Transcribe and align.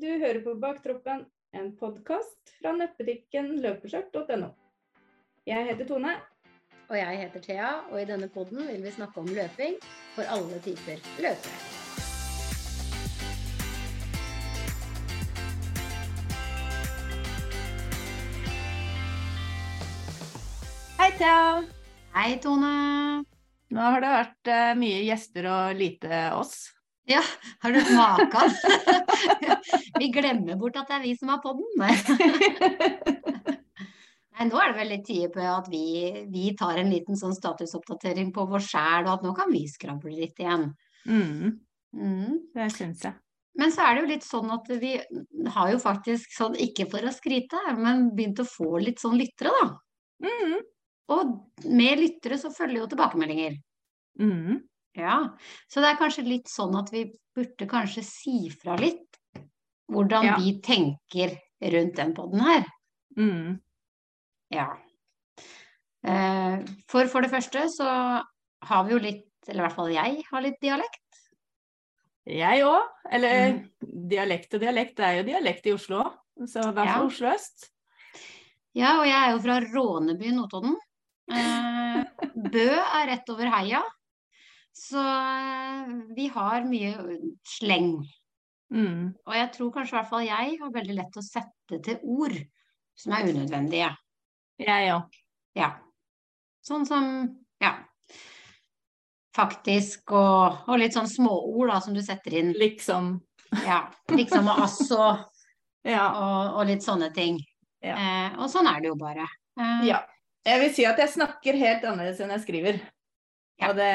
Du 0.00 0.06
hører 0.08 0.38
på 0.40 0.54
Baktroppen, 0.56 1.26
en 1.52 1.66
podkast 1.76 2.52
fra 2.56 2.70
nettbutikken 2.72 3.50
løpeskjørt.no. 3.60 4.46
Jeg 5.44 5.66
heter 5.66 5.88
Tone. 5.90 6.14
Og 6.88 6.96
jeg 6.96 7.18
heter 7.20 7.42
Thea, 7.44 7.72
og 7.90 7.98
i 8.00 8.06
denne 8.08 8.30
podden 8.32 8.62
vil 8.70 8.80
vi 8.80 8.94
snakke 8.94 9.20
om 9.20 9.28
løping 9.28 9.76
for 10.14 10.24
alle 10.24 10.62
typer 10.64 11.04
løpere. 11.20 11.52
Hei, 20.96 21.12
Thea. 21.20 21.46
Hei, 22.16 22.34
Tone. 22.40 22.74
Nå 23.68 23.88
har 23.92 24.00
det 24.00 24.16
vært 24.16 24.54
uh, 24.56 24.76
mye 24.80 25.08
gjester 25.10 25.52
og 25.52 25.76
lite 25.84 26.28
oss. 26.40 26.70
Ja, 27.10 27.22
har 27.58 27.72
du 27.72 27.94
maken? 27.96 28.50
vi 29.98 30.08
glemmer 30.14 30.54
bort 30.56 30.76
at 30.78 30.86
det 30.90 30.94
er 31.00 31.02
vi 31.02 31.16
som 31.18 31.32
har 31.32 31.40
podden. 31.42 31.66
Nei, 34.30 34.46
nå 34.46 34.60
er 34.60 34.70
det 34.70 34.76
vel 34.78 34.92
litt 34.94 35.02
tid 35.08 35.32
på 35.34 35.42
at 35.42 35.66
vi, 35.72 35.86
vi, 36.30 36.52
tar 36.56 36.78
en 36.78 36.92
liten 36.92 37.18
sånn 37.18 37.34
statusoppdatering 37.34 38.30
på 38.36 38.44
vår 38.52 38.62
sjæl, 38.62 39.08
og 39.08 39.16
at 39.16 39.26
nå 39.26 39.34
kan 39.36 39.50
vi 39.50 39.64
skravle 39.68 40.14
litt 40.20 40.38
igjen. 40.38 40.70
Mm. 41.10 41.58
Mm. 41.98 42.38
Det 42.54 42.70
syns 42.76 43.02
jeg. 43.08 43.18
Men 43.58 43.74
så 43.74 43.82
er 43.84 43.90
det 43.96 44.04
jo 44.04 44.12
litt 44.12 44.28
sånn 44.28 44.54
at 44.54 44.70
vi 44.78 44.94
har 45.56 45.74
jo 45.74 45.82
faktisk 45.82 46.30
sånn, 46.36 46.54
ikke 46.62 46.86
for 46.94 47.02
å 47.02 47.12
skryte, 47.12 47.58
men 47.74 48.14
begynt 48.14 48.38
å 48.44 48.46
få 48.46 48.78
litt 48.78 49.02
sånn 49.02 49.18
lyttere, 49.18 49.50
da. 49.58 49.66
Mm. 50.30 50.60
Og 51.10 51.36
med 51.66 51.98
lyttere 52.06 52.38
så 52.38 52.54
følger 52.54 52.84
jo 52.84 52.90
tilbakemeldinger. 52.94 53.58
Mm. 54.22 54.62
Ja, 54.98 55.16
så 55.70 55.82
det 55.82 55.92
er 55.92 56.00
kanskje 56.00 56.26
litt 56.26 56.50
sånn 56.50 56.74
at 56.78 56.90
vi 56.90 57.04
burde 57.36 57.68
kanskje 57.70 58.02
si 58.06 58.50
fra 58.50 58.74
litt 58.80 59.20
hvordan 59.90 60.26
ja. 60.26 60.36
vi 60.38 60.56
tenker 60.62 61.36
rundt 61.74 61.98
den 61.98 62.14
poden 62.16 62.42
her. 62.42 62.64
Mm. 63.18 63.58
Ja. 64.54 64.66
Eh, 66.06 66.62
for 66.90 67.10
for 67.12 67.26
det 67.26 67.30
første 67.32 67.66
så 67.70 67.88
har 68.70 68.86
vi 68.86 68.94
jo 68.94 69.00
litt, 69.02 69.28
eller 69.48 69.62
i 69.62 69.66
hvert 69.66 69.78
fall 69.78 69.92
jeg 69.94 70.24
har 70.30 70.44
litt 70.44 70.60
dialekt. 70.62 71.22
Jeg 72.30 72.64
òg. 72.66 72.88
Eller 73.10 73.56
mm. 73.56 73.60
dialekt 74.10 74.54
og 74.54 74.62
dialekt, 74.62 74.96
det 74.98 75.06
er 75.06 75.20
jo 75.20 75.28
dialekt 75.30 75.66
i 75.66 75.74
Oslo. 75.74 76.04
Så 76.46 76.62
hvert 76.70 76.76
fall 76.76 76.92
ja. 76.92 77.06
Oslo 77.06 77.32
øst. 77.34 77.70
Ja, 78.76 79.00
og 79.00 79.06
jeg 79.08 79.18
er 79.18 79.32
jo 79.34 79.40
fra 79.42 79.56
Råneby, 79.64 80.30
Notodden. 80.36 80.76
Eh, 81.30 82.28
Bø 82.34 82.68
er 82.70 83.08
rett 83.10 83.32
over 83.32 83.50
heia. 83.50 83.82
Så 84.76 85.00
eh, 85.00 85.92
vi 86.16 86.28
har 86.34 86.64
mye 86.68 87.18
sleng. 87.58 87.94
Mm. 88.70 89.10
Og 89.26 89.34
jeg 89.34 89.50
tror 89.56 89.72
kanskje 89.74 89.96
i 89.96 89.98
hvert 89.98 90.10
fall 90.12 90.26
jeg 90.28 90.56
har 90.60 90.74
veldig 90.74 90.96
lett 90.96 91.18
å 91.18 91.26
sette 91.26 91.80
til 91.84 92.02
ord 92.06 92.36
som 92.98 93.14
er 93.16 93.30
unødvendige. 93.30 93.90
Jeg 94.60 94.92
òg. 94.94 95.20
Ja. 95.58 95.72
Sånn 96.64 96.84
som 96.86 97.06
ja. 97.62 97.74
Faktisk 99.36 100.12
og, 100.14 100.66
og 100.68 100.80
litt 100.80 100.94
sånn 100.96 101.08
småord 101.10 101.70
da 101.72 101.80
som 101.82 101.96
du 101.96 102.02
setter 102.04 102.38
inn. 102.40 102.54
Liksom. 102.58 103.14
Ja. 103.66 103.84
Liksom 104.12 104.50
og 104.50 104.64
altså. 104.66 105.10
ja. 105.94 106.06
og, 106.12 106.56
og, 106.60 106.64
litt 106.70 106.86
sånne 106.86 107.10
ting. 107.16 107.40
Ja. 107.82 107.96
Eh, 107.96 108.40
og 108.40 108.50
sånn 108.52 108.68
er 108.70 108.82
det 108.82 108.90
jo 108.92 108.98
bare. 109.00 109.26
Eh, 109.58 109.86
ja. 109.90 110.02
Jeg 110.46 110.62
vil 110.62 110.74
si 110.76 110.84
at 110.88 111.00
jeg 111.00 111.12
snakker 111.12 111.58
helt 111.60 111.82
annerledes 111.84 112.20
enn 112.22 112.32
jeg 112.32 112.44
skriver. 112.46 112.78
Ja. 113.60 113.70
Og 113.70 113.80
det 113.80 113.94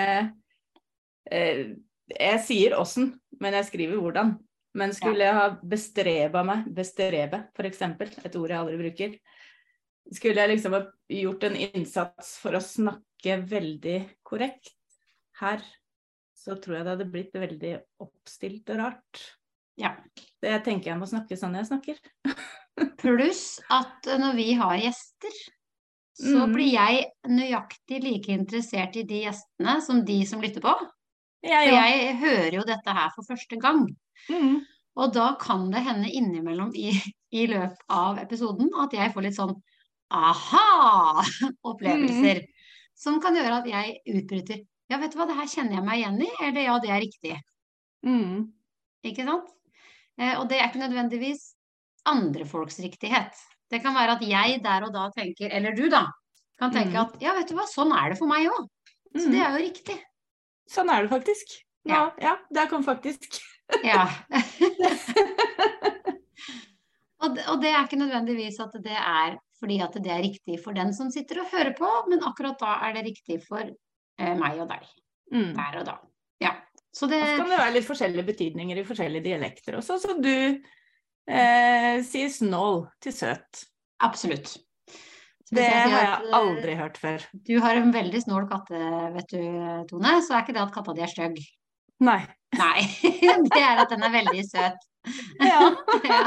Jeg 1.26 2.42
sier 2.46 2.76
åssen, 2.78 3.14
men 3.42 3.58
jeg 3.58 3.70
skriver 3.72 4.02
hvordan. 4.02 4.36
Men 4.76 4.92
skulle 4.96 5.24
jeg 5.24 5.38
ha 5.38 5.48
bestreba 5.64 6.44
meg, 6.44 6.66
bestrebe 6.76 7.46
f.eks., 7.56 7.82
et 7.82 8.36
ord 8.36 8.52
jeg 8.52 8.60
aldri 8.60 8.80
bruker, 8.82 9.14
skulle 10.14 10.44
jeg 10.44 10.52
liksom 10.52 10.76
ha 10.76 10.82
gjort 11.16 11.46
en 11.48 11.56
innsats 11.70 12.36
for 12.42 12.58
å 12.58 12.62
snakke 12.62 13.40
veldig 13.48 13.98
korrekt 14.28 14.76
her, 15.40 15.64
så 16.36 16.58
tror 16.62 16.78
jeg 16.78 16.86
det 16.86 16.94
hadde 16.94 17.10
blitt 17.10 17.40
veldig 17.40 17.74
oppstilt 18.04 18.70
og 18.76 18.82
rart. 18.84 19.24
Ja. 19.80 19.96
Så 20.40 20.52
jeg 20.52 20.64
tenker 20.68 20.92
jeg 20.92 21.00
må 21.00 21.08
snakke 21.10 21.40
sånn 21.40 21.56
jeg 21.58 21.70
snakker. 21.72 22.00
Pluss 23.02 23.46
at 23.72 24.08
når 24.20 24.38
vi 24.38 24.50
har 24.60 24.76
gjester, 24.78 25.40
så 26.16 26.46
mm. 26.46 26.54
blir 26.54 26.72
jeg 26.76 27.08
nøyaktig 27.32 28.02
like 28.04 28.36
interessert 28.36 28.96
i 29.00 29.08
de 29.08 29.26
gjestene 29.26 29.80
som 29.84 30.04
de 30.08 30.20
som 30.28 30.44
lytter 30.44 30.64
på. 30.64 30.76
Jeg, 31.46 31.70
for 31.70 31.78
jeg 31.78 32.18
hører 32.22 32.54
jo 32.58 32.64
dette 32.68 32.92
her 32.98 33.10
for 33.16 33.24
første 33.28 33.56
gang. 33.62 33.82
Mm. 34.30 34.56
Og 34.96 35.14
da 35.14 35.36
kan 35.40 35.72
det 35.74 35.84
hende 35.86 36.10
innimellom 36.10 36.72
i, 36.78 36.92
i 37.36 37.48
løpet 37.52 37.84
av 37.92 38.18
episoden 38.22 38.70
at 38.82 38.94
jeg 38.96 39.12
får 39.14 39.22
litt 39.28 39.38
sånn 39.38 39.56
aha-opplevelser. 40.16 42.38
Mm. 42.42 42.48
Som 42.96 43.22
kan 43.24 43.36
gjøre 43.36 43.56
at 43.60 43.68
jeg 43.68 44.00
utbryter 44.08 44.60
Ja, 44.88 44.98
vet 45.02 45.12
du 45.12 45.18
hva, 45.20 45.26
det 45.28 45.40
her 45.40 45.48
kjenner 45.50 45.74
jeg 45.80 45.88
meg 45.88 45.98
igjen 46.00 46.22
i. 46.22 46.30
Eller 46.46 46.62
ja, 46.68 46.76
det 46.82 46.92
er 46.94 47.04
riktig. 47.04 47.36
Mm. 48.06 48.36
Ikke 49.10 49.24
sant? 49.28 49.48
Eh, 50.22 50.36
og 50.40 50.46
det 50.50 50.58
er 50.60 50.68
ikke 50.70 50.86
nødvendigvis 50.86 51.42
andre 52.08 52.46
folks 52.48 52.80
riktighet. 52.84 53.34
Det 53.72 53.80
kan 53.82 53.96
være 53.98 54.12
at 54.16 54.24
jeg 54.30 54.50
der 54.64 54.82
og 54.86 54.92
da 54.94 55.04
tenker, 55.16 55.48
eller 55.50 55.72
du 55.76 55.90
da, 55.92 56.04
kan 56.62 56.72
tenke 56.72 56.94
mm. 56.94 57.02
at 57.02 57.12
ja, 57.24 57.34
vet 57.36 57.50
du 57.50 57.56
hva, 57.58 57.66
sånn 57.68 57.92
er 57.98 58.10
det 58.14 58.20
for 58.20 58.28
meg 58.30 58.48
òg. 58.52 58.64
Så 59.16 59.26
det 59.26 59.40
mm. 59.40 59.42
er 59.42 59.50
jo 59.50 59.66
riktig. 59.66 59.98
Sånn 60.70 60.90
er 60.92 61.06
det 61.06 61.12
faktisk. 61.14 61.54
Ja, 61.86 62.10
ja 62.22 62.36
der 62.54 62.70
kom 62.72 62.84
faktisk. 62.86 63.28
ja. 63.86 64.06
og, 67.22 67.36
det, 67.36 67.46
og, 67.50 67.62
det, 67.62 67.72
er 67.72 67.84
ikke 67.84 68.02
nødvendigvis 68.02 68.60
at 68.64 68.74
det 68.86 68.98
er 68.98 69.38
fordi 69.60 69.80
at 69.82 69.96
det 70.04 70.12
er 70.12 70.24
riktig 70.26 70.60
for 70.64 70.78
den 70.78 70.92
som 70.94 71.12
sitter 71.14 71.42
og 71.42 71.52
hører 71.54 71.74
på, 71.78 71.90
men 72.10 72.24
akkurat 72.28 72.60
da 72.62 72.76
er 72.88 72.98
det 72.98 73.06
riktig 73.08 73.40
for 73.46 73.64
eh, 73.64 74.36
meg 74.38 74.60
og 74.62 74.68
deg. 74.74 74.84
Mm. 75.34 75.54
Der 75.56 75.80
og 75.80 75.88
da. 75.88 75.96
Ja. 76.44 76.54
Så 76.96 77.08
det... 77.12 77.22
så 77.24 77.38
kan 77.40 77.50
det 77.52 77.62
være 77.62 77.76
litt 77.78 77.88
forskjellige 77.88 78.30
betydninger 78.30 78.82
i 78.82 78.88
forskjellige 78.88 79.26
dialekter 79.26 79.80
også, 79.80 79.98
så 80.02 80.18
du 80.20 80.32
eh, 80.32 81.96
sier 82.08 82.30
snål 82.32 82.86
til 83.04 83.16
søt. 83.16 83.66
Absolutt. 84.06 84.58
Det 85.56 85.68
har 85.68 85.94
jeg 85.94 86.08
eh, 86.14 86.34
aldri 86.38 86.74
hørt 86.80 86.98
før. 87.02 87.28
Du 87.48 87.54
har 87.64 87.80
en 87.80 87.94
veldig 87.96 88.22
snål 88.26 88.50
katte, 88.52 88.82
vet 89.16 89.32
du, 89.32 89.44
Tone. 89.92 90.18
Så 90.26 90.36
er 90.36 90.44
ikke 90.44 90.58
det 90.58 90.66
at 90.66 90.74
katta 90.76 90.96
di 90.96 91.06
er 91.06 91.12
stygg. 91.12 91.40
Nei. 92.04 92.20
Nei. 92.56 92.84
Det 93.54 93.62
er 93.62 93.82
at 93.84 93.92
den 93.92 94.04
er 94.06 94.14
veldig 94.20 94.44
søt. 94.50 94.86
Ja. 95.38 95.68
ja. 96.10 96.22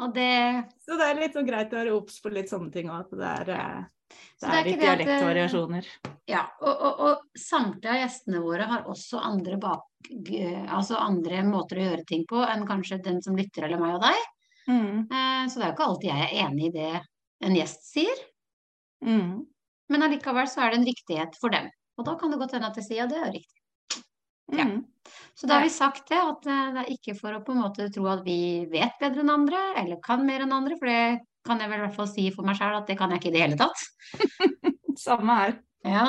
Og 0.00 0.14
det 0.14 0.64
Så 0.80 0.96
det 0.96 1.08
er 1.10 1.18
litt 1.18 1.34
sånn 1.36 1.44
greit 1.44 1.74
å 1.74 1.76
være 1.76 1.92
obs 1.92 2.22
på 2.24 2.32
litt 2.32 2.48
sånne 2.48 2.72
ting 2.72 2.88
òg. 2.88 3.04
At 3.04 3.12
det 3.12 3.32
er, 3.32 3.50
eh, 3.52 3.82
det 4.08 4.16
er, 4.16 4.48
det 4.48 4.58
er 4.58 4.68
litt 4.70 4.80
dialektvariasjoner. 4.80 5.90
Ja. 6.30 6.46
Og, 6.62 6.72
og, 6.72 7.02
og, 7.04 7.26
samtlige 7.38 7.92
av 7.92 8.00
gjestene 8.00 8.40
våre 8.44 8.68
har 8.70 8.88
også 8.90 9.20
andre, 9.20 9.58
bak, 9.60 9.84
altså 10.72 11.00
andre 11.02 11.44
måter 11.44 11.82
å 11.82 11.86
gjøre 11.90 12.06
ting 12.08 12.24
på 12.28 12.40
enn 12.46 12.64
kanskje 12.68 13.02
den 13.04 13.20
som 13.24 13.36
lytter, 13.36 13.68
eller 13.68 13.82
meg 13.82 13.98
og 13.98 14.06
deg. 14.08 14.28
Mm. 14.68 14.98
Eh, 15.10 15.44
så 15.50 15.58
det 15.58 15.66
er 15.66 15.70
jo 15.70 15.76
ikke 15.76 15.88
alltid 15.90 16.10
jeg 16.12 16.26
er 16.26 16.36
enig 16.46 16.68
i 16.68 16.74
det 16.76 16.92
en 17.42 17.56
gjest 17.56 17.88
sier. 17.90 18.22
Mm. 19.04 19.42
Men 19.92 20.06
allikevel 20.06 20.48
så 20.48 20.62
er 20.62 20.72
det 20.72 20.80
en 20.80 20.88
riktighet 20.88 21.36
for 21.40 21.54
dem. 21.54 21.68
Og 21.98 22.06
da 22.06 22.14
kan 22.18 22.32
det 22.32 22.38
godt 22.40 22.54
hende 22.56 22.70
at 22.70 22.78
de 22.78 22.84
sier 22.84 23.02
ja, 23.02 23.08
det 23.10 23.18
er 23.20 23.34
riktig. 23.34 23.62
Ja. 24.52 24.66
Mm. 24.68 24.84
Så 25.34 25.48
da 25.48 25.58
har 25.58 25.66
vi 25.66 25.72
sagt 25.72 26.08
det, 26.10 26.18
at 26.20 26.46
eh, 26.46 26.70
det 26.74 26.82
er 26.82 26.92
ikke 26.92 27.16
for 27.18 27.34
å 27.34 27.42
på 27.44 27.54
en 27.54 27.62
måte 27.64 27.88
tro 27.92 28.06
at 28.12 28.22
vi 28.26 28.64
vet 28.72 28.98
bedre 29.00 29.24
enn 29.24 29.32
andre, 29.32 29.60
eller 29.80 30.00
kan 30.04 30.24
mer 30.26 30.44
enn 30.44 30.54
andre, 30.54 30.76
for 30.80 30.90
det 30.90 31.22
kan 31.46 31.60
jeg 31.62 31.72
vel 31.72 31.80
i 31.80 31.84
hvert 31.86 31.98
fall 31.98 32.10
si 32.10 32.28
for 32.34 32.46
meg 32.46 32.58
sjøl 32.58 32.78
at 32.78 32.88
det 32.90 32.96
kan 33.00 33.10
jeg 33.10 33.22
ikke 33.22 33.32
i 33.32 33.34
det 33.34 33.44
hele 33.44 33.58
tatt. 33.60 33.84
Samme 35.06 35.38
her. 35.40 35.58
Ja, 35.88 36.06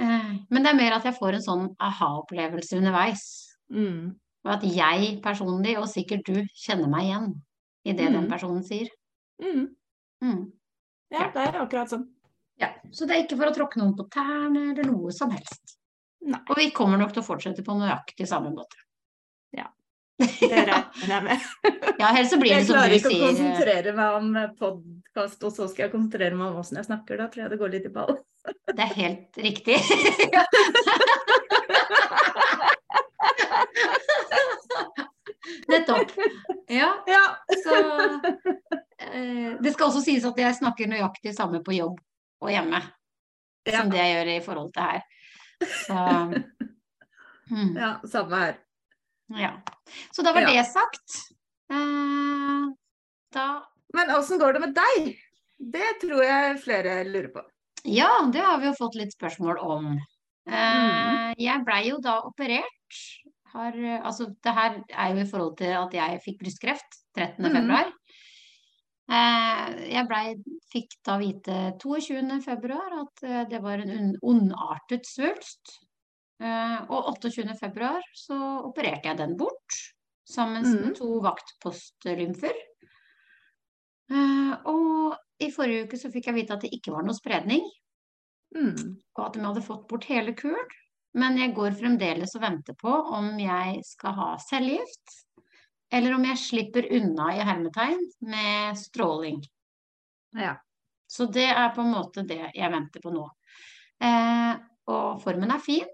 eh, 0.00 0.30
men 0.50 0.64
det 0.64 0.72
er 0.72 0.80
mer 0.80 0.96
at 0.96 1.06
jeg 1.06 1.16
får 1.18 1.38
en 1.38 1.44
sånn 1.44 1.66
aha-opplevelse 1.78 2.80
underveis. 2.80 3.24
Mm. 3.70 4.14
Og 4.44 4.52
at 4.56 4.66
jeg 4.66 5.18
personlig, 5.24 5.76
og 5.80 5.88
sikkert 5.88 6.26
du, 6.26 6.40
kjenner 6.64 6.90
meg 6.90 7.08
igjen 7.08 7.30
i 7.84 7.94
det 7.94 8.08
mm. 8.10 8.16
den 8.18 8.28
personen 8.32 8.64
sier. 8.66 8.90
Mm. 9.44 9.68
Ja, 11.12 11.28
det 11.34 11.40
er 11.48 11.60
akkurat 11.60 11.90
sånn. 11.92 12.06
Ja, 12.60 12.68
Så 12.92 13.06
det 13.06 13.16
er 13.16 13.24
ikke 13.24 13.38
for 13.40 13.50
å 13.50 13.54
tråkke 13.54 13.80
noen 13.80 13.96
på 13.98 14.06
tærne 14.12 14.70
eller 14.72 14.86
noe 14.86 15.12
som 15.14 15.32
helst. 15.34 15.76
Nei. 16.24 16.40
Og 16.48 16.56
vi 16.56 16.70
kommer 16.74 17.00
nok 17.00 17.12
til 17.12 17.22
å 17.24 17.26
fortsette 17.26 17.64
på 17.66 17.74
nøyaktig 17.76 18.26
samme 18.30 18.50
måte. 18.54 18.76
Ja. 19.52 19.66
Det 20.18 20.48
regner 20.48 21.10
jeg 21.10 21.22
med. 21.26 21.38
ja, 22.00 22.06
helst 22.16 22.32
så 22.32 22.38
blir 22.40 22.54
det 22.54 22.64
som 22.68 22.78
du 22.78 22.80
sier. 22.80 22.92
Jeg 22.94 23.02
klarer 23.02 23.10
ikke 23.10 23.10
å 23.10 23.26
konsentrere 23.26 23.90
meg 23.98 24.08
om 24.20 24.26
podkast, 24.60 25.40
og 25.42 25.50
så 25.56 25.62
skal 25.72 25.82
jeg 25.88 25.94
konsentrere 25.96 26.34
meg 26.38 26.46
om 26.52 26.56
åssen 26.62 26.78
jeg 26.80 26.88
snakker. 26.88 27.14
Da 27.20 27.26
tror 27.32 27.42
jeg 27.44 27.52
det 27.52 27.60
går 27.60 27.70
litt 27.74 27.90
i 27.90 27.94
ball. 27.98 28.14
det 28.70 28.82
er 28.86 28.92
helt 29.02 29.32
riktig. 29.42 29.78
Nettopp. 35.68 36.10
Ja. 36.72 36.90
ja. 37.08 37.24
Så 37.64 37.72
Eh, 38.74 38.83
det 39.64 39.72
skal 39.74 39.88
også 39.88 40.02
sies 40.04 40.24
at 40.28 40.38
jeg 40.38 40.56
snakker 40.58 40.90
nøyaktig 40.90 41.34
samme 41.36 41.60
på 41.64 41.76
jobb 41.76 41.98
og 42.44 42.52
hjemme 42.52 42.80
ja. 43.68 43.80
som 43.80 43.90
det 43.92 44.00
jeg 44.00 44.14
gjør 44.14 44.30
i 44.34 44.40
forhold 44.44 44.72
til 44.74 44.88
her. 44.88 45.02
Så 45.84 45.98
mm. 47.54 47.72
Ja, 47.76 47.90
samme 48.10 48.40
her. 48.42 48.56
Ja. 49.40 49.52
Så 50.12 50.24
da 50.24 50.34
var 50.36 50.44
ja. 50.44 50.52
det 50.52 50.66
sagt. 50.68 51.20
Eh, 51.72 52.64
da 53.34 53.48
Men 53.94 54.10
åssen 54.16 54.38
går 54.38 54.56
det 54.56 54.64
med 54.66 54.74
deg? 54.76 55.12
Det 55.58 55.90
tror 56.02 56.24
jeg 56.24 56.58
flere 56.64 56.96
lurer 57.08 57.30
på. 57.32 57.44
Ja, 57.84 58.10
det 58.32 58.42
har 58.42 58.58
vi 58.60 58.68
jo 58.70 58.76
fått 58.76 58.96
litt 58.98 59.14
spørsmål 59.14 59.60
om. 59.62 59.92
Eh, 60.48 61.30
jeg 61.40 61.64
blei 61.64 61.82
jo 61.90 62.00
da 62.04 62.18
operert. 62.26 63.00
Har, 63.54 63.76
eh, 63.76 64.00
altså, 64.02 64.32
det 64.42 64.54
her 64.56 64.80
er 64.90 65.14
jo 65.14 65.22
i 65.22 65.28
forhold 65.30 65.54
til 65.60 65.76
at 65.78 65.94
jeg 65.94 66.22
fikk 66.24 66.40
brystkreft 66.42 66.98
13. 67.14 67.38
Mm. 67.38 67.52
februar. 67.54 67.92
Eh, 69.04 69.72
jeg 69.92 70.08
ble, 70.08 70.20
fikk 70.72 70.94
da 71.04 71.18
vite 71.20 71.56
22. 71.82 72.38
februar 72.44 72.94
at 73.02 73.24
eh, 73.26 73.42
det 73.50 73.60
var 73.64 73.82
en 73.84 74.14
ondartet 74.24 75.04
svulst. 75.08 75.74
Eh, 76.40 76.78
og 76.88 77.10
28. 77.12 77.52
februar 77.60 78.00
så 78.16 78.38
opererte 78.64 79.10
jeg 79.10 79.20
den 79.20 79.36
bort, 79.40 79.80
sammen 80.24 80.64
med 80.64 80.96
to 80.96 81.18
vaktpostlymfer. 81.24 82.56
Og 84.64 85.14
i 85.44 85.48
forrige 85.52 85.84
uke 85.86 85.98
så 86.00 86.08
fikk 86.12 86.30
jeg 86.30 86.36
vite 86.38 86.56
at 86.56 86.64
det 86.64 86.72
ikke 86.76 86.92
var 86.94 87.04
noe 87.06 87.16
spredning, 87.16 87.64
Mm. 88.54 89.00
og 89.18 89.20
at 89.24 89.34
de 89.34 89.40
hadde 89.42 89.62
fått 89.66 89.88
bort 89.90 90.04
hele 90.06 90.30
kuren. 90.38 90.68
Men 91.18 91.36
jeg 91.38 91.54
går 91.56 91.74
fremdeles 91.74 92.34
og 92.38 92.42
venter 92.44 92.76
på 92.78 92.92
om 93.16 93.32
jeg 93.40 93.80
skal 93.86 94.14
ha 94.14 94.28
cellegift, 94.38 95.16
eller 95.92 96.14
om 96.16 96.24
jeg 96.28 96.40
slipper 96.40 96.88
unna 96.96 97.30
i 97.34 97.42
hermetegn 97.44 98.00
med 98.30 98.78
stråling. 98.78 99.42
Ja. 100.38 100.56
Så 101.06 101.26
det 101.30 101.46
er 101.50 101.74
på 101.74 101.84
en 101.84 101.92
måte 101.94 102.24
det 102.26 102.40
jeg 102.54 102.72
venter 102.72 103.02
på 103.02 103.12
nå. 103.14 103.26
Eh, 104.02 104.54
og 104.90 105.20
formen 105.22 105.52
er 105.54 105.62
fin. 105.62 105.86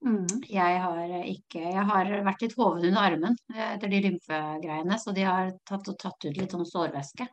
Mm. 0.00 0.40
Jeg 0.48 0.78
har 0.80 1.00
ikke 1.28 1.60
Jeg 1.60 1.82
har 1.90 2.10
vært 2.24 2.44
litt 2.46 2.54
hoven 2.56 2.86
under 2.88 3.02
armen 3.02 3.34
eh, 3.52 3.74
etter 3.74 3.90
de 3.92 4.00
lymfegreiene, 4.06 4.96
så 5.00 5.12
de 5.16 5.26
har 5.26 5.50
tatt 5.68 5.90
tatt 6.00 6.28
ut 6.28 6.38
litt 6.38 6.54
sånn 6.54 6.68
sårvæske. 6.68 7.26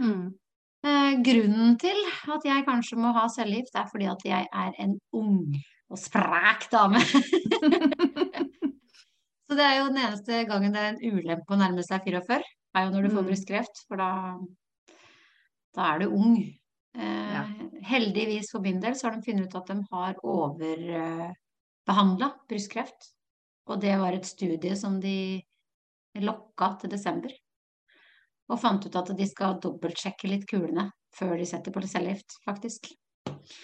Mm. 0.00 0.30
Eh, 0.82 1.10
grunnen 1.26 1.76
til 1.78 1.98
at 2.32 2.46
jeg 2.48 2.64
kanskje 2.66 2.98
må 3.02 3.12
ha 3.16 3.26
cellegift, 3.30 3.76
er 3.76 3.90
fordi 3.90 4.08
at 4.10 4.24
jeg 4.26 4.48
er 4.48 4.72
en 4.82 4.96
ung 5.14 5.52
og 5.92 6.00
sprek 6.00 6.70
dame. 6.72 7.02
Så 9.52 9.56
det 9.58 9.64
er 9.68 9.74
jo 9.82 9.88
den 9.90 9.98
eneste 10.00 10.38
gangen 10.48 10.72
det 10.72 10.80
er 10.80 10.94
en 10.94 11.02
ulempe 11.18 11.52
å 11.52 11.58
nærme 11.60 11.82
seg 11.84 12.06
44, 12.06 12.40
er 12.72 12.84
jo 12.86 12.92
når 12.94 13.02
du 13.04 13.08
får 13.12 13.22
Mm. 13.22 13.26
brystkreft, 13.28 13.76
for 13.86 13.96
da, 14.00 14.06
da 15.76 15.82
er 15.92 15.98
du 16.00 16.06
ung. 16.08 16.38
Eh, 16.96 17.32
Ja. 17.34 17.42
Heldigvis 17.84 18.48
for 18.50 18.60
min 18.64 18.80
del 18.80 18.94
så 18.94 19.10
har 19.10 19.16
de 19.16 19.22
funnet 19.26 19.44
ut 19.52 19.56
at 19.60 19.66
de 19.66 19.76
har 19.92 20.14
overbehandla 20.24 22.30
brystkreft. 22.48 23.12
Og 23.68 23.78
det 23.80 23.98
var 23.98 24.12
et 24.14 24.24
studie 24.24 24.74
som 24.74 24.98
de 25.00 25.42
lokka 26.16 26.78
til 26.80 26.88
desember. 26.90 27.30
Og 28.48 28.58
fant 28.58 28.86
ut 28.86 28.96
at 28.96 29.14
de 29.16 29.26
skal 29.26 29.60
dobbeltsjekke 29.60 30.28
litt 30.30 30.46
kulene 30.48 30.90
før 31.14 31.36
de 31.36 31.44
setter 31.44 31.70
på 31.72 31.82
cellegift, 31.86 32.38
faktisk. 32.46 32.90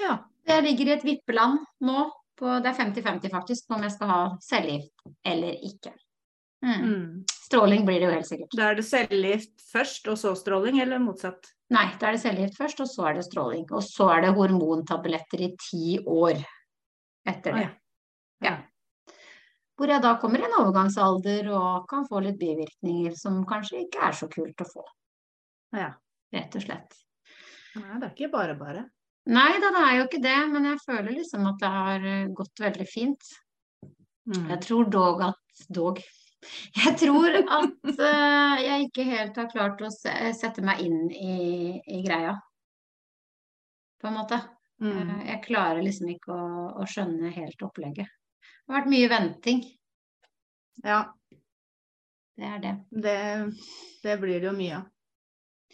ja. 0.00 0.18
Jeg 0.46 0.62
ligger 0.64 0.86
i 0.86 0.90
et 0.98 1.02
vippeland 1.04 1.58
nå. 1.80 2.10
På, 2.38 2.58
det 2.62 2.70
er 2.70 2.78
50-50 2.78 3.32
faktisk, 3.32 3.72
om 3.74 3.82
jeg 3.82 3.94
skal 3.94 4.12
ha 4.12 4.20
cellegift 4.44 5.08
eller 5.26 5.56
ikke. 5.66 5.92
Mm. 6.62 6.80
Mm. 6.82 7.24
Stråling 7.30 7.84
blir 7.86 8.00
det 8.00 8.06
jo 8.08 8.14
helt 8.14 8.28
sikkert. 8.28 8.54
Da 8.58 8.70
er 8.70 8.78
det 8.78 8.86
cellegift 8.86 9.64
først, 9.72 10.08
og 10.10 10.18
så 10.20 10.34
stråling, 10.38 10.80
eller 10.82 11.02
motsatt? 11.02 11.50
Nei, 11.74 11.86
da 12.00 12.08
er 12.08 12.16
det 12.16 12.22
cellegift 12.22 12.58
først, 12.58 12.82
og 12.84 12.90
så 12.90 13.08
er 13.10 13.18
det 13.18 13.26
stråling. 13.26 13.66
Og 13.74 13.84
så 13.84 14.08
er 14.14 14.26
det 14.26 14.34
hormontabletter 14.36 15.44
i 15.46 15.52
ti 15.62 15.98
år 16.04 16.42
etter 17.28 17.58
det. 17.58 17.68
Ja. 18.44 18.56
Hvor 19.78 19.90
jeg 19.92 20.02
da 20.02 20.14
kommer 20.18 20.42
i 20.42 20.46
en 20.48 20.56
overgangsalder 20.58 21.50
og 21.54 21.88
kan 21.90 22.06
få 22.08 22.22
litt 22.24 22.38
bivirkninger 22.40 23.14
som 23.18 23.44
kanskje 23.46 23.84
ikke 23.84 24.02
er 24.08 24.16
så 24.18 24.26
kult 24.32 24.64
å 24.64 24.66
få, 24.66 24.86
ja. 25.78 25.92
rett 26.34 26.56
og 26.58 26.64
slett. 26.64 26.96
Nei, 27.78 27.98
det 28.00 28.08
er 28.08 28.14
ikke 28.14 28.32
bare 28.32 28.56
bare. 28.58 28.88
Nei 29.28 29.58
da, 29.60 29.68
det 29.74 29.82
er 29.84 29.96
jo 29.98 30.06
ikke 30.06 30.22
det, 30.24 30.38
men 30.54 30.70
jeg 30.70 30.80
føler 30.86 31.10
liksom 31.12 31.48
at 31.50 31.58
det 31.60 31.72
har 31.74 32.06
eh, 32.08 32.30
gått 32.36 32.62
veldig 32.64 32.86
fint. 32.88 33.32
Mm. 34.28 34.46
Jeg 34.54 34.60
tror 34.64 34.88
dog 34.92 35.22
at 35.26 35.44
Dog. 35.74 35.98
Jeg 36.78 36.92
tror 37.00 37.34
at 37.34 37.88
uh, 37.98 38.56
jeg 38.68 38.84
ikke 38.86 39.04
helt 39.08 39.40
har 39.40 39.48
klart 39.50 39.80
å 39.82 39.90
se, 39.90 40.12
sette 40.38 40.62
meg 40.62 40.84
inn 40.84 41.08
i, 41.10 41.80
i 41.82 41.98
greia. 42.04 42.36
På 43.98 44.06
en 44.08 44.18
måte. 44.20 44.38
Mm. 44.78 44.92
Eh, 44.94 45.24
Jeg 45.32 45.42
klarer 45.48 45.82
liksom 45.82 46.12
ikke 46.12 46.30
å, 46.30 46.68
å 46.78 46.86
skjønne 46.86 47.32
helt 47.34 47.64
opplegget. 47.66 48.06
Det 48.06 48.70
har 48.70 48.78
vært 48.78 48.92
mye 48.92 49.10
venting. 49.10 49.64
Ja, 50.84 51.00
Det 52.38 52.46
er 52.46 52.60
det. 52.62 52.74
det, 52.94 53.18
det 54.04 54.16
blir 54.22 54.38
det 54.38 54.46
jo 54.46 54.54
mye 54.54 54.78
av. 54.78 54.86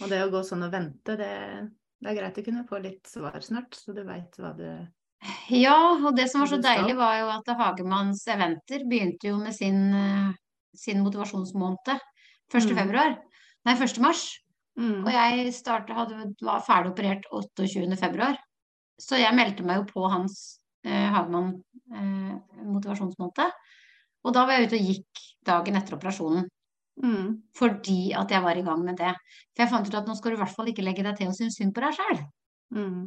Og 0.01 0.11
det 0.11 0.23
å 0.25 0.31
gå 0.33 0.41
sånn 0.49 0.65
og 0.65 0.73
vente, 0.73 1.15
det, 1.21 1.35
det 2.05 2.11
er 2.13 2.19
greit 2.19 2.39
å 2.39 2.45
kunne 2.45 2.67
få 2.69 2.79
litt 2.85 3.09
svar 3.09 3.41
snart, 3.41 3.77
så 3.79 3.95
du 3.97 4.03
veit 4.05 4.37
hva 4.37 4.53
du 4.59 4.67
Ja, 5.49 5.77
og 5.97 6.11
det 6.19 6.27
som 6.29 6.43
var 6.43 6.51
så 6.51 6.59
deilig, 6.61 6.99
var 6.99 7.15
jo 7.17 7.31
at 7.33 7.53
Hagemanns 7.57 8.27
eventer 8.29 8.85
begynte 8.91 9.31
jo 9.31 9.39
med 9.41 9.57
sin, 9.57 9.79
eh, 9.97 10.35
sin 10.77 11.01
motivasjonsmåned 11.01 11.95
1. 11.95 12.03
Mm. 12.53 12.75
februar. 12.77 13.17
Nei, 13.65 13.77
1. 13.79 14.01
mars. 14.05 14.27
mm. 14.77 15.01
Og 15.07 15.11
jeg 15.15 15.55
startet, 15.57 15.97
hadde, 15.97 16.29
var 16.45 16.61
ferdig 16.67 16.93
operert 16.93 17.25
28. 17.33 17.97
februar. 17.97 18.37
Så 19.01 19.17
jeg 19.17 19.35
meldte 19.35 19.65
meg 19.65 19.81
jo 19.81 19.87
på 19.95 20.05
hans 20.13 20.61
eh, 20.85 21.09
Hagemann 21.09 21.55
eh, 21.89 22.37
motivasjonsmåned. 22.69 23.57
Og 24.25 24.37
da 24.37 24.45
var 24.45 24.59
jeg 24.59 24.69
ute 24.69 24.77
og 24.77 24.93
gikk 24.93 25.25
dagen 25.49 25.81
etter 25.81 25.97
operasjonen. 25.97 26.53
Mm. 27.03 27.43
Fordi 27.59 28.13
at 28.15 28.31
jeg 28.31 28.43
var 28.45 28.57
i 28.57 28.63
gang 28.63 28.85
med 28.87 28.97
det. 29.01 29.11
For 29.55 29.65
jeg 29.65 29.71
fant 29.73 29.89
ut 29.91 29.99
at 29.99 30.07
nå 30.07 30.15
skal 30.19 30.31
du 30.31 30.37
i 30.39 30.43
hvert 30.45 30.55
fall 30.55 30.71
ikke 30.71 30.85
legge 30.87 31.03
deg 31.07 31.17
til 31.19 31.29
og 31.33 31.37
synes 31.37 31.57
synd 31.59 31.75
på 31.75 31.83
deg 31.85 31.97
sjøl. 31.99 32.21
Mm. 32.75 33.05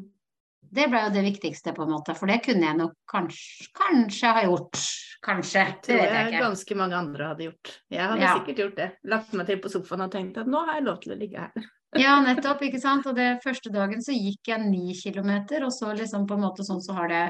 Det 0.68 0.90
ble 0.92 1.00
jo 1.06 1.12
det 1.16 1.24
viktigste, 1.24 1.72
på 1.72 1.86
en 1.86 1.94
måte. 1.94 2.12
For 2.18 2.28
det 2.28 2.42
kunne 2.44 2.66
jeg 2.68 2.76
nok 2.76 2.98
kanskje, 3.08 3.70
kanskje 3.78 4.34
ha 4.36 4.42
gjort. 4.44 4.82
Kanskje. 5.24 5.64
Det 5.80 5.86
tror 5.88 6.02
vet 6.02 6.12
jeg 6.18 6.28
ikke. 6.34 6.42
ganske 6.44 6.76
mange 6.82 6.98
andre 6.98 7.30
hadde 7.32 7.46
gjort. 7.48 7.72
Jeg 7.90 8.04
hadde 8.04 8.22
Ja. 8.26 8.34
sikkert 8.36 8.58
gjort 8.64 8.76
det. 8.76 8.90
Lagt 9.06 9.34
meg 9.34 9.48
til 9.48 9.62
på 9.64 9.72
sofaen 9.72 10.02
og 10.04 10.12
tenkt 10.12 10.38
at 10.38 10.48
nå 10.52 10.66
har 10.66 10.76
jeg 10.76 10.84
lov 10.84 11.00
til 11.02 11.14
å 11.16 11.20
ligge 11.20 11.40
her. 11.40 11.52
Ja, 11.98 12.18
nettopp, 12.22 12.60
ikke 12.68 12.82
sant. 12.84 13.06
Og 13.08 13.16
det 13.16 13.40
første 13.42 13.72
dagen 13.72 14.02
så 14.04 14.12
gikk 14.12 14.50
jeg 14.52 14.60
ni 14.70 14.94
kilometer, 14.94 15.64
og 15.64 15.72
så 15.72 15.94
liksom 15.96 16.28
på 16.28 16.36
en 16.36 16.44
måte 16.44 16.66
sånn 16.68 16.82
så 16.84 16.94
har 16.94 17.08
det 17.08 17.22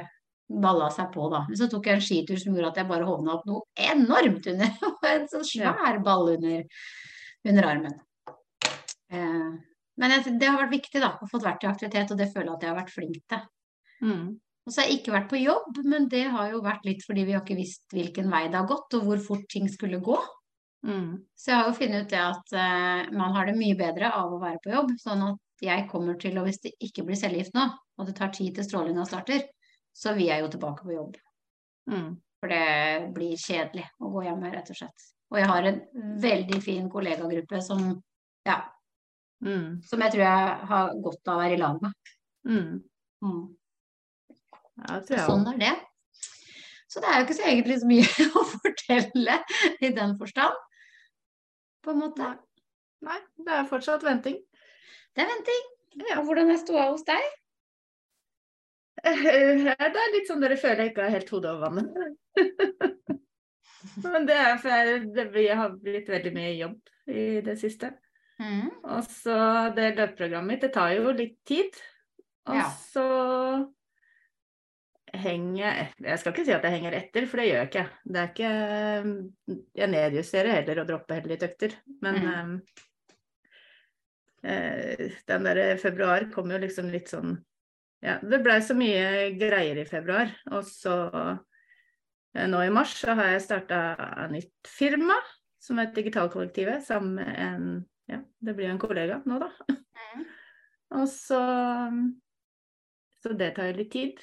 balla 0.47 0.89
seg 0.93 1.11
på, 1.13 1.27
da. 1.31 1.43
Men 1.49 1.59
så 1.59 1.67
tok 1.71 1.87
jeg 1.89 1.99
en 1.99 2.03
skitur 2.03 2.39
som 2.39 2.55
gjorde 2.55 2.71
at 2.71 2.81
jeg 2.81 2.89
bare 2.89 3.07
hovna 3.07 3.35
opp 3.35 3.47
noe 3.49 3.65
enormt 3.91 4.47
under. 4.53 4.75
En 5.13 5.27
sånn 5.31 5.45
svær 5.47 6.01
ball 6.03 6.33
under, 6.35 6.65
under 7.47 7.67
armen. 7.67 7.95
Eh, 9.11 9.51
men 9.97 10.13
jeg, 10.13 10.35
det 10.39 10.49
har 10.49 10.59
vært 10.61 10.75
viktig, 10.77 11.01
da. 11.03 11.13
Å 11.19 11.29
få 11.29 11.41
vært 11.43 11.65
i 11.65 11.69
aktivitet, 11.69 12.11
og 12.13 12.19
det 12.19 12.29
føler 12.33 12.51
jeg 12.51 12.57
at 12.57 12.65
jeg 12.65 12.71
har 12.71 12.79
vært 12.81 12.93
flink 12.93 13.21
til. 13.31 13.45
Mm. 14.05 14.27
Og 14.67 14.73
så 14.73 14.81
har 14.81 14.89
jeg 14.89 14.99
ikke 14.99 15.15
vært 15.15 15.29
på 15.31 15.39
jobb, 15.39 15.79
men 15.87 16.09
det 16.11 16.25
har 16.33 16.51
jo 16.51 16.63
vært 16.63 16.85
litt 16.87 17.05
fordi 17.07 17.23
vi 17.27 17.35
har 17.35 17.43
ikke 17.43 17.55
visst 17.59 17.95
hvilken 17.95 18.27
vei 18.31 18.45
det 18.51 18.59
har 18.59 18.67
gått, 18.69 18.97
og 18.97 19.07
hvor 19.07 19.21
fort 19.23 19.47
ting 19.51 19.69
skulle 19.71 20.01
gå. 20.03 20.17
Mm. 20.87 21.23
Så 21.35 21.51
jeg 21.51 21.59
har 21.59 21.69
jo 21.69 21.77
funnet 21.77 22.05
ut 22.05 22.13
det 22.13 22.23
at 22.23 22.55
eh, 22.55 23.03
man 23.15 23.35
har 23.35 23.47
det 23.47 23.57
mye 23.57 23.77
bedre 23.79 24.11
av 24.15 24.33
å 24.35 24.41
være 24.41 24.59
på 24.63 24.73
jobb. 24.75 24.91
Sånn 25.01 25.23
at 25.29 25.63
jeg 25.63 25.87
kommer 25.91 26.19
til 26.21 26.37
å, 26.37 26.43
hvis 26.45 26.61
det 26.63 26.75
ikke 26.83 27.07
blir 27.07 27.19
cellegift 27.19 27.55
nå, 27.57 27.65
og 27.97 28.09
det 28.09 28.17
tar 28.19 28.33
tid 28.35 28.53
til 28.55 28.67
strålinga 28.67 29.07
starter, 29.07 29.47
så 29.97 30.13
vil 30.17 30.29
jeg 30.29 30.43
jo 30.43 30.49
tilbake 30.53 30.85
på 30.85 30.93
jobb. 30.93 31.17
Mm. 31.89 32.09
For 32.37 32.53
det 32.53 33.13
blir 33.15 33.39
kjedelig 33.41 33.87
å 33.97 34.11
gå 34.13 34.25
hjemme, 34.27 34.51
rett 34.53 34.69
og 34.69 34.77
slett. 34.77 35.05
Og 35.33 35.39
jeg 35.41 35.49
har 35.49 35.67
en 35.67 35.79
veldig 36.21 36.59
fin 36.63 36.89
kollegagruppe 36.91 37.61
som, 37.65 37.87
ja, 38.47 38.61
Mm. 39.37 39.83
som 39.85 40.01
jeg 40.01 40.11
tror 40.13 40.23
jeg 40.23 40.67
har 40.69 40.93
godt 41.05 41.29
av 41.29 41.35
å 41.35 41.41
være 41.43 41.53
i 41.53 41.59
lag 41.61 41.81
med. 41.81 41.93
Mm. 42.49 42.77
Mm. 43.21 43.43
Ja, 44.81 44.95
sånn 45.27 45.45
er 45.51 45.59
det. 45.61 45.73
Så 46.89 47.03
det 47.03 47.11
er 47.11 47.19
jo 47.19 47.25
ikke 47.27 47.37
så 47.37 47.45
egentlig 47.45 47.77
så 47.81 47.89
mye 47.89 48.25
å 48.39 48.43
fortelle 48.49 49.35
i 49.83 49.91
den 49.93 50.15
forstand. 50.17 50.57
På 51.85 51.93
en 51.93 52.01
måte. 52.01 52.31
Nei, 53.05 53.19
det 53.45 53.53
er 53.59 53.69
fortsatt 53.69 54.05
venting. 54.05 54.39
Det 55.13 55.21
er 55.21 55.29
venting. 55.29 55.67
Ja. 56.01 56.17
Og 56.19 56.25
hvordan 56.25 56.49
er 56.53 56.57
ståa 56.61 56.87
hos 56.89 57.05
deg? 57.05 57.29
Det 59.07 59.75
er 59.77 60.13
litt 60.15 60.27
sånn 60.29 60.41
dere 60.41 60.57
føler 60.59 60.83
jeg 60.85 60.91
ikke 60.93 61.05
har 61.05 61.13
helt 61.13 61.29
hodet 61.29 61.51
over 61.53 61.69
vannet. 61.69 61.87
Men 64.03 64.25
det 64.27 64.35
er 64.35 64.57
for 64.61 64.73
jeg, 64.73 65.05
det, 65.15 65.25
jeg 65.45 65.57
har 65.57 65.75
blitt 65.81 66.09
veldig 66.11 66.33
mye 66.35 66.53
jobb 66.57 66.91
i 67.13 67.25
det 67.45 67.55
siste. 67.61 67.93
Mm. 68.41 68.67
Og 68.83 69.05
så 69.09 69.37
det 69.77 69.93
løpeprogrammet 69.97 70.51
mitt, 70.51 70.61
det 70.65 70.73
tar 70.75 70.91
jo 70.97 71.13
litt 71.15 71.39
tid. 71.47 71.77
Og 72.47 72.55
Ja. 72.57 72.67
så 72.69 73.05
henger 75.17 75.57
jeg 75.63 75.93
Jeg 76.03 76.19
skal 76.19 76.33
ikke 76.33 76.43
si 76.45 76.53
at 76.53 76.65
jeg 76.67 76.75
henger 76.77 76.95
etter, 76.97 77.25
for 77.25 77.39
det 77.39 77.47
gjør 77.47 77.61
jeg 77.61 77.69
ikke. 77.71 77.85
Det 78.05 78.21
er 78.21 78.29
ikke 78.33 78.51
Jeg 79.81 79.91
nedjusterer 79.93 80.51
heller 80.59 80.81
og 80.83 80.87
dropper 80.91 81.15
heller 81.19 81.33
litt 81.33 81.47
økter. 81.47 81.77
Men 82.03 82.15
Mm. 82.21 82.61
eh, 84.43 85.11
den 85.27 85.43
derre 85.47 85.77
februar 85.81 86.27
kom 86.33 86.51
jo 86.51 86.57
liksom 86.61 86.91
litt 86.93 87.09
sånn 87.09 87.37
Ja, 88.05 88.19
det 88.21 88.43
blei 88.45 88.59
så 88.61 88.75
mye 88.77 89.31
greier 89.39 89.79
i 89.81 89.87
februar. 89.87 90.31
Og 90.53 90.65
så 90.69 90.95
eh, 92.37 92.45
nå 92.49 92.61
i 92.61 92.73
mars 92.73 92.93
så 92.99 93.15
har 93.17 93.33
jeg 93.33 93.45
starta 93.47 93.81
nytt 94.31 94.69
firma. 94.69 95.17
som 95.59 95.79
heter 95.81 95.95
digitalkollektivet, 95.95 96.85
sammen 96.85 97.15
med 97.15 97.35
en 97.35 97.85
Ja, 98.07 98.21
det 98.39 98.53
blir 98.55 98.69
en 98.69 98.79
kollega 98.79 99.21
nå, 99.25 99.39
da. 99.41 99.49
Mm. 99.67 100.25
Og 101.01 101.09
så 101.11 101.41
Så 103.23 103.33
det 103.33 103.55
tar 103.55 103.71
jo 103.71 103.79
litt 103.81 103.91
tid. 103.91 104.21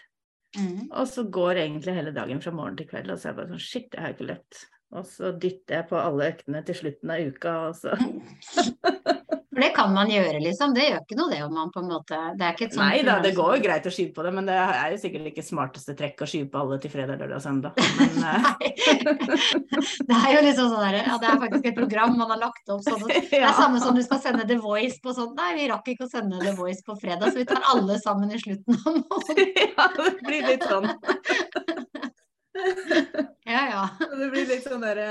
Mm. 0.56 0.86
Og 0.92 1.08
så 1.10 1.24
går 1.24 1.58
egentlig 1.64 1.94
hele 1.94 2.14
dagen 2.14 2.40
fra 2.40 2.52
morgen 2.54 2.76
til 2.78 2.88
kveld, 2.88 3.10
og 3.10 3.18
så 3.18 3.28
er 3.28 3.32
jeg 3.32 3.36
bare 3.40 3.50
sånn 3.50 3.64
Shit, 3.66 3.90
jeg 3.92 4.00
har 4.00 4.14
ikke 4.14 4.28
løpt. 4.30 4.60
Og 4.94 5.06
så 5.10 5.32
dytter 5.34 5.80
jeg 5.80 5.88
på 5.90 5.98
alle 5.98 6.30
øktene 6.30 6.62
til 6.64 6.78
slutten 6.78 7.10
av 7.10 7.28
uka, 7.28 7.54
og 7.68 7.74
så 7.76 7.96
For 9.54 9.62
det 9.62 9.70
kan 9.76 9.92
man 9.94 10.10
gjøre, 10.10 10.40
liksom. 10.42 10.72
Det 10.74 10.88
gjør 10.88 11.02
ikke 11.04 11.16
noe, 11.18 11.30
det 11.30 11.40
om 11.44 11.52
man 11.54 11.70
på 11.70 11.82
en 11.82 11.90
måte 11.92 12.18
Det 12.38 12.46
er 12.46 12.56
ikke 12.56 12.66
et 12.66 12.74
sånt 12.74 12.82
Nei 12.84 13.02
da, 13.06 13.20
det 13.22 13.30
går 13.36 13.52
jo 13.56 13.62
greit 13.62 13.86
å 13.86 13.92
skyve 13.94 14.10
på 14.16 14.24
det, 14.26 14.32
men 14.34 14.48
det 14.48 14.56
er 14.58 14.94
jo 14.94 15.00
sikkert 15.04 15.28
ikke 15.30 15.44
smarteste 15.46 15.94
trekk 15.98 16.24
å 16.24 16.28
skyve 16.28 16.48
på 16.50 16.62
alle 16.64 16.78
til 16.82 16.92
fredag, 16.92 17.20
lørdag 17.22 17.38
og 17.38 17.44
søndag. 17.44 17.78
Men 18.00 18.24
eh. 18.32 18.48
Det 20.10 20.18
er 20.18 20.34
jo 20.34 20.42
liksom 20.48 20.70
sånn 20.72 20.82
der, 20.82 20.98
ja, 21.04 21.18
det 21.22 21.30
er 21.30 21.42
faktisk 21.44 21.68
et 21.70 21.78
program 21.78 22.16
man 22.18 22.34
har 22.34 22.42
lagt 22.42 22.74
opp 22.74 22.82
sånn 22.86 23.06
Det 23.14 23.40
er 23.40 23.54
samme 23.56 23.82
som 23.82 23.94
du 23.96 24.02
skal 24.06 24.22
sende 24.24 24.48
The 24.50 24.58
Voice 24.62 24.98
på 25.04 25.14
sånn 25.16 25.34
Nei, 25.38 25.52
vi 25.60 25.68
rakk 25.70 25.92
ikke 25.94 26.08
å 26.08 26.10
sende 26.10 26.42
The 26.42 26.56
Voice 26.58 26.82
på 26.86 26.98
fredag, 26.98 27.30
så 27.30 27.38
vi 27.38 27.46
tar 27.48 27.62
alle 27.70 27.98
sammen 28.02 28.34
i 28.34 28.40
slutten 28.40 28.80
av 28.80 28.98
måneden. 29.00 29.54
ja, 29.76 29.88
det 29.98 30.10
blir 30.26 30.50
litt 30.50 30.66
sånn. 30.68 30.90
Ja, 33.44 33.62
ja. 33.68 33.84
Det 33.98 34.28
blir 34.30 34.46
litt 34.48 34.66
sånn 34.66 34.84
derre 34.84 35.08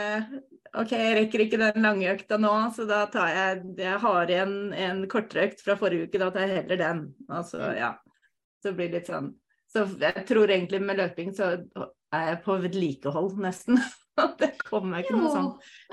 OK, 0.73 0.91
jeg 0.97 1.17
rekker 1.19 1.43
ikke 1.43 1.59
den 1.61 1.85
lange 1.85 2.07
økta 2.09 2.39
nå, 2.41 2.51
så 2.73 2.87
da 2.89 3.03
tar 3.13 3.29
jeg 3.29 3.59
Jeg 3.77 3.99
har 4.01 4.31
igjen 4.31 4.55
en 4.73 5.03
kortere 5.11 5.47
økt 5.49 5.61
fra 5.61 5.75
forrige 5.77 6.07
uke, 6.07 6.21
da 6.21 6.31
tar 6.33 6.47
jeg 6.47 6.63
heller 6.63 6.79
den. 6.81 7.03
Altså, 7.29 7.59
ja. 7.77 7.91
Så 8.63 8.73
blir 8.73 8.89
det 8.89 9.03
litt 9.03 9.11
sånn 9.11 9.33
Så 9.69 9.83
jeg 10.01 10.23
tror 10.29 10.49
egentlig 10.49 10.79
med 10.81 10.97
løping 10.97 11.29
så 11.35 11.51
er 12.13 12.25
jeg 12.31 12.41
på 12.45 12.57
vedlikehold, 12.63 13.35
nesten. 13.41 13.77
Det 14.39 14.51
kommer 14.67 15.01
ikke 15.01 15.15
noe 15.17 15.31
sånn. 15.33 15.47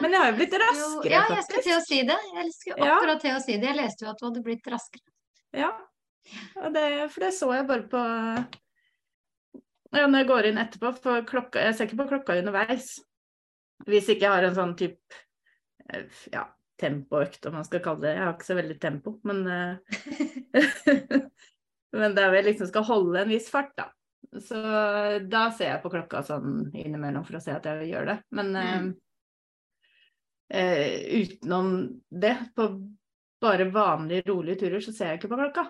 Men 0.04 0.12
jeg 0.12 0.20
har 0.20 0.26
jo 0.28 0.38
blitt 0.40 0.56
Jo, 0.56 0.64
faktisk. 0.68 1.06
ja, 1.08 1.22
jeg 1.32 1.44
skulle 1.46 1.62
til 1.64 1.76
å 1.76 1.84
si 1.86 2.00
det. 2.04 2.16
Jeg 2.36 2.50
skulle 2.52 2.88
akkurat 2.92 3.22
til 3.24 3.32
å 3.32 3.38
si 3.40 3.54
det. 3.54 3.70
Jeg 3.70 3.78
leste 3.78 4.04
jo 4.04 4.10
at 4.10 4.20
du 4.20 4.26
hadde 4.26 4.42
blitt 4.44 4.68
raskere. 4.68 5.06
Ja. 5.56 5.70
Og 6.60 6.74
det, 6.74 6.82
for 7.14 7.24
det 7.24 7.30
så 7.32 7.48
jeg 7.56 7.68
bare 7.70 7.86
på 7.88 8.02
ja, 9.96 10.04
når 10.04 10.20
jeg 10.20 10.28
går 10.28 10.50
inn 10.50 10.60
etterpå, 10.62 10.92
for 11.02 11.24
klokka 11.26 11.64
Jeg 11.64 11.76
ser 11.78 11.88
ikke 11.88 12.02
på 12.02 12.10
klokka 12.12 12.36
underveis. 12.42 12.92
Hvis 13.88 14.08
ikke 14.12 14.26
jeg 14.26 14.34
har 14.34 14.46
en 14.48 14.56
sånn 14.58 14.74
type 14.78 15.20
ja, 16.32 16.44
tempoøkt, 16.80 17.46
om 17.48 17.54
man 17.58 17.64
skal 17.66 17.82
kalle 17.84 18.04
det. 18.04 18.12
Jeg 18.16 18.24
har 18.26 18.34
ikke 18.36 18.48
så 18.50 18.56
veldig 18.58 18.76
tempo, 18.82 19.14
men 19.28 19.40
eh, 19.48 19.76
Men 21.92 22.14
der 22.14 22.30
vi 22.30 22.42
liksom 22.46 22.68
skal 22.70 22.84
holde 22.86 23.18
en 23.24 23.32
viss 23.32 23.48
fart, 23.50 23.72
da. 23.74 23.88
Så 24.38 24.60
da 25.26 25.40
ser 25.50 25.72
jeg 25.72 25.80
på 25.82 25.90
klokka 25.90 26.20
sånn 26.22 26.68
innimellom 26.78 27.24
for 27.26 27.40
å 27.40 27.42
se 27.42 27.50
at 27.56 27.64
jeg 27.66 27.88
gjør 27.90 28.06
det. 28.12 28.18
Men 28.38 28.52
eh, 28.60 28.76
Mm. 28.80 28.92
eh, 30.54 31.00
utenom 31.22 32.00
det, 32.10 32.36
på 32.54 32.68
bare 33.42 33.66
vanlige, 33.74 34.22
rolige 34.30 34.60
turer, 34.62 34.80
så 34.84 34.92
ser 34.94 35.12
jeg 35.14 35.20
ikke 35.20 35.32
på 35.32 35.40
klokka. 35.40 35.66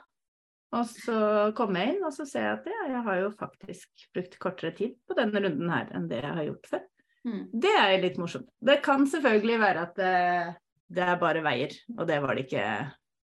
Og 0.77 0.87
så 0.87 1.17
kommer 1.59 1.81
jeg 1.83 1.95
inn, 1.97 2.05
og 2.07 2.13
så 2.15 2.27
ser 2.29 2.45
jeg 2.47 2.59
at 2.59 2.69
ja, 2.71 2.83
jeg 2.93 3.03
har 3.09 3.21
jo 3.25 3.31
faktisk 3.41 4.05
brukt 4.15 4.37
kortere 4.43 4.77
tid 4.77 4.95
på 5.09 5.17
denne 5.19 5.41
runden 5.43 5.73
her 5.73 5.89
enn 5.97 6.07
det 6.11 6.21
jeg 6.23 6.37
har 6.37 6.47
gjort 6.51 6.71
før. 6.75 6.85
Mm. 7.27 7.43
Det 7.61 7.75
er 7.77 7.99
litt 8.01 8.17
morsomt. 8.19 8.49
Det 8.65 8.79
kan 8.83 9.05
selvfølgelig 9.07 9.59
være 9.61 9.83
at 9.83 9.95
det, 10.01 10.57
det 10.89 11.03
er 11.05 11.17
bare 11.21 11.43
veier, 11.45 11.75
og 11.99 12.07
det 12.09 12.21
var 12.23 12.35
det 12.35 12.47
ikke 12.47 12.65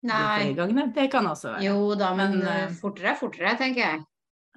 de 0.04 0.08
Nei. 0.08 0.24
forrige 0.40 0.56
gangene. 0.62 0.94
Det 0.96 1.12
kan 1.12 1.26
også 1.28 1.54
være. 1.58 1.64
Jo 1.68 1.94
da, 2.00 2.14
men 2.16 2.40
Men, 2.40 2.48
eh, 2.48 2.70
fortere 2.80 3.12
er 3.12 3.16
fortere, 3.20 3.58
tenker 3.60 3.82
jeg. 3.84 4.04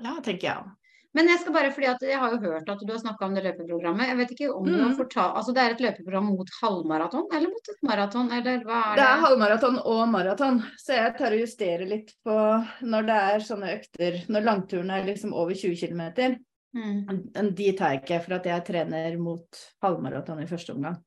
Ja, 0.03 0.17
tenker 0.23 0.49
jeg 0.49 0.57
òg. 0.57 0.73
Men 1.17 1.29
jeg 1.31 1.39
skal 1.41 1.53
bare, 1.55 1.71
fordi 1.73 1.87
at 1.89 2.03
jeg 2.05 2.19
har 2.21 2.31
jo 2.35 2.39
hørt 2.43 2.69
at 2.69 2.79
du 2.85 2.91
har 2.93 2.99
snakka 3.01 3.25
om 3.25 3.35
det 3.35 3.43
løpeprogrammet. 3.47 4.07
Jeg 4.11 4.17
vet 4.19 4.31
ikke 4.35 4.49
om 4.55 4.67
du 4.67 4.75
har 4.77 4.91
Mm. 4.91 4.97
fortalt 4.99 5.37
Altså 5.39 5.55
det 5.55 5.63
er 5.63 5.71
et 5.73 5.81
løpeprogram 5.81 6.27
mot 6.29 6.51
halvmaraton, 6.61 7.25
eller 7.33 7.49
mot 7.49 7.69
et 7.73 7.83
maraton, 7.89 8.31
eller 8.33 8.59
hva 8.67 8.93
er 8.93 8.97
Det 8.97 9.03
det? 9.03 9.09
er 9.09 9.23
halvmaraton 9.25 9.79
og 9.87 10.09
maraton, 10.13 10.61
så 10.77 10.93
jeg 10.93 11.17
tar 11.17 11.33
og 11.33 11.41
justerer 11.41 11.89
litt 11.89 12.13
på 12.23 12.37
når 12.83 13.07
det 13.07 13.17
er 13.17 13.39
sånne 13.41 13.73
økter, 13.81 14.27
når 14.29 14.45
langturen 14.45 14.91
er 14.91 15.07
liksom 15.07 15.33
over 15.33 15.55
20 15.55 15.75
km. 15.75 16.37
Mm. 16.77 17.53
De 17.57 17.71
tar 17.77 17.95
jeg 17.95 18.03
ikke, 18.03 18.19
for 18.27 18.37
at 18.37 18.49
jeg 18.51 18.65
trener 18.67 19.15
mot 19.21 19.61
halvmaraton 19.85 20.43
i 20.43 20.49
første 20.51 20.75
omgang. 20.77 20.99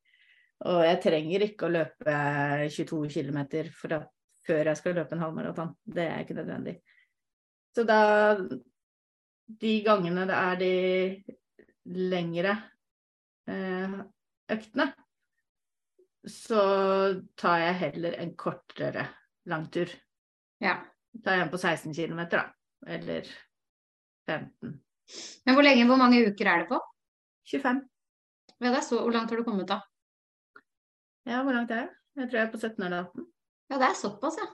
Og 0.68 0.82
jeg 0.84 1.00
trenger 1.04 1.46
ikke 1.46 1.68
å 1.68 1.72
løpe 1.72 2.16
22 2.74 3.04
km 3.14 3.40
før 3.78 4.72
jeg 4.72 4.80
skal 4.80 4.98
løpe 4.98 5.16
en 5.16 5.24
halvmaraton. 5.24 5.76
Det 5.86 6.08
er 6.08 6.24
ikke 6.24 6.40
nødvendig. 6.40 6.80
Så 7.76 7.86
da 7.88 8.00
De 9.50 9.70
gangene 9.82 10.28
det 10.30 10.36
er 10.38 10.58
de 10.60 10.74
lengre 12.12 12.52
eh, 13.50 13.96
øktene, 14.54 14.86
så 16.22 16.62
tar 17.40 17.64
jeg 17.64 17.80
heller 17.80 18.18
en 18.22 18.36
kortere 18.38 19.08
langtur. 19.50 19.90
Ja. 20.62 20.76
tar 21.24 21.40
jeg 21.40 21.48
en 21.48 21.50
på 21.50 21.58
16 21.58 21.96
km, 21.98 22.22
da. 22.30 22.44
Eller 22.86 23.26
15. 24.30 24.78
Men 25.46 25.56
hvor 25.58 25.66
lenge, 25.66 25.86
hvor 25.90 25.98
mange 25.98 26.20
uker 26.28 26.48
er 26.52 26.64
det 26.64 26.70
på? 26.70 26.80
25. 27.50 27.82
Ja, 28.62 28.70
det 28.70 28.78
er 28.78 28.86
så, 28.86 29.00
hvor 29.02 29.12
langt 29.16 29.30
har 29.32 29.38
du 29.40 29.44
kommet 29.48 29.68
da? 29.70 29.80
Ja, 31.30 31.42
hvor 31.44 31.54
langt 31.56 31.72
er 31.72 31.84
jeg? 31.86 31.90
Jeg 32.20 32.30
tror 32.30 32.40
jeg 32.40 32.48
er 32.48 32.52
på 32.54 32.60
17 32.60 32.84
eller 32.86 33.04
18. 33.06 33.26
Ja, 33.70 33.78
det 33.80 33.88
er 33.90 33.98
såpass, 34.00 34.38
ja. 34.42 34.48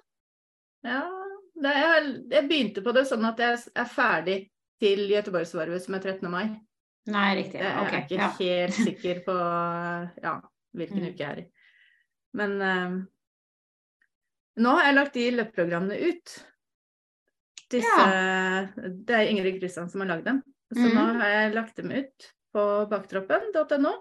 Ja, 0.86 1.02
det 1.64 1.72
er, 1.80 2.08
jeg 2.36 2.48
begynte 2.50 2.84
på 2.86 2.94
det 2.94 3.06
sånn 3.10 3.26
at 3.26 3.40
jeg 3.42 3.60
er 3.76 3.90
ferdig 3.90 4.38
til 4.84 5.06
Göteborgsvarvet 5.10 5.82
som 5.86 5.96
er 5.98 6.04
13. 6.04 6.30
mai. 6.32 6.46
Nei, 7.08 7.28
riktig. 7.38 7.60
Jeg 7.62 7.72
Ja. 7.72 7.84
er 7.86 7.98
ikke 8.04 8.20
Ja. 8.20 8.30
helt 8.40 8.74
sikker 8.90 9.22
på 9.26 9.36
ja, 10.24 10.36
hvilken 10.76 11.02
Mm. 11.04 11.10
uke 11.14 11.18
jeg 11.24 11.32
er 11.32 11.40
i. 11.44 11.46
Men 12.34 12.62
um, 12.62 12.96
nå 14.58 14.70
har 14.76 14.86
jeg 14.90 14.96
lagt 14.96 15.14
de 15.14 15.26
løpeprogrammene 15.32 16.00
ut. 16.10 16.36
Disse, 17.72 18.74
Det 19.06 19.16
er 19.16 19.30
Ingrid 19.32 19.60
Kristian 19.60 19.90
som 19.90 20.02
har 20.04 20.08
lagd 20.14 20.26
dem. 20.26 20.44
Så 20.74 20.82
nå 20.86 20.94
Mhm. 21.06 21.20
har 21.22 21.30
jeg 21.30 21.54
lagt 21.56 21.76
dem 21.78 21.92
ut 21.92 22.32
på 22.54 22.90
baktroppen.no, 22.90 23.94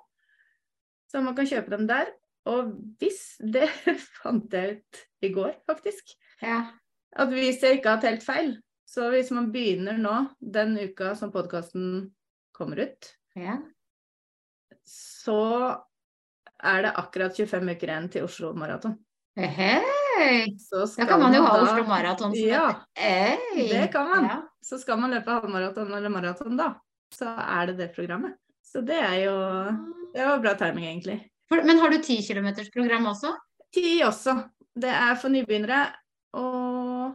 så 1.11 1.23
man 1.23 1.35
kan 1.37 1.47
kjøpe 1.47 1.71
dem 1.71 1.87
der. 1.87 2.07
Og 2.47 2.73
hvis 3.01 3.37
Det 3.41 3.69
fant 4.23 4.53
jeg 4.53 4.77
ut 4.79 5.01
i 5.23 5.29
går, 5.33 5.55
faktisk. 5.67 6.15
Ja. 6.43 6.71
At 7.17 7.29
hvis 7.33 7.61
jeg 7.63 7.79
ikke 7.79 7.95
har 7.95 8.01
telt 8.03 8.23
feil, 8.23 8.57
så 8.87 9.09
hvis 9.11 9.31
man 9.31 9.51
begynner 9.53 9.97
nå, 9.99 10.29
den 10.41 10.77
uka 10.79 11.15
som 11.17 11.33
podkasten 11.33 12.11
kommer 12.53 12.83
ut, 12.85 13.15
ja. 13.37 13.59
så 14.85 15.81
er 16.63 16.83
det 16.83 16.93
akkurat 17.01 17.35
25 17.37 17.71
uker 17.77 17.89
igjen 17.91 18.11
til 18.13 18.25
Oslo 18.25 18.53
Maraton. 18.55 18.99
Da 20.97 21.07
kan 21.09 21.21
man 21.21 21.35
jo 21.35 21.43
ha 21.43 21.57
da- 21.57 21.63
Oslo 21.65 21.85
Maraton 21.89 22.35
som 22.35 22.49
Ja, 22.49 22.69
et 22.97 23.71
det 23.71 23.93
kan 23.93 24.09
man. 24.09 24.25
Ja. 24.25 24.43
Så 24.65 24.79
skal 24.81 24.99
man 24.99 25.11
løpe 25.13 25.31
halvmaraton 25.31 25.93
eller 25.93 26.09
maraton 26.09 26.57
da, 26.57 26.75
så 27.13 27.35
er 27.39 27.67
det 27.67 27.77
det 27.79 27.89
programmet. 27.97 28.37
Så 28.65 28.81
det 28.85 28.97
er 28.97 29.19
jo 29.27 29.35
Det 30.15 30.25
var 30.25 30.39
bra 30.41 30.55
timing, 30.55 30.85
egentlig. 30.87 31.19
For, 31.49 31.63
men 31.63 31.79
har 31.79 31.91
du 31.91 31.99
10 31.99 32.23
km 32.23 32.49
program 32.73 33.07
også? 33.11 33.35
Ti 33.75 34.01
også. 34.07 34.49
Det 34.75 34.91
er 34.91 35.15
for 35.17 35.29
nybegynnere 35.29 35.93
og 36.35 37.15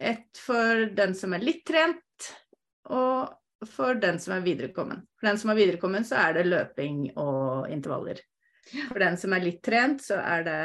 et 0.00 0.26
for 0.36 0.86
den 0.96 1.14
som 1.14 1.32
er 1.36 1.38
litt 1.44 1.62
trent, 1.68 2.32
og 2.90 3.30
for 3.68 3.94
den 3.94 4.18
som 4.18 4.34
er 4.34 4.40
viderekommen. 4.42 5.04
For 5.20 5.28
den 5.28 5.38
som 5.38 5.52
er 5.52 5.60
viderekommen, 5.60 6.04
så 6.04 6.16
er 6.16 6.32
det 6.40 6.46
løping 6.48 7.12
og 7.16 7.70
intervaller. 7.70 8.18
For 8.70 9.02
den 9.02 9.16
som 9.18 9.34
er 9.34 9.42
litt 9.44 9.60
trent, 9.64 10.04
så 10.04 10.20
er 10.22 10.44
det 10.46 10.58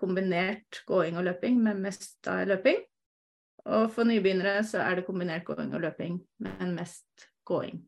kombinert 0.00 0.82
gåing 0.88 1.18
og 1.18 1.26
løping, 1.28 1.60
men 1.62 1.82
mest 1.84 2.18
da 2.26 2.40
løping. 2.48 2.80
Og 3.66 3.88
for 3.94 4.06
nybegynnere 4.06 4.62
så 4.66 4.82
er 4.84 4.98
det 4.98 5.06
kombinert 5.06 5.46
gåing 5.46 5.72
og 5.74 5.82
løping, 5.82 6.18
men 6.42 6.74
mest 6.76 7.28
gåing. 7.46 7.80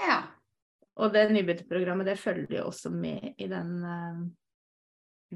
Ja. 0.00 0.22
Og 0.96 1.12
det 1.12 1.28
nybegynnerprogrammet 1.32 2.08
det 2.08 2.18
følger 2.20 2.58
jo 2.58 2.66
også 2.70 2.92
med 2.92 3.34
i 3.36 3.48
den 3.48 3.72
uh, 3.84 4.24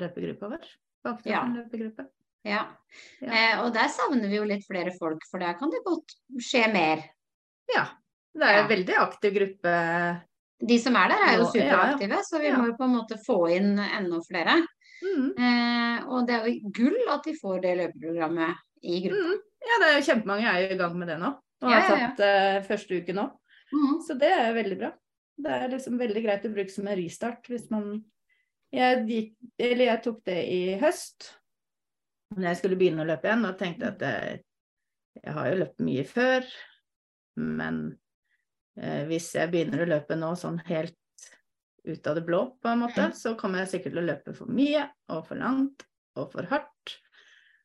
løpegruppa 0.00 0.52
vår. 0.54 0.66
Ja. 1.24 1.44
løpegruppe. 1.48 2.04
ja. 2.44 2.64
Ja. 3.20 3.30
Eh, 3.32 3.60
og 3.62 3.70
der 3.72 3.88
savner 3.88 4.28
vi 4.28 4.36
jo 4.36 4.44
litt 4.48 4.66
flere 4.68 4.92
folk, 4.98 5.24
for 5.30 5.40
der 5.40 5.56
kan 5.56 5.72
det 5.72 5.80
godt 5.86 6.12
skje 6.44 6.66
mer. 6.72 7.04
Ja. 7.72 7.86
Det 8.36 8.46
er 8.46 8.60
en 8.60 8.70
veldig 8.70 8.96
aktiv 9.00 9.32
gruppe. 9.34 9.72
De 10.60 10.76
som 10.82 10.96
er 11.00 11.12
der, 11.12 11.22
er 11.24 11.36
jo 11.38 11.44
Nå- 11.46 11.54
ja, 11.56 11.62
ja. 11.62 11.70
superaktive, 11.70 12.20
så 12.28 12.40
vi 12.42 12.50
må 12.52 12.66
jo 12.68 12.76
på 12.76 12.84
en 12.84 12.96
måte 12.98 13.16
få 13.24 13.38
inn 13.54 13.78
enda 13.80 14.20
flere. 14.26 14.58
Mm. 15.00 15.28
Eh, 15.32 16.08
og 16.12 16.26
det 16.28 16.34
er 16.36 16.48
jo 16.48 16.72
gull 16.76 17.12
at 17.14 17.24
de 17.24 17.36
får 17.38 17.62
det 17.64 17.76
løpeprogrammet 17.78 18.58
i 18.84 19.00
gruppa. 19.06 19.30
Mm. 19.30 19.46
Ja, 19.60 19.78
det 19.80 19.88
er 19.88 19.96
jo 19.96 20.06
kjempemange 20.08 20.50
er 20.50 20.60
jo 20.64 20.74
i 20.74 20.80
gang 20.80 20.98
med 21.00 21.08
det 21.08 21.18
nå. 21.20 21.30
Og 21.60 21.72
har 21.72 21.88
tatt 21.88 22.22
eh, 22.24 22.60
første 22.64 23.00
uke 23.00 23.16
nå. 23.16 23.26
Mm. 23.70 23.96
Så 24.04 24.16
det 24.20 24.30
er 24.32 24.54
veldig 24.56 24.78
bra. 24.80 24.92
Det 25.40 25.56
er 25.56 25.72
liksom 25.72 25.98
veldig 26.00 26.22
greit 26.24 26.44
å 26.44 26.52
bruke 26.52 26.72
som 26.72 26.88
en 26.88 26.98
restart 26.98 27.48
hvis 27.48 27.68
man 27.72 27.92
Jeg, 28.70 29.00
gikk, 29.08 29.30
eller 29.58 29.84
jeg 29.88 30.02
tok 30.04 30.18
det 30.28 30.40
i 30.46 30.58
høst, 30.78 31.32
når 32.36 32.44
jeg 32.52 32.58
skulle 32.60 32.76
begynne 32.78 33.02
å 33.02 33.08
løpe 33.08 33.26
igjen, 33.26 33.48
og 33.48 33.56
tenkte 33.58 33.88
at 33.88 34.04
jeg, 34.06 34.36
jeg 35.24 35.34
har 35.34 35.48
jo 35.50 35.56
løpt 35.58 35.82
mye 35.82 36.04
før, 36.06 36.46
men 37.42 37.80
hvis 39.10 39.34
jeg 39.36 39.50
begynner 39.52 39.84
å 39.84 39.90
løpe 39.90 40.16
nå 40.16 40.32
sånn 40.40 40.58
helt 40.68 40.96
ut 41.84 42.06
av 42.06 42.16
det 42.18 42.24
blå, 42.26 42.42
på 42.60 42.68
en 42.68 42.82
måte, 42.82 43.06
Mm. 43.08 43.12
så 43.16 43.34
kommer 43.36 43.62
jeg 43.62 43.68
sikkert 43.74 43.94
til 43.94 44.02
å 44.02 44.06
løpe 44.06 44.34
for 44.36 44.46
mye 44.52 44.82
og 45.08 45.26
for 45.26 45.40
langt 45.40 45.84
og 46.16 46.32
for 46.32 46.48
hardt 46.50 46.96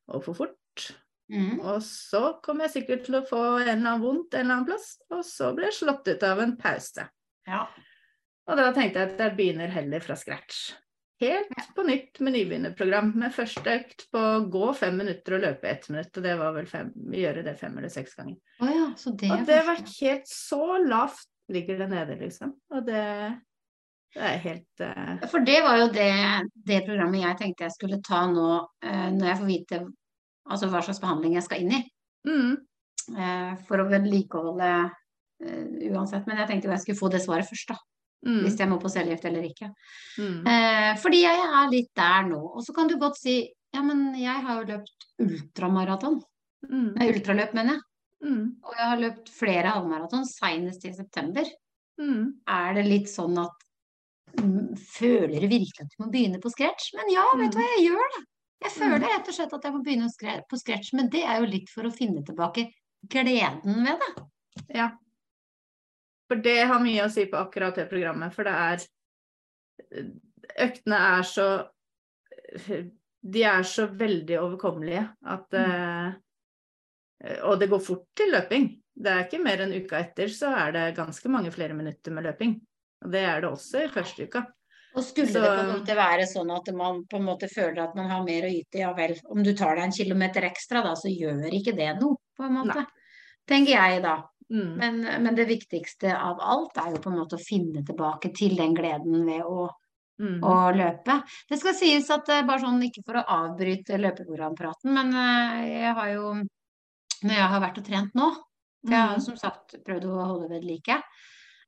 og 0.07 0.23
for 0.23 0.33
fort. 0.33 0.91
Mm. 1.31 1.59
Og 1.59 1.81
så 1.81 2.39
kommer 2.45 2.67
jeg 2.67 2.75
sikkert 2.83 3.05
til 3.07 3.15
å 3.19 3.25
få 3.27 3.41
en 3.57 3.67
eller 3.67 3.73
annen 3.95 4.01
vondt 4.03 4.33
en 4.35 4.45
eller 4.45 4.55
annen 4.59 4.67
plass, 4.69 4.97
og 5.09 5.23
så 5.25 5.51
blir 5.55 5.71
jeg 5.71 5.79
slått 5.81 6.07
ut 6.07 6.23
av 6.23 6.39
en 6.43 6.55
pause. 6.59 7.07
Ja. 7.47 7.65
Og 8.47 8.57
da 8.59 8.71
tenkte 8.75 9.01
jeg 9.01 9.13
at 9.15 9.23
jeg 9.23 9.35
begynner 9.37 9.71
heller 9.73 10.03
fra 10.05 10.15
scratch. 10.15 10.75
Helt 11.21 11.69
på 11.75 11.83
nytt 11.87 12.19
med 12.19 12.35
nybegynnerprogram, 12.35 13.13
med 13.15 13.31
første 13.35 13.71
økt 13.77 14.05
på 14.11 14.21
gå 14.51 14.71
fem 14.75 14.97
minutter 14.99 15.37
og 15.37 15.45
løpe 15.45 15.69
ett 15.69 15.87
minutt. 15.87 16.11
Og 16.11 16.25
det 16.25 16.33
var 16.41 16.55
vel 16.57 16.67
fem, 16.67 16.91
gjøre 17.15 17.43
det 17.45 17.55
fem 17.59 17.77
eller 17.79 17.93
seks 17.93 18.17
ganger. 18.17 18.35
Oh 18.59 18.71
ja, 18.71 18.89
så 18.99 19.13
det 19.15 19.31
Og 19.31 19.45
det 19.47 19.61
var 19.67 19.79
helt 19.79 20.27
så 20.27 20.77
lavt 20.83 21.29
ligger 21.55 21.79
det 21.79 21.87
nede, 21.91 22.17
liksom. 22.19 22.51
Og 22.73 22.85
det, 22.87 23.05
det 24.15 24.27
er 24.27 24.43
helt 24.43 24.83
uh... 24.83 25.25
For 25.31 25.45
det 25.45 25.59
var 25.63 25.79
jo 25.83 25.87
det, 25.93 26.11
det 26.67 26.83
programmet 26.87 27.21
jeg 27.21 27.39
tenkte 27.41 27.67
jeg 27.67 27.77
skulle 27.77 28.01
ta 28.03 28.25
nå, 28.31 28.51
uh, 28.65 29.09
når 29.15 29.29
jeg 29.29 29.39
får 29.39 29.49
vite 29.51 29.81
altså 30.45 30.69
hva 30.69 30.83
slags 30.85 31.01
behandling 31.03 31.37
jeg 31.37 31.47
skal 31.47 31.63
inn 31.63 31.77
i. 31.79 31.83
mm, 32.27 32.55
Uh, 33.05 33.51
for 33.67 33.77
å 33.77 33.83
vedlikeholde 33.85 34.67
eh, 35.45 35.91
uansett. 35.91 36.23
Men 36.25 36.39
jeg 36.41 36.47
tenkte 36.49 36.65
jo 36.65 36.71
jeg 36.73 36.81
skulle 36.81 36.97
få 36.97 37.09
det 37.13 37.19
svaret 37.21 37.45
først, 37.45 37.69
da. 37.69 37.77
Mm, 38.25 38.39
Hvis 38.45 38.57
jeg 38.59 38.69
må 38.71 38.77
på 38.81 38.89
cellegift 38.91 39.25
eller 39.29 39.45
ikke. 39.47 39.69
mm, 40.17 40.47
Eh, 40.47 40.91
fordi 41.01 41.21
jeg 41.23 41.43
er 41.45 41.69
litt 41.71 41.91
der 41.95 42.23
nå. 42.29 42.39
Og 42.55 42.63
så 42.65 42.73
kan 42.75 42.87
du 42.91 42.97
godt 43.01 43.17
si 43.21 43.37
ja, 43.75 43.81
men 43.83 44.13
jeg 44.15 44.41
har 44.45 44.61
jo 44.61 44.69
løpt 44.77 45.05
ultramaraton. 45.19 46.21
mm, 46.69 46.93
Nei, 46.95 47.09
ultraløp, 47.11 47.53
mener 47.57 47.73
jeg. 47.75 47.81
mm, 48.23 48.45
Og 48.63 48.73
jeg 48.77 48.85
har 48.91 49.01
løpt 49.03 49.29
flere 49.35 49.73
halvmaraton, 49.75 50.25
senest 50.25 50.85
i 50.85 50.93
september. 50.95 51.43
mm. 51.99 52.41
Er 52.47 52.73
det 52.77 52.85
litt 52.87 53.09
sånn 53.11 53.37
at 53.41 53.65
mm, 54.39 54.75
Føler 54.79 55.41
du 55.43 55.47
virkelig 55.47 55.83
at 55.83 55.91
du 55.91 56.03
må 56.03 56.09
begynne 56.11 56.39
på 56.43 56.49
scratch? 56.53 56.93
Men 56.95 57.11
ja, 57.13 57.25
vet 57.37 57.51
du 57.51 57.59
hva, 57.59 57.67
jeg 57.77 57.89
gjør 57.89 58.09
det. 58.15 58.23
Jeg 58.65 58.71
føler 58.71 59.03
rett 59.03 59.27
og 59.29 59.35
slett 59.35 59.53
at 59.53 59.63
jeg 59.67 59.73
må 59.75 59.81
begynne 59.83 60.39
på 60.49 60.57
scratch, 60.57 60.93
men 60.95 61.09
det 61.11 61.21
er 61.27 61.41
jo 61.43 61.49
litt 61.51 61.69
for 61.69 61.85
å 61.85 61.91
finne 61.93 62.23
tilbake 62.25 62.69
gleden 63.11 63.83
ved 63.85 63.99
det. 64.01 64.23
Ja. 64.79 64.87
For 66.29 66.41
det 66.41 66.57
har 66.65 66.81
mye 66.81 67.05
å 67.05 67.11
si 67.13 67.27
på 67.29 67.37
akkurat 67.37 67.75
det 67.77 67.89
programmet, 67.91 68.33
for 68.33 68.47
det 68.47 68.55
er 68.69 68.85
Øktene 70.65 70.97
er 71.17 71.25
så 71.27 71.47
De 73.35 73.43
er 73.43 73.65
så 73.67 73.87
veldig 73.91 74.37
overkommelige 74.39 75.03
at 75.35 75.57
eh, 75.59 76.13
Og 77.43 77.59
det 77.59 77.69
går 77.71 77.81
fort 77.83 78.05
til 78.15 78.31
løping. 78.31 78.69
Det 78.95 79.11
er 79.11 79.25
ikke 79.25 79.41
mer 79.43 79.63
enn 79.65 79.73
uka 79.75 79.99
etter, 79.99 80.29
så 80.31 80.53
er 80.55 80.75
det 80.75 80.83
ganske 80.97 81.31
mange 81.31 81.51
flere 81.51 81.75
minutter 81.75 82.13
med 82.15 82.27
løping. 82.27 82.53
Og 83.03 83.11
det 83.11 83.23
er 83.27 83.41
det 83.43 83.49
også 83.49 83.81
i 83.83 83.91
første 83.91 84.27
uka. 84.27 84.45
Og 84.95 85.03
skulle 85.03 85.27
Så- 85.27 85.41
det 85.41 85.49
på 85.49 85.63
en 85.63 85.73
måte 85.79 85.95
være 85.95 86.27
sånn 86.27 86.51
at 86.55 86.73
man 86.73 87.01
på 87.03 87.17
en 87.17 87.25
måte 87.25 87.49
føler 87.51 87.83
at 87.83 87.95
man 87.95 88.09
har 88.09 88.23
mer 88.23 88.43
å 88.47 88.51
yte, 88.51 88.79
ja 88.79 88.93
vel. 88.93 89.17
Om 89.27 89.43
du 89.43 89.53
tar 89.53 89.75
deg 89.75 89.83
en 89.83 89.91
kilometer 89.91 90.41
ekstra 90.47 90.83
da, 90.83 90.93
så 90.95 91.11
gjør 91.11 91.51
ikke 91.51 91.75
det 91.75 91.99
noe, 91.99 92.15
på 92.37 92.45
en 92.45 92.53
måte. 92.53 92.85
Tenker 93.47 93.73
jeg 93.75 94.01
da. 94.05 94.15
Mm. 94.53 94.75
Men, 94.77 94.99
men 95.23 95.35
det 95.35 95.47
viktigste 95.49 96.11
av 96.13 96.37
alt 96.39 96.77
er 96.77 96.91
jo 96.93 96.99
på 97.01 97.09
en 97.09 97.17
måte 97.17 97.37
å 97.39 97.41
finne 97.41 97.81
tilbake 97.85 98.29
til 98.37 98.53
den 98.59 98.75
gleden 98.77 99.25
ved 99.25 99.41
å, 99.43 99.69
Mm. 100.15 100.37
å 100.47 100.71
løpe. 100.71 101.17
Det 101.49 101.57
skal 101.59 101.73
sies 101.75 102.07
at 102.13 102.29
eh, 102.31 102.43
bare 102.47 102.61
sånn, 102.61 102.77
ikke 102.87 103.01
for 103.03 103.17
å 103.19 103.23
avbryte 103.27 103.97
løpeprogrampraten, 103.99 104.93
men 104.95 105.09
eh, 105.11 105.81
jeg 105.81 105.93
har 105.97 106.11
jo, 106.13 106.29
når 107.25 107.33
jeg 107.35 107.49
har 107.51 107.59
vært 107.65 107.79
og 107.81 107.85
trent 107.89 108.15
nå, 108.15 108.29
for 108.85 108.93
jeg 108.95 109.01
har 109.09 109.17
Mm. 109.17 109.25
som 109.25 109.35
sagt 109.35 109.75
prøvd 109.83 110.05
å 110.07 110.27
holde 110.29 110.47
ved 110.53 110.63
like, 110.63 110.95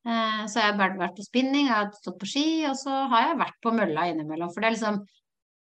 eh, 0.08 0.46
så 0.48 0.62
jeg 0.62 0.78
har 0.78 0.80
vært 0.80 1.18
på 1.18 1.26
spinning, 1.28 1.68
jeg 1.68 1.76
har 1.76 1.92
stått 1.92 2.20
på 2.22 2.30
ski, 2.32 2.46
og 2.70 2.76
så 2.80 3.10
har 3.12 3.28
jeg 3.28 3.42
vært 3.44 3.60
på 3.62 3.74
mølla 3.76 4.08
innimellom. 4.14 4.54
For 4.54 4.62
det 4.62 4.70
er 4.70 4.76
liksom, 4.78 5.02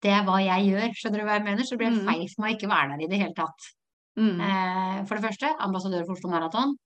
det 0.02 0.12
er 0.12 0.24
hva 0.28 0.38
jeg 0.44 0.68
gjør, 0.68 0.88
skjønner 1.00 1.18
du 1.18 1.24
hva 1.24 1.38
jeg 1.38 1.44
mener? 1.48 1.64
Så 1.64 1.78
det 1.78 1.78
blir 1.78 1.94
det 1.96 2.04
feil 2.04 2.28
for 2.34 2.42
meg 2.44 2.52
å 2.52 2.56
ikke 2.58 2.72
være 2.74 2.90
der 2.98 3.04
i 3.06 3.08
det 3.08 3.22
hele 3.22 3.34
tatt. 3.38 3.70
Mm. 4.20 5.06
For 5.08 5.16
det 5.16 5.24
første, 5.24 5.56
ambassadør 5.58 6.04
for 6.04 6.18
Oslo 6.18 6.28
Maraton. 6.36 6.76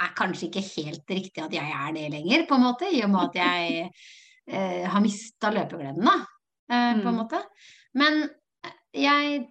Er 0.00 0.12
kanskje 0.14 0.46
ikke 0.48 0.62
helt 0.76 1.10
riktig 1.10 1.42
at 1.42 1.52
jeg 1.52 1.72
er 1.74 1.92
det 1.96 2.10
lenger, 2.12 2.46
på 2.46 2.54
en 2.54 2.62
måte, 2.68 2.86
i 2.94 3.00
og 3.02 3.10
med 3.10 3.24
at 3.28 3.38
jeg 3.40 3.90
eh, 4.46 4.84
har 4.88 5.00
mista 5.02 5.50
løpegleden, 5.50 6.04
da. 6.06 6.16
Eh, 6.70 7.00
på 7.02 7.08
en 7.08 7.14
Mm. 7.14 7.18
måte. 7.18 7.40
Men 7.94 8.28
jeg, 8.94 9.48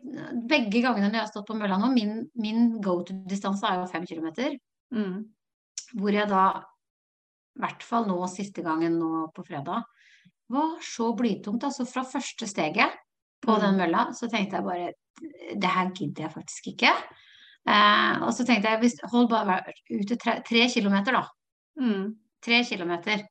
begge 0.47 0.81
gangene 0.81 1.09
når 1.09 1.13
jeg 1.19 1.25
har 1.25 1.31
stått 1.31 1.47
på 1.47 1.57
mølla 1.57 1.77
nå, 1.77 1.91
min, 1.93 2.29
min 2.35 2.81
go 2.81 3.01
to-distanse 3.03 3.63
er 3.67 3.81
jo 3.81 3.87
fem 3.91 4.05
kilometer. 4.05 4.55
Mm. 4.93 5.25
Hvor 5.99 6.11
jeg 6.13 6.29
da, 6.29 6.45
i 7.57 7.59
hvert 7.59 7.83
fall 7.83 8.07
nå 8.07 8.17
siste 8.31 8.63
gangen 8.63 8.97
nå 8.99 9.27
på 9.35 9.43
fredag, 9.45 9.83
var 10.49 10.77
så 10.81 11.11
blytungt. 11.17 11.63
Altså 11.67 11.85
fra 11.85 12.03
første 12.07 12.47
steget 12.47 12.95
på 13.43 13.51
Mm. 13.57 13.61
den 13.61 13.77
mølla, 13.77 14.07
så 14.13 14.29
tenkte 14.31 14.55
jeg 14.57 14.63
bare 14.63 14.93
det 15.59 15.69
her 15.69 15.89
gidder 15.91 16.23
jeg 16.23 16.31
faktisk 16.31 16.67
ikke. 16.73 16.93
Eh, 17.67 18.21
og 18.23 18.31
så 18.35 18.45
tenkte 18.47 18.71
jeg 18.71 18.81
hvis, 18.83 18.95
hold 19.11 19.27
bare 19.31 19.59
ute 19.91 20.15
tre, 20.19 20.37
tre 20.47 20.67
kilometer, 20.71 21.17
da. 21.17 21.25
Mm. 21.81 22.13
Tre 22.43 22.61
kilometer. 22.67 23.25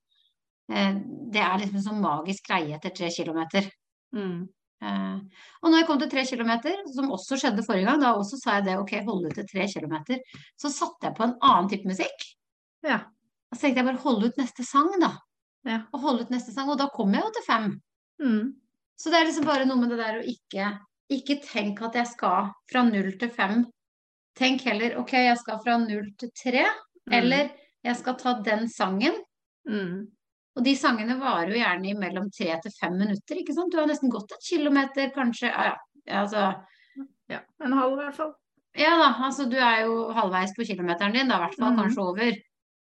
Eh, 0.72 0.98
det 1.32 1.42
er 1.42 1.58
liksom 1.62 1.80
en 1.80 1.86
sånn 1.86 2.04
magisk 2.04 2.50
greie 2.50 2.76
etter 2.76 2.92
tre 2.94 3.10
kilometer. 3.14 3.68
Mm. 4.16 4.44
Eh, 4.84 5.44
og 5.62 5.70
når 5.70 5.80
jeg 5.80 5.88
kom 5.88 6.00
til 6.02 6.10
tre 6.12 6.24
kilometer, 6.28 6.82
som 6.92 7.12
også 7.16 7.38
skjedde 7.40 7.64
forrige 7.66 7.88
gang, 7.88 8.02
da 8.02 8.12
også 8.16 8.40
sa 8.40 8.58
jeg 8.58 8.68
det, 8.68 8.78
ok, 8.82 8.96
holde 9.06 9.30
ut 9.30 9.38
til 9.40 9.48
tre 9.48 9.68
kilometer, 9.72 10.42
så 10.60 10.72
satte 10.72 11.08
jeg 11.08 11.16
på 11.16 11.24
en 11.26 11.36
annen 11.40 11.70
type 11.72 11.88
musikk. 11.88 12.26
Ja. 12.86 13.06
Og 13.48 13.56
så 13.56 13.64
tenkte 13.66 13.80
jeg 13.80 13.88
bare 13.88 14.04
holde 14.04 14.28
ut 14.28 14.42
neste 14.42 14.66
sang, 14.66 14.92
da. 15.00 15.14
Ja. 15.66 15.80
Og 15.94 16.04
holde 16.04 16.26
ut 16.26 16.34
neste 16.34 16.52
sang, 16.54 16.68
og 16.70 16.78
da 16.80 16.90
kom 16.92 17.14
jeg 17.14 17.24
jo 17.24 17.32
til 17.34 17.46
fem. 17.46 17.70
Mm. 18.22 18.42
Så 19.00 19.12
det 19.12 19.18
er 19.18 19.28
liksom 19.28 19.48
bare 19.48 19.64
noe 19.68 19.80
med 19.80 19.92
det 19.92 20.00
der 20.00 20.20
å 20.20 20.28
ikke, 20.28 20.68
ikke 21.12 21.40
tenke 21.44 21.88
at 21.88 21.96
jeg 21.98 22.12
skal 22.12 22.52
fra 22.70 22.84
null 22.86 23.10
til 23.20 23.32
fem. 23.32 23.64
Tenk 24.36 24.62
heller 24.68 24.98
ok, 25.00 25.12
jeg 25.12 25.38
skal 25.40 25.60
fra 25.64 25.78
null 25.80 26.10
til 26.20 26.30
tre, 26.36 26.66
Mm. 27.06 27.12
eller 27.14 27.50
jeg 27.84 27.96
skal 27.96 28.14
ta 28.18 28.32
den 28.42 28.68
sangen. 28.68 29.14
Mm. 29.68 30.06
Og 30.56 30.64
de 30.64 30.72
sangene 30.76 31.14
varer 31.20 31.52
jo 31.52 31.60
gjerne 31.60 31.86
i 31.90 31.94
mellom 31.94 32.30
tre 32.34 32.56
til 32.62 32.72
fem 32.80 32.96
minutter, 32.98 33.36
ikke 33.36 33.54
sant. 33.54 33.70
Du 33.72 33.78
har 33.78 33.86
nesten 33.86 34.10
gått 34.10 34.32
et 34.32 34.42
kilometer, 34.48 35.10
kanskje. 35.14 35.48
Ja, 35.52 35.76
ja, 36.06 36.22
altså. 36.24 36.64
Ja. 37.28 37.40
En 37.62 37.72
halv, 37.72 37.92
i 37.98 38.02
hvert 38.02 38.14
fall. 38.16 38.32
Ja 38.76 38.90
da, 38.98 39.12
altså 39.24 39.48
du 39.48 39.56
er 39.56 39.84
jo 39.86 40.12
halvveis 40.12 40.52
på 40.56 40.64
kilometeren 40.66 41.12
din, 41.14 41.28
da 41.28 41.36
i 41.36 41.44
hvert 41.46 41.54
fall 41.58 41.72
Mm. 41.72 41.78
kanskje 41.78 42.02
over. 42.02 42.32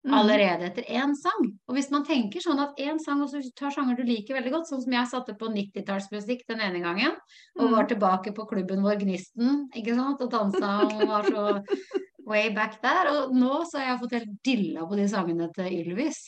Mm. 0.07 0.13
allerede 0.15 0.63
etter 0.69 0.85
én 0.95 1.11
sang. 1.15 1.49
Og 1.67 1.75
hvis 1.75 1.89
man 1.91 2.05
tenker 2.07 2.39
sånn 2.39 2.59
at 2.63 2.77
én 2.79 2.99
sang, 3.03 3.19
og 3.21 3.27
så 3.29 3.41
tar 3.51 3.73
sanger 3.75 3.97
du 3.97 4.05
liker 4.07 4.37
veldig 4.37 4.53
godt, 4.53 4.69
sånn 4.69 4.83
som 4.85 4.93
jeg 4.95 5.09
satte 5.11 5.33
på 5.35 5.49
90-tallsmusikk 5.51 6.45
den 6.47 6.61
ene 6.63 6.79
gangen, 6.79 7.17
og 7.59 7.65
Mm. 7.65 7.71
var 7.75 7.85
tilbake 7.89 8.33
på 8.33 8.47
klubben 8.47 8.81
vår 8.81 9.01
Gnisten, 9.01 9.67
ikke 9.75 9.95
sant, 9.95 10.21
og 10.21 10.31
dansa 10.31 10.69
og 10.87 11.07
var 11.07 11.23
så 11.23 11.63
way 12.25 12.49
back 12.55 12.81
der. 12.81 13.07
Og 13.11 13.33
nå 13.35 13.65
så 13.67 13.79
har 13.79 13.87
jeg 13.89 13.99
fått 13.99 14.15
helt 14.19 14.43
dilla 14.43 14.87
på 14.87 14.95
de 14.95 15.07
sangene 15.11 15.49
til 15.53 15.65
Ylvis. 15.65 16.21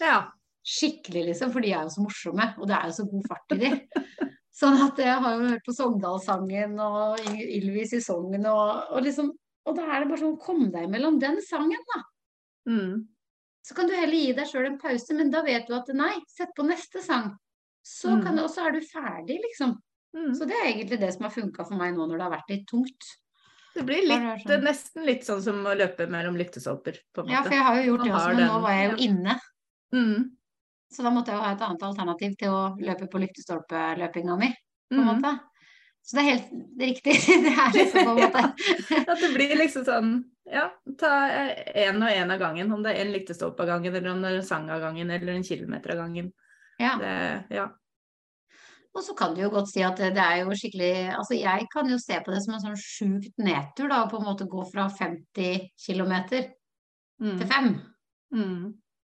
Ja. 0.00 0.30
Skikkelig, 0.64 1.26
liksom, 1.28 1.52
for 1.52 1.60
de 1.60 1.74
er 1.74 1.82
jo 1.84 1.92
så 1.92 2.00
morsomme, 2.00 2.54
og 2.58 2.66
det 2.66 2.76
er 2.78 2.88
jo 2.88 2.96
så 2.96 3.04
god 3.10 3.26
fart 3.28 3.52
i 3.52 3.56
de. 3.60 3.70
Sånn 4.54 4.80
at 4.80 4.96
jeg 4.96 5.20
har 5.20 5.34
jo 5.34 5.48
hørt 5.50 5.64
på 5.66 5.74
Sogndalssangen 5.74 6.78
og 6.80 7.18
Ylvis 7.26 7.92
i 7.92 8.00
Sogn, 8.00 8.46
og, 8.46 8.94
og 8.94 9.02
liksom 9.02 9.32
Og 9.66 9.76
da 9.76 9.82
er 9.82 10.00
det 10.00 10.08
bare 10.10 10.20
sånn, 10.20 10.38
kom 10.40 10.70
deg 10.70 10.88
mellom 10.92 11.18
den 11.18 11.40
sangen, 11.42 11.80
da. 11.94 12.02
Mm. 12.68 13.06
Så 13.64 13.74
kan 13.74 13.86
du 13.88 13.94
heller 13.96 14.16
gi 14.18 14.32
deg 14.36 14.46
sjøl 14.46 14.66
en 14.66 14.78
pause, 14.78 15.14
men 15.16 15.30
da 15.30 15.42
vet 15.42 15.66
du 15.66 15.74
at 15.74 15.88
nei, 15.96 16.12
sett 16.28 16.50
på 16.56 16.64
neste 16.68 17.00
sang. 17.02 17.30
Så 17.84 18.08
Mm. 18.16 18.22
kan 18.24 18.36
du, 18.36 18.42
så 18.48 18.66
er 18.66 18.72
du 18.72 18.80
ferdig, 18.80 19.38
liksom. 19.42 19.76
Mm. 20.16 20.34
Så 20.34 20.46
det 20.46 20.54
er 20.54 20.66
egentlig 20.72 21.00
det 21.00 21.12
som 21.14 21.22
har 21.24 21.30
funka 21.30 21.64
for 21.66 21.76
meg 21.76 21.94
nå 21.94 22.06
når 22.06 22.16
det 22.18 22.22
har 22.22 22.30
vært 22.36 22.48
litt 22.50 22.66
tungt. 22.68 23.04
Det 23.74 23.82
blir 23.84 24.06
litt, 24.06 24.46
det 24.46 24.58
sånn. 24.60 24.62
nesten 24.64 25.04
litt 25.04 25.24
sånn 25.26 25.42
som 25.42 25.56
å 25.66 25.74
løpe 25.76 26.06
mellom 26.08 26.36
lyktestolper, 26.38 26.98
på 27.12 27.20
en 27.24 27.26
måte. 27.26 27.32
Ja, 27.32 27.42
for 27.42 27.50
jeg 27.50 27.62
har 27.66 27.76
jo 27.82 27.82
gjort 27.96 28.04
det 28.04 28.12
også, 28.12 28.36
men 28.36 28.46
nå 28.48 28.60
var 28.62 28.70
jeg 28.70 28.90
jo 28.90 28.96
inne. 29.08 29.40
Mm. 29.92 30.30
Så 30.92 31.02
da 31.02 31.10
måtte 31.10 31.26
jeg 31.32 31.36
jo 31.36 31.42
ha 31.42 31.52
et 31.52 31.60
annet 31.66 31.82
alternativ 31.82 32.36
til 32.38 32.48
å 32.48 32.76
løpe 32.78 33.08
på 33.10 33.18
lyktestolpeløpinga 33.24 34.38
mi, 34.38 34.48
på 34.92 34.94
en 35.00 35.04
Mm. 35.04 35.22
måte. 35.22 35.40
Så 36.04 36.16
det 36.18 36.22
er 36.22 36.30
helt 36.34 36.50
riktig. 36.80 37.14
Det 37.46 37.52
er 37.52 37.70
liksom 37.72 38.04
på 38.04 38.12
en 38.12 38.18
måte 38.26 39.04
At 39.08 39.22
det 39.22 39.30
blir 39.32 39.54
liksom 39.56 39.86
sånn 39.86 40.10
Ja, 40.52 40.66
ta 41.00 41.12
én 41.72 42.02
og 42.02 42.10
én 42.10 42.32
av 42.34 42.42
gangen. 42.42 42.72
Om 42.74 42.82
det 42.84 42.92
er 42.92 43.06
en 43.06 43.14
lyktestolpe 43.14 43.64
av 43.64 43.70
gangen, 43.70 43.94
eller 43.94 44.10
om 44.12 44.20
det 44.20 44.32
er 44.34 44.42
en 44.42 44.44
sang 44.44 44.68
av 44.68 44.82
gangen, 44.84 45.08
eller 45.10 45.32
en 45.32 45.46
kilometer 45.46 45.94
av 45.94 46.02
gangen. 46.02 46.28
Ja. 46.76 46.98
Det, 47.00 47.14
ja. 47.56 47.64
Og 48.94 49.02
så 49.06 49.14
kan 49.18 49.32
du 49.34 49.40
jo 49.40 49.48
godt 49.50 49.70
si 49.72 49.80
at 49.82 49.96
det 49.98 50.12
det 50.14 50.22
er 50.22 50.42
jo 50.42 50.54
skikkelig 50.54 50.90
Altså 51.16 51.38
jeg 51.38 51.66
kan 51.72 51.88
jo 51.90 51.96
se 51.98 52.20
på 52.20 52.34
det 52.34 52.42
som 52.44 52.54
en 52.54 52.62
sånn 52.66 52.76
sjukt 52.78 53.40
nedtur, 53.40 53.88
da, 53.88 54.02
å 54.04 54.10
på 54.12 54.20
en 54.20 54.28
måte 54.28 54.46
gå 54.50 54.66
fra 54.70 54.90
50 55.00 55.70
km 55.86 56.14
til 56.28 56.52
Mm. 57.22 57.38
5. 57.38 57.66
Mm. 58.34 58.72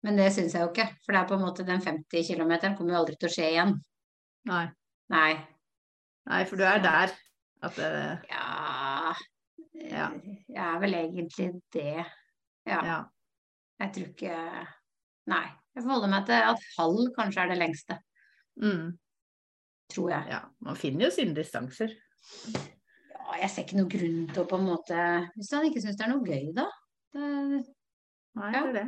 Men 0.06 0.20
det 0.20 0.28
syns 0.36 0.54
jeg 0.54 0.62
jo 0.62 0.70
ikke, 0.70 0.84
for 1.04 1.16
det 1.16 1.20
er 1.20 1.30
på 1.32 1.34
en 1.34 1.42
måte 1.42 1.64
den 1.66 1.82
50 1.82 2.28
km 2.28 2.52
kommer 2.78 2.94
jo 2.94 3.00
aldri 3.00 3.16
til 3.18 3.28
å 3.28 3.34
skje 3.34 3.48
igjen. 3.56 3.72
Nei. 4.48 4.68
Nei. 5.10 5.32
Nei, 6.28 6.44
for 6.46 6.60
du 6.60 6.64
er 6.68 6.82
der. 6.84 7.14
At 7.64 7.76
det 7.76 7.92
Ja 8.30 9.14
Ja. 9.78 10.08
Jeg 10.50 10.64
er 10.76 10.80
vel 10.82 10.94
egentlig 10.94 11.52
det. 11.74 12.06
Ja. 12.68 12.80
Ja. 12.86 12.98
Jeg 13.80 13.94
tror 13.94 14.08
ikke 14.12 14.68
Nei. 15.28 15.46
Jeg 15.76 15.84
forholder 15.84 16.10
meg 16.10 16.26
til 16.26 16.34
at 16.34 16.64
halv 16.80 17.12
kanskje 17.18 17.42
er 17.44 17.48
det 17.52 17.58
lengste, 17.60 17.98
Mm. 18.58 18.98
tror 19.94 20.10
jeg. 20.10 20.26
Ja, 20.32 20.40
man 20.62 20.76
finner 20.76 21.06
jo 21.06 21.12
sine 21.14 21.36
distanser. 21.36 21.92
Ja, 22.56 23.36
jeg 23.42 23.50
ser 23.50 23.64
ikke 23.64 23.78
noe 23.78 23.90
grunn 23.92 24.28
til 24.34 24.42
å 24.44 24.48
på 24.50 24.58
en 24.58 24.66
måte 24.66 24.98
Hvis 25.36 25.52
han 25.54 25.66
ikke 25.68 25.82
syns 25.84 25.98
det 26.00 26.08
er 26.08 26.10
noe 26.16 26.26
gøy, 26.26 26.54
da. 26.56 26.66
Det, 27.14 27.66
Nei, 28.36 28.52
Ja. 28.54 28.62
det 28.64 28.70
er 28.70 28.74
det. 28.74 28.88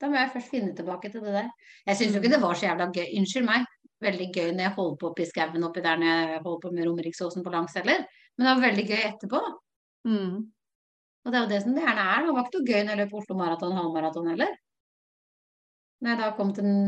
da 0.00 0.08
må 0.08 0.14
jeg 0.16 0.30
først 0.34 0.50
finne 0.50 0.74
tilbake 0.76 1.10
til 1.12 1.20
det 1.22 1.32
der. 1.32 1.48
Jeg 1.86 1.96
syns 1.96 2.14
jo 2.14 2.20
ikke 2.20 2.30
det 2.34 2.40
var 2.42 2.54
så 2.54 2.66
jævla 2.66 2.90
gøy. 2.92 3.08
Unnskyld 3.18 3.44
meg. 3.46 3.66
Veldig 4.00 4.30
gøy 4.32 4.48
når 4.54 4.64
jeg 4.64 4.76
holder 4.78 4.96
på 5.00 5.10
oppi 5.10 5.26
skauen 5.28 5.66
oppi 5.66 5.82
der 5.84 6.00
når 6.00 6.08
jeg 6.08 6.40
holder 6.44 6.62
på 6.62 6.72
med 6.72 6.88
romeriksåsen 6.88 7.44
på 7.44 7.52
langs 7.52 7.76
heller. 7.76 8.06
Men 8.36 8.46
det 8.46 8.54
var 8.54 8.64
veldig 8.64 8.86
gøy 8.88 9.02
etterpå. 9.10 9.40
Mm. 10.08 10.36
Og 11.20 11.32
det 11.32 11.36
er 11.36 11.44
jo 11.44 11.50
det 11.50 11.60
som 11.62 11.76
det 11.76 11.84
gjerne 11.84 12.06
er. 12.14 12.24
Det 12.24 12.34
var 12.36 12.46
ikke 12.46 12.58
noe 12.58 12.70
gøy 12.70 12.80
når 12.80 12.92
jeg 12.94 13.00
løp 13.02 13.14
Oslo 13.20 13.36
Maraton 13.36 13.76
halvmaraton 13.76 14.30
heller. 14.32 14.54
Når 16.00 16.14
jeg 16.14 16.20
da 16.22 16.30
kom 16.38 16.54
til 16.56 16.64
den 16.64 16.80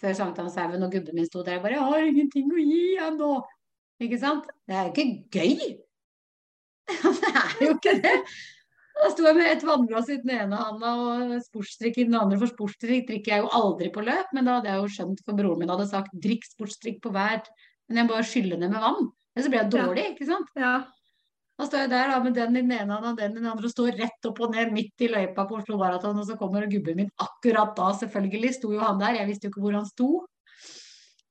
før 0.00 0.16
Sankthanshaugen 0.18 0.86
og 0.86 0.94
gubben 0.94 1.18
min 1.18 1.28
sto 1.28 1.42
der 1.44 1.58
og 1.58 1.66
bare 1.66 1.76
'Jeg 1.76 1.88
har 1.90 2.08
ingenting 2.08 2.48
å 2.50 2.64
gi 2.64 2.96
han 2.98 3.18
nå'. 3.20 3.42
Ikke 4.00 4.18
sant? 4.18 4.48
Det 4.66 4.74
er 4.74 4.82
jo 4.82 4.92
ikke 4.92 5.08
gøy. 5.36 5.52
det 7.20 7.30
er 7.44 7.52
jo 7.60 7.74
ikke 7.76 7.94
det. 8.02 8.16
Da 8.94 9.10
sto 9.10 9.24
jeg 9.26 9.36
med 9.36 9.50
et 9.50 9.64
vannglass 9.66 10.10
i 10.12 10.20
den 10.22 10.32
ene 10.36 10.58
handa 10.58 10.90
og 11.02 11.32
sportsdrikk 11.44 11.98
i 11.98 12.06
den 12.06 12.16
andre, 12.18 12.38
for 12.40 12.52
sportsdrikk 12.52 13.08
drikker 13.08 13.32
jeg 13.34 13.42
jo 13.42 13.52
aldri 13.58 13.90
på 13.94 14.04
løp. 14.06 14.30
Men 14.36 14.46
da 14.46 14.58
hadde 14.58 14.70
jeg 14.70 14.82
jo 14.82 14.90
skjønt, 14.96 15.22
for 15.26 15.38
broren 15.38 15.60
min 15.60 15.72
hadde 15.72 15.88
sagt 15.90 16.14
'drikk 16.14 16.46
sportsdrikk 16.46 17.00
på 17.02 17.12
hver'. 17.14 17.48
Men 17.88 18.00
jeg 18.00 18.10
bare 18.10 18.26
skyller 18.28 18.60
ned 18.60 18.70
med 18.72 18.84
vann. 18.84 19.08
Ellers 19.34 19.48
så 19.48 19.50
blir 19.50 19.62
jeg 19.64 19.72
dårlig, 19.74 20.04
ikke 20.14 20.28
sant. 20.28 20.52
Ja. 20.56 20.74
Da 21.58 21.66
står 21.66 21.84
jeg 21.84 21.90
der 21.90 22.10
da, 22.10 22.20
med 22.22 22.34
den 22.34 22.56
i 22.56 22.62
den 22.62 22.72
ene 22.74 22.94
handa 22.94 23.10
og 23.10 23.18
den 23.18 23.34
i 23.34 23.40
den 23.40 23.50
andre 23.50 23.68
og 23.68 23.74
står 23.74 23.98
rett 23.98 24.28
opp 24.30 24.40
og 24.42 24.54
ned 24.54 24.72
midt 24.74 25.04
i 25.06 25.10
løypa 25.10 25.44
på 25.46 25.58
Oslo 25.58 25.78
Maraton, 25.78 26.18
og 26.18 26.26
så 26.26 26.38
kommer 26.38 26.66
gubben 26.70 26.96
min 26.98 27.10
akkurat 27.22 27.74
da, 27.78 27.90
selvfølgelig 27.98 28.54
sto 28.56 28.72
jo 28.74 28.82
han 28.82 29.02
der, 29.02 29.18
jeg 29.20 29.28
visste 29.30 29.46
jo 29.46 29.54
ikke 29.54 29.62
hvor 29.66 29.76
han 29.78 29.90
sto. 29.90 30.10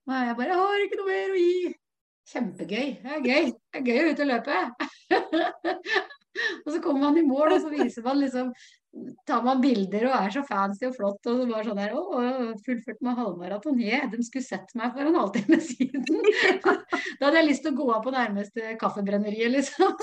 Og 0.04 0.14
jeg 0.14 0.36
bare 0.36 0.52
'Jeg 0.52 0.60
har 0.60 0.84
ikke 0.84 1.00
noe 1.00 1.12
mer 1.12 1.32
å 1.32 1.40
gi'. 1.40 1.74
Kjempegøy. 2.34 2.88
Det 3.04 3.12
er 3.18 3.24
gøy. 3.24 3.46
Det 3.52 3.80
er 3.80 3.88
gøy 3.88 4.00
å 4.04 4.12
ut 4.12 4.22
og 4.24 4.28
løpe. 4.28 4.58
og 6.66 6.72
så 6.72 6.80
kommer 6.84 7.08
man 7.08 7.20
i 7.20 7.26
mål, 7.28 7.56
og 7.56 7.62
så 7.64 7.74
viser 7.74 8.06
man 8.06 8.22
liksom 8.22 8.54
Tar 9.26 9.42
man 9.42 9.58
bilder 9.58 10.04
og 10.06 10.12
er 10.14 10.34
så 10.36 10.44
fancy 10.46 10.86
og 10.86 10.92
flott, 10.94 11.26
og 11.26 11.40
så 11.40 11.46
bare 11.50 11.66
sånn 11.66 11.80
der 11.82 11.96
'Å, 11.98 12.04
fullført 12.62 13.00
med 13.02 13.18
halvmaraton'. 13.18 13.80
Yeah, 13.82 14.04
de 14.12 14.22
skulle 14.22 14.46
sett 14.46 14.70
meg 14.78 14.94
for 14.94 15.10
en 15.10 15.18
halvtime 15.18 15.58
siden. 15.66 16.06
Da 17.18 17.26
hadde 17.26 17.40
jeg 17.40 17.48
lyst 17.48 17.66
til 17.66 17.74
å 17.74 17.80
gå 17.80 17.88
av 17.90 18.04
på 18.06 18.14
nærmeste 18.14 18.76
kaffebrenneriet, 18.78 19.50
liksom. 19.50 19.98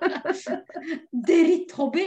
Dritthobby! 1.28 2.06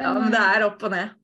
ja, 0.00 0.10
men 0.16 0.32
det 0.32 0.40
er 0.40 0.66
opp 0.70 0.88
og 0.88 0.96
ned. 0.96 1.14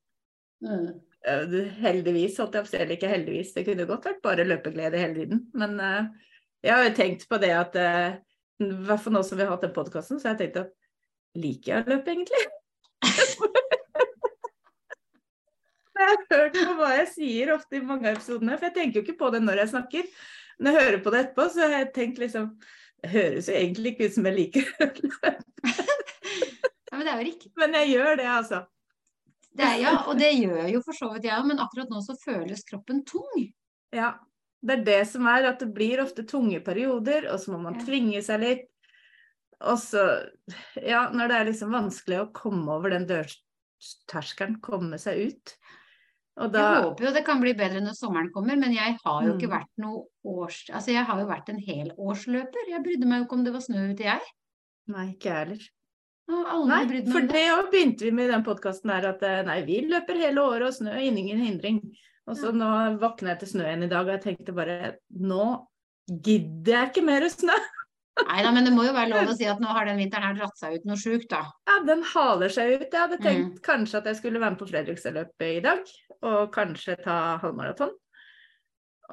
Mm. 0.67 0.89
Eh, 1.27 1.57
Heldigvis, 1.81 2.37
holdt 2.43 2.57
jeg 2.59 2.67
på 2.67 2.71
å 2.71 2.73
si, 2.75 2.79
eller 2.83 2.97
ikke 2.97 3.11
heldigvis, 3.11 3.53
det 3.57 3.67
kunne 3.67 3.89
godt 3.89 4.07
vært 4.11 4.23
bare 4.25 4.47
løpeglede 4.47 5.01
hele 5.01 5.23
tiden. 5.23 5.43
Men 5.59 5.81
eh, 5.83 6.31
jeg 6.67 6.75
har 6.75 6.87
jo 6.87 6.95
tenkt 6.99 7.27
på 7.31 7.41
det 7.43 7.53
at 7.57 7.79
eh, 7.81 8.19
i 8.63 8.69
hvert 8.89 9.03
fall 9.05 9.13
nå 9.17 9.23
som 9.27 9.39
vi 9.39 9.45
har 9.45 9.53
hatt 9.53 9.65
den 9.67 9.75
podkasten, 9.77 10.21
så 10.21 10.29
har 10.31 10.37
jeg 10.37 10.47
tenkt 10.47 10.61
at 10.63 10.73
liker 11.37 11.73
jeg 11.73 11.85
å 11.85 11.91
løpe 11.95 12.15
egentlig? 12.15 12.45
Jeg 15.97 16.07
har 16.13 16.25
hørt 16.29 16.57
på 16.59 16.73
hva 16.77 16.89
jeg 16.99 17.07
sier 17.09 17.51
ofte 17.55 17.79
i 17.79 17.85
mange 17.85 18.05
av 18.11 18.19
episodene, 18.19 18.57
for 18.59 18.69
jeg 18.69 18.75
tenker 18.77 18.99
jo 18.99 19.05
ikke 19.07 19.17
på 19.17 19.31
det 19.33 19.41
når 19.41 19.63
jeg 19.63 19.71
snakker. 19.71 20.09
Når 20.61 20.75
jeg 20.77 20.85
hører 20.85 21.01
på 21.05 21.13
det 21.15 21.21
etterpå, 21.23 21.47
så 21.55 21.63
har 21.65 21.73
jeg 21.73 21.89
tenkt 21.97 22.21
liksom 22.21 22.51
Det 23.01 23.11
høres 23.13 23.49
jo 23.49 23.55
egentlig 23.57 23.93
ikke 23.95 24.09
ut 24.09 24.15
som 24.17 24.29
jeg 24.29 24.37
liker 24.37 24.69
å 24.69 24.89
løpe, 24.91 25.33
Ja, 26.87 26.99
men 26.99 27.03
det 27.07 27.13
er 27.13 27.19
jo 27.21 27.27
riktig. 27.31 27.51
men 27.61 27.77
jeg 27.81 27.91
gjør 27.95 28.21
det, 28.21 28.29
altså. 28.29 28.61
Det 29.57 29.65
er, 29.65 29.77
ja, 29.81 29.93
og 30.05 30.21
det 30.21 30.31
gjør 30.37 30.69
jo 30.75 30.81
for 30.85 30.97
så 31.01 31.09
vidt 31.15 31.27
jeg 31.31 31.37
òg, 31.41 31.49
men 31.49 31.65
akkurat 31.65 31.93
nå 31.93 32.01
så 32.05 32.17
føles 32.21 32.65
kroppen 32.69 33.01
tung. 33.09 33.47
Ja, 33.97 34.13
det 34.67 34.75
er 34.79 34.85
det 34.87 35.01
som 35.11 35.27
er 35.31 35.47
at 35.53 35.63
det 35.63 35.71
blir 35.75 36.03
ofte 36.03 36.25
tunge 36.29 36.59
perioder, 36.65 37.29
og 37.33 37.39
så 37.43 37.55
må 37.55 37.61
man 37.63 37.79
tvinge 37.83 38.23
seg 38.27 38.43
litt. 38.43 38.67
Og 39.65 39.79
så, 39.81 40.03
ja, 40.85 41.07
når 41.15 41.31
det 41.31 41.37
er 41.39 41.49
liksom 41.51 41.73
vanskelig 41.73 42.19
å 42.21 42.31
komme 42.37 42.75
over 42.75 42.93
den 42.93 43.07
dørterskelen, 43.09 44.59
komme 44.65 44.99
seg 45.01 45.31
ut. 45.31 45.55
Da 46.37 46.61
Jeg 46.61 46.83
håper 46.85 47.07
jo 47.07 47.13
det 47.17 47.23
kan 47.25 47.41
bli 47.41 47.55
bedre 47.57 47.81
når 47.81 47.95
sommeren 47.97 48.29
kommer, 48.35 48.59
men 48.61 48.75
jeg 48.77 48.99
har 49.01 49.23
jo 49.25 49.37
ikke 49.39 49.49
Mm. 49.49 49.55
vært 49.55 49.71
noe 49.81 50.03
års... 50.29 50.59
Altså, 50.69 50.93
jeg 50.93 51.07
har 51.09 51.23
jo 51.23 51.31
vært 51.31 51.49
en 51.49 51.63
helårsløper. 51.65 52.69
Jeg 52.75 52.83
brydde 52.85 53.09
meg 53.09 53.23
jo 53.23 53.25
ikke 53.25 53.39
om 53.39 53.45
det 53.47 53.55
var 53.55 53.65
snø 53.65 53.87
ute, 53.95 54.05
jeg. 54.05 54.21
Nei, 54.93 55.07
ikke 55.15 55.31
jeg 55.31 55.39
heller. 55.47 55.65
Nei, 56.67 56.83
for 57.15 57.27
det. 57.31 57.47
òg 57.55 57.71
begynte 57.73 58.05
vi 58.05 58.11
med 58.13 58.29
i 58.29 58.33
den 58.35 58.45
podkasten 58.45 58.91
her, 58.93 59.07
at 59.15 59.23
eh, 59.25 59.41
nei, 59.47 59.61
vi 59.65 59.81
løper 59.87 60.19
hele 60.21 60.43
året, 60.43 60.69
og 60.69 60.75
snø 60.75 60.91
er 60.93 61.07
ingen 61.07 61.39
hindring. 61.41 61.81
Og 62.27 62.37
så 62.39 62.51
nå 62.55 62.69
våkna 63.03 63.35
jeg 63.35 63.43
til 63.45 63.51
snø 63.55 63.67
igjen 63.69 63.87
i 63.87 63.91
dag, 63.91 64.07
og 64.09 64.17
jeg 64.17 64.23
tenkte 64.25 64.55
bare 64.57 64.77
nå 65.11 65.45
gidder 66.07 66.73
jeg 66.81 66.91
ikke 66.93 67.05
mer 67.07 67.27
snø. 67.31 67.57
Nei 68.17 68.41
da, 68.43 68.51
men 68.55 68.65
det 68.65 68.73
må 68.73 68.87
jo 68.87 68.95
være 68.97 69.11
lov 69.13 69.31
å 69.31 69.37
si 69.39 69.47
at 69.51 69.61
nå 69.61 69.69
har 69.77 69.87
den 69.91 69.99
vinteren 70.01 70.31
her 70.31 70.39
dratt 70.39 70.57
seg 70.59 70.79
ut 70.79 70.87
noe 70.89 70.97
sjukt, 70.99 71.29
da. 71.31 71.43
Ja, 71.69 71.77
den 71.87 72.03
haler 72.15 72.51
seg 72.55 72.73
ut. 72.81 72.87
Jeg 72.89 72.97
hadde 73.03 73.19
tenkt 73.21 73.59
Mm. 73.59 73.63
kanskje 73.67 73.99
at 74.01 74.07
jeg 74.11 74.19
skulle 74.23 74.41
være 74.41 74.55
med 74.57 74.61
på 74.63 74.69
Fredrikstadløpet 74.71 75.47
i 75.59 75.63
dag, 75.67 75.83
og 76.25 76.51
kanskje 76.55 76.97
ta 77.05 77.17
halvmaraton. 77.43 77.93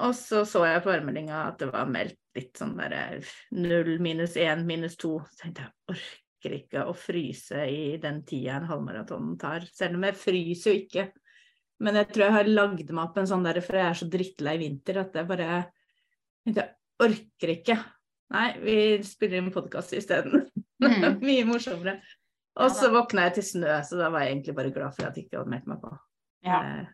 Og 0.07 0.13
så 0.17 0.41
så 0.49 0.63
jeg 0.65 0.81
på 0.81 0.89
værmeldinga 0.89 1.41
at 1.51 1.59
det 1.61 1.67
var 1.69 1.85
meldt 1.85 2.17
litt 2.33 2.57
sånn 2.57 2.73
derre 2.79 3.19
null, 3.53 3.99
minus 4.01 4.33
én, 4.41 4.63
minus 4.65 4.95
to. 4.97 5.19
Så 5.29 5.43
tenkte 5.43 5.67
jeg 5.67 5.93
orker 5.93 6.55
ikke 6.57 6.85
å 6.89 6.95
fryse 6.97 7.67
i 7.69 7.97
den 8.01 8.23
tida 8.25 8.55
en 8.57 8.65
halvmaraton 8.71 9.35
tar. 9.37 9.67
Selv 9.69 9.99
om 9.99 10.07
jeg 10.07 10.17
fryser 10.17 10.71
jo 10.73 10.79
ikke. 10.81 11.05
Men 11.83 11.99
jeg 11.99 12.09
tror 12.13 12.25
jeg 12.25 12.35
har 12.37 12.49
lagd 12.49 12.91
meg 12.91 13.03
opp 13.03 13.19
en 13.19 13.29
sånn 13.29 13.45
der, 13.45 13.59
for 13.63 13.79
jeg 13.79 13.89
er 13.89 13.99
så 13.99 14.07
drittlei 14.11 14.55
vinter 14.61 15.01
at 15.01 15.15
jeg 15.19 15.27
bare 15.29 15.47
jeg 16.47 16.67
orker 17.03 17.53
ikke. 17.53 17.77
Nei, 18.33 18.47
vi 18.63 18.75
spiller 19.05 19.41
inn 19.41 19.53
podkast 19.53 19.95
isteden. 19.97 20.45
Mm. 20.83 21.21
Mye 21.23 21.45
morsommere. 21.47 21.93
Og 22.59 22.73
så 22.75 22.89
våkna 22.91 23.29
jeg 23.29 23.37
til 23.37 23.45
snø, 23.47 23.77
så 23.87 23.95
da 23.95 24.09
var 24.11 24.25
jeg 24.25 24.33
egentlig 24.33 24.55
bare 24.57 24.71
glad 24.75 24.91
for 24.97 25.07
at 25.07 25.15
jeg 25.15 25.29
ikke 25.29 25.37
hadde 25.39 25.53
meldt 25.53 25.69
meg 25.69 25.77
på. 25.79 25.91
Ja. 26.43 26.57
Eh, 26.59 26.89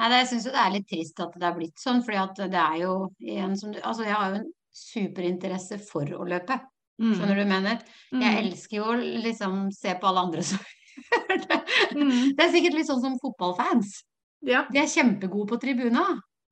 Nei, 0.00 0.08
det, 0.10 0.18
jeg 0.18 0.28
syns 0.32 0.48
jo 0.48 0.54
det 0.56 0.62
er 0.64 0.74
litt 0.74 0.88
trist 0.90 1.22
at 1.22 1.36
det 1.38 1.46
er 1.46 1.54
blitt 1.54 1.78
sånn, 1.78 2.02
fordi 2.02 2.18
at 2.18 2.42
det 2.50 2.58
er 2.58 2.76
jo 2.80 2.96
igjen 3.22 3.54
som 3.60 3.70
du 3.70 3.78
Altså, 3.78 4.06
jeg 4.08 4.16
har 4.18 4.32
jo 4.32 4.40
en 4.40 4.50
superinteresse 4.74 5.78
for 5.86 6.10
å 6.16 6.26
løpe, 6.26 6.58
mm, 6.98 7.12
skjønner 7.12 7.38
du 7.38 7.38
hva 7.38 7.44
jeg 7.44 7.52
mener? 7.52 7.86
Jeg 8.10 8.18
mm, 8.18 8.38
elsker 8.42 8.78
jo 8.80 8.88
å 8.88 8.98
liksom 9.28 9.58
se 9.76 9.94
på 9.94 10.10
alle 10.10 10.26
andre 10.26 10.46
som 10.48 10.66
det. 11.48 11.58
mm, 11.96 12.34
er 12.38 12.50
sikkert 12.52 12.76
litt 12.78 12.88
sånn 12.90 13.02
som 13.04 13.18
fotballfans. 13.22 14.00
Ja. 14.46 14.64
De 14.72 14.80
er 14.82 14.90
kjempegode 14.90 15.48
på 15.52 15.60
tribuna, 15.62 16.04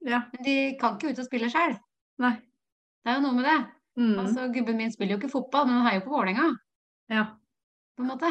Ja. 0.07 0.23
men 0.33 0.45
de 0.47 0.55
kan 0.81 0.97
ikke 0.97 1.11
ut 1.13 1.19
og 1.21 1.27
spille 1.27 1.51
sjøl. 1.53 1.77
Det 2.21 3.09
er 3.09 3.17
jo 3.17 3.25
noe 3.25 3.37
med 3.37 3.47
det. 3.49 3.59
Mm, 4.01 4.19
Altså, 4.23 4.49
Gubben 4.55 4.77
min 4.79 4.93
spiller 4.93 5.17
jo 5.17 5.21
ikke 5.21 5.33
fotball, 5.33 5.67
men 5.67 5.81
han 5.81 5.87
heier 5.89 6.01
jo 6.01 6.07
på 6.07 6.13
Vålerenga, 6.15 6.49
ja. 7.13 7.25
på 7.97 8.05
en 8.05 8.11
måte. 8.13 8.31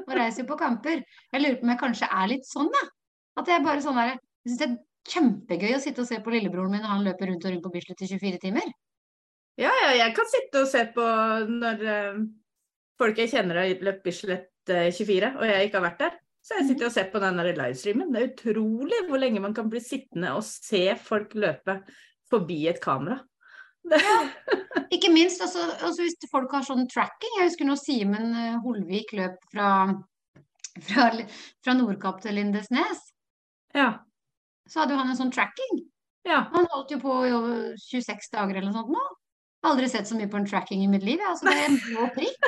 Og 0.00 0.12
reiser 0.16 0.42
jo 0.44 0.48
på 0.50 0.58
kamper. 0.58 1.02
Jeg 1.32 1.42
lurer 1.42 1.58
på 1.60 1.66
om 1.66 1.72
jeg 1.74 1.80
kanskje 1.82 2.08
er 2.10 2.30
litt 2.32 2.46
sånn, 2.48 2.70
da. 2.74 2.84
At 3.38 3.50
jeg 3.50 3.62
bare 3.66 3.82
sånn 3.84 3.98
der 3.98 4.14
Jeg 4.14 4.50
syns 4.50 4.60
det 4.60 4.68
er 4.70 4.78
kjempegøy 5.10 5.74
å 5.76 5.80
sitte 5.82 6.02
og 6.02 6.08
se 6.08 6.18
på 6.22 6.32
lillebroren 6.32 6.72
min 6.74 6.82
når 6.84 6.90
han 6.94 7.04
løper 7.06 7.30
rundt 7.30 7.44
og 7.46 7.52
rundt 7.54 7.64
på 7.66 7.72
Bislett 7.74 8.02
i 8.04 8.08
24 8.10 8.38
timer. 8.42 8.66
ja, 9.60 9.70
ja, 9.84 9.90
jeg 9.96 10.14
kan 10.16 10.28
sitte 10.30 10.62
og 10.64 10.68
se 10.70 10.82
på 10.94 11.04
når 11.50 11.82
øh, 11.94 12.18
folk 13.00 13.18
jeg 13.18 13.30
kjenner 13.32 13.60
har 13.62 13.84
løpt 13.84 14.02
Bislett 14.04 14.49
eh, 14.74 14.90
24, 14.94 15.32
og 15.38 15.46
jeg 15.48 15.68
ikke 15.68 15.80
har 15.80 15.86
vært 15.88 16.04
der. 16.04 16.18
Så 16.40 16.56
jeg 16.56 16.70
sitter 16.70 16.88
og 16.88 16.92
ser 16.94 17.10
på 17.12 17.20
den 17.20 17.36
der 17.40 17.50
livestreamen. 17.52 18.12
Det 18.14 18.20
er 18.20 18.30
utrolig 18.30 19.00
hvor 19.08 19.20
lenge 19.20 19.42
man 19.44 19.54
kan 19.56 19.68
bli 19.70 19.82
sittende 19.84 20.32
og 20.36 20.44
se 20.46 20.86
folk 20.96 21.34
løpe 21.36 21.80
forbi 22.30 22.62
et 22.70 22.80
kamera. 22.82 23.18
Ja, 23.90 24.16
Ikke 24.92 25.08
minst 25.12 25.40
altså, 25.40 25.62
altså 25.80 26.04
hvis 26.04 26.16
folk 26.32 26.52
har 26.52 26.64
sånn 26.66 26.88
tracking. 26.90 27.38
Jeg 27.38 27.50
husker 27.50 27.68
når 27.68 27.80
Simen 27.80 28.34
eh, 28.36 28.58
Holvik 28.64 29.14
løp 29.16 29.38
fra, 29.52 29.70
fra, 30.88 31.06
fra 31.64 31.76
Nordkapp 31.78 32.22
til 32.24 32.38
Lindesnes. 32.40 33.08
ja. 33.76 33.92
Så 34.70 34.78
hadde 34.78 34.94
jo 34.94 35.00
han 35.00 35.08
en 35.10 35.18
sånn 35.18 35.32
tracking. 35.34 35.80
Ja. 36.28 36.44
Han 36.52 36.68
holdt 36.70 36.92
jo 36.94 37.00
på 37.02 37.14
i 37.26 37.32
over 37.34 37.72
26 37.80 38.28
dager 38.30 38.60
eller 38.60 38.68
noe 38.68 38.76
sånt 38.76 38.92
nå. 38.94 39.06
Aldri 39.66 39.88
sett 39.90 40.06
så 40.06 40.14
mye 40.14 40.28
på 40.30 40.38
en 40.38 40.46
tracking 40.46 40.84
i 40.84 40.90
mitt 40.92 41.02
liv. 41.02 41.18
Altså, 41.26 41.48
det 41.48 41.56
er 41.58 41.66
en 41.72 41.80
blå 41.82 42.06
prikk. 42.14 42.46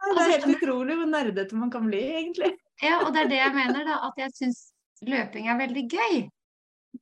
Det 0.00 0.16
er 0.22 0.30
helt 0.32 0.56
utrolig 0.56 0.96
hvor 0.96 1.08
nerdete 1.12 1.56
man 1.60 1.70
kan 1.70 1.86
bli, 1.86 2.00
egentlig. 2.00 2.54
Ja, 2.82 3.00
og 3.04 3.12
det 3.14 3.24
er 3.26 3.28
det 3.28 3.40
jeg 3.40 3.54
mener, 3.54 3.84
da. 3.84 3.98
At 4.08 4.16
jeg 4.16 4.32
syns 4.38 4.60
løping 5.04 5.48
er 5.48 5.58
veldig 5.60 5.84
gøy 5.92 6.16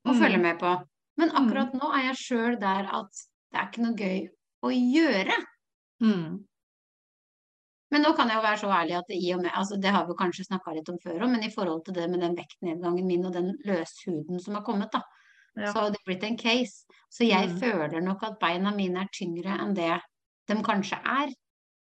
å 0.05 0.13
Mm. 0.13 0.19
følge 0.21 0.39
med 0.43 0.59
på. 0.59 0.73
Men 1.17 1.31
akkurat 1.31 1.73
nå 1.75 1.93
er 1.95 2.03
jeg 2.13 2.17
sjøl 2.17 2.59
der 2.61 2.89
at 2.93 3.11
det 3.53 3.61
er 3.61 3.67
ikke 3.71 3.83
noe 3.87 3.95
gøy 3.97 4.29
å 4.63 4.71
gjøre. 4.75 5.37
Mm. 6.03 6.45
Men 7.91 8.03
nå 8.05 8.13
kan 8.17 8.29
jeg 8.29 8.37
jo 8.37 8.43
være 8.45 8.61
så 8.61 8.69
ærlig 8.69 8.99
at 8.99 9.09
i 9.17 9.33
og 9.33 9.41
med, 9.43 9.51
altså 9.57 9.81
det 9.81 9.91
har 9.95 10.05
vi 10.07 10.13
kanskje 10.19 10.45
snakka 10.45 10.75
litt 10.77 10.89
om 10.93 10.99
før 10.99 11.23
òg, 11.25 11.31
men 11.31 11.43
i 11.47 11.51
forhold 11.55 11.85
til 11.87 11.95
det 11.95 12.11
med 12.11 12.21
den 12.21 12.37
vektnedgangen 12.37 13.07
min 13.09 13.25
og 13.25 13.33
den 13.33 13.55
løshuden 13.65 14.41
som 14.45 14.55
har 14.59 14.63
kommet, 14.67 14.91
da, 14.93 15.01
Ja. 15.57 15.73
så 15.73 15.81
har 15.81 15.91
det 15.91 15.99
blitt 16.07 16.23
en 16.25 16.37
case. 16.37 16.85
Så 17.11 17.25
jeg 17.27 17.49
Mm. 17.49 17.59
føler 17.61 18.01
nok 18.03 18.23
at 18.23 18.39
beina 18.39 18.71
mine 18.71 18.99
er 19.01 19.09
tyngre 19.13 19.59
enn 19.59 19.75
det 19.75 20.01
de 20.49 20.55
kanskje 20.63 21.01
er. 21.05 21.33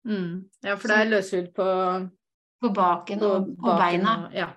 Mm. 0.07 0.45
Ja, 0.63 0.75
for 0.79 0.87
det 0.87 0.97
er 0.97 1.09
løshud 1.11 1.49
på, 1.53 1.65
På 2.61 2.69
baken 2.73 3.19
på 3.19 3.25
og, 3.35 3.49
på 3.59 3.77
beina. 3.77 4.13
og- 4.27 4.33
Ja. 4.33 4.53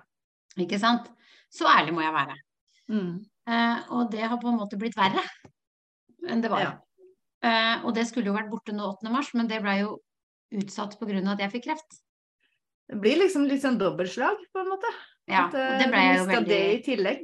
Ikke 0.57 0.79
sant? 0.79 1.09
Så 1.51 1.65
ærlig 1.67 1.93
må 1.93 2.01
jeg 2.01 2.13
være. 2.13 2.35
Mm. 2.89 3.25
Eh, 3.47 3.79
og 3.91 4.11
det 4.11 4.21
har 4.21 4.37
på 4.37 4.47
en 4.47 4.57
måte 4.59 4.77
blitt 4.79 4.95
verre 4.95 5.21
enn 6.29 6.41
det 6.41 6.49
var. 6.51 6.59
Ja. 6.61 6.71
Eh, 7.43 7.85
og 7.85 7.93
det 7.95 8.07
skulle 8.07 8.25
jo 8.27 8.33
vært 8.33 8.49
borte 8.51 8.71
nå 8.73 8.83
8. 8.93 9.09
mars, 9.11 9.33
men 9.33 9.47
det 9.47 9.61
blei 9.61 9.79
jo 9.81 9.99
utsatt 10.53 10.97
pga. 10.99 11.31
at 11.31 11.39
jeg 11.39 11.51
fikk 11.51 11.63
kreft. 11.65 12.01
Det 12.89 12.99
blir 12.99 13.17
liksom 13.17 13.47
litt 13.47 13.61
sånn 13.61 13.77
dobbeltslag, 13.79 14.35
på 14.53 14.59
en 14.59 14.67
måte. 14.69 14.89
Ja, 15.27 15.47
At, 15.47 15.53
eh, 15.55 15.77
det 15.79 15.87
ble 15.87 15.97
jeg 16.01 16.17
jo 16.17 16.25
veldig 16.25 16.47
det 16.47 16.87
i 16.87 16.95
tillegg. 16.95 17.21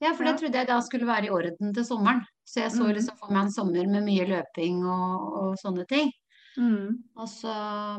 Ja, 0.00 0.14
for 0.14 0.24
Ja. 0.24 0.32
trodde 0.36 0.54
jeg 0.54 0.66
da 0.66 0.80
skulle 0.80 1.06
være 1.06 1.26
i 1.26 1.30
orden 1.30 1.72
til 1.74 1.84
sommeren. 1.84 2.24
Så 2.46 2.60
jeg 2.62 2.70
så 2.72 2.82
Mhm. 2.84 2.94
liksom 2.94 3.18
for 3.18 3.32
meg 3.32 3.42
en 3.44 3.50
sommer 3.52 3.86
med 3.86 4.02
mye 4.04 4.26
løping 4.26 4.82
og, 4.84 5.32
og 5.36 5.56
sånne 5.58 5.86
ting. 5.86 6.10
Mm. 6.58 6.98
Og 7.16 7.28
så 7.30 7.52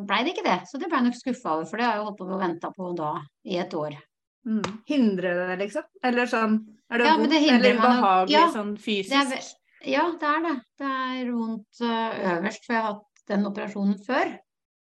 blei 0.06 0.22
det 0.26 0.34
ikke 0.36 0.46
det. 0.46 0.60
Så 0.70 0.80
det 0.82 0.90
ble 0.90 1.00
jeg 1.00 1.08
nok 1.10 1.18
skuffa 1.20 1.56
over, 1.58 1.66
for 1.70 1.82
det 1.82 1.88
har 1.88 1.98
jeg 1.98 2.06
holdt 2.08 2.20
på 2.20 2.28
med 2.28 2.36
å 2.38 2.42
vente 2.44 2.72
på 2.76 2.90
da 2.98 3.12
i 3.50 3.58
et 3.62 3.74
år. 3.78 3.98
Mm. 4.46 4.62
Hindrer 4.90 5.38
det 5.40 5.48
deg, 5.54 5.60
liksom? 5.64 5.86
Eller 6.04 6.28
sånn 6.28 6.58
Er 6.92 7.00
det 7.00 7.06
Ja, 7.08 7.14
vondt 7.16 7.32
det 7.32 7.44
eller 7.48 7.78
behagelig 7.80 8.34
ja, 8.36 8.48
sånn 8.52 8.74
Det 8.76 8.82
er, 8.82 9.30
fysisk? 9.30 9.54
ja, 9.88 10.04
det 10.20 10.32
er 10.34 10.42
det. 10.44 10.56
Det 10.82 10.90
er 10.90 11.32
vondt 11.32 11.84
øverst, 11.88 12.66
for 12.66 12.76
jeg 12.76 12.82
har 12.84 12.90
hatt 12.92 13.24
den 13.32 13.48
operasjonen 13.48 13.96
før. 14.04 14.34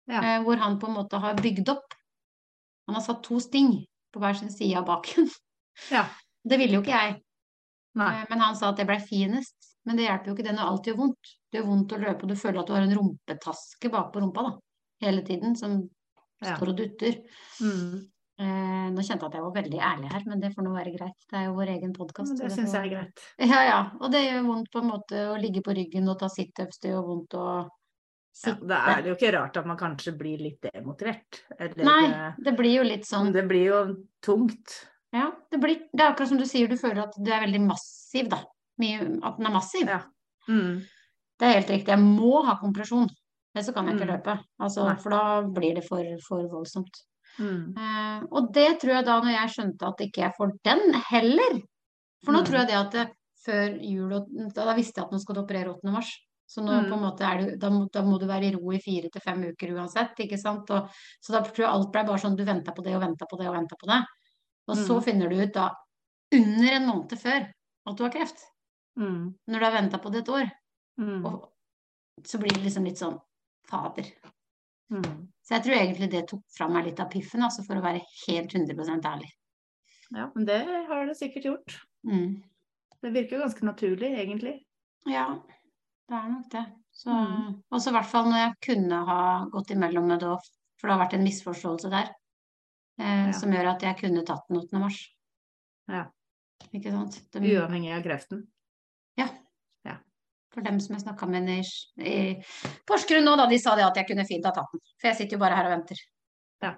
Ja. 0.09 0.21
eh, 0.21 0.41
hvor 0.45 0.57
han 0.61 0.79
på 0.81 0.89
en 0.89 0.97
måte 0.99 1.21
har 1.21 1.37
bygd 1.37 1.69
opp. 1.73 1.95
Han 2.89 2.97
har 2.99 3.05
satt 3.05 3.23
to 3.25 3.39
sting 3.41 3.87
på 4.13 4.21
hver 4.21 4.37
sin 4.37 4.53
side 4.53 4.77
av 4.81 4.89
baken. 4.89 5.29
Ja. 5.91 6.05
Det 6.45 6.59
ville 6.61 6.77
jo 6.77 6.83
ikke 6.85 6.95
jeg. 6.95 7.15
Nei. 7.99 8.25
Men 8.31 8.43
han 8.45 8.57
sa 8.57 8.69
at 8.71 8.77
det 8.79 8.85
ble 8.87 8.99
finest. 9.03 9.74
Men 9.87 9.97
det 9.97 10.07
hjelper 10.07 10.27
jo 10.31 10.35
ikke 10.35 10.47
det 10.49 10.55
når 10.57 10.71
alt 10.71 10.87
gjør 10.89 10.97
vondt. 11.03 11.35
Det 11.53 11.61
gjør 11.61 11.67
vondt 11.69 11.93
å 11.93 11.99
løpe, 12.01 12.23
og 12.25 12.29
du 12.29 12.35
føler 12.41 12.61
at 12.61 12.67
du 12.67 12.73
har 12.73 12.83
en 12.87 12.95
rumpetaske 12.99 13.91
bak 13.93 14.13
på 14.15 14.21
rumpa 14.25 14.43
da. 14.49 14.53
hele 15.03 15.23
tiden, 15.27 15.57
som 15.57 15.91
Ja. 16.41 16.57
står 16.57 16.69
og 16.73 16.77
dutter. 16.77 17.19
Mm. 17.61 18.09
Eh, 18.39 18.87
nå 18.91 19.03
kjente 19.05 19.23
jeg 19.23 19.29
at 19.31 19.35
jeg 19.35 19.43
var 19.45 19.53
veldig 19.55 19.79
ærlig 19.81 20.09
her, 20.13 20.23
men 20.27 20.41
det 20.41 20.55
får 20.55 20.65
nå 20.65 20.73
være 20.75 20.93
greit. 20.97 21.27
Det 21.31 21.37
er 21.39 21.45
jo 21.45 21.55
vår 21.55 21.69
egen 21.77 21.93
podkast. 21.95 22.33
Det, 22.39 22.49
det 22.49 22.53
syns 22.57 22.73
jeg 22.73 22.87
er 22.87 22.95
greit. 22.95 23.21
Ja, 23.39 23.61
ja. 23.63 23.79
Og 24.01 24.11
det 24.11 24.23
gjør 24.25 24.43
vondt 24.49 24.71
på 24.73 24.81
en 24.83 24.89
måte 24.91 25.21
å 25.31 25.37
ligge 25.41 25.63
på 25.63 25.75
ryggen 25.77 26.09
og 26.09 26.19
ta 26.19 26.27
situps. 26.33 26.81
Det 26.81 26.91
gjør 26.91 27.05
vondt 27.07 27.37
å 27.39 27.45
Ja, 27.45 27.69
sitte. 28.35 28.67
da 28.67 28.81
er 28.97 29.03
det 29.03 29.13
jo 29.13 29.15
ikke 29.15 29.33
rart 29.37 29.57
at 29.61 29.67
man 29.67 29.77
kanskje 29.79 30.17
blir 30.19 30.39
litt 30.43 30.61
demotivert. 30.67 31.43
Eller 31.61 31.85
Nei, 31.85 32.05
eh, 32.11 32.33
det 32.43 32.57
blir 32.57 32.75
jo 32.75 32.83
litt 32.83 33.05
sånn 33.07 33.33
Det 33.33 33.47
blir 33.47 33.65
jo 33.69 33.97
tungt. 34.23 34.87
Ja, 35.13 35.31
det 35.53 35.61
blir 35.61 35.79
Det 35.95 36.01
er 36.01 36.13
akkurat 36.15 36.29
som 36.29 36.39
du 36.39 36.45
sier, 36.45 36.67
du 36.67 36.77
føler 36.77 37.05
at 37.05 37.15
du 37.23 37.31
er 37.31 37.45
veldig 37.47 37.61
massiv, 37.69 38.29
da. 38.31 38.43
Mye, 38.79 39.01
at 39.23 39.37
den 39.39 39.47
er 39.47 39.55
massiv. 39.55 39.87
Ja. 39.87 40.01
Mm. 40.49 40.81
Det 41.39 41.47
er 41.49 41.53
helt 41.61 41.71
riktig. 41.71 41.89
Jeg 41.95 41.99
må 42.03 42.45
ha 42.45 42.57
kompresjon. 42.61 43.09
Ellers 43.55 43.67
så 43.69 43.75
kan 43.75 43.87
jeg 43.87 43.97
ikke 43.97 44.07
Mm. 44.09 44.15
løpe. 44.17 44.39
Altså, 44.61 44.87
for 45.01 45.11
da 45.11 45.43
blir 45.43 45.75
det 45.77 45.85
for, 45.89 46.03
for 46.29 46.43
voldsomt. 46.51 46.95
Mm. 47.39 47.75
Eh, 47.77 48.23
og 48.31 48.53
det 48.53 48.81
tror 48.81 48.95
jeg 48.97 49.05
da, 49.07 49.21
når 49.21 49.33
jeg 49.35 49.51
skjønte 49.55 49.89
at 49.89 50.01
ikke 50.01 50.23
jeg 50.23 50.33
får 50.39 50.53
den 50.65 50.95
heller 51.11 51.61
For 52.25 52.33
nå 52.33 52.39
Mm. 52.41 52.45
tror 52.47 52.59
jeg 52.59 52.67
det 52.69 52.75
at 52.79 52.91
det, 52.93 53.09
før 53.47 53.83
jul 53.83 54.09
da, 54.11 54.65
da 54.65 54.75
visste 54.75 54.97
jeg 54.97 55.05
at 55.05 55.11
nå 55.13 55.19
skal 55.21 55.35
du 55.35 55.41
operere 55.43 55.75
8. 55.75 55.93
mars. 55.93 56.11
Så 56.49 56.63
nå 56.65 56.73
Mm. 56.73 56.89
på 56.89 56.95
en 56.95 57.03
måte 57.03 57.21
er 57.21 57.39
du, 57.51 57.57
da, 57.59 57.69
må, 57.71 57.91
da 57.93 58.01
må 58.03 58.19
du 58.19 58.27
være 58.27 58.45
i 58.49 58.55
ro 58.55 58.71
i 58.73 58.79
fire 58.79 59.11
til 59.11 59.21
fem 59.21 59.43
uker 59.45 59.75
uansett, 59.75 60.15
ikke 60.19 60.39
sant. 60.39 60.71
Og, 60.71 60.89
så 61.21 61.33
da 61.33 61.41
tror 61.43 61.57
jeg 61.67 61.69
alt 61.69 61.93
ble 61.93 62.05
bare 62.05 62.19
sånn 62.19 62.37
du 62.37 62.45
venta 62.45 62.73
på 62.73 62.83
det 62.83 62.95
og 62.95 63.03
venta 63.03 63.27
på 63.27 63.37
det 63.39 63.47
og 63.49 63.55
venta 63.55 63.77
på 63.77 63.87
det. 63.87 64.05
Og 64.69 64.77
så 64.77 64.97
Mm. 64.97 65.03
finner 65.05 65.29
du 65.29 65.37
ut 65.43 65.53
da, 65.53 65.71
under 66.33 66.73
en 66.73 66.87
måned 66.89 67.13
før, 67.19 67.51
at 67.87 67.97
du 67.97 68.03
har 68.05 68.11
kreft. 68.11 68.41
Mm. 69.01 69.35
Når 69.51 69.59
du 69.59 69.67
har 69.67 69.75
venta 69.75 69.99
på 69.99 70.13
det 70.15 70.23
et 70.23 70.33
år. 70.35 70.51
Mm. 71.01 71.25
Og 71.27 72.27
så 72.27 72.39
blir 72.39 72.55
det 72.55 72.65
liksom 72.67 72.87
litt 72.87 73.01
sånn 73.01 73.19
Fader. 73.69 74.07
Mm. 74.93 75.29
Så 75.43 75.57
jeg 75.57 75.65
tror 75.65 75.77
egentlig 75.79 76.11
det 76.13 76.27
tok 76.31 76.43
fra 76.55 76.69
meg 76.71 76.87
litt 76.89 77.01
av 77.03 77.11
piffen, 77.13 77.43
altså 77.43 77.65
for 77.67 77.81
å 77.81 77.85
være 77.85 78.05
helt 78.27 78.53
100% 78.55 79.09
ærlig. 79.09 79.31
Ja, 80.15 80.29
men 80.35 80.45
det 80.47 80.61
har 80.89 81.07
det 81.09 81.17
sikkert 81.19 81.49
gjort. 81.49 81.77
Mm. 82.07 82.43
Det 83.03 83.13
virker 83.13 83.37
jo 83.39 83.45
ganske 83.45 83.67
naturlig, 83.67 84.13
egentlig. 84.21 84.59
Ja, 85.11 85.27
det 86.09 86.19
er 86.21 86.29
nok 86.31 86.51
det. 86.53 86.65
Så, 86.95 87.11
Mm. 87.11 87.63
Og 87.71 87.81
så 87.81 87.91
i 87.91 87.97
hvert 87.97 88.07
fall 88.07 88.29
når 88.31 88.39
jeg 88.39 88.61
kunne 88.69 89.01
ha 89.09 89.23
gått 89.51 89.73
imellom 89.75 90.07
med 90.07 90.21
det 90.23 90.37
for 90.79 90.89
det 90.89 90.95
har 90.95 91.05
vært 91.07 91.15
en 91.17 91.25
misforståelse 91.25 91.91
der. 91.91 92.13
Eh, 93.01 93.27
Ja. 93.27 93.33
Som 93.33 93.51
gjør 93.51 93.75
at 93.75 93.83
jeg 93.83 93.97
kunne 93.99 94.25
tatt 94.25 94.47
den 94.49 94.59
8. 94.61 94.79
mars. 94.79 94.99
Ja. 95.89 96.05
Ikke 96.73 96.93
sant? 96.93 97.21
De, 97.33 97.41
Uavhengig 97.41 97.93
av 97.97 98.03
kreften. 98.05 98.47
For 100.55 100.63
dem 100.63 100.79
som 100.81 100.95
jeg 100.95 101.03
snakka 101.03 101.27
med 101.27 101.49
i, 101.51 101.61
i 102.07 102.17
Porsgrunn 102.87 103.27
nå, 103.27 103.35
da, 103.41 103.47
de 103.51 103.59
sa 103.59 103.75
det 103.75 103.87
at 103.89 103.97
jeg 103.99 104.07
kunne 104.13 104.27
fint 104.29 104.45
ha 104.47 104.53
tatt 104.55 104.71
den. 104.73 104.83
For 105.01 105.11
jeg 105.11 105.19
sitter 105.19 105.37
jo 105.37 105.43
bare 105.43 105.59
her 105.59 105.67
og 105.69 105.75
venter. 105.75 106.03
Ja. 106.63 106.71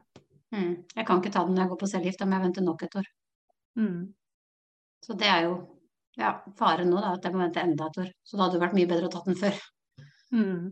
Mm. 0.55 0.73
Jeg 0.95 1.07
kan 1.07 1.21
ikke 1.21 1.33
ta 1.35 1.43
den 1.45 1.57
når 1.57 1.67
jeg 1.67 1.73
går 1.75 1.81
på 1.83 1.89
cellegift, 1.93 2.21
da 2.23 2.29
må 2.31 2.39
jeg 2.39 2.47
vente 2.47 2.65
nok 2.65 2.85
et 2.87 2.97
år. 3.03 3.11
Mm. 3.77 4.01
Så 5.05 5.17
det 5.21 5.29
er 5.29 5.45
jo 5.51 5.55
ja, 6.17 6.33
faren 6.57 6.89
nå, 6.89 7.03
da, 7.05 7.13
at 7.19 7.29
jeg 7.29 7.37
må 7.37 7.43
vente 7.45 7.61
enda 7.61 7.91
et 7.91 8.01
år. 8.07 8.11
Så 8.25 8.39
det 8.39 8.47
hadde 8.47 8.63
vært 8.65 8.77
mye 8.79 8.89
bedre 8.89 9.11
å 9.11 9.13
tatt 9.13 9.29
den 9.29 9.41
før. 9.43 9.61
Mm. 10.33 10.67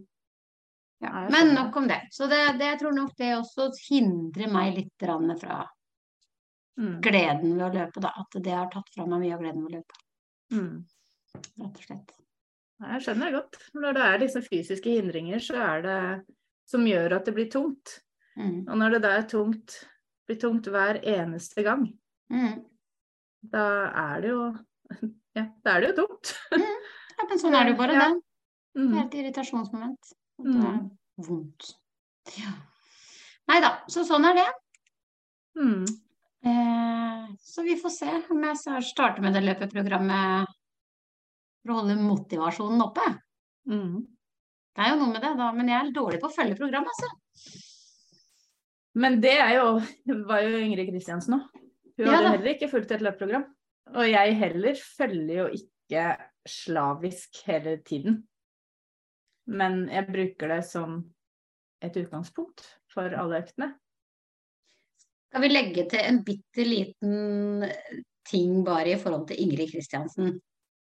Ja. 1.05 1.11
Ja, 1.11 1.29
Men 1.29 1.53
nok 1.53 1.77
om 1.77 1.89
det. 1.91 2.01
Så 2.17 2.27
det, 2.31 2.41
det, 2.57 2.71
jeg 2.73 2.81
tror 2.81 2.95
nok 2.97 3.13
det 3.21 3.35
også 3.37 3.69
hindrer 3.91 4.53
meg 4.53 4.79
litt 4.81 5.09
fra 5.45 5.65
Mm. 6.75 6.97
gleden 7.05 7.53
ved 7.55 7.69
å 7.69 7.71
løpe, 7.71 8.01
da. 8.03 8.11
At 8.19 8.35
det 8.43 8.51
har 8.51 8.67
tatt 8.73 8.89
fra 8.91 9.05
meg 9.07 9.21
mye 9.23 9.35
av 9.37 9.43
gleden 9.45 9.63
ved 9.63 9.71
å 9.71 9.77
løpe, 9.77 9.99
Mm. 10.51 10.81
rett 11.61 11.77
og 11.77 11.85
slett. 11.85 12.11
Jeg 12.83 13.01
skjønner 13.05 13.31
det 13.31 13.35
godt. 13.39 13.59
Når 13.75 13.95
det 13.95 14.03
er 14.03 14.19
liksom 14.19 14.43
fysiske 14.49 14.91
hindringer, 14.97 15.39
så 15.39 15.55
er 15.63 15.83
det 15.85 15.99
som 16.67 16.85
gjør 16.87 17.13
at 17.17 17.25
det 17.29 17.35
blir 17.37 17.51
tungt. 17.53 18.01
Mm. 18.37 18.65
Og 18.69 18.77
når 18.81 18.91
det 18.97 19.03
da 19.05 19.13
er 19.19 19.27
tungt, 19.31 19.77
blir 20.27 20.41
tungt 20.41 20.67
hver 20.73 21.01
eneste 21.03 21.63
gang, 21.63 21.87
Mm. 22.33 22.65
da 23.53 23.65
er 23.95 24.21
det 24.23 24.31
jo 24.31 24.57
Ja, 25.37 25.47
da 25.65 25.71
er 25.77 25.81
det 25.81 25.89
jo 25.97 26.07
tungt. 26.07 26.35
Ja, 26.53 27.27
men 27.29 27.39
sånn 27.39 27.55
er 27.55 27.65
det 27.65 27.73
jo 27.75 27.79
bare, 27.83 27.93
Ja. 27.95 28.09
det. 28.11 28.23
Det 28.75 28.83
er 28.83 28.87
Mm. 28.89 28.99
et 29.07 29.15
irritasjonsmoment. 29.15 30.13
At 30.39 30.45
det 30.45 30.55
er 30.65 30.73
Mm. 30.73 30.91
vondt. 31.19 31.75
Ja. 32.39 32.53
Nei 33.49 33.61
da, 33.61 33.71
så 33.89 34.03
sånn 34.05 34.25
er 34.25 34.35
det. 34.35 34.49
Mm. 35.57 35.85
Eh, 36.45 37.29
så 37.39 37.63
vi 37.63 37.77
får 37.77 37.91
se 37.91 38.23
om 38.31 38.43
jeg 38.43 38.57
starter 38.85 39.21
med 39.23 39.33
det 39.35 39.43
løpeprogrammet 39.45 40.47
for 41.65 41.73
å 41.73 41.79
holde 41.81 41.97
motivasjonen 41.99 42.85
oppe. 42.85 43.07
Mm. 43.71 44.03
Det 44.75 44.85
er 44.85 44.93
jo 44.93 45.01
noe 45.01 45.13
med 45.15 45.23
det, 45.25 45.33
da. 45.39 45.51
Men 45.57 45.71
jeg 45.71 45.79
er 45.81 45.95
dårlig 45.97 46.21
på 46.21 46.29
å 46.29 46.35
følge 46.35 46.59
programmet, 46.59 46.93
altså. 46.93 47.63
Men 49.01 49.19
det 49.23 49.35
er 49.43 49.57
jo, 49.57 49.69
var 50.29 50.45
jo 50.45 50.61
Ingrid 50.61 50.93
Kristiansen 50.93 51.39
òg. 51.39 51.49
Hun 51.95 52.09
Ja 52.09 52.17
hadde 52.19 52.35
heller 52.35 52.53
ikke 52.53 52.71
fulgt 52.71 52.93
et 52.95 53.03
løpeprogram. 53.07 53.47
Og 53.95 54.07
jeg 54.11 54.37
heller 54.41 54.79
følger 54.99 55.35
jo 55.39 55.49
ikke 55.55 56.05
slavisk 56.49 57.41
hele 57.47 57.77
tiden. 57.87 58.23
Men 59.47 59.85
jeg 59.93 60.09
bruker 60.09 60.57
det 60.57 60.63
som 60.67 61.03
et 61.85 61.97
utgangspunkt 62.01 62.65
for 62.93 63.15
alle 63.15 63.43
øktene. 63.45 63.75
Skal 65.29 65.43
vi 65.43 65.51
legge 65.51 65.85
til 65.91 66.03
en 66.03 66.21
bitte 66.27 66.65
liten 66.67 67.65
ting 68.27 68.61
bare 68.67 68.95
i 68.95 68.99
forhold 69.01 69.29
til 69.31 69.41
Ingrid 69.43 69.73
Kristiansen? 69.75 70.37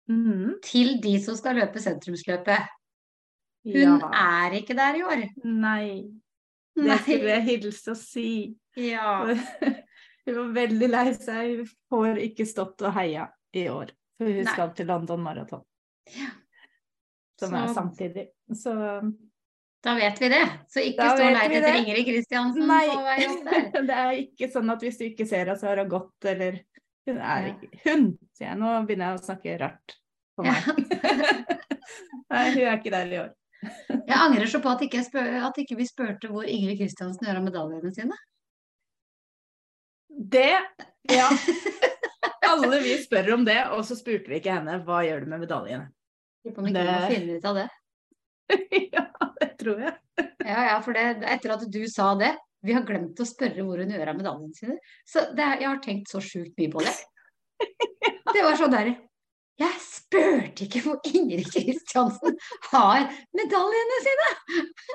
Mhm. 0.10 0.60
Til 0.62 1.00
de 1.02 1.16
som 1.24 1.36
skal 1.36 1.56
løpe 1.58 1.82
sentrumsløpet. 1.82 2.68
Hun 3.66 3.74
Ja. 3.74 4.10
er 4.14 4.54
ikke 4.60 4.76
der 4.78 4.96
i 5.00 5.02
år. 5.04 5.24
Nei. 5.44 6.04
Det 6.76 7.00
skulle 7.02 7.32
jeg 7.32 7.44
hilse 7.44 7.92
og 7.92 7.98
si. 7.98 8.56
Ja. 8.78 9.24
Hun 10.26 10.36
var 10.36 10.54
veldig 10.54 10.90
lei 10.90 11.14
seg. 11.14 11.58
Hun 11.58 11.68
får 11.90 12.18
ikke 12.22 12.46
stått 12.46 12.82
og 12.86 12.94
heia 12.94 13.28
i 13.54 13.68
år. 13.70 13.92
For 14.18 14.26
hun 14.30 14.44
Nei. 14.44 14.54
skal 14.54 14.74
til 14.76 14.88
London 14.88 15.22
Marathon. 15.24 15.62
Som 17.40 17.54
er 17.54 17.68
Så- 17.68 17.74
samtidig. 17.74 18.28
Så 18.54 18.74
Da 19.84 19.94
vet 19.96 20.20
vi 20.20 20.30
det. 20.30 20.44
Så 20.68 20.82
ikke 20.82 21.10
stå 21.14 21.26
leit 21.30 21.52
etter. 21.52 21.76
Ingrid 21.78 22.06
Kristiansen 22.08 22.62
på 22.64 23.02
vei 23.04 23.26
opp 23.28 23.44
der. 23.46 23.82
det 23.90 23.96
er 23.96 24.12
ikke 24.24 24.52
sånn 24.52 24.72
at 24.74 24.82
hvis 24.82 24.98
du 24.98 25.04
ikke 25.06 25.28
ser 25.30 25.46
så 25.56 25.68
har 25.68 25.78
hun 25.84 25.90
gått, 25.90 26.26
eller 26.26 26.60
Hun 27.06 27.22
er 27.22 27.52
ikke 27.52 27.70
Hun, 27.86 28.06
sier 28.36 28.50
jeg. 28.50 28.60
Nå 28.60 28.74
begynner 28.88 29.14
jeg 29.14 29.20
å 29.20 29.26
snakke 29.26 29.58
rart 29.62 29.98
på 30.36 30.46
meg. 30.46 30.70
Nei, 32.34 32.46
hun 32.56 32.62
er 32.66 32.78
ikke 32.80 32.94
der 32.94 33.12
i 33.12 33.20
år. 33.22 33.34
Jeg 34.10 34.18
angrer 34.18 34.50
så 34.50 34.60
på 34.62 34.70
at 34.70 34.82
ikke, 34.86 35.02
spør, 35.06 35.30
at 35.48 35.56
ikke 35.58 35.78
vi 35.80 35.88
spurte 35.90 36.30
hvor 36.30 36.46
Ingrid 36.46 36.78
Kristiansen 36.78 37.26
gjør 37.26 37.40
av 37.40 37.46
medaljene 37.48 37.92
sine. 37.96 38.18
Det 40.10 40.52
Ja. 41.10 41.30
Alle 42.46 42.80
vi 42.84 42.94
spør 43.02 43.32
om 43.40 43.46
det, 43.48 43.58
og 43.74 43.82
så 43.88 43.98
spurte 43.98 44.30
vi 44.30 44.38
ikke 44.38 44.54
henne 44.54 44.78
hva 44.86 45.02
gjør 45.06 45.26
du 45.26 45.32
med 45.32 45.42
medaljene. 45.46 45.88
Lurer 46.46 46.56
på 46.56 46.62
om 46.62 46.70
ikke 46.70 46.84
vi 46.86 46.92
må 46.94 47.10
finne 47.10 47.38
ut 47.40 47.48
av 47.50 47.58
det. 47.58 47.66
ja, 48.96 49.06
det 49.40 49.50
tror 49.62 49.82
jeg. 49.82 49.96
Ja, 50.46 50.60
ja, 50.70 50.76
for 50.86 50.98
det, 50.98 51.06
etter 51.26 51.56
at 51.56 51.66
du 51.74 51.82
sa 51.90 52.12
det, 52.20 52.36
vi 52.66 52.74
har 52.76 52.84
glemt 52.88 53.20
å 53.22 53.28
spørre 53.30 53.64
hvor 53.66 53.82
hun 53.84 53.92
gjør 53.94 54.12
av 54.12 54.18
medaljene 54.20 54.58
sine. 54.58 54.78
Så 55.08 55.24
det, 55.38 55.44
er- 55.46 55.62
jeg 55.64 55.70
har 55.70 55.82
tenkt 55.86 56.12
så 56.12 56.22
sjukt 56.24 56.56
mye 56.60 56.72
på 56.74 56.84
det. 56.86 56.96
Det 58.36 58.42
var 58.44 58.58
sånn 58.60 58.74
der 58.74 58.90
Jeg 59.62 59.76
spurte 59.80 60.66
ikke 60.66 60.82
hvor 60.84 60.98
Ingrid 61.08 61.48
Kristiansen 61.54 62.36
har 62.74 63.06
medaljene 63.38 64.00
sine! 64.04 64.30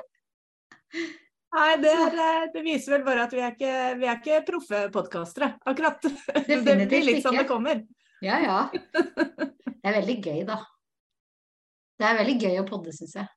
Nei, 1.51 1.71
det, 1.83 1.91
eh, 1.91 2.43
det, 2.53 2.61
viser 2.63 2.93
vel 2.95 3.01
bare 3.07 3.25
at 3.25 3.33
vi 3.35 3.41
er 3.43 3.55
ikke, 3.55 3.71
vi 3.99 4.07
er 4.07 4.19
ikke 4.21 4.37
proffe 4.47 4.83
podkastere, 4.93 5.49
akkurat. 5.67 5.97
Definitivt 6.05 6.65
det 6.79 6.85
blir 6.93 7.07
litt 7.09 7.25
sånn 7.25 7.39
det 7.41 7.47
kommer. 7.49 7.81
Ja, 8.23 8.37
ja. 8.39 8.59
Det 8.71 9.81
er 9.89 9.97
veldig 9.97 10.15
gøy, 10.23 10.39
da. 10.47 10.61
Det 11.99 12.07
er 12.07 12.19
veldig 12.21 12.37
gøy 12.45 12.55
å 12.61 12.67
podde, 12.69 12.93
syns 12.95 13.17
jeg. 13.19 13.27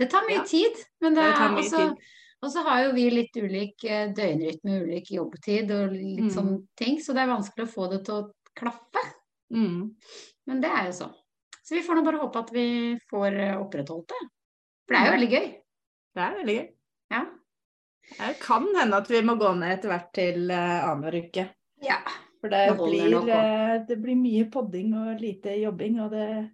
Det 0.00 0.08
tar 0.14 0.24
mye 0.30 0.38
Ja. 0.40 0.46
tid, 0.48 0.78
men 1.04 1.18
det 1.18 1.26
Det 1.26 1.34
er 1.36 1.58
også 1.60 1.82
tid. 1.82 2.08
Og 2.42 2.50
så 2.52 2.62
har 2.64 2.84
jo 2.86 2.92
vi 2.96 3.06
litt 3.12 3.36
ulik 3.36 3.84
eh, 3.84 4.08
døgnrytme, 4.16 4.78
ulik 4.86 5.10
jobbtid 5.12 5.70
og 5.76 5.92
litt 5.92 6.22
Mm. 6.24 6.30
sånne 6.32 6.58
ting, 6.76 6.98
så 7.00 7.12
det 7.12 7.22
er 7.24 7.34
vanskelig 7.34 7.66
å 7.66 7.72
få 7.74 7.88
det 7.92 8.04
til 8.06 8.14
å 8.14 8.30
klaffe. 8.56 9.02
Mm. 9.52 9.90
Men 10.46 10.60
det 10.62 10.70
er 10.70 10.86
jo 10.86 10.92
så. 10.92 11.08
Så 11.62 11.74
vi 11.76 11.82
får 11.82 11.96
nå 12.00 12.04
bare 12.06 12.20
håpe 12.22 12.38
at 12.38 12.50
vi 12.54 12.64
får 13.10 13.36
eh, 13.36 13.58
opprettholdt 13.60 14.08
det. 14.08 14.22
For 14.86 14.94
det 14.94 15.00
er 15.02 15.06
jo 15.06 15.16
veldig 15.18 15.30
gøy. 15.34 15.48
Det 16.16 16.22
er 16.24 16.38
veldig 16.40 16.56
gøy. 16.56 16.68
Ja. 17.12 17.20
Det 18.10 18.30
kan 18.42 18.66
hende 18.74 18.96
at 18.96 19.10
vi 19.12 19.20
må 19.22 19.36
gå 19.38 19.52
ned 19.54 19.76
etter 19.76 19.92
hvert 19.92 20.08
til 20.16 20.50
uh, 20.50 20.88
annenhver 20.90 21.20
uke. 21.28 21.44
ja. 21.84 22.00
For 22.40 22.48
det 22.48 22.70
Det 22.70 22.76
blir, 22.80 23.84
det 23.86 23.96
blir 24.00 24.16
mye 24.16 24.46
podding 24.50 24.94
og 24.96 25.20
lite 25.20 25.58
jobbing. 25.60 26.00
Og 26.00 26.10
det 26.10 26.50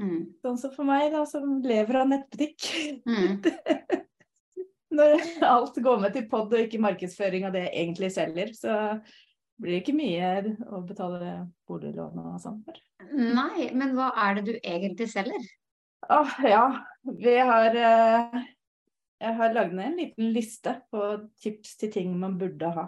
Mm. 0.00 0.32
sånn 0.42 0.56
som 0.56 0.70
for 0.70 0.84
meg, 0.84 1.10
da, 1.12 1.24
som 1.26 1.60
lever 1.60 1.96
av 2.00 2.06
nettbutikk. 2.08 3.02
Mm. 3.04 3.42
Når 4.98 5.22
alt 5.52 5.78
går 5.84 6.02
med 6.02 6.14
til 6.16 6.26
pod 6.30 6.52
og 6.52 6.66
ikke 6.66 6.82
markedsføring 6.82 7.46
av 7.48 7.54
det 7.54 7.66
jeg 7.68 7.74
egentlig 7.84 8.10
selger, 8.14 8.52
så 8.56 8.74
blir 9.58 9.76
det 9.76 9.80
ikke 9.82 9.96
mye 9.98 10.28
å 10.70 10.82
betale 10.86 11.32
boliglån 11.68 12.20
og 12.22 12.36
sånn 12.42 12.60
for. 12.66 12.78
Nei, 13.14 13.70
men 13.74 13.94
hva 13.96 14.12
er 14.26 14.38
det 14.38 14.44
du 14.48 14.54
egentlig 14.58 15.08
selger? 15.10 15.48
Åh, 16.14 16.36
ja. 16.46 16.62
Vi 17.18 17.34
har 17.42 17.74
eh, 17.74 18.36
Jeg 19.18 19.34
har 19.40 19.54
lagd 19.54 19.74
ned 19.74 19.88
en 19.88 19.98
liten 19.98 20.30
liste 20.34 20.76
på 20.92 21.08
tips 21.42 21.74
til 21.80 21.90
ting 21.94 22.12
man 22.18 22.36
burde 22.38 22.70
ha. 22.76 22.86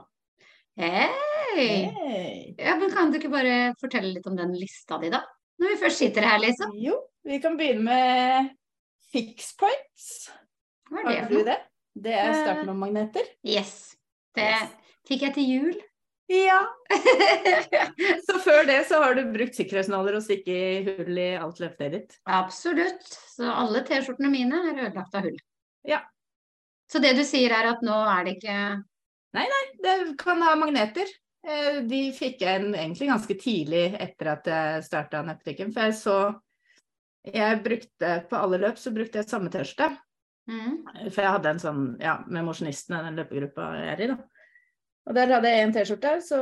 Hei! 0.78 1.08
Hey. 1.56 2.54
Ja, 2.54 2.76
men 2.78 2.92
kan 2.94 3.10
du 3.10 3.18
ikke 3.18 3.32
bare 3.32 3.72
fortelle 3.80 4.12
litt 4.14 4.28
om 4.30 4.38
den 4.38 4.54
lista 4.54 5.00
di, 5.02 5.10
da? 5.10 5.24
Når 5.60 5.74
vi 5.74 5.80
først 5.82 6.04
sitter 6.04 6.24
her, 6.24 6.38
liksom. 6.40 6.76
Jo, 6.78 7.00
vi 7.26 7.40
kan 7.42 7.58
begynne 7.58 7.82
med 7.90 8.54
fix 9.10 9.50
points. 9.58 10.30
Hva 10.90 11.02
er 11.02 11.10
det 11.10 11.18
Har 11.18 11.34
du 11.34 11.42
det? 11.50 11.58
Det 11.94 12.12
er 12.14 12.34
startnummermagneter. 12.42 13.26
Yes. 13.46 13.96
Det 14.36 14.44
Yes. 14.46 14.74
fikk 15.08 15.22
jeg 15.26 15.34
til 15.34 15.48
jul. 15.50 15.78
Ja. 16.30 16.60
Så 18.26 18.36
før 18.44 18.62
det 18.68 18.84
så 18.86 19.00
har 19.02 19.16
du 19.18 19.24
brukt 19.34 19.56
sikkerhetsnåler 19.58 20.14
og 20.14 20.22
stikket 20.22 20.86
hull 21.00 21.18
i 21.18 21.32
alt 21.40 21.58
løftet 21.58 21.90
ditt. 21.96 22.14
Absolutt. 22.30 23.02
Så 23.34 23.48
alle 23.50 23.82
T-skjortene 23.88 24.30
mine 24.30 24.60
er 24.70 24.78
ødelagt 24.86 25.16
av 25.18 25.26
hull. 25.26 25.40
Ja. 25.88 25.98
Så 26.90 27.02
det 27.02 27.16
du 27.18 27.24
sier 27.26 27.50
er 27.54 27.72
at 27.72 27.82
nå 27.86 27.96
er 28.14 28.24
det 28.28 28.36
ikke 28.38 28.54
Nei, 29.30 29.44
nei. 29.46 29.64
Det 29.82 29.96
kan 30.18 30.40
ha 30.42 30.56
magneter. 30.58 31.06
Eh, 31.46 31.80
De 31.86 32.00
fikk 32.14 32.40
jeg 32.42 32.62
egentlig 32.66 33.06
ganske 33.10 33.36
tidlig 33.38 33.84
etter 34.02 34.30
at 34.32 34.48
jeg 34.50 34.82
starta 34.86 35.20
nettbutikken. 35.26 35.70
For 35.74 35.86
jeg 35.86 35.98
så 35.98 36.16
Jeg 37.26 37.60
brukte 37.62 38.14
på 38.30 38.38
alle 38.38 38.58
løp 38.62 38.78
så 38.80 38.90
brukte 38.94 39.18
jeg 39.20 39.28
samme 39.28 39.50
T-skjorte. 39.52 39.90
Mm. 40.48 41.10
For 41.10 41.22
jeg 41.24 41.32
hadde 41.36 41.50
en 41.54 41.58
sånn, 41.62 41.82
ja, 42.00 42.18
med 42.26 42.44
mosjonistene, 42.46 43.02
den 43.06 43.18
løpegruppa 43.20 43.72
jeg 43.78 43.92
er 43.94 44.00
i, 44.04 44.10
da. 44.14 44.16
Og 45.10 45.14
der 45.16 45.32
hadde 45.32 45.48
jeg 45.50 45.62
en 45.64 45.72
T-skjorte, 45.74 46.10
så 46.22 46.38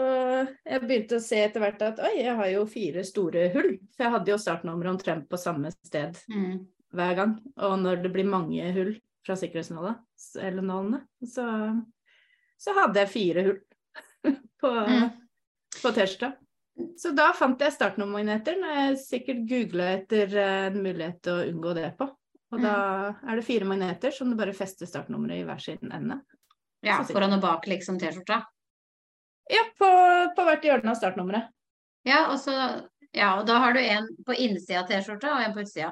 jeg 0.66 0.80
begynte 0.82 1.16
å 1.16 1.22
se 1.24 1.38
etter 1.40 1.62
hvert 1.62 1.82
at 1.86 2.00
oi, 2.04 2.14
jeg 2.18 2.34
har 2.36 2.48
jo 2.52 2.64
fire 2.68 3.04
store 3.06 3.46
hull. 3.54 3.70
For 3.94 4.04
jeg 4.04 4.12
hadde 4.16 4.32
jo 4.32 4.40
startnummeret 4.42 4.90
omtrent 4.92 5.28
på 5.30 5.38
samme 5.40 5.70
sted 5.72 6.18
Mm. 6.28 6.66
hver 6.92 7.14
gang. 7.16 7.36
Og 7.56 7.78
når 7.80 8.02
det 8.02 8.12
blir 8.12 8.26
mange 8.28 8.72
hull 8.74 8.92
fra 9.24 9.36
sikkerhetsnåla, 9.38 9.94
eller 10.42 10.62
nålene, 10.62 11.00
så, 11.24 11.46
så 12.58 12.74
hadde 12.76 13.00
jeg 13.04 13.12
fire 13.14 13.46
hull 13.46 13.58
på, 14.60 14.74
Mm. 14.74 15.08
på 15.82 15.94
T-skjorta. 15.94 16.34
Så 16.98 17.10
da 17.16 17.32
fant 17.34 17.58
jeg 17.62 17.72
startnummermagneter, 17.74 18.58
når 18.60 18.76
jeg 18.82 18.98
sikkert 19.02 19.46
googla 19.50 19.88
etter 19.96 20.34
eh, 20.36 20.66
en 20.68 20.82
mulighet 20.82 21.22
til 21.22 21.32
å 21.38 21.46
unngå 21.50 21.72
det 21.78 21.88
på. 21.98 22.06
Og 22.52 22.62
da 22.64 22.74
er 23.28 23.36
det 23.36 23.44
fire 23.44 23.66
magneter 23.68 24.14
som 24.14 24.30
du 24.30 24.36
bare 24.38 24.54
fester 24.56 24.88
startnummeret 24.88 25.42
i 25.42 25.46
hver 25.48 25.60
sin 25.60 25.90
ende. 25.92 26.20
Ja, 26.86 27.00
foran 27.04 27.34
og 27.36 27.42
bak, 27.42 27.66
liksom, 27.68 27.98
T-skjorta. 28.00 28.38
Ja, 29.52 29.64
på, 29.80 29.88
på 30.36 30.44
hvert 30.46 30.64
hjørne 30.64 30.92
av 30.94 31.00
startnummeret. 31.00 31.50
Ja, 32.08 32.28
og 32.32 32.38
så 32.40 32.54
ja, 33.16 33.30
og 33.40 33.46
da 33.48 33.56
har 33.62 33.72
du 33.72 33.80
en 33.80 34.06
på 34.26 34.34
innsida 34.36 34.82
av 34.82 34.88
T-skjorta 34.90 35.32
og 35.34 35.44
en 35.44 35.54
på 35.56 35.64
utsida. 35.64 35.90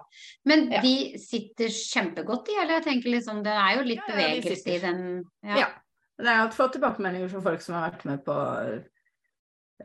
Men 0.49 0.67
Ja. 0.73 0.81
de 0.85 1.19
sitter 1.21 1.73
kjempegodt 1.73 2.49
i, 2.53 2.59
eller 2.61 2.79
jeg 2.79 2.85
tenker 2.89 3.11
liksom 3.17 3.43
det 3.45 3.55
er 3.57 3.79
jo 3.79 3.87
litt 3.89 4.03
Ja, 4.05 4.09
ja, 4.09 4.17
bevegelse 4.17 4.75
i 4.77 4.79
den 4.85 5.03
Ja. 5.45 5.69
Det 6.17 6.33
er 6.33 6.53
fått 6.57 6.73
tilbakemeldinger 6.77 7.29
fra 7.29 7.43
folk 7.45 7.61
som 7.61 7.75
har 7.77 7.91
vært 7.91 8.05
med 8.09 8.23
på 8.25 8.37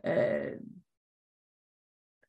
eh, 0.04 0.54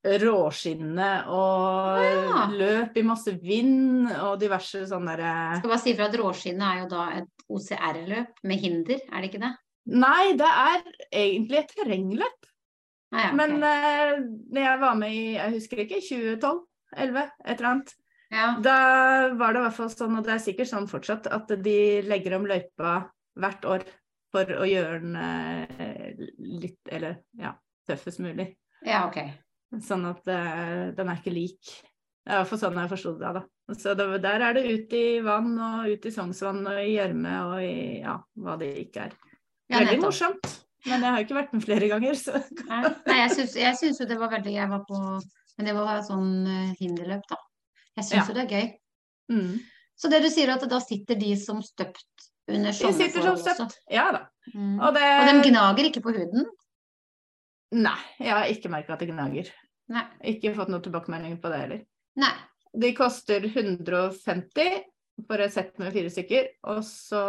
råskinne 0.04 1.10
og 1.32 2.02
Ja. 2.04 2.46
løp 2.52 2.98
i 3.00 3.04
masse 3.08 3.32
vind 3.42 4.10
og 4.18 4.40
diverse 4.42 4.84
sånne 4.90 5.16
derre 5.18 5.60
skal 5.62 5.70
bare 5.72 5.80
si 5.84 5.94
fra 5.96 6.08
at 6.10 6.18
råskinnet 6.20 6.66
er 6.68 6.82
jo 6.84 6.88
da 6.92 7.04
et 7.22 7.46
OCR-løp 7.50 8.42
med 8.44 8.60
hinder, 8.60 9.00
er 9.12 9.22
det 9.22 9.30
ikke 9.32 9.44
det? 9.46 9.54
Nei, 9.86 10.34
det 10.40 10.48
er 10.48 10.84
egentlig 11.12 11.58
et 11.60 11.74
terrengløp. 11.76 12.46
Ah, 13.14 13.20
ja, 13.20 13.26
okay. 13.28 13.36
Men 13.38 13.64
eh, 13.68 14.14
når 14.56 14.62
jeg 14.64 14.80
var 14.80 14.96
med 14.96 15.12
i, 15.14 15.24
jeg 15.36 15.52
husker 15.58 15.82
ikke, 15.84 16.00
2012, 16.02 16.62
11, 16.98 17.26
et 17.46 17.58
eller 17.60 17.70
annet. 17.70 17.94
ja. 18.32 18.48
Da 18.64 18.78
var 19.38 19.54
det 19.54 19.60
i 19.60 19.66
hvert 19.68 19.78
fall 19.78 19.92
sånn, 19.94 20.18
og 20.18 20.24
det 20.26 20.34
er 20.34 20.44
sikkert 20.46 20.72
sånn 20.72 20.88
fortsatt, 20.90 21.28
at 21.28 21.52
de 21.64 21.78
legger 22.08 22.36
om 22.40 22.48
løypa 22.50 22.96
hvert 23.38 23.66
år 23.70 23.84
for 24.34 24.50
å 24.58 24.66
gjøre 24.66 25.00
den 25.04 25.16
eh, 25.16 26.14
litt, 26.40 26.80
eller 26.90 27.20
ja, 27.38 27.54
tøffest 27.88 28.20
mulig. 28.24 28.56
ja, 28.86 29.06
ok. 29.08 29.20
Sånn 29.82 30.06
at 30.06 30.28
uh, 30.30 30.92
den 30.94 31.10
er 31.10 31.18
ikke 31.18 31.34
lik. 31.34 31.74
Det 32.24 32.38
er 32.38 32.48
sånn 32.48 32.78
jeg 32.80 32.92
forsto 32.92 33.16
det. 33.20 33.32
da. 33.40 33.42
Så 33.74 33.94
det, 33.98 34.06
der 34.24 34.44
er 34.44 34.56
det 34.58 34.64
ut 34.70 34.94
i 34.96 35.06
vann 35.24 35.54
og 35.58 35.88
ut 35.92 36.06
i 36.06 36.12
Sognsvann 36.12 36.62
og 36.68 36.80
i 36.80 36.94
gjørme 36.94 37.34
og 37.48 37.56
i 37.64 37.76
ja, 38.04 38.18
hva 38.44 38.58
det 38.60 38.70
ikke 38.86 39.08
er. 39.08 39.16
Ja, 39.72 39.80
Veldig 39.80 40.02
morsomt. 40.04 40.50
Men 40.86 41.00
jeg 41.00 41.10
har 41.10 41.22
jo 41.22 41.26
ikke 41.28 41.38
vært 41.38 41.54
med 41.56 41.64
flere 41.64 41.88
ganger, 41.88 42.18
så 42.20 42.40
Nei, 42.68 42.82
Nei, 43.08 43.20
jeg 43.24 43.76
syns, 43.80 44.02
jo 44.02 44.08
det 44.10 44.18
var 44.20 44.34
veldig 44.34 44.52
Jeg 44.52 44.68
var 44.68 44.82
på 44.84 44.98
Men 45.56 45.70
det 45.70 45.76
var 45.78 46.02
sånn 46.04 46.34
eh, 46.44 46.74
hinderløp, 46.82 47.24
da. 47.30 47.38
Jeg 47.96 48.08
syns 48.10 48.18
Ja. 48.18 48.26
jo 48.28 48.36
det 48.36 48.44
er 48.44 48.52
gøy. 48.52 48.68
mm. 49.32 49.54
Så 49.96 50.10
det 50.12 50.20
du 50.26 50.28
sier 50.34 50.50
at 50.52 50.66
da 50.68 50.80
sitter 50.84 51.16
de 51.16 51.32
som 51.40 51.62
støpt 51.64 52.28
under 52.50 52.74
De 52.74 52.76
sånne 52.76 52.98
sitter 52.98 53.24
som 53.24 53.38
støpt, 53.40 53.62
også. 53.64 53.84
Ja 53.94 54.10
da. 54.12 54.26
Mm. 54.52 54.76
Og 54.82 54.94
det 54.98 55.08
Og 55.08 55.30
de 55.30 55.50
gnager 55.52 55.88
ikke 55.88 56.04
på 56.04 56.16
huden? 56.18 56.50
Nei, 57.74 58.00
jeg 58.20 58.34
har 58.34 58.50
ikke 58.52 58.74
merka 58.74 58.98
at 58.98 59.06
det 59.06 59.14
gnager. 59.14 59.54
Nei. 59.92 60.06
Ikke 60.34 60.54
fått 60.56 60.72
noen 60.72 60.84
tilbakemelding 60.86 61.38
på 61.44 61.52
det 61.52 61.60
heller. 61.64 61.84
Nei. 62.22 62.34
De 62.74 62.90
koster 62.98 63.44
150 63.46 64.84
for 65.28 65.44
et 65.44 65.54
sett 65.54 65.76
med 65.82 65.94
fire 65.94 66.10
stykker, 66.10 66.48
og 66.72 66.80
så 66.88 67.22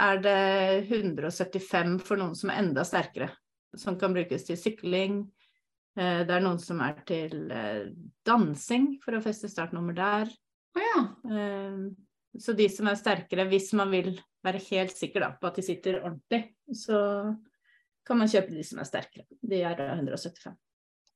er 0.00 0.20
det 0.24 0.36
175 0.88 1.98
for 2.06 2.20
noen 2.20 2.36
som 2.38 2.52
er 2.52 2.62
enda 2.62 2.84
sterkere. 2.88 3.28
Som 3.76 3.98
kan 4.00 4.14
brukes 4.16 4.46
til 4.46 4.56
sykling. 4.56 5.18
Eh, 5.98 6.22
Det 6.24 6.32
er 6.32 6.40
noen 6.44 6.58
som 6.60 6.80
er 6.80 6.96
til 7.08 7.50
eh, 7.52 7.90
dansing, 8.24 8.98
for 9.04 9.16
å 9.16 9.22
feste 9.24 9.48
startnummer 9.52 9.96
der. 9.96 10.32
Oh, 10.76 10.80
ja. 10.86 11.02
Eh, 11.28 11.84
Så 12.40 12.54
de 12.56 12.64
som 12.72 12.88
er 12.88 12.96
sterkere, 12.96 13.44
hvis 13.50 13.74
man 13.76 13.90
vil 13.92 14.14
være 14.42 14.62
helt 14.70 14.96
sikker 14.96 15.20
da, 15.20 15.32
på 15.36 15.46
at 15.50 15.58
de 15.60 15.62
sitter 15.66 15.98
ordentlig, 16.00 16.46
så 16.72 16.96
kan 18.08 18.18
man 18.18 18.30
kjøpe 18.32 18.56
de 18.56 18.64
som 18.64 18.80
er 18.80 18.88
sterkere. 18.88 19.26
De 19.44 19.60
er 19.60 19.76
da 19.76 19.90
175. 19.98 20.56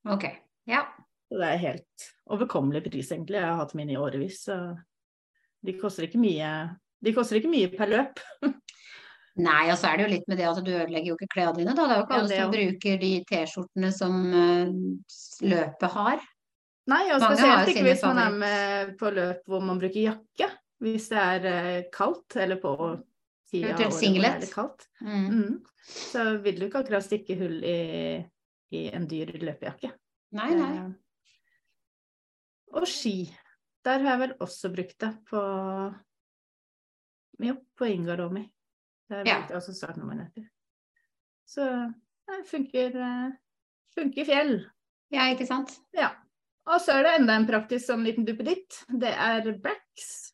Ok. 0.05 0.27
Ja. 0.69 0.83
Så 1.27 1.39
det 1.41 1.47
er 1.47 1.63
helt 1.63 2.05
overkommelig 2.31 2.83
pris, 2.85 3.09
egentlig. 3.11 3.39
Jeg 3.41 3.49
har 3.49 3.59
hatt 3.59 3.75
mine 3.77 3.95
i 3.95 3.99
årevis, 3.99 4.43
så 4.47 4.59
de 5.65 5.75
koster 5.79 6.07
ikke 6.07 6.21
mye, 6.21 6.51
de 7.03 7.13
koster 7.15 7.39
ikke 7.39 7.51
mye 7.51 7.71
per 7.73 7.91
løp. 7.91 8.21
Nei, 9.37 9.67
og 9.69 9.77
så 9.77 9.91
er 9.91 9.99
det 9.99 10.05
jo 10.07 10.13
litt 10.15 10.29
med 10.31 10.39
det 10.39 10.47
at 10.49 10.63
du 10.65 10.71
ødelegger 10.71 11.11
jo 11.11 11.17
ikke 11.17 11.29
klærne 11.35 11.59
dine, 11.59 11.75
da. 11.77 11.83
Det 11.85 11.93
er 11.93 11.99
jo 11.99 12.05
ikke 12.07 12.21
alle 12.21 12.37
ja, 12.37 12.45
som 12.45 12.53
bruker 12.55 13.01
de 13.03 13.11
T-skjortene 13.29 13.91
som 13.93 14.15
eh, 14.33 14.71
løpet 15.51 15.93
har. 15.93 16.23
Nei, 16.87 17.03
og 17.11 17.21
Mange 17.21 17.35
spesielt 17.35 17.73
ikke 17.73 17.83
hvis 17.85 18.05
man 18.07 18.21
er 18.23 18.39
med 18.41 18.95
på 18.97 19.11
løp 19.13 19.51
hvor 19.51 19.61
man 19.67 19.81
bruker 19.81 19.99
jakke. 20.07 20.49
Hvis 20.81 21.09
det 21.11 21.21
er 21.21 21.47
eh, 21.51 21.83
kaldt, 21.93 22.37
eller 22.39 22.61
på 22.61 22.73
tida 23.51 23.75
av 23.75 23.83
året 23.83 23.93
hvor 23.93 24.25
det 24.25 24.47
er 24.47 24.53
kaldt. 24.53 24.87
Mm. 25.03 25.27
Mm. 25.27 25.53
Så 25.87 26.25
vil 26.43 26.57
du 26.57 26.65
ikke 26.67 26.81
akkurat 26.85 27.05
stikke 27.05 27.37
hull 27.39 27.59
i, 27.61 27.77
i 28.71 28.87
en 28.93 29.07
dyr 29.07 29.31
løpejakke. 29.39 29.91
Nei, 30.37 30.49
nei. 30.55 30.71
Eh, 30.77 30.91
Og 32.75 32.87
ski. 32.87 33.29
Der 33.85 33.99
har 34.03 34.17
jeg 34.17 34.19
vel 34.25 34.33
også 34.43 34.69
brukt 34.73 34.97
det 34.99 35.13
på 35.29 35.39
Jo, 37.39 37.53
på 37.77 37.85
Ingaromi. 37.85 38.43
Der 39.09 39.23
Ja. 39.25 39.37
brukte 39.37 39.53
jeg 39.53 39.61
også 39.61 39.73
startnummeret 39.77 40.27
etter. 40.27 40.49
Så 41.45 41.93
det 42.27 42.47
funker, 42.47 42.95
eh, 42.95 43.31
funker 43.95 44.25
fjell. 44.25 44.65
Ja, 45.11 45.21
ikke 45.33 45.47
sant? 45.47 45.79
Ja. 45.93 46.09
Og 46.65 46.81
så 46.81 46.91
er 46.99 47.03
det 47.03 47.19
enda 47.21 47.35
en 47.35 47.47
praktisk 47.47 47.85
sånn 47.87 48.03
liten 48.03 48.25
duppeditt. 48.25 48.83
Det 48.89 49.13
er 49.13 49.41
Brax. 49.63 50.33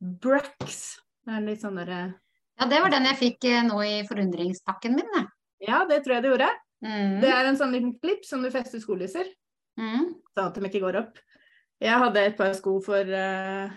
Brax. 0.00 1.00
Det 1.26 1.34
er 1.34 1.40
litt 1.40 1.60
sånn 1.60 1.76
derre 1.76 2.14
Ja, 2.58 2.66
det 2.66 2.80
var 2.80 2.88
den 2.90 3.04
jeg 3.04 3.16
fikk 3.18 3.44
eh, 3.44 3.62
nå 3.62 3.80
i 3.84 4.06
forundringspakken 4.08 4.94
min, 4.96 5.10
det. 5.12 5.26
Ja, 5.68 5.84
det 5.84 6.04
tror 6.04 6.14
jeg 6.14 6.22
det 6.22 6.30
gjorde. 6.30 6.48
Mm. 6.86 7.16
Det 7.22 7.30
er 7.34 7.48
en 7.50 7.58
sånn 7.58 7.74
liten 7.74 7.94
klipp 7.98 8.24
som 8.28 8.44
du 8.44 8.50
fester 8.54 8.82
skolisser, 8.82 9.28
Mm. 9.76 10.14
sånn 10.32 10.46
at 10.46 10.54
de 10.56 10.68
ikke 10.68 10.80
går 10.86 10.96
opp. 11.02 11.18
Jeg 11.82 11.98
hadde 12.00 12.22
et 12.24 12.36
par 12.38 12.54
sko 12.56 12.78
for 12.80 13.04
uh, 13.04 13.72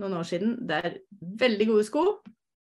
noen 0.00 0.14
år 0.16 0.24
siden. 0.24 0.54
Det 0.66 0.78
er 0.78 0.94
veldig 1.20 1.66
gode 1.68 1.84
sko, 1.84 2.04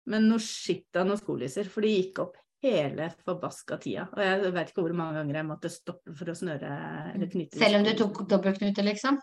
men 0.09 0.25
noe 0.29 0.41
skitt 0.41 0.97
av 0.97 1.05
noen 1.05 1.19
skolisser, 1.21 1.69
for 1.69 1.85
de 1.85 1.91
gikk 1.93 2.23
opp 2.23 2.39
hele 2.63 3.11
forbaska 3.25 3.77
tida. 3.81 4.07
Og 4.13 4.21
jeg 4.21 4.53
vet 4.53 4.71
ikke 4.71 4.85
hvor 4.85 4.95
mange 4.97 5.19
ganger 5.19 5.39
jeg 5.39 5.49
måtte 5.49 5.69
stoppe 5.73 6.15
for 6.17 6.29
å 6.29 6.37
snøre 6.37 6.71
eller 7.13 7.29
knytte 7.29 7.61
Selv 7.61 7.79
om 7.79 7.85
du 7.85 7.93
tok 7.97 8.23
dobbeltknute, 8.29 8.85
liksom? 8.85 9.17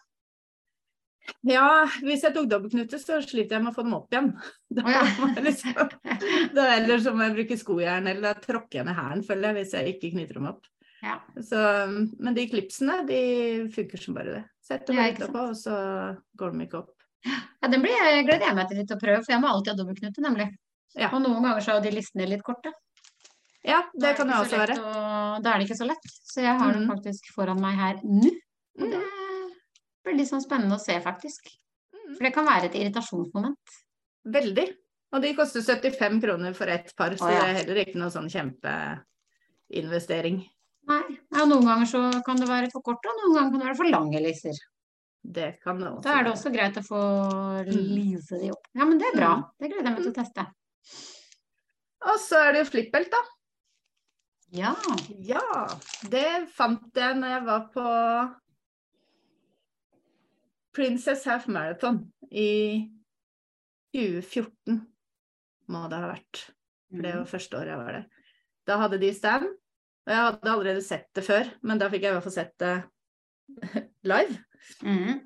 Ja, 1.48 1.84
hvis 2.02 2.22
jeg 2.24 2.34
tok 2.34 2.48
dobbeltknute, 2.50 2.98
så 2.98 3.18
sliter 3.24 3.56
jeg 3.56 3.62
med 3.64 3.72
å 3.72 3.76
få 3.76 3.82
dem 3.84 3.94
opp 3.98 4.10
igjen. 4.12 4.30
Da 4.78 4.82
oh, 4.84 4.90
ja. 4.90 5.02
liksom, 5.44 5.74
da 6.56 6.66
Eller 6.76 6.98
så 7.04 7.12
må 7.16 7.24
jeg 7.28 7.36
bruke 7.38 7.58
skojern, 7.60 8.06
eller 8.10 8.22
da 8.22 8.34
tråkker 8.40 8.80
jeg 8.80 8.86
ned 8.88 8.96
hælen, 8.98 9.24
føler 9.26 9.48
jeg, 9.48 9.56
hvis 9.62 9.74
jeg 9.78 9.94
ikke 9.94 10.10
knyter 10.16 10.34
dem 10.40 10.48
opp. 10.52 10.66
Ja. 11.02 11.16
Så, 11.46 11.60
men 12.18 12.34
de 12.34 12.46
klipsene, 12.50 13.00
de 13.06 13.20
funker 13.74 14.00
som 14.02 14.14
bare 14.18 14.32
det. 14.38 14.44
Sett 14.66 14.86
dem 14.88 14.96
Ja, 14.98 15.02
bare 15.04 15.12
ikke 15.14 15.26
sant. 15.26 15.30
utapå, 15.30 15.44
og 15.48 15.56
så 15.56 15.76
går 16.40 16.56
de 16.56 16.66
ikke 16.66 16.80
opp. 16.82 16.94
ja, 17.28 17.68
den 17.70 17.82
blir, 17.84 17.94
jeg 17.96 18.26
gleder 18.26 18.46
jeg 18.48 18.56
meg 18.58 18.68
til 18.72 18.78
litt 18.82 18.92
å 18.96 18.98
prøve, 19.00 19.22
for 19.24 19.32
jeg 19.36 19.40
må 19.44 19.48
alltid 19.52 19.72
ha 19.72 19.78
dobbeltknute, 19.82 20.24
nemlig. 20.26 20.48
Ja. 20.98 21.08
Og 21.14 21.22
noen 21.22 21.42
ganger 21.44 21.60
så 21.64 21.76
er 21.78 21.84
de 21.84 21.92
listene 21.94 22.26
litt 22.28 22.42
korte. 22.46 22.72
Ja, 23.66 23.82
det, 23.92 24.00
det 24.04 24.12
kan 24.18 24.30
jo 24.32 24.36
også 24.42 24.58
være. 24.60 24.76
å- 24.80 25.38
Da 25.44 25.52
er 25.54 25.58
det 25.62 25.66
ikke 25.68 25.78
så 25.80 25.86
lett. 25.88 26.04
Så 26.32 26.40
jeg 26.42 26.58
har 26.58 26.72
den 26.72 26.86
Mhm. 26.86 26.92
faktisk 26.96 27.30
foran 27.34 27.60
meg 27.60 27.74
her 27.76 27.96
nå. 28.04 28.30
Og 28.78 28.84
Mm. 28.86 28.90
det 28.92 29.00
litt 30.18 30.28
sånn 30.30 30.42
spennende 30.44 30.76
å 30.76 30.82
se, 30.82 30.96
faktisk. 31.04 31.48
Mm. 31.94 32.14
For 32.16 32.22
det 32.26 32.34
kan 32.34 32.46
være 32.48 32.64
et 32.70 32.76
irritasjonsmoment. 32.80 33.64
Veldig. 34.28 34.66
Og 35.16 35.22
de 35.24 35.30
koster 35.38 35.62
75 35.64 36.18
kroner 36.20 36.52
for 36.56 36.68
ett 36.68 36.90
par, 36.98 37.14
så 37.16 37.24
Å, 37.24 37.30
ja. 37.32 37.40
det 37.40 37.48
er 37.48 37.58
heller 37.62 37.78
ikke 37.86 37.98
noe 38.00 38.12
sånn 38.12 38.28
kjempeinvestering. 38.28 40.42
Nei. 40.88 41.04
Ja, 41.34 41.44
noen 41.48 41.66
ganger 41.68 41.88
så 41.88 42.00
kan 42.24 42.36
det 42.40 42.48
være 42.48 42.68
for 42.72 42.80
kort, 42.84 43.04
og 43.08 43.14
noen 43.22 43.34
ganger 43.36 43.50
kan 43.54 43.60
det 43.62 43.68
være 43.70 43.78
for 43.80 43.90
lange 43.92 44.20
lyser. 44.24 44.56
Det 45.28 45.48
kan 45.64 45.80
det 45.82 45.88
også 45.90 46.04
Da 46.06 46.12
er 46.18 46.22
det 46.24 46.32
også 46.32 46.52
greit 46.54 46.76
å 46.80 46.84
få 46.86 47.00
Mm. 47.66 47.88
lise 47.96 48.38
de 48.40 48.50
opp. 48.54 48.64
Ja, 48.74 48.84
men 48.84 48.98
det 48.98 49.06
er 49.10 49.16
bra. 49.18 49.32
Mm. 49.36 49.44
Det 49.60 49.66
gleder 49.72 49.84
jeg 49.84 49.94
meg 49.96 50.02
til 50.02 50.12
å 50.12 50.20
teste. 50.20 50.42
Og 52.08 52.16
så 52.22 52.36
er 52.48 52.52
det 52.52 52.60
jo 52.64 52.70
flippbelt, 52.70 53.10
da. 53.10 53.22
Ja. 54.50 54.74
Ja, 55.20 55.76
det 56.08 56.48
fant 56.54 56.94
jeg 56.96 57.16
når 57.18 57.28
jeg 57.34 57.44
var 57.44 57.60
på 57.74 57.84
Princess 60.78 61.24
Half 61.26 61.48
Marathon 61.50 62.04
i 62.30 62.86
2014, 63.96 64.78
må 65.74 65.80
det 65.90 65.98
ha 65.98 66.10
vært. 66.12 66.42
For 66.92 67.04
det 67.04 67.14
var 67.16 67.32
første 67.32 67.58
året 67.58 67.72
jeg 67.72 67.80
var 67.80 67.96
der. 67.96 68.04
Da 68.68 68.76
hadde 68.84 69.00
de 69.02 69.10
stand, 69.16 69.48
og 70.06 70.12
jeg 70.12 70.26
hadde 70.28 70.52
allerede 70.52 70.84
sett 70.86 71.08
det 71.18 71.24
før, 71.26 71.50
men 71.66 71.80
da 71.82 71.88
fikk 71.90 72.06
jeg 72.06 72.14
i 72.14 72.16
hvert 72.16 72.26
fall 72.28 72.36
sett 72.36 72.54
det 72.62 72.76
live. 74.12 74.38
Mm. 74.86 75.18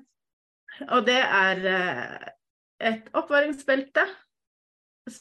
Og 0.89 1.05
det 1.05 1.19
er 1.21 1.63
eh, 1.69 2.27
et 2.89 3.13
oppvaringsbelte 3.13 4.07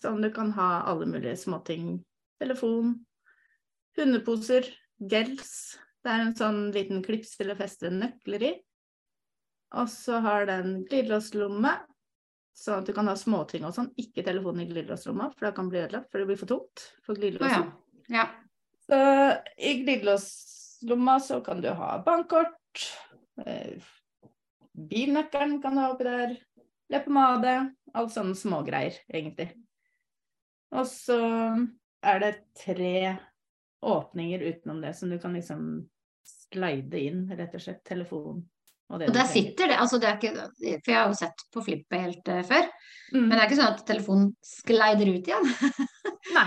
som 0.00 0.20
du 0.22 0.30
kan 0.32 0.54
ha 0.56 0.72
alle 0.88 1.12
mulige 1.12 1.36
småting. 1.44 1.98
Telefon, 2.40 2.96
hundeposer, 3.98 4.66
gels. 4.96 5.54
Det 6.02 6.10
er 6.10 6.24
en 6.24 6.36
sånn 6.38 6.62
liten 6.74 7.04
klips 7.04 7.36
til 7.36 7.52
å 7.52 7.58
feste 7.58 7.92
nøkler 7.92 8.48
i. 8.48 8.52
Og 9.80 9.88
så 9.88 10.20
har 10.24 10.46
den 10.48 10.82
glidelåslomme, 10.88 11.72
sånn 12.58 12.82
at 12.82 12.88
du 12.88 12.92
kan 12.96 13.08
ha 13.08 13.16
småting 13.16 13.64
og 13.64 13.74
sånn. 13.76 13.88
Ikke 14.00 14.24
telefonen 14.26 14.66
i 14.66 14.68
glidelåslomma, 14.68 15.30
for 15.32 15.48
da 15.48 15.54
kan 15.56 15.70
bli 15.72 15.80
ødelagt, 15.80 16.10
for 16.12 16.20
det 16.20 16.28
blir 16.28 16.40
for 16.40 16.50
tungt 16.50 16.84
for 17.06 17.18
glidelåsen. 17.18 17.70
Oh, 17.70 18.04
ja. 18.12 18.26
ja. 18.26 18.28
Så 18.84 19.00
i 19.56 19.74
glidelåslomma 19.80 21.16
så 21.24 21.40
kan 21.44 21.62
du 21.64 21.70
ha 21.78 21.94
bankkort, 22.04 22.86
eh, 23.46 23.80
bilnøkkelen 24.72 25.60
kan 25.62 25.76
du 25.76 25.84
ha 25.84 25.90
oppi 25.94 26.08
der, 26.08 26.36
leppepomade, 26.92 27.56
alt 27.96 28.12
sånne 28.12 28.36
smågreier, 28.36 28.98
egentlig. 29.08 29.52
Og 30.72 30.88
så 30.88 31.20
er 32.02 32.20
det 32.20 32.32
tre 32.58 33.16
åpninger 33.82 34.44
utenom 34.50 34.80
det 34.84 34.92
som 34.96 35.10
du 35.10 35.18
kan 35.20 35.36
liksom 35.36 35.66
slide 36.52 37.00
inn, 37.00 37.24
rett 37.32 37.54
og 37.56 37.64
slett, 37.64 37.82
telefon. 37.88 38.44
Det 38.98 39.08
Og 39.08 39.14
der 39.14 39.24
sitter 39.30 39.68
det, 39.68 39.76
altså 39.78 39.98
det 40.00 40.08
er 40.08 40.16
ikke, 40.18 40.32
for 40.84 40.92
jeg 40.92 40.98
har 40.98 41.08
jo 41.08 41.14
sett 41.18 41.44
på 41.52 41.62
flippehelt 41.64 42.28
uh, 42.28 42.42
før, 42.42 42.68
Mm. 43.12 43.26
men 43.28 43.30
det 43.36 43.40
er 43.42 43.48
ikke 43.50 43.56
sånn 43.60 43.74
at 43.74 43.82
telefonen 43.86 44.28
skleider 44.40 45.08
ut 45.12 45.26
igjen. 45.28 45.44
Nei. 46.38 46.46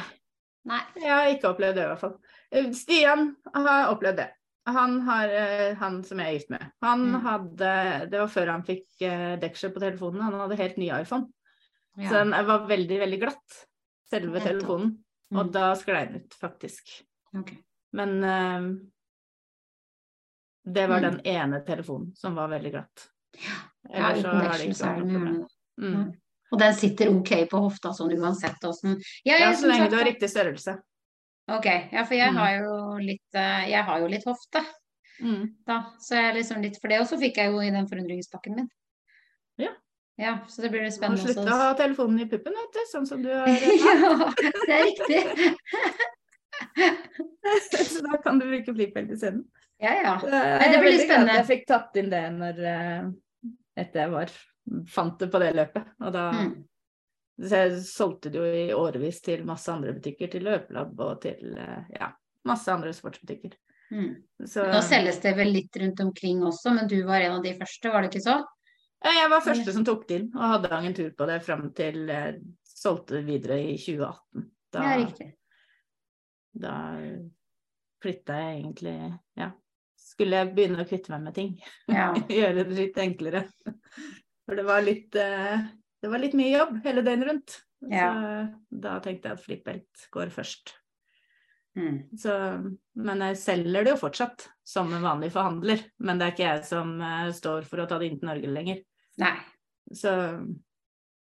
Nei. 0.66 0.80
Jeg 0.98 1.12
har 1.14 1.28
ikke 1.30 1.52
opplevd 1.52 1.76
det, 1.78 1.84
i 1.84 1.90
hvert 1.92 2.02
fall. 2.02 2.16
Eh, 2.52 2.70
Stian 2.74 3.36
har 3.54 3.92
opplevd 3.94 4.18
det. 4.18 4.26
Han, 4.66 4.96
har, 5.06 5.30
eh, 5.30 5.76
han 5.78 6.00
som 6.04 6.18
jeg 6.18 6.26
er 6.26 6.34
gift 6.40 6.50
med. 6.50 6.64
Han 6.82 7.04
Mm. 7.12 7.20
hadde 7.22 8.10
Det 8.10 8.18
var 8.20 8.28
før 8.34 8.50
han 8.50 8.64
fikk 8.66 8.88
deksel 9.44 9.70
på 9.76 9.80
telefonen. 9.84 10.24
Han 10.26 10.34
hadde 10.42 10.58
helt 10.58 10.78
ny 10.82 10.90
iPhone. 10.90 11.28
Ja. 12.00 12.10
Så 12.10 12.24
den 12.24 12.32
var 12.48 12.66
veldig, 12.68 12.98
veldig 13.00 13.20
glatt, 13.22 13.60
selve 14.10 14.42
telefonen. 14.42 14.50
telefonen. 14.50 14.98
Og 15.38 15.46
Mm. 15.46 15.52
da 15.52 15.76
sklei 15.76 16.06
den 16.08 16.16
ut, 16.24 16.34
faktisk. 16.42 17.04
Okay. 17.38 17.58
Men 17.94 18.24
det 20.66 20.88
var 20.90 21.00
Mm. 21.02 21.12
den 21.12 21.20
ene 21.26 21.62
telefonen 21.66 22.16
som 22.16 22.36
var 22.36 22.48
veldig 22.50 22.72
glatt. 22.72 23.08
Ja, 23.94 24.14
så 24.16 24.20
uten 24.20 24.70
ikke 24.70 24.76
så 24.76 24.86
er 24.86 24.96
mye 24.96 25.02
problem. 25.02 25.24
med 25.24 25.42
det. 25.42 25.48
Mm. 25.96 26.14
Og 26.52 26.60
den 26.60 26.74
sitter 26.74 27.10
ok 27.10 27.32
på 27.50 27.60
hofta 27.60 27.90
sånn 27.94 28.14
uansett 28.18 28.64
åssen 28.64 29.00
ja, 29.26 29.38
Ja, 29.38 29.52
så 29.54 29.68
lenge 29.68 29.90
du 29.90 29.96
har 29.98 30.06
riktig 30.06 30.30
størrelse. 30.30 30.78
Ok, 31.52 31.66
ja, 31.92 32.04
for 32.06 32.16
jeg 32.16 32.32
Mm. 32.32 32.38
har 32.38 32.52
jo 32.64 32.98
litt 32.98 33.34
eh, 33.36 33.70
Jeg 33.70 33.84
har 33.84 34.00
jo 34.00 34.08
litt 34.08 34.24
hofte, 34.26 34.66
Mm. 35.22 35.56
da. 35.68 35.92
Så 36.00 36.16
jeg 36.16 36.30
er 36.30 36.34
liksom 36.34 36.62
litt 36.62 36.78
for 36.82 36.88
det. 36.88 37.00
Og 37.02 37.08
så 37.08 37.18
fikk 37.20 37.36
jeg 37.38 37.52
jo 37.52 37.60
i 37.60 37.70
den 37.72 37.88
forundringspakken 37.88 38.56
min. 38.56 38.70
Ja. 39.58 39.70
Ja, 40.18 40.40
så 40.48 40.62
det 40.62 40.72
blir 40.72 40.82
litt 40.84 40.96
Du 40.96 41.02
må 41.02 41.16
spennende 41.18 41.34
slutte 41.34 41.52
å 41.52 41.60
ha 41.60 41.74
telefonen 41.76 42.20
i 42.22 42.26
puppen, 42.26 42.54
vet 42.54 42.74
du, 42.74 42.80
sånn 42.92 43.06
som 43.06 43.22
du 43.22 43.30
har. 43.30 43.48
Ja, 43.48 44.32
det 44.66 44.74
er 44.74 44.84
riktig. 44.86 45.56
så 47.92 48.02
da 48.02 48.18
kan 48.24 48.40
du 48.40 48.46
bruke 48.46 48.74
flippbelte 48.74 49.14
isteden. 49.18 49.44
Ja, 49.82 49.92
ja. 50.02 50.14
Nei, 50.24 50.70
det 50.72 50.80
blir 50.80 50.94
litt 50.96 51.04
spennende. 51.04 51.34
jeg 51.42 51.48
fikk 51.50 51.66
tatt 51.68 51.98
inn 52.00 52.10
det 52.14 52.24
når 52.32 52.62
eh, 52.64 53.10
etter 53.84 54.06
jeg 54.06 54.14
var 54.14 54.32
fant 54.88 55.20
det 55.20 55.28
på 55.34 55.42
det 55.44 55.52
løpet. 55.58 55.92
Og 56.02 56.14
da 56.16 56.30
Mm. 56.32 56.54
så 57.42 57.60
jeg 57.66 57.82
solgte 57.84 58.32
det 58.32 58.40
jo 58.40 58.46
i 58.46 58.74
årevis 58.74 59.22
til 59.22 59.44
masse 59.46 59.68
andre 59.72 59.92
butikker, 59.98 60.32
til 60.32 60.46
Løpelab 60.48 61.00
og 61.04 61.22
til 61.26 61.58
eh, 61.60 61.84
ja, 62.00 62.14
masse 62.48 62.72
andre 62.72 62.94
sportsbutikker. 62.96 63.58
Mm. 63.92 64.16
Så 64.48 64.64
Nå 64.72 64.80
selges 64.82 65.20
det 65.22 65.36
vel 65.38 65.52
litt 65.54 65.76
rundt 65.78 66.00
omkring 66.00 66.42
også, 66.48 66.72
men 66.74 66.88
du 66.88 67.04
var 67.06 67.22
en 67.22 67.36
av 67.38 67.44
de 67.44 67.54
første, 67.60 67.92
var 67.92 68.02
det 68.02 68.14
ikke 68.14 68.24
så? 68.26 68.44
jeg 69.06 69.30
var 69.30 69.44
første 69.44 69.74
som 69.76 69.84
tok 69.86 70.08
det 70.08 70.16
inn, 70.18 70.30
og 70.34 70.50
hadde 70.50 70.72
agentur 70.74 71.12
på 71.14 71.28
det 71.30 71.36
fram 71.46 71.68
til 71.78 72.08
jeg 72.10 72.40
solgte 72.66 73.20
det 73.20 73.26
videre 73.28 73.60
i 73.62 73.76
2018. 73.78 74.48
Da, 74.74 74.82
Ja, 74.82 74.96
riktig. 75.04 75.28
da 76.56 76.74
flytta 78.02 78.40
jeg 78.40 78.64
egentlig 78.64 79.20
Ja. 79.38 79.52
Skulle 80.16 80.40
jeg 80.42 80.54
begynne 80.56 80.84
å 80.84 80.88
kvitte 80.88 81.12
meg 81.12 81.26
med 81.28 81.36
ting. 81.36 81.52
Ja. 81.92 82.14
Gjøre 82.40 82.64
det 82.64 82.78
litt 82.78 83.00
enklere. 83.04 83.44
For 84.46 84.58
det 84.58 84.66
var 84.68 84.86
litt 84.86 85.18
eh, 85.20 85.68
Det 86.02 86.12
var 86.12 86.22
litt 86.22 86.36
mye 86.38 86.54
jobb 86.54 86.80
hele 86.86 87.04
døgnet 87.06 87.30
rundt. 87.30 87.56
Ja. 87.92 88.10
Så 88.16 88.80
da 88.86 88.98
tenkte 89.04 89.30
jeg 89.30 89.38
at 89.38 89.44
flippelt 89.44 90.06
går 90.16 90.32
først. 90.34 90.76
Mm. 91.76 91.98
Så, 92.18 92.34
men 93.04 93.24
jeg 93.26 93.40
selger 93.42 93.84
det 93.84 93.96
jo 93.96 94.00
fortsatt 94.00 94.48
som 94.64 94.94
en 94.96 95.04
vanlig 95.04 95.34
forhandler. 95.36 95.84
Men 96.00 96.22
det 96.22 96.30
er 96.30 96.36
ikke 96.38 96.48
jeg 96.48 96.64
som 96.70 96.96
eh, 97.04 97.34
står 97.36 97.68
for 97.68 97.84
å 97.84 97.90
ta 97.90 98.00
det 98.00 98.10
inn 98.10 98.22
til 98.22 98.32
Norge 98.32 98.54
lenger. 98.56 98.80
Nei. 99.22 99.36
Så 99.94 100.16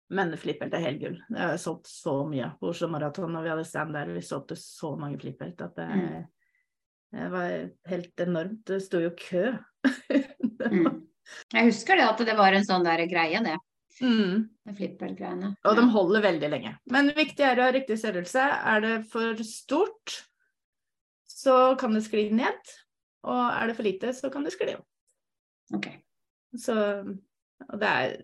men 0.09 0.33
flippelt 0.41 0.73
er 0.73 0.85
helt 0.87 1.01
gull. 1.03 1.17
Jeg 1.29 1.43
har 1.43 1.59
solgt 1.61 1.89
så 1.91 2.23
mye 2.29 2.49
på 2.61 2.71
Oslo 2.71 2.89
Maraton, 2.89 3.35
og 3.37 3.45
vi 3.45 3.51
hadde 3.53 3.67
stand 3.69 3.93
der. 3.93 4.09
Vi 4.15 4.23
solgte 4.25 4.57
så 4.57 4.95
mange 4.97 5.21
flippelt 5.21 5.61
at 5.61 5.75
det, 5.77 5.89
Mm. 5.89 6.23
Det 7.13 7.29
var 7.33 7.53
helt 7.89 8.21
enormt. 8.21 8.65
Det 8.69 8.81
sto 8.85 9.01
jo 9.01 9.11
kø. 9.17 9.53
Var- 9.85 10.35
Mm. 10.69 11.05
Jeg 11.53 11.65
husker 11.69 11.97
det 11.97 12.05
at 12.09 12.19
det 12.25 12.35
var 12.37 12.53
en 12.57 12.65
sånn 12.65 12.83
der 12.85 13.03
greie, 13.07 13.39
det. 13.45 13.57
mm. 14.01 14.49
med 14.67 14.77
Flippbelt-greiene. 14.79 15.51
Og 15.65 15.77
de 15.77 15.83
holder 15.93 16.23
veldig 16.25 16.49
lenge. 16.51 16.73
Men 16.91 17.11
viktig 17.15 17.45
er 17.45 17.57
å 17.61 17.67
ha 17.67 17.73
riktig 17.75 17.99
størrelse. 18.01 18.41
Er 18.41 18.81
det 18.81 18.93
for 19.13 19.35
stort, 19.45 20.23
så 21.29 21.77
kan 21.79 21.93
det 21.95 22.03
skli 22.07 22.31
ned. 22.33 22.59
Og 23.29 23.53
er 23.53 23.67
det 23.69 23.77
for 23.77 23.83
lite, 23.87 24.13
så 24.17 24.31
kan 24.33 24.45
det 24.45 24.55
skli 24.57 24.75
opp. 24.79 24.87
Ok. 25.77 25.89
Så 26.57 26.75
og 27.69 27.79
det 27.81 27.89
er 27.93 28.17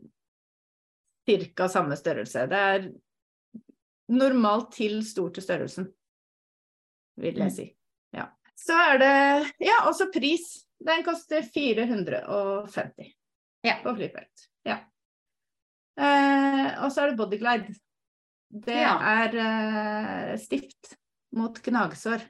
ca. 1.55 1.68
samme 1.68 1.97
størrelse. 2.01 2.49
Det 2.49 2.57
er 2.59 2.89
normalt 4.09 4.72
til 4.72 5.03
stor 5.07 5.30
til 5.30 5.43
størrelsen, 5.45 5.93
vil 7.20 7.35
jeg 7.37 7.51
Mm. 7.51 7.57
si. 7.57 7.76
Så 8.59 8.76
er 8.78 8.98
det 8.98 9.52
Ja, 9.61 9.80
også 9.88 10.11
pris. 10.14 10.64
Den 10.84 11.02
koster 11.07 11.42
450 11.42 13.12
Ja. 13.64 13.78
på 13.82 13.94
flyfelt. 13.96 14.48
Ja. 14.66 14.78
Eh, 15.96 16.84
og 16.84 16.90
så 16.92 17.05
er 17.05 17.11
det 17.12 17.16
bodyglide. 17.18 17.74
Det 18.50 18.74
Ja. 18.76 18.98
er 19.00 19.34
eh, 20.32 20.36
stift 20.38 20.96
mot 21.32 21.57
gnagsår. 21.62 22.22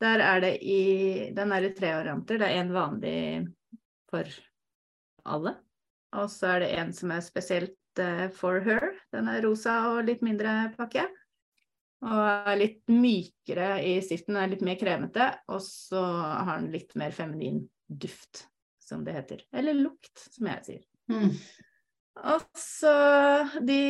Der 0.00 0.20
er 0.20 0.40
det 0.40 0.62
i 0.62 1.30
Den 1.34 1.52
er 1.52 1.64
i 1.64 1.72
tre 1.74 1.94
varianter. 1.94 2.38
Det 2.38 2.46
er 2.50 2.60
en 2.60 2.72
vanlig 2.72 3.54
for 4.10 4.24
alle. 5.24 5.56
Og 6.12 6.28
så 6.30 6.46
er 6.56 6.58
det 6.60 6.78
en 6.78 6.92
som 6.92 7.10
er 7.12 7.20
spesielt 7.20 7.76
eh, 7.98 8.28
for 8.30 8.60
her. 8.60 8.92
Den 9.12 9.28
er 9.28 9.42
rosa 9.42 9.78
og 9.96 10.04
litt 10.04 10.22
mindre 10.22 10.74
pakke. 10.76 11.06
Og 12.04 12.50
er 12.52 12.58
litt 12.60 12.82
mykere 12.92 13.78
i 13.86 13.96
stiften, 14.04 14.36
er 14.36 14.50
litt 14.52 14.64
mer 14.64 14.76
kremete. 14.80 15.30
Og 15.52 15.62
så 15.64 16.02
har 16.02 16.60
den 16.60 16.72
litt 16.74 16.92
mer 16.98 17.14
feminin 17.16 17.62
duft, 17.86 18.44
som 18.82 19.04
det 19.06 19.16
heter. 19.16 19.42
Eller 19.56 19.78
lukt, 19.78 20.12
som 20.34 20.50
jeg 20.50 20.66
sier. 20.68 20.84
Mm. 21.10 21.32
Og 22.26 22.44
så 22.58 22.92
de 23.62 23.80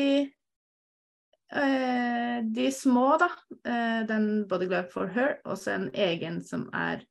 eh, 1.51 2.39
De 2.57 2.71
små, 2.75 3.09
da. 3.23 3.31
Eh, 3.67 4.01
den 4.09 4.47
Body 4.49 4.71
Glove 4.71 4.91
for 4.95 5.11
Her. 5.11 5.39
Og 5.45 5.59
så 5.59 5.77
en 5.77 5.91
egen 5.93 6.41
som 6.47 6.69
er 6.75 7.03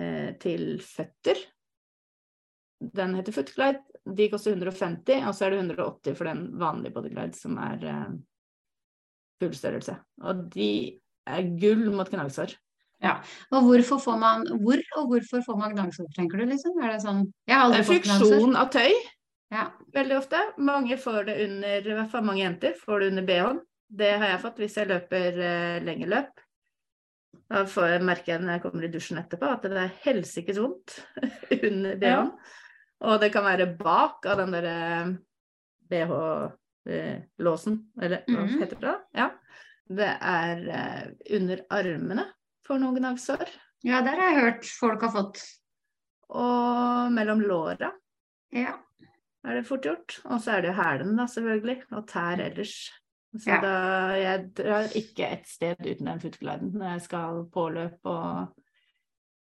eh, 0.00 0.34
til 0.42 0.82
føtter. 0.82 1.38
Den 2.84 3.14
heter 3.14 3.32
Footglide. 3.32 3.80
De 4.04 4.26
koster 4.28 4.52
150, 4.52 5.22
og 5.24 5.32
så 5.32 5.46
er 5.46 5.54
det 5.54 5.62
180 5.62 6.16
for 6.18 6.28
den 6.28 6.48
vanlige 6.60 6.92
Bodyglide 6.92 7.38
som 7.38 7.56
er 7.62 7.86
eh. 9.48 9.98
Og 10.24 10.44
de 10.54 10.70
er 11.26 11.50
gull 11.60 11.90
mot 11.94 12.10
gnagsår. 12.10 12.54
Og 13.52 13.66
hvorfor 13.68 14.00
får 14.00 14.16
man 14.20 14.46
Hvor 14.48 14.80
og 14.96 15.10
hvorfor 15.10 15.42
får 15.44 15.58
man 15.60 15.74
gnagsår, 15.76 16.08
tenker 16.16 16.40
du, 16.40 16.46
liksom? 16.48 16.78
Er 16.80 16.94
det 16.94 17.02
sånn 17.04 17.26
Jeg 17.48 17.56
har 17.56 17.66
aldri 17.66 17.82
fått 17.84 18.06
gnagsår. 18.06 18.32
friksjon 18.32 18.56
av 18.56 18.70
tøy. 18.72 18.94
Ja. 19.54 19.68
veldig 19.94 20.16
ofte. 20.18 20.40
Mange 20.58 20.96
får 20.98 21.28
det 21.28 21.36
under, 21.44 21.84
i 21.86 21.94
hvert 21.94 22.10
fall 22.10 22.24
mange 22.26 22.42
jenter, 22.42 22.72
får 22.74 23.00
det 23.00 23.10
under 23.12 23.26
BH-en. 23.28 23.60
Det 23.94 24.10
har 24.18 24.32
jeg 24.32 24.40
fått 24.42 24.58
hvis 24.58 24.78
jeg 24.80 24.90
løper 24.90 25.38
eh, 25.38 25.76
lengre 25.84 26.08
løp. 26.10 26.40
Da 27.52 27.62
får 27.68 27.92
jeg 27.92 28.06
merke 28.08 28.38
når 28.40 28.56
jeg 28.56 28.62
kommer 28.64 28.86
i 28.86 28.90
dusjen 28.90 29.20
etterpå 29.20 29.50
at 29.52 29.66
det 29.68 29.78
er 29.78 29.94
helsikes 30.06 30.58
vondt 30.58 30.96
under 31.68 32.00
BH-en. 32.00 32.32
Og 33.04 33.20
det 33.20 33.30
kan 33.34 33.44
være 33.44 33.68
bak 33.78 34.26
av 34.32 34.40
den 34.40 34.54
derre 34.54 34.88
BH-låsen, 36.86 37.78
eller 38.02 38.24
hva 38.28 38.44
Mhm. 38.46 38.60
heter 38.60 38.80
det? 38.80 38.94
Ja. 39.14 39.30
Det 39.88 40.10
er 40.20 40.68
eh, 40.68 41.36
under 41.36 41.60
armene 41.70 42.24
for 42.66 42.78
noen 42.78 42.96
gnagsår. 42.96 43.48
ja, 43.84 44.00
der 44.02 44.16
har 44.16 44.30
jeg 44.30 44.40
hørt 44.40 44.64
folk 44.64 45.02
har 45.02 45.10
fått. 45.12 45.42
Og 46.30 47.12
mellom 47.12 47.40
låra. 47.40 47.92
Ja. 48.52 48.78
er 49.46 49.54
det 49.58 49.66
fort 49.66 49.82
gjort. 49.84 50.20
Og 50.24 50.40
så 50.40 50.52
er 50.56 50.62
det 50.62 50.70
jo 50.70 50.82
hælene, 50.82 51.16
da, 51.18 51.26
selvfølgelig. 51.28 51.82
Og 51.92 52.06
tær 52.08 52.40
ellers. 52.40 52.90
Så 53.36 53.46
Ja. 53.50 53.60
da 53.60 54.14
Jeg 54.16 54.54
drar 54.54 54.84
ikke 54.96 55.26
et 55.32 55.46
sted 55.46 55.76
uten 55.80 56.06
den 56.06 56.20
footgliden 56.20 56.72
når 56.72 56.92
jeg 56.92 57.02
skal 57.02 57.44
på 57.52 57.68
løp 57.74 57.98
og 58.04 58.54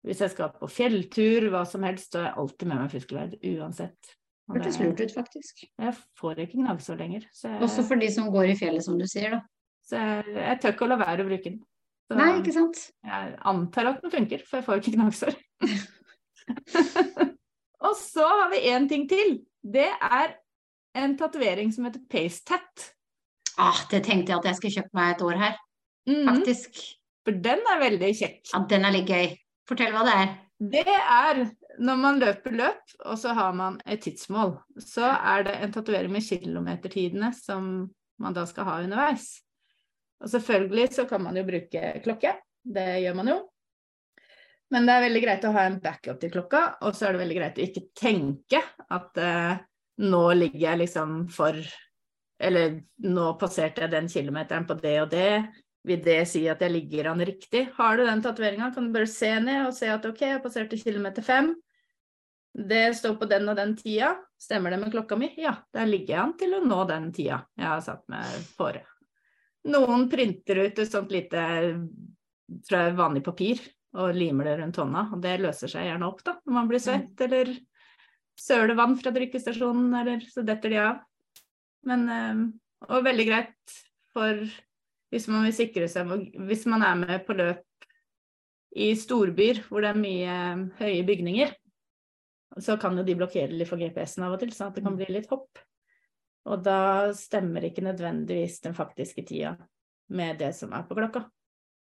hvis 0.06 0.20
jeg 0.20 0.30
skal 0.30 0.48
på 0.48 0.66
fjelltur, 0.70 1.50
hva 1.50 1.66
som 1.66 1.82
helst, 1.82 2.12
så 2.12 2.18
er 2.20 2.22
jeg 2.30 2.34
alltid 2.38 2.66
med 2.68 2.76
meg 2.78 2.90
footglide, 2.90 3.58
uansett. 3.60 4.14
Hørtes 4.50 4.78
lurt 4.80 5.00
ut, 5.00 5.14
faktisk. 5.14 5.64
Jeg 5.66 5.96
får 6.18 6.44
ikke 6.44 6.60
gnagsår 6.60 7.00
lenger, 7.00 7.26
så 7.34 7.52
jeg, 7.52 7.62
Også 7.66 7.84
for 7.86 8.00
de 8.00 8.08
som 8.12 8.30
går 8.34 8.52
i 8.52 8.58
fjellet, 8.58 8.84
som 8.84 8.98
du 8.98 9.06
sier, 9.10 9.36
da. 9.36 9.40
så 9.86 10.00
jeg, 10.00 10.36
jeg 10.36 10.60
tør 10.62 10.74
ikke 10.74 10.86
å 10.86 10.90
la 10.90 11.00
være 11.00 11.24
å 11.24 11.30
bruke 11.30 11.52
den. 11.52 11.60
Så 12.10 12.18
Nei, 12.18 12.30
ikke 12.40 12.54
sant? 12.56 12.84
jeg 13.06 13.34
antar 13.52 13.92
at 13.92 14.00
den 14.02 14.14
funker, 14.14 14.44
for 14.48 14.58
jeg 14.58 14.66
får 14.66 14.82
ikke 14.82 14.94
gnagsår. 14.96 15.36
og 17.86 17.92
så 18.00 18.26
har 18.26 18.48
vi 18.50 18.64
én 18.72 18.88
ting 18.90 19.06
til. 19.10 19.36
Det 19.62 19.86
er 19.86 20.34
en 20.98 21.14
tatovering 21.20 21.70
som 21.74 21.86
heter 21.86 22.02
Pace 22.10 22.42
Tat. 22.48 22.88
Ah, 23.60 23.84
det 23.92 24.02
tenkte 24.06 24.32
jeg 24.32 24.40
at 24.40 24.50
jeg 24.50 24.58
skulle 24.58 24.80
kjøpt 24.80 24.96
meg 24.96 25.14
et 25.14 25.26
år 25.26 25.44
her, 25.44 25.60
faktisk. 26.08 26.26
faktisk. 26.26 26.82
For 27.26 27.36
den 27.46 27.62
er 27.68 27.82
veldig 27.82 28.10
kjekk. 28.16 28.38
Ja, 28.50 28.62
den 28.70 28.86
er 28.88 28.94
litt 28.94 29.10
gøy. 29.10 29.34
Fortell 29.68 29.92
hva 29.94 30.04
det 30.06 30.14
er. 30.16 30.30
Det 30.72 30.96
er 30.96 31.42
når 31.80 32.00
man 32.00 32.18
løper 32.20 32.56
løp, 32.56 32.96
og 33.08 33.16
så 33.18 33.32
har 33.36 33.54
man 33.56 33.78
et 33.88 34.02
tidsmål, 34.04 34.58
så 34.84 35.14
er 35.16 35.46
det 35.46 35.54
en 35.60 35.72
tatovering 35.72 36.12
med 36.12 36.26
kilometertidene 36.26 37.30
som 37.36 37.70
man 38.20 38.36
da 38.36 38.44
skal 38.48 38.68
ha 38.68 38.80
underveis. 38.84 39.30
Og 40.20 40.28
selvfølgelig 40.28 40.90
så 40.98 41.06
kan 41.08 41.24
man 41.24 41.38
jo 41.40 41.46
bruke 41.48 41.94
klokke, 42.04 42.34
det 42.60 42.88
gjør 43.04 43.16
man 43.16 43.32
jo. 43.32 43.38
Men 44.70 44.86
det 44.86 44.94
er 44.94 45.06
veldig 45.06 45.22
greit 45.24 45.46
å 45.48 45.54
ha 45.56 45.64
en 45.66 45.80
backup 45.82 46.20
til 46.20 46.32
klokka, 46.34 46.60
og 46.86 46.94
så 46.94 47.08
er 47.08 47.16
det 47.16 47.22
veldig 47.24 47.38
greit 47.40 47.58
å 47.58 47.64
ikke 47.64 47.86
tenke 47.96 48.60
at 48.92 49.18
eh, 49.18 49.62
nå 50.04 50.20
ligger 50.36 50.66
jeg 50.68 50.82
liksom 50.84 51.24
for 51.32 51.58
Eller 52.40 52.78
nå 53.04 53.24
passerte 53.36 53.82
jeg 53.84 53.92
den 53.92 54.06
kilometeren 54.08 54.64
på 54.64 54.72
det 54.80 54.94
og 55.02 55.10
det. 55.12 55.32
Vil 55.84 56.00
det 56.00 56.22
si 56.28 56.46
at 56.48 56.62
jeg 56.64 56.72
ligger 56.72 57.10
an 57.10 57.20
riktig? 57.20 57.66
Har 57.76 57.98
du 57.98 58.06
den 58.06 58.22
tatoveringa, 58.24 58.70
kan 58.72 58.86
du 58.86 58.94
bare 58.94 59.10
se 59.10 59.34
ned 59.44 59.66
og 59.66 59.74
se 59.76 59.90
at 59.92 60.06
ok, 60.08 60.22
jeg 60.24 60.40
passerte 60.44 60.78
kilometer 60.80 61.24
fem. 61.24 61.50
Det 62.52 62.96
står 62.98 63.16
på 63.20 63.28
den 63.30 63.48
og 63.48 63.58
den 63.58 63.76
tida. 63.78 64.14
Stemmer 64.40 64.72
det 64.72 64.80
med 64.82 64.92
klokka 64.92 65.18
mi? 65.18 65.30
Ja, 65.38 65.54
der 65.74 65.86
ligger 65.86 66.14
jeg 66.14 66.22
an 66.22 66.38
til 66.40 66.56
å 66.56 66.62
nå 66.64 66.80
den 66.88 67.10
tida 67.14 67.44
jeg 67.58 67.68
har 67.68 67.82
satt 67.84 68.06
meg 68.10 68.48
fore. 68.56 68.82
Noen 69.70 70.08
printer 70.10 70.64
ut 70.64 70.78
et 70.80 70.90
sånt 70.90 71.12
lite 71.12 71.42
fra 72.66 72.86
vanlig 72.96 73.22
papir 73.26 73.60
og 74.00 74.14
limer 74.14 74.46
det 74.46 74.56
rundt 74.60 74.78
hånda, 74.80 75.04
og 75.14 75.22
det 75.22 75.40
løser 75.42 75.70
seg 75.70 75.88
gjerne 75.88 76.06
opp 76.06 76.22
da, 76.26 76.36
når 76.46 76.54
man 76.54 76.68
blir 76.70 76.82
svett 76.82 77.22
eller 77.26 77.50
søler 78.38 78.78
vann 78.78 78.96
fra 78.98 79.12
drikkestasjonen, 79.14 79.90
eller 80.00 80.22
så 80.30 80.44
detter 80.46 80.72
de 80.72 80.78
av. 80.80 81.00
Men, 81.86 82.04
eh, 82.08 82.42
og 82.88 83.06
veldig 83.06 83.26
greit 83.28 83.78
for 84.14 84.44
hvis 85.10 85.26
man 85.30 85.44
vil 85.46 85.56
sikre 85.56 85.88
seg, 85.90 86.08
hvis 86.46 86.66
man 86.70 86.84
er 86.86 87.00
med 87.02 87.26
på 87.26 87.36
løp 87.36 87.66
i 88.78 88.92
storbyer 88.94 89.64
hvor 89.66 89.82
det 89.82 89.90
er 89.90 90.00
mye 90.00 90.36
eh, 90.38 90.64
høye 90.80 91.06
bygninger, 91.08 91.54
så 92.58 92.76
kan 92.80 92.96
jo 92.98 93.04
de 93.06 93.14
blokkere 93.18 93.52
litt 93.54 93.68
for 93.70 93.78
GPS-en 93.80 94.26
av 94.26 94.34
og 94.34 94.40
til, 94.42 94.52
sånn 94.54 94.72
at 94.72 94.78
det 94.78 94.84
kan 94.86 94.96
bli 94.98 95.06
litt 95.10 95.28
hopp. 95.30 95.60
Og 96.50 96.62
da 96.64 97.10
stemmer 97.14 97.66
ikke 97.68 97.84
nødvendigvis 97.84 98.62
den 98.64 98.74
faktiske 98.74 99.22
tida 99.28 99.54
med 100.10 100.40
det 100.40 100.50
som 100.56 100.72
er 100.74 100.86
på 100.88 100.96
klokka. 100.98 101.26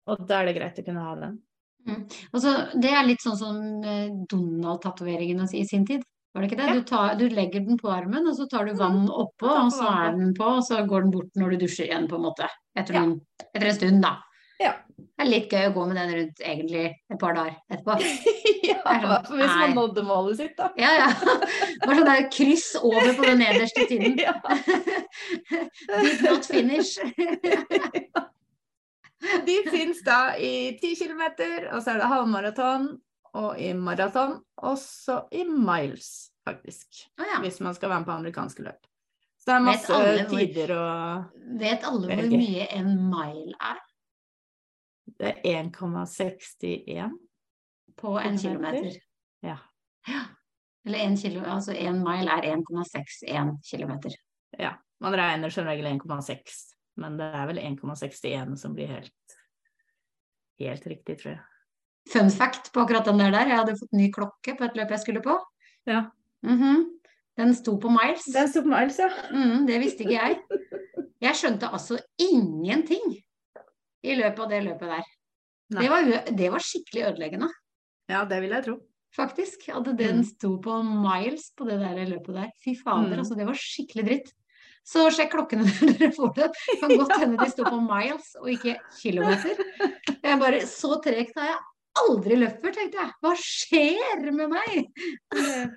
Og 0.08 0.24
da 0.28 0.40
er 0.40 0.48
det 0.48 0.56
greit 0.56 0.80
å 0.80 0.86
kunne 0.86 1.04
ha 1.04 1.14
den. 1.20 1.36
Mm. 1.84 2.02
Altså, 2.32 2.52
det 2.80 2.92
er 2.96 3.04
litt 3.04 3.24
sånn 3.24 3.36
som 3.36 3.56
eh, 3.84 4.12
Donald-tatoveringen 4.30 5.42
i 5.52 5.64
sin 5.68 5.84
tid. 5.88 6.04
Var 6.34 6.42
det 6.42 6.48
ikke 6.48 6.58
det? 6.58 6.68
Ja. 6.70 6.76
Du, 6.78 6.86
tar, 6.88 7.16
du 7.20 7.26
legger 7.30 7.62
den 7.66 7.78
på 7.78 7.90
armen, 7.92 8.26
og 8.26 8.34
så 8.38 8.48
tar 8.50 8.66
du 8.66 8.74
vann 8.78 9.04
oppå, 9.06 9.46
og 9.46 9.68
så 9.74 9.86
er 9.86 10.16
den 10.16 10.32
på, 10.34 10.48
og 10.56 10.64
så 10.66 10.80
går 10.88 11.04
den 11.04 11.12
bort 11.14 11.36
når 11.38 11.54
du 11.54 11.66
dusjer 11.66 11.90
igjen, 11.90 12.08
på 12.10 12.18
en 12.18 12.24
måte. 12.26 12.48
Etter, 12.74 12.96
Ja. 12.96 13.04
noen, 13.04 13.20
etter 13.52 13.68
en 13.68 13.76
stund, 13.76 14.00
da. 14.02 14.16
Ja. 14.64 14.74
Det 15.14 15.22
er 15.22 15.28
litt 15.30 15.52
gøy 15.52 15.68
å 15.68 15.72
gå 15.76 15.82
med 15.86 15.98
den 16.00 16.12
rundt 16.16 16.40
egentlig 16.42 16.84
et 16.90 17.18
par 17.20 17.36
dager 17.36 17.54
etterpå. 17.70 17.94
ja, 18.70 18.80
sånn, 18.82 19.38
hvis 19.38 19.52
man 19.60 19.76
nådde 19.78 20.02
målet 20.08 20.40
sitt, 20.40 20.56
da. 20.58 20.72
Ja, 20.80 20.90
ja. 20.98 21.08
Bare 21.84 21.98
sånn 22.00 22.08
der 22.08 22.24
kryss 22.34 22.66
over 22.80 23.12
på 23.14 23.28
den 23.28 23.42
nederste 23.44 23.86
tiden. 23.90 24.18
Ja. 24.24 24.34
Did 26.02 26.24
not 26.24 26.46
finish. 26.48 26.96
De 29.46 29.56
fins 29.70 30.02
da 30.04 30.18
i 30.34 30.74
10 30.80 30.98
km, 30.98 31.22
og 31.70 31.78
så 31.78 31.94
er 31.94 32.02
det 32.02 32.10
halvmaraton, 32.10 32.88
og 33.38 33.62
i 33.62 33.70
maraton, 33.78 34.36
og 34.66 34.76
så 34.82 35.22
i 35.34 35.46
miles, 35.46 36.10
faktisk. 36.46 37.06
Å 37.20 37.30
ja. 37.36 37.40
Hvis 37.44 37.62
man 37.62 37.78
skal 37.78 37.92
være 37.92 38.02
med 38.02 38.10
på 38.10 38.18
amerikanske 38.18 38.66
løp. 38.66 38.82
Så 39.38 39.50
det 39.50 39.54
er 39.54 39.62
Vet 39.62 39.70
masse 39.70 39.96
alle 39.96 40.28
tider 40.30 40.70
og 40.74 41.58
Vet 41.60 41.82
alle 41.84 42.16
hvor 42.16 42.30
mye 42.32 42.68
en 42.72 42.94
mile 43.12 43.58
er 43.60 43.82
Det 45.04 45.30
er 45.30 45.62
1,61. 45.62 47.10
på 47.96 48.18
en 48.18 48.38
Kilometer? 48.38 48.78
kilometer? 48.78 49.00
Ja. 49.42 49.58
Ja. 50.08 50.22
Eller 50.86 50.98
én 50.98 51.16
kilo, 51.16 51.40
altså 51.48 51.72
en 51.72 52.02
mile 52.04 52.30
er 52.30 52.56
1,61 52.56 53.62
kilometer. 53.70 54.12
ja. 54.58 54.74
Man 55.00 55.12
regner 55.18 55.50
som 55.50 55.66
regel 55.66 55.86
1,6, 55.86 56.52
men 56.96 57.16
det 57.18 57.26
er 57.36 57.46
vel 57.46 57.58
1,61 57.58 58.54
som 58.56 58.74
blir 58.74 58.86
helt, 58.88 59.34
helt 60.62 60.86
riktig, 60.86 61.18
tror 61.20 61.30
jeg. 61.34 61.40
Fun 62.12 62.30
fact 62.30 62.70
på 62.72 62.80
akkurat 62.84 63.04
den 63.08 63.18
der 63.18 63.30
der, 63.34 63.48
jeg 63.48 63.58
hadde 63.58 63.74
fått 63.80 63.92
ny 63.96 64.10
klokke 64.12 64.54
på 64.56 64.64
et 64.64 64.76
løp 64.78 64.90
jeg 64.94 65.00
skulle 65.02 65.22
på. 65.24 65.34
Ja. 65.86 66.06
Mhm. 66.42 66.84
Den 67.36 67.54
sto 67.54 67.74
på 67.80 67.90
miles. 67.90 68.24
Den 68.32 68.48
sto 68.48 68.62
på 68.62 68.70
miles, 68.70 68.98
ja. 68.98 69.08
Mm, 69.34 69.66
det 69.66 69.80
visste 69.82 70.04
ikke 70.04 70.14
jeg. 70.14 70.38
Jeg 71.20 71.36
skjønte 71.36 71.68
altså 71.72 71.98
ingenting 72.20 73.16
i 74.04 74.14
løpet 74.18 74.40
av 74.44 74.50
det 74.52 74.62
løpet 74.66 74.90
der. 74.94 75.04
Det 75.74 75.88
var, 75.90 76.08
det 76.36 76.50
var 76.52 76.60
skikkelig 76.62 77.06
ødeleggende, 77.10 77.48
Ja, 78.12 78.24
det 78.28 78.40
vil 78.44 78.50
jeg 78.52 78.64
tro. 78.66 78.74
faktisk. 79.16 79.68
At 79.72 79.84
den 79.96 80.18
Mm. 80.20 80.24
sto 80.24 80.58
på 80.60 80.82
miles 80.84 81.50
på 81.56 81.64
det 81.66 81.78
der 81.80 82.04
løpet 82.06 82.34
der. 82.34 82.50
Fy 82.62 82.74
fader, 82.76 83.14
Mm. 83.16 83.18
altså. 83.22 83.36
Det 83.36 83.46
var 83.46 83.54
skikkelig 83.54 84.04
dritt. 84.04 84.32
Så 84.84 85.06
sjekk 85.10 85.30
klokkene 85.32 85.64
når 85.64 85.96
dere 85.98 86.10
får 86.12 86.34
det. 86.36 86.50
Kan 86.80 86.90
godt 86.98 87.14
hende 87.18 87.38
de 87.40 87.50
står 87.50 87.70
på 87.72 87.78
miles 87.80 88.34
og 88.36 88.48
ikke 88.52 88.76
kilometer. 89.00 89.56
Jeg 90.22 90.38
bare, 90.40 90.60
Så 90.68 91.00
tregt 91.02 91.32
har 91.38 91.46
jeg 91.46 91.58
aldri 91.96 92.36
løpt 92.36 92.60
før, 92.60 92.74
tenkte 92.74 92.98
jeg. 93.00 93.10
Hva 93.22 93.32
skjer 93.40 94.32
med 94.32 94.50
meg? 94.50 94.92
Det- 95.32 95.70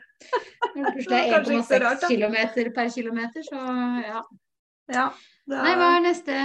Når 0.75 1.13
er 1.13 1.31
kanskje 1.31 1.55
ikke 1.55 1.67
så 1.69 1.79
rart, 1.79 2.01
1,6 2.01 2.07
km 2.07 2.11
kilometer 2.11 2.69
per 2.75 2.89
kilometer, 2.89 3.41
så 3.47 3.61
ja. 4.03 4.21
Ja. 4.91 5.07
er... 5.07 5.13
Nei, 5.47 5.75
hva 5.79 5.87
er 5.97 6.01
neste 6.03 6.37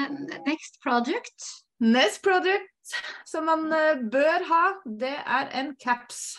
next 0.46 0.78
project? 0.82 1.61
Next 1.82 2.22
product 2.22 2.94
som 3.28 3.46
man 3.48 3.66
eh, 3.74 4.00
bør 4.10 4.44
ha, 4.48 4.62
det 4.86 5.14
er 5.18 5.50
en 5.60 5.72
caps. 5.82 6.38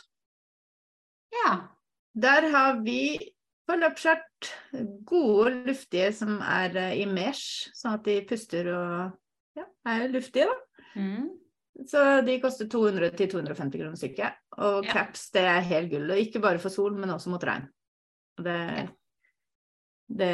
Ja. 1.34 1.54
Der 2.14 2.50
har 2.54 2.82
vi 2.86 3.18
på 3.68 3.76
løpskjørt 3.80 4.50
gode 5.08 5.54
luftige 5.70 6.12
som 6.16 6.38
er 6.44 6.76
eh, 6.80 6.98
i 7.02 7.06
mesh, 7.10 7.70
sånn 7.76 7.98
at 7.98 8.04
de 8.08 8.18
puster 8.30 8.70
og 8.74 9.16
ja, 9.58 9.66
er 9.90 10.10
luftige, 10.14 10.50
da. 10.52 10.84
Mm. 11.00 11.30
Så 11.90 12.02
de 12.28 12.36
koster 12.44 12.68
200-250 12.70 13.80
kroner 13.80 13.98
stykket. 13.98 14.36
Og 14.62 14.86
Ja. 14.86 14.92
caps, 14.94 15.30
det 15.34 15.42
er 15.50 15.64
helt 15.66 15.90
gull. 15.90 16.12
Og 16.14 16.20
ikke 16.22 16.42
bare 16.44 16.62
for 16.62 16.70
sol, 16.70 16.94
men 16.94 17.10
også 17.10 17.32
mot 17.34 17.44
regn. 17.50 17.66
Det, 18.38 18.60
Ja. 18.78 18.88
det 20.14 20.34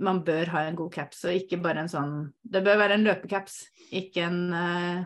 Man 0.00 0.20
bør 0.24 0.46
ha 0.54 0.60
en 0.68 0.76
god 0.78 0.92
caps, 0.94 1.24
og 1.26 1.34
ikke 1.34 1.58
bare 1.62 1.80
en 1.82 1.88
sånn 1.90 2.12
Det 2.42 2.60
bør 2.64 2.76
være 2.78 2.94
en 2.98 3.06
løpecaps, 3.08 3.56
ikke 3.98 4.22
en 4.28 4.38
uh, 4.54 5.00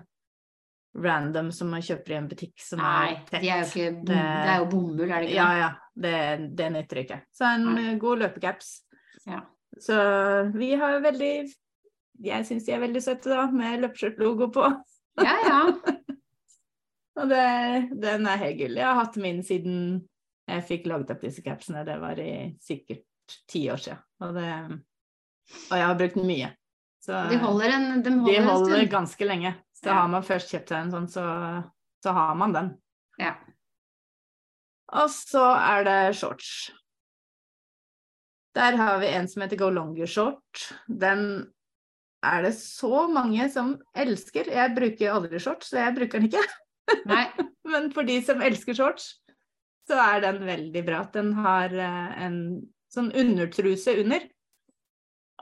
random 1.02 1.48
som 1.56 1.70
man 1.72 1.80
kjøper 1.84 2.12
i 2.12 2.18
en 2.18 2.28
butikk 2.28 2.60
som 2.60 2.78
Nei, 2.82 3.14
er 3.14 3.22
tett. 3.30 3.40
de 3.40 3.48
er 3.48 3.62
jo 3.62 3.70
ikke 3.70 4.04
Det- 4.10 4.18
er 4.52 4.58
jo 4.58 4.66
bomull, 4.74 5.00
er 5.10 5.20
det 5.24 5.30
ikke 5.30 5.38
Ja, 5.38 5.48
ja. 5.62 5.70
Det, 5.96 6.14
det 6.56 6.68
nytter 6.72 7.00
ikke. 7.04 7.18
Så 7.32 7.44
en 7.54 7.64
Nei. 7.74 7.86
eh, 7.92 7.98
god 8.00 8.18
løpecaps. 8.22 8.68
Ja. 9.26 9.40
Så 9.80 9.96
vi 10.54 10.74
har 10.76 11.00
veldig 11.00 11.32
Jeg 12.22 12.44
syns 12.46 12.64
de 12.66 12.72
er 12.72 12.80
veldig 12.80 13.02
søte, 13.02 13.28
da, 13.32 13.46
med 13.50 13.80
løpeskjørt-logo 13.80 14.50
på. 14.52 14.66
Ja, 15.20 15.36
ja. 15.48 15.62
Og 17.20 17.28
det, 17.28 17.42
den 18.00 18.26
er 18.26 18.36
helt 18.40 18.58
gull. 18.58 18.76
Jeg 18.76 18.86
har 18.86 18.94
hatt 19.04 19.16
min 19.20 19.42
siden 19.44 20.08
jeg 20.48 20.64
fikk 20.68 20.86
laget 20.88 21.10
opp 21.12 21.20
disse 21.24 21.42
capsene. 21.44 21.84
Det 21.84 21.98
var 22.00 22.18
i 22.20 22.54
sikkert 22.60 23.02
ti 23.50 23.64
år 23.72 23.80
siden. 23.82 24.02
Og, 24.22 24.34
det, 24.36 24.48
og 25.70 25.76
jeg 25.78 25.86
har 25.86 25.98
brukt 26.00 26.18
den 26.18 26.28
mye. 26.28 26.50
Så 27.02 27.24
De 27.32 27.38
holder 27.42 27.72
en, 27.76 27.86
de 28.04 28.10
holder 28.14 28.32
de 28.36 28.44
holder 28.46 28.84
ganske 28.90 29.26
lenge. 29.26 29.54
Så 29.74 29.88
Ja. 29.90 29.96
har 29.98 30.08
man 30.12 30.22
først 30.22 30.52
kjøpt 30.54 30.68
seg 30.70 30.84
en 30.84 30.92
sånn, 30.92 31.08
så, 31.10 31.24
så 32.04 32.12
har 32.14 32.36
man 32.38 32.52
den. 32.54 32.68
Ja. 33.18 33.32
Og 34.92 35.08
så 35.10 35.42
er 35.58 35.84
det 35.88 35.96
shorts. 36.20 36.70
Der 38.54 38.76
har 38.76 39.00
vi 39.00 39.08
en 39.16 39.26
som 39.28 39.42
heter 39.42 39.58
Go 39.58 39.70
Longer 39.72 40.06
Short. 40.06 40.66
Den 40.86 41.24
er 42.22 42.42
det 42.44 42.52
så 42.58 43.08
mange 43.10 43.48
som 43.50 43.72
elsker. 43.98 44.50
Jeg 44.52 44.74
bruker 44.76 45.14
aldri 45.16 45.40
shorts, 45.42 45.72
så 45.72 45.80
jeg 45.80 45.96
bruker 45.96 46.20
den 46.20 46.28
ikke. 46.28 46.44
Men 47.72 47.88
for 47.94 48.06
de 48.06 48.18
som 48.22 48.42
elsker 48.44 48.76
shorts, 48.76 49.08
så 49.88 49.98
er 49.98 50.20
den 50.22 50.44
veldig 50.46 50.82
bra. 50.86 51.00
Den 51.14 51.32
har 51.40 51.72
eh, 51.74 52.22
en 52.26 52.38
sånn 52.92 53.12
undertruse 53.16 53.94
under. 54.02 54.26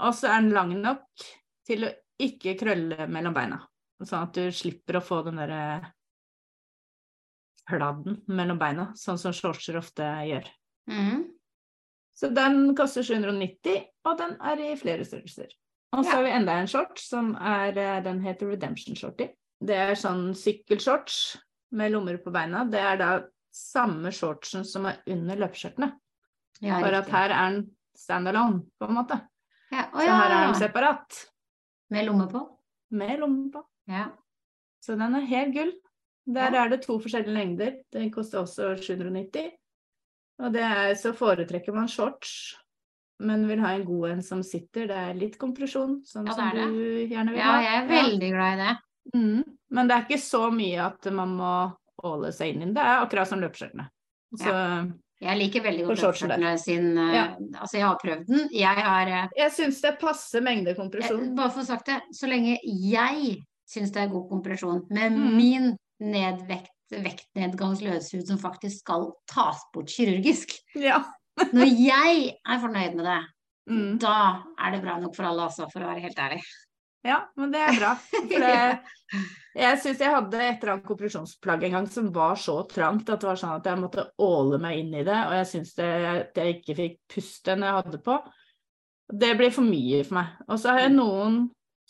Og 0.00 0.14
så 0.16 0.30
er 0.30 0.44
den 0.44 0.54
lang 0.54 0.74
nok 0.80 1.24
til 1.68 1.86
å 1.88 1.92
ikke 2.20 2.56
krølle 2.60 3.08
mellom 3.10 3.34
beina. 3.36 3.58
Sånn 4.00 4.24
at 4.28 4.36
du 4.36 4.46
slipper 4.54 4.98
å 5.00 5.04
få 5.04 5.22
den 5.26 5.40
derre 5.40 5.92
pladden 7.70 8.20
mellom 8.32 8.58
beina, 8.58 8.88
sånn 8.98 9.18
som 9.20 9.34
shortser 9.36 9.76
ofte 9.78 10.06
gjør. 10.26 10.48
Mm. 10.90 11.26
Så 12.16 12.30
den 12.34 12.72
koster 12.76 13.04
790, 13.06 13.84
og 14.08 14.16
den 14.18 14.34
er 14.42 14.62
i 14.64 14.72
flere 14.80 15.06
størrelser. 15.06 15.52
Og 15.92 16.04
så 16.04 16.10
Ja. 16.10 16.16
har 16.16 16.22
vi 16.24 16.30
enda 16.30 16.52
en 16.52 16.66
shorts 16.66 17.08
som 17.08 17.34
er 17.36 17.76
eh, 17.76 18.00
Den 18.02 18.20
heter 18.20 18.46
Redemption 18.48 18.94
Shorty. 18.94 19.28
Det 19.60 19.74
er 19.76 19.94
sånn 19.94 20.34
sykkelshorts 20.34 21.36
med 21.72 21.92
lommer 21.92 22.16
på 22.18 22.32
beina. 22.32 22.64
Det 22.70 22.80
er 22.80 22.96
da 22.96 23.22
samme 23.52 24.10
shortsen 24.10 24.64
som 24.64 24.86
er 24.86 25.02
under 25.06 25.36
løpeskjørtene. 25.36 25.92
Ja, 26.62 26.80
Bare 26.80 26.98
at 26.98 27.08
her 27.08 27.30
er 27.30 27.50
den 27.54 27.70
standalone, 27.96 28.62
på 28.80 28.88
en 28.88 28.94
måte. 28.98 29.20
Ja. 29.72 29.86
Å 29.92 30.00
Så 30.00 30.06
her 30.08 30.30
er 30.30 30.46
den 30.46 30.54
separat, 30.60 31.26
Med 31.90 32.06
lomme 32.06 32.26
på? 32.30 32.42
med 32.92 33.18
lomme 33.20 33.50
på. 33.52 33.62
Ja. 33.88 34.08
Så 34.82 34.96
den 34.98 35.14
er 35.14 35.20
helt 35.26 35.54
gull. 35.54 35.72
Der 36.26 36.50
Ja. 36.52 36.64
er 36.64 36.68
det 36.68 36.82
to 36.82 36.98
forskjellige 36.98 37.32
lengder. 37.34 37.76
Den 37.92 38.10
koster 38.10 38.40
også 38.42 38.76
790. 38.78 39.50
Og 40.40 40.52
det 40.52 40.62
er 40.62 40.94
så 40.94 41.12
foretrekker 41.14 41.72
man 41.74 41.88
shorts, 41.88 42.56
men 43.20 43.46
vil 43.48 43.60
ha 43.60 43.68
en 43.74 43.84
god 43.84 44.10
en 44.10 44.22
som 44.22 44.42
sitter. 44.42 44.86
Det 44.86 44.96
er 44.96 45.14
litt 45.14 45.38
kompresjon, 45.38 46.02
sånn 46.04 46.26
Ja, 46.26 46.32
som 46.34 46.50
det. 46.54 46.66
du 46.66 47.06
gjerne 47.14 47.30
vil 47.30 47.40
ha. 47.40 47.60
ja, 47.60 47.62
jeg 47.62 47.82
er 47.84 47.88
veldig 48.02 48.30
glad 48.32 48.52
i 48.52 48.62
det. 48.62 48.78
Mm. 49.14 49.44
Men 49.70 49.88
det 49.88 49.96
er 49.96 50.02
ikke 50.04 50.20
så 50.20 50.50
mye 50.52 50.86
at 50.86 51.12
man 51.12 51.28
må 51.36 51.76
åle 52.04 52.32
seg 52.32 52.54
inn 52.54 52.62
i 52.62 52.64
den. 52.66 52.74
Det 52.74 52.82
er 52.82 53.04
akkurat 53.06 53.28
som 53.28 53.40
løpeskjørtene. 53.40 53.88
Så 54.36 54.92
Jeg 55.20 55.36
liker 55.36 55.62
veldig 55.66 55.84
godt 55.84 56.00
løpeskjørtene 56.00 56.50
sin 56.58 56.96
eh, 56.96 57.14
Ja. 57.14 57.24
Altså, 57.60 57.76
jeg 57.76 57.84
har 57.86 57.98
prøvd 58.00 58.26
den. 58.30 58.46
Jeg 58.56 58.84
har 58.86 59.06
eh, 59.06 59.28
jeg 59.36 59.52
syns 59.52 59.80
det 59.82 59.90
er 59.92 59.98
passe 60.00 60.40
mengde 60.40 60.72
jeg. 60.76 61.34
Bare 61.36 61.50
for 61.52 61.60
å 61.60 61.66
sagt 61.68 61.86
det, 61.92 61.98
så 62.16 62.26
lenge 62.30 62.56
jeg 62.64 63.36
syns 63.68 63.92
det 63.92 64.02
er 64.06 64.12
god 64.14 64.28
kompresjon 64.30 64.86
med 64.90 65.12
Mm. 65.12 65.36
min 65.36 65.66
nedvekt, 66.00 66.72
vektnedgangsløshud 66.90 68.26
som 68.26 68.38
faktisk 68.40 68.80
skal 68.82 69.10
tas 69.30 69.60
bort 69.74 69.92
kirurgisk 69.92 70.56
Ja. 70.74 71.02
Når 71.54 71.68
jeg 71.78 72.34
er 72.46 72.58
fornøyd 72.64 72.96
med 72.96 73.04
det, 73.06 73.20
Mm. 73.70 73.98
da 74.00 74.42
er 74.58 74.72
det 74.72 74.80
bra 74.82 74.96
nok 74.98 75.14
for 75.14 75.22
alle, 75.28 75.44
altså, 75.46 75.68
for 75.70 75.84
å 75.84 75.86
være 75.92 76.00
helt 76.02 76.18
ærlig. 76.18 76.40
Ja, 77.06 77.22
men 77.40 77.52
det 77.54 77.60
er 77.64 77.78
bra. 77.78 77.94
For 78.10 78.28
det, 78.28 78.56
jeg 79.56 79.78
syns 79.82 80.02
jeg 80.04 80.14
hadde 80.14 80.40
et 80.40 80.60
eller 80.60 80.74
annet 80.74 80.88
kompresjonsplagg 80.88 81.64
en 81.66 81.76
gang 81.78 81.88
som 81.90 82.10
var 82.14 82.36
så 82.38 82.58
trangt 82.70 83.08
at 83.08 83.22
det 83.22 83.30
var 83.30 83.40
sånn 83.40 83.56
at 83.56 83.70
jeg 83.70 83.80
måtte 83.80 84.04
åle 84.22 84.60
meg 84.62 84.82
inn 84.82 84.92
i 84.94 85.06
det, 85.06 85.16
og 85.16 85.34
jeg 85.38 85.48
syns 85.54 85.72
at 85.80 86.36
jeg 86.38 86.58
ikke 86.58 86.76
fikk 86.78 87.00
puste 87.14 87.56
når 87.56 87.70
jeg 87.70 87.78
hadde 87.78 88.02
på. 88.04 88.18
Det 89.10 89.32
blir 89.40 89.54
for 89.54 89.66
mye 89.66 90.04
for 90.06 90.20
meg. 90.20 90.36
Og 90.46 90.60
så 90.60 90.74
har 90.74 90.84
jeg 90.84 90.94
noen 90.94 91.40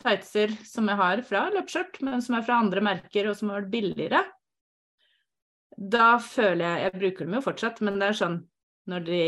tightser 0.01 0.55
som 0.65 0.89
jeg 0.89 1.01
har 1.03 1.25
fra 1.27 1.45
løpskjørt, 1.53 2.01
men 2.07 2.25
som 2.25 2.39
er 2.39 2.47
fra 2.47 2.61
andre 2.63 2.85
merker 2.85 3.29
og 3.29 3.37
som 3.37 3.51
har 3.53 3.61
vært 3.61 3.75
billigere. 3.75 4.23
Da 5.81 6.15
føler 6.21 6.65
jeg 6.65 6.83
Jeg 6.87 6.99
bruker 7.01 7.27
dem 7.27 7.37
jo 7.37 7.45
fortsatt, 7.45 7.81
men 7.85 8.01
det 8.01 8.09
er 8.09 8.21
sånn 8.23 8.41
når 8.91 9.05
de 9.07 9.23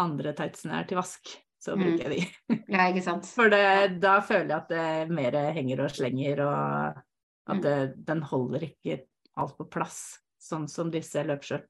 andre 0.00 0.32
tightsene 0.38 0.80
er 0.80 0.88
til 0.88 0.98
vask, 1.00 1.34
så 1.60 1.74
Mm. 1.76 1.82
bruker 1.84 2.08
jeg 2.08 2.10
de. 2.16 2.58
Ja, 2.72 2.86
ikke 2.88 3.02
sant? 3.04 3.26
For 3.28 3.50
det, 3.52 4.00
da 4.00 4.20
føler 4.24 4.48
jeg 4.48 4.56
at 4.56 4.68
det 4.72 5.10
mer 5.12 5.36
henger 5.52 5.84
og 5.84 5.90
slenger, 5.92 6.40
og 6.46 7.02
at 7.50 7.56
Mm. 7.56 7.62
det, 7.62 8.04
den 8.06 8.22
holder 8.22 8.60
ikke 8.70 9.02
alt 9.36 9.56
på 9.58 9.68
plass, 9.70 10.18
sånn 10.40 10.68
som 10.68 10.90
disse 10.90 11.22
løpskjørt, 11.26 11.66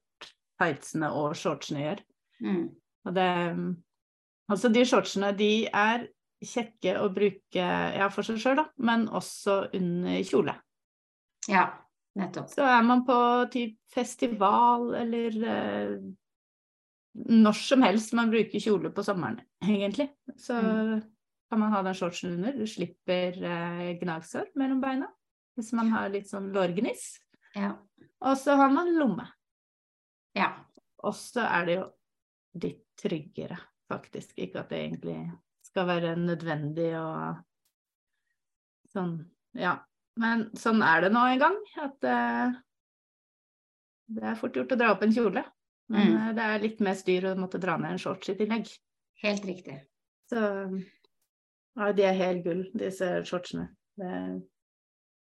tightsene 0.61 1.09
og 1.11 1.33
shortsene 1.35 1.83
gjør. 1.83 2.01
Mm. 2.41 2.65
Og 3.05 3.13
det, 3.15 3.29
altså 4.49 4.71
de 4.73 4.83
shortsene, 4.85 5.35
de 5.37 5.67
er 5.67 6.07
kjekke 6.43 6.95
å 7.01 7.09
bruke 7.13 7.65
ja, 7.97 8.07
for 8.09 8.23
seg 8.25 8.37
sjøl, 8.41 8.55
da, 8.57 8.65
men 8.77 9.07
også 9.09 9.73
under 9.77 10.23
kjole. 10.25 10.55
Ja, 11.49 11.67
nettopp. 12.17 12.49
Så 12.49 12.63
er 12.65 12.81
man 12.85 13.03
på 13.05 13.17
typ 13.53 13.75
festival 13.93 14.93
eller 14.95 15.37
eh, 15.43 15.93
når 17.15 17.53
som 17.59 17.81
helst 17.83 18.13
man 18.15 18.29
bruker 18.31 18.59
kjole 18.63 18.89
på 18.95 19.03
sommeren, 19.03 19.41
egentlig, 19.63 20.09
så 20.39 20.61
Mm. 20.61 21.01
kan 21.51 21.59
man 21.59 21.71
ha 21.73 21.81
den 21.83 21.93
shortsen 21.93 22.33
under. 22.37 22.53
Du 22.53 22.65
slipper 22.67 23.35
eh, 23.43 23.97
gnagsår 23.99 24.47
mellom 24.55 24.79
beina 24.81 25.07
hvis 25.57 25.73
man 25.75 25.89
har 25.91 26.07
litt 26.09 26.29
sånn 26.29 26.51
lårgniss. 26.55 27.17
Ja. 27.55 27.73
Og 28.21 28.37
så 28.39 28.55
har 28.55 28.69
man 28.71 28.93
lomme. 28.95 29.27
ja. 30.35 30.53
Og 31.03 31.13
så 31.17 31.41
er 31.41 31.65
det 31.65 31.75
jo 31.79 31.85
litt 32.61 32.83
tryggere, 33.01 33.57
faktisk. 33.89 34.35
Ikke 34.37 34.59
at 34.61 34.69
det 34.69 34.77
egentlig 34.91 35.31
skal 35.65 35.87
være 35.87 36.15
nødvendig 36.15 36.91
og 36.99 37.39
sånn, 38.93 39.15
ja. 39.57 39.79
Men 40.19 40.51
sånn 40.59 40.83
er 40.85 41.01
det 41.01 41.11
nå 41.15 41.23
en 41.31 41.39
gang, 41.39 41.57
at 41.81 42.03
eh, 42.03 42.53
det 44.11 44.23
er 44.23 44.35
fort 44.35 44.53
gjort 44.59 44.71
å 44.75 44.77
dra 44.77 44.91
opp 44.93 45.01
en 45.07 45.13
kjole. 45.15 45.43
Men 45.91 46.07
Mm. 46.13 46.17
eh, 46.17 46.33
det 46.37 46.43
er 46.47 46.61
litt 46.63 46.79
mer 46.79 46.95
styr 46.95 47.25
å 47.31 47.35
måtte 47.39 47.59
dra 47.59 47.75
ned 47.77 47.91
en 47.95 48.01
shorts 48.01 48.29
i 48.31 48.35
tillegg. 48.39 48.69
Helt 49.23 49.43
riktig. 49.45 49.79
Så 50.31 50.39
ja, 51.77 51.91
de 51.97 52.03
er 52.07 52.13
helt 52.19 52.43
gull, 52.45 52.63
disse 52.77 53.09
shortsene. 53.27 53.67
Det, 53.99 54.13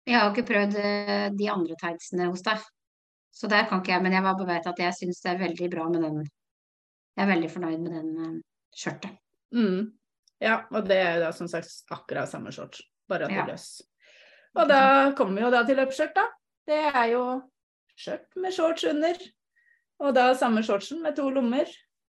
Jeg 0.08 0.18
har 0.18 0.30
ikke 0.32 0.46
prøvd 0.48 0.76
eh, 0.80 1.28
de 1.36 1.48
andre 1.52 1.76
tightsene 1.78 2.30
hos 2.32 2.42
deg, 2.42 2.62
så 3.34 3.48
der 3.52 3.66
kan 3.68 3.82
ikke 3.82 3.92
jeg. 3.92 4.02
Men 4.02 4.12
jeg 4.16 4.22
bare 4.24 4.46
vet 4.48 4.66
at 4.70 4.78
jeg 4.80 4.94
syns 4.96 5.20
det 5.22 5.30
er 5.34 5.42
veldig 5.44 5.70
bra 5.74 5.88
med 5.92 6.02
den. 6.02 6.18
Jeg 7.18 7.26
er 7.26 7.32
veldig 7.34 7.50
fornøyd 7.52 7.78
med 7.84 7.92
den 7.92 8.10
eh, 8.24 8.40
skjørtet. 8.74 9.18
mm. 9.54 9.92
Ja, 10.40 10.60
og 10.70 10.84
det 10.86 10.96
er 11.02 11.16
da 11.20 11.32
som 11.34 11.48
sagt 11.50 11.66
akkurat 11.90 12.28
samme 12.30 12.52
shorts, 12.54 12.80
bare 13.08 13.24
at 13.26 13.30
det 13.30 13.36
Ja. 13.40 13.46
løs. 13.46 13.82
Og 14.54 14.68
da 14.68 15.12
kommer 15.18 15.34
vi 15.34 15.42
jo 15.42 15.50
da 15.50 15.64
til 15.66 15.76
løpsskjørt, 15.76 16.14
da. 16.14 16.26
Det 16.66 16.78
er 16.94 17.06
jo 17.12 17.22
skjørt 17.98 18.36
med 18.36 18.52
shorts 18.54 18.84
under. 18.84 19.14
Og 19.98 20.14
da 20.14 20.30
samme 20.38 20.62
shortsen 20.66 21.02
med 21.02 21.16
to 21.18 21.28
lommer. 21.34 21.70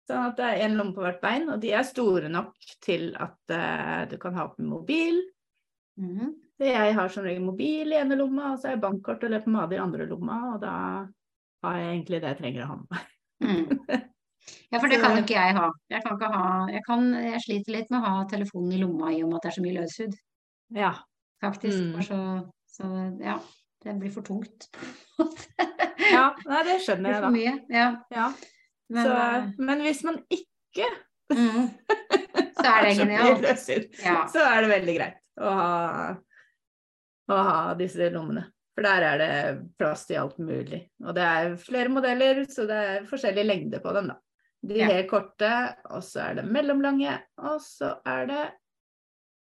Sånn 0.10 0.28
at 0.32 0.38
det 0.38 0.48
er 0.48 0.64
én 0.66 0.78
lomme 0.78 0.96
på 0.96 1.04
hvert 1.06 1.22
bein, 1.22 1.48
og 1.54 1.62
de 1.62 1.72
er 1.78 1.86
store 1.88 2.30
nok 2.32 2.56
til 2.84 3.12
at 3.22 3.54
uh, 3.54 4.02
du 4.10 4.18
kan 4.22 4.36
ha 4.38 4.48
på 4.52 4.66
mobil. 4.66 5.22
Mhm. 6.02 6.38
Så 6.62 6.68
jeg 6.70 6.94
har 6.94 7.10
som 7.10 7.26
regel 7.26 7.42
mobil 7.42 7.90
i 7.90 7.98
ene 7.98 8.14
lomma, 8.20 8.52
og 8.52 8.60
så 8.60 8.68
har 8.70 8.76
jeg 8.76 8.84
bankkort 8.84 9.24
og 9.26 9.32
leppepomade 9.34 9.74
i 9.74 9.80
andre 9.82 10.06
lomma, 10.06 10.36
og 10.52 10.60
da 10.62 10.74
har 11.66 11.78
jeg 11.80 11.88
egentlig 11.96 12.20
det 12.22 12.30
jeg 12.30 12.38
trenger 12.38 12.66
å 12.66 12.68
ha 12.70 12.76
med 12.78 12.92
meg. 12.94 13.08
Mm. 13.42 14.04
Ja, 14.70 14.78
for 14.78 14.86
det 14.94 15.00
kan 15.02 15.18
jo 15.18 15.24
ikke 15.24 15.40
jeg 15.40 15.56
ha. 15.58 15.72
Jeg 15.90 16.04
kan 16.06 16.20
ikke 16.20 16.30
ha 16.36 16.44
jeg, 16.70 16.84
kan, 16.86 17.08
jeg 17.18 17.42
sliter 17.48 17.76
litt 17.78 17.90
med 17.90 17.98
å 17.98 18.12
ha 18.14 18.28
telefonen 18.30 18.76
i 18.78 18.82
lomma 18.84 19.10
i 19.10 19.24
og 19.24 19.32
med 19.32 19.40
at 19.40 19.48
det 19.48 19.52
er 19.52 19.58
så 19.58 19.66
mye 19.66 19.80
løshud, 19.80 20.20
Ja. 20.78 20.92
faktisk. 21.42 21.82
Mm. 21.82 22.06
Så, 22.06 22.20
så 22.78 22.92
ja, 23.26 23.40
det 23.84 23.94
blir 24.00 24.12
for 24.14 24.26
tungt. 24.26 24.70
ja. 26.12 26.26
Nei, 26.46 26.64
det 26.68 26.80
skjønner 26.86 27.16
jeg, 27.16 27.24
da. 27.24 27.32
mye. 27.34 27.54
Ja. 27.74 27.88
Ja. 28.14 28.28
Men, 28.92 29.06
så, 29.08 29.18
eh, 29.18 29.52
men 29.58 29.84
hvis 29.86 30.04
man 30.04 30.20
ikke 30.30 30.88
mm, 31.32 31.70
så 32.58 32.66
er 32.68 32.86
det 32.86 32.96
genialt. 33.02 33.70
Ja. 34.04 34.18
så 34.32 34.44
er 34.46 34.66
det 34.66 34.72
veldig 34.74 34.98
greit 34.98 35.22
å 35.42 35.54
ha, 35.58 35.70
å 37.32 37.44
ha 37.48 37.62
disse 37.80 38.10
lommene. 38.14 38.46
For 38.76 38.86
der 38.88 39.06
er 39.06 39.20
det 39.20 39.32
plass 39.80 40.06
til 40.08 40.22
alt 40.22 40.38
mulig. 40.40 40.84
Og 41.04 41.16
det 41.18 41.24
er 41.28 41.56
flere 41.60 41.92
modeller, 41.92 42.46
så 42.52 42.68
det 42.70 42.78
er 42.92 43.08
forskjellig 43.10 43.48
lengde 43.48 43.82
på 43.84 43.94
dem, 43.98 44.12
da. 44.14 44.20
De 44.62 44.78
helt 44.86 45.10
korte, 45.10 45.50
og 45.90 46.04
så 46.06 46.28
er 46.28 46.38
det 46.38 46.46
mellomlange, 46.46 47.16
og 47.42 47.58
så 47.66 47.96
er 48.08 48.28
det 48.30 48.44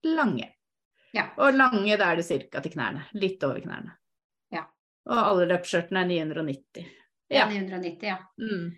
lange. 0.09 0.49
Ja. 1.13 1.27
Og 1.37 1.53
lange, 1.53 1.97
da 2.01 2.09
er 2.09 2.19
det 2.19 2.25
ca. 2.49 2.63
til 2.63 2.73
knærne. 2.73 3.05
Litt 3.21 3.43
over 3.45 3.61
knærne. 3.61 3.93
Og 5.09 5.17
alle 5.19 5.47
løpsskjørtene 5.51 6.03
er 6.05 6.09
990. 6.11 6.85
Ja. 7.33 7.43
Ja. 7.43 7.45
990, 7.49 8.03
ja. 8.07 8.17
Mm. 8.39 8.69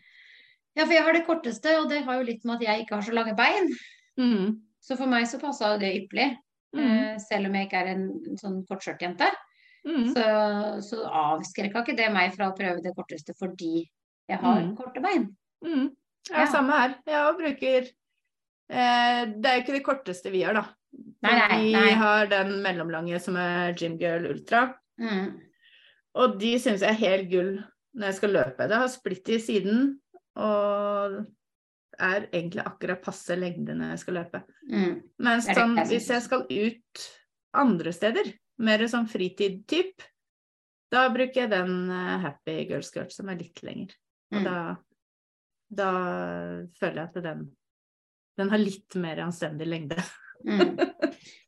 Ja, 0.76 0.84
for 0.86 0.94
jeg 0.94 1.04
har 1.04 1.14
det 1.16 1.26
korteste, 1.28 1.74
og 1.80 1.90
det 1.90 2.04
har 2.04 2.18
jo 2.20 2.26
litt 2.28 2.44
med 2.46 2.56
at 2.58 2.66
jeg 2.68 2.84
ikke 2.86 2.96
har 2.98 3.06
så 3.08 3.14
lange 3.16 3.36
bein. 3.38 3.70
Mm. 4.20 4.56
Så 4.84 4.98
for 5.00 5.08
meg 5.12 5.28
så 5.28 5.40
passa 5.42 5.78
det 5.82 5.94
ypperlig. 6.02 6.32
Mm. 6.76 6.86
Eh, 6.86 7.18
selv 7.24 7.48
om 7.50 7.56
jeg 7.56 7.68
ikke 7.70 7.82
er 7.84 7.92
en 7.94 8.08
sånn 8.42 8.58
kortskjørtjente. 8.68 9.30
Mm. 9.86 10.08
Så, 10.16 10.24
så 10.90 11.04
avskrekka 11.06 11.84
ikke 11.86 11.96
det 12.00 12.10
meg 12.12 12.34
fra 12.36 12.50
å 12.50 12.56
prøve 12.58 12.82
det 12.84 12.96
korteste 12.98 13.36
fordi 13.38 13.86
jeg 14.28 14.40
har 14.42 14.62
Mm. 14.64 14.76
korte 14.76 15.00
bein. 15.04 15.28
Mm. 15.64 15.92
Ja, 16.32 16.40
Ja. 16.42 16.46
samme 16.52 16.74
her. 16.74 16.96
Jeg 17.06 17.36
bruker 17.38 17.86
eh, 18.70 19.26
Det 19.30 19.46
er 19.46 19.56
jo 19.60 19.62
ikke 19.64 19.74
det 19.78 19.84
korteste 19.86 20.32
vi 20.34 20.42
har, 20.42 20.54
da. 20.58 20.66
Nei, 21.22 21.36
nei, 21.38 21.82
vi 21.86 21.92
har 22.00 22.26
den 22.28 22.62
mellomlange 22.64 23.20
som 23.22 23.36
er 23.38 23.74
Gymgirl 23.78 24.26
Ultra. 24.32 24.74
Mm. 25.00 25.40
Og 26.16 26.38
de 26.40 26.54
syns 26.62 26.84
jeg 26.86 26.94
er 26.94 27.02
helt 27.02 27.32
gull 27.32 27.54
når 27.96 28.10
jeg 28.12 28.18
skal 28.20 28.34
løpe. 28.36 28.68
Det 28.72 28.80
har 28.82 28.92
splitt 28.92 29.32
i 29.36 29.40
siden 29.44 29.86
og 30.36 31.22
er 31.96 32.26
egentlig 32.28 32.64
akkurat 32.68 33.04
passe 33.04 33.36
lengde 33.40 33.76
når 33.76 33.94
jeg 33.94 34.02
skal 34.04 34.18
løpe. 34.20 34.42
Mm. 34.68 34.98
Det 35.28 35.36
sånn, 35.48 35.78
hvis 35.88 36.10
jeg 36.12 36.26
skal 36.26 36.44
ut 36.50 37.06
andre 37.56 37.94
steder, 37.96 38.34
mer 38.66 38.84
sånn 38.92 39.08
fritid-typ, 39.12 40.04
da 40.92 41.06
bruker 41.12 41.46
jeg 41.46 41.52
den 41.52 41.78
eh, 41.92 42.18
Happy 42.24 42.58
Girl 42.70 42.84
Skirt 42.86 43.16
som 43.16 43.32
er 43.32 43.40
litt 43.40 43.64
lenger. 43.66 43.96
Og 44.34 44.42
Mm. 44.42 44.44
da, 44.48 44.60
da 45.80 45.90
føler 46.80 47.00
jeg 47.00 47.10
at 47.12 47.18
den, 47.24 47.44
den 48.40 48.50
har 48.52 48.60
litt 48.60 48.96
mer 49.00 49.22
anstendig 49.28 49.68
lengde. 49.72 50.00
Mm. 50.48 50.76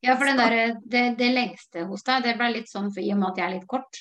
Ja, 0.02 0.14
for 0.16 0.26
den 0.30 0.38
der, 0.40 0.76
det, 0.86 1.02
det 1.20 1.28
lengste 1.34 1.84
hos 1.90 2.04
deg, 2.06 2.24
det 2.24 2.36
ble 2.40 2.48
litt 2.54 2.70
sånn 2.70 2.88
for 2.94 3.04
i 3.04 3.10
og 3.14 3.18
med 3.20 3.32
at 3.34 3.40
jeg 3.42 3.46
er 3.48 3.56
litt 3.58 3.68
kort. 3.70 4.00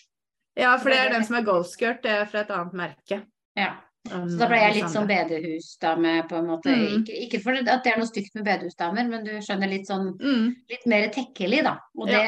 Ja, 0.57 0.77
for 0.81 0.91
det 0.91 0.99
er 0.99 1.11
den 1.13 1.25
som 1.25 1.37
er 1.37 1.43
golfskirt, 1.45 2.03
det 2.03 2.11
er 2.11 2.25
fra 2.31 2.41
et 2.41 2.51
annet 2.55 2.73
merke. 2.73 3.19
Ja. 3.57 3.75
Så 4.07 4.39
da 4.39 4.47
ble 4.47 4.57
jeg 4.63 4.75
litt 4.77 4.93
sånn 4.93 5.09
bedehusdame, 5.09 6.13
på 6.31 6.37
en 6.39 6.47
måte. 6.47 6.71
Mm. 6.71 7.01
Ikke, 7.01 7.15
ikke 7.27 7.41
for 7.43 7.59
at 7.59 7.83
det 7.85 7.91
er 7.93 7.99
noe 7.99 8.07
stygt 8.07 8.37
med 8.39 8.45
bedehusdamer, 8.47 9.09
men 9.11 9.25
du 9.27 9.33
skjønner 9.43 9.69
litt 9.73 9.89
sånn 9.89 10.13
Mm, 10.21 10.53
litt 10.71 10.87
mer 10.87 11.09
tekkelig, 11.11 11.65
da. 11.67 11.73
Og 11.99 12.07
det 12.07 12.21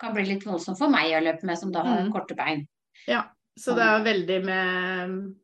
kan 0.00 0.14
bli 0.14 0.24
litt 0.24 0.46
voldsomt 0.48 0.78
for 0.80 0.88
meg 0.88 1.12
å 1.12 1.20
løpe 1.22 1.44
med 1.44 1.58
som 1.60 1.70
da 1.70 1.82
har 1.84 2.02
Mm. 2.06 2.12
korte 2.12 2.34
bein. 2.34 2.66
ja, 3.06 3.24
så 3.58 3.74
det 3.76 3.84
er 3.84 4.04
veldig 4.04 4.44
med 4.44 5.34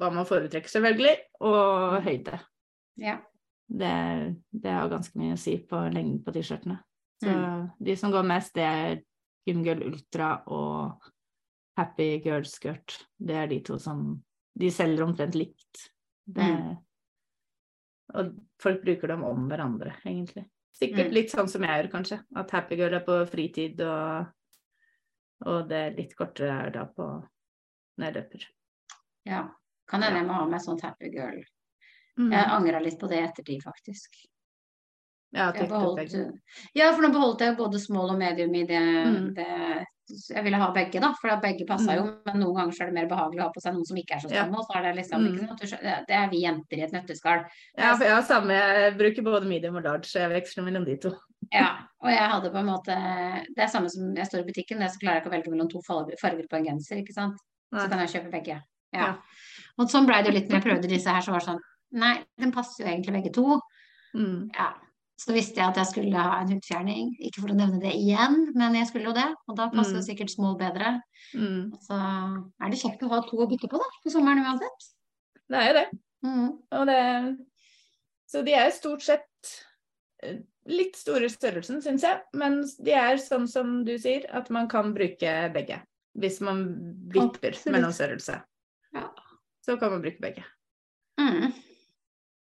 hva 0.00 0.10
man 0.12 0.26
foretrekker, 0.26 0.68
selvfølgelig, 0.68 1.16
og 1.40 2.02
høyde. 2.02 2.40
Ja. 2.96 3.18
Det, 3.70 4.36
det 4.52 4.70
har 4.72 4.88
ganske 4.88 5.14
mye 5.16 5.34
å 5.34 5.38
si 5.38 5.58
på 5.58 5.76
lengden 5.92 6.24
på 6.24 6.32
T-skjortene. 6.32 6.80
Så 7.22 7.28
Mm. 7.30 7.70
de 7.82 7.96
som 7.96 8.10
går 8.10 8.24
mest, 8.26 8.54
det 8.54 8.64
er 8.64 9.02
Gymgirl 9.46 9.82
Ultra 9.86 10.42
og 10.46 11.00
Happy 11.78 12.08
Girl 12.24 12.44
Skirt. 12.48 12.98
Det 13.18 13.36
er 13.38 13.46
de 13.50 13.60
to 13.64 13.78
som 13.82 14.16
De 14.58 14.70
selger 14.74 15.04
omtrent 15.06 15.36
likt. 15.38 15.84
Det, 16.26 16.42
Mm. 16.42 16.76
Og 18.18 18.30
folk 18.62 18.80
bruker 18.82 19.08
dem 19.12 19.22
om 19.28 19.44
hverandre, 19.50 19.92
egentlig. 20.04 20.46
Sikkert 20.74 21.08
Mm. 21.10 21.14
litt 21.14 21.30
sånn 21.30 21.48
som 21.48 21.62
jeg 21.62 21.70
gjør, 21.84 21.90
kanskje. 21.92 22.18
At 22.36 22.50
Happy 22.50 22.74
Girl 22.76 22.94
er 22.94 23.04
på 23.04 23.18
fritid, 23.28 23.80
og, 23.84 24.26
og 25.46 25.68
det 25.68 25.96
litt 25.96 26.16
kortere 26.16 26.66
er 26.66 26.70
da 26.74 26.84
på 26.86 27.06
når 27.98 28.04
jeg 28.06 28.14
løper. 28.14 28.46
ja. 29.26 29.48
Kan 29.88 30.02
hende 30.02 30.18
jeg 30.20 30.26
må 30.28 30.34
ha 30.34 30.46
meg 30.46 30.60
sånt 30.60 30.82
happy 30.82 31.08
girl. 31.08 31.38
Mm. 32.18 32.30
Jeg 32.32 32.44
angra 32.52 32.80
litt 32.82 32.98
på 33.00 33.08
det 33.08 33.18
i 33.22 33.26
ettertid, 33.26 33.62
faktisk. 33.62 34.18
Ja, 35.32 35.50
beholdt, 35.52 36.12
ja, 36.74 36.90
for 36.92 37.02
nå 37.02 37.08
beholdt 37.12 37.40
jeg 37.40 37.56
både 37.56 37.80
small 37.80 38.10
og 38.10 38.18
medium 38.18 38.54
i 38.54 38.64
det, 38.66 38.82
Mm. 38.82 39.34
det 39.34 39.86
Jeg 40.08 40.44
ville 40.44 40.56
ha 40.60 40.68
begge, 40.72 41.00
da, 41.00 41.12
for 41.20 41.40
begge 41.42 41.66
passa 41.68 41.96
jo. 41.98 42.04
Mm. 42.06 42.18
Men 42.26 42.40
noen 42.42 42.56
ganger 42.56 42.76
så 42.76 42.82
er 42.84 42.90
det 42.90 42.96
mer 42.96 43.08
behagelig 43.10 43.42
å 43.42 43.46
ha 43.46 43.52
på 43.54 43.62
seg 43.64 43.74
noen 43.76 43.86
som 43.88 43.96
ikke 44.00 44.16
er 44.16 44.22
så 44.24 44.30
Ja. 44.32 44.44
Og 44.48 44.64
så 44.66 44.76
er 44.78 44.82
det 44.86 44.94
liksom 44.96 45.20
Mm. 45.22 45.34
ikke? 45.34 45.56
Du 45.60 45.66
Det 46.06 46.16
er 46.16 46.28
vi 46.30 46.42
jenter 46.42 46.78
i 46.78 46.82
et 46.82 46.92
nøtteskall. 46.92 47.44
Ja, 47.76 47.94
for 47.94 48.04
jeg 48.04 48.14
har 48.14 48.22
samme. 48.22 48.52
Jeg 48.52 48.98
bruker 48.98 49.22
både 49.22 49.46
medium 49.46 49.76
og 49.76 49.84
large, 49.84 50.04
så 50.04 50.20
jeg 50.24 50.30
veksler 50.30 50.64
mellom 50.64 50.84
de 50.84 50.96
to. 50.96 51.14
Ja, 51.52 51.78
og 52.02 52.10
jeg 52.10 52.30
hadde 52.30 52.50
på 52.50 52.58
en 52.58 52.66
måte 52.66 52.94
Det 53.54 53.62
er 53.62 53.68
samme 53.68 53.88
som 53.90 54.14
jeg 54.14 54.26
står 54.26 54.40
i 54.40 54.48
butikken, 54.50 54.78
det 54.80 54.90
så 54.90 54.98
klarer 54.98 55.20
jeg 55.20 55.22
ikke 55.22 55.30
å 55.30 55.36
velge 55.36 55.50
mellom 55.50 55.70
to 55.70 55.80
farger 55.82 56.48
på 56.48 56.56
en 56.56 56.64
genser, 56.64 56.98
ikke 57.02 57.14
sant. 57.14 57.36
Så 57.72 57.88
kan 57.88 57.98
jeg 58.00 58.08
kjøpe 58.22 58.30
begge. 58.32 58.62
Ja. 58.92 59.00
Ja. 59.00 59.16
Og 59.78 59.88
sånn 59.88 60.06
blei 60.06 60.22
det 60.22 60.32
jo 60.32 60.38
litt 60.40 60.48
når 60.48 60.62
jeg 60.62 60.64
prøvde 60.72 60.88
disse 60.88 61.06
her, 61.12 61.20
så 61.20 61.30
var 61.32 61.40
det 61.40 61.48
sånn 61.48 61.60
Nei, 61.92 62.22
den 62.38 62.52
passer 62.52 62.84
jo 62.84 62.90
egentlig 62.90 63.12
begge 63.14 63.32
to. 63.32 63.60
Mm. 64.14 64.50
Ja. 64.54 64.74
Så 65.18 65.34
visste 65.34 65.58
jeg 65.58 65.66
at 65.72 65.78
jeg 65.80 65.86
skulle 65.90 66.14
ha 66.22 66.36
en 66.40 66.52
hudfjerning. 66.52 67.08
Ikke 67.26 67.40
for 67.42 67.50
å 67.50 67.56
nevne 67.58 67.80
det 67.82 67.90
igjen, 67.98 68.52
men 68.54 68.76
jeg 68.78 68.86
skulle 68.86 69.08
jo 69.10 69.16
det. 69.16 69.26
Og 69.50 69.56
da 69.58 69.66
passer 69.72 69.96
jo 69.98 70.02
Mm. 70.02 70.06
sikkert 70.06 70.30
small 70.30 70.54
bedre. 70.60 70.92
Mm. 71.34 71.72
Så 71.82 71.96
er 72.62 72.70
det 72.70 72.78
kjekt 72.78 73.02
å 73.02 73.08
ha 73.10 73.20
to 73.26 73.36
å 73.42 73.48
bytte 73.50 73.66
på, 73.68 73.80
da. 73.82 73.88
På 74.04 74.10
sommeren 74.14 74.44
uansett. 74.46 74.86
Det 75.50 75.58
er 75.58 75.66
jo 75.66 75.74
det. 75.80 75.86
Mm. 76.24 76.48
Og 76.72 76.86
det 76.86 77.38
Så 78.30 78.44
de 78.44 78.52
er 78.52 78.70
stort 78.70 79.00
sett 79.02 79.64
eh, 80.22 80.36
litt 80.66 80.94
store 80.96 81.28
størrelsen, 81.32 81.80
syns 81.82 82.02
jeg. 82.02 82.20
Men 82.34 82.62
de 82.84 82.92
er 82.92 83.16
sånn 83.16 83.48
som 83.48 83.84
du 83.84 83.94
sier, 83.98 84.26
at 84.30 84.50
man 84.50 84.68
kan 84.68 84.92
bruke 84.94 85.52
begge. 85.54 85.80
Hvis 86.16 86.40
man 86.44 86.62
vipper 87.08 87.54
Absolutt. 87.54 87.72
mellom 87.72 87.90
størrelse. 87.90 88.42
Ja. 88.94 89.08
Så 89.64 89.78
kan 89.80 89.90
man 89.90 90.02
bruke 90.02 90.20
begge. 90.20 90.44
Mm. 91.18 91.52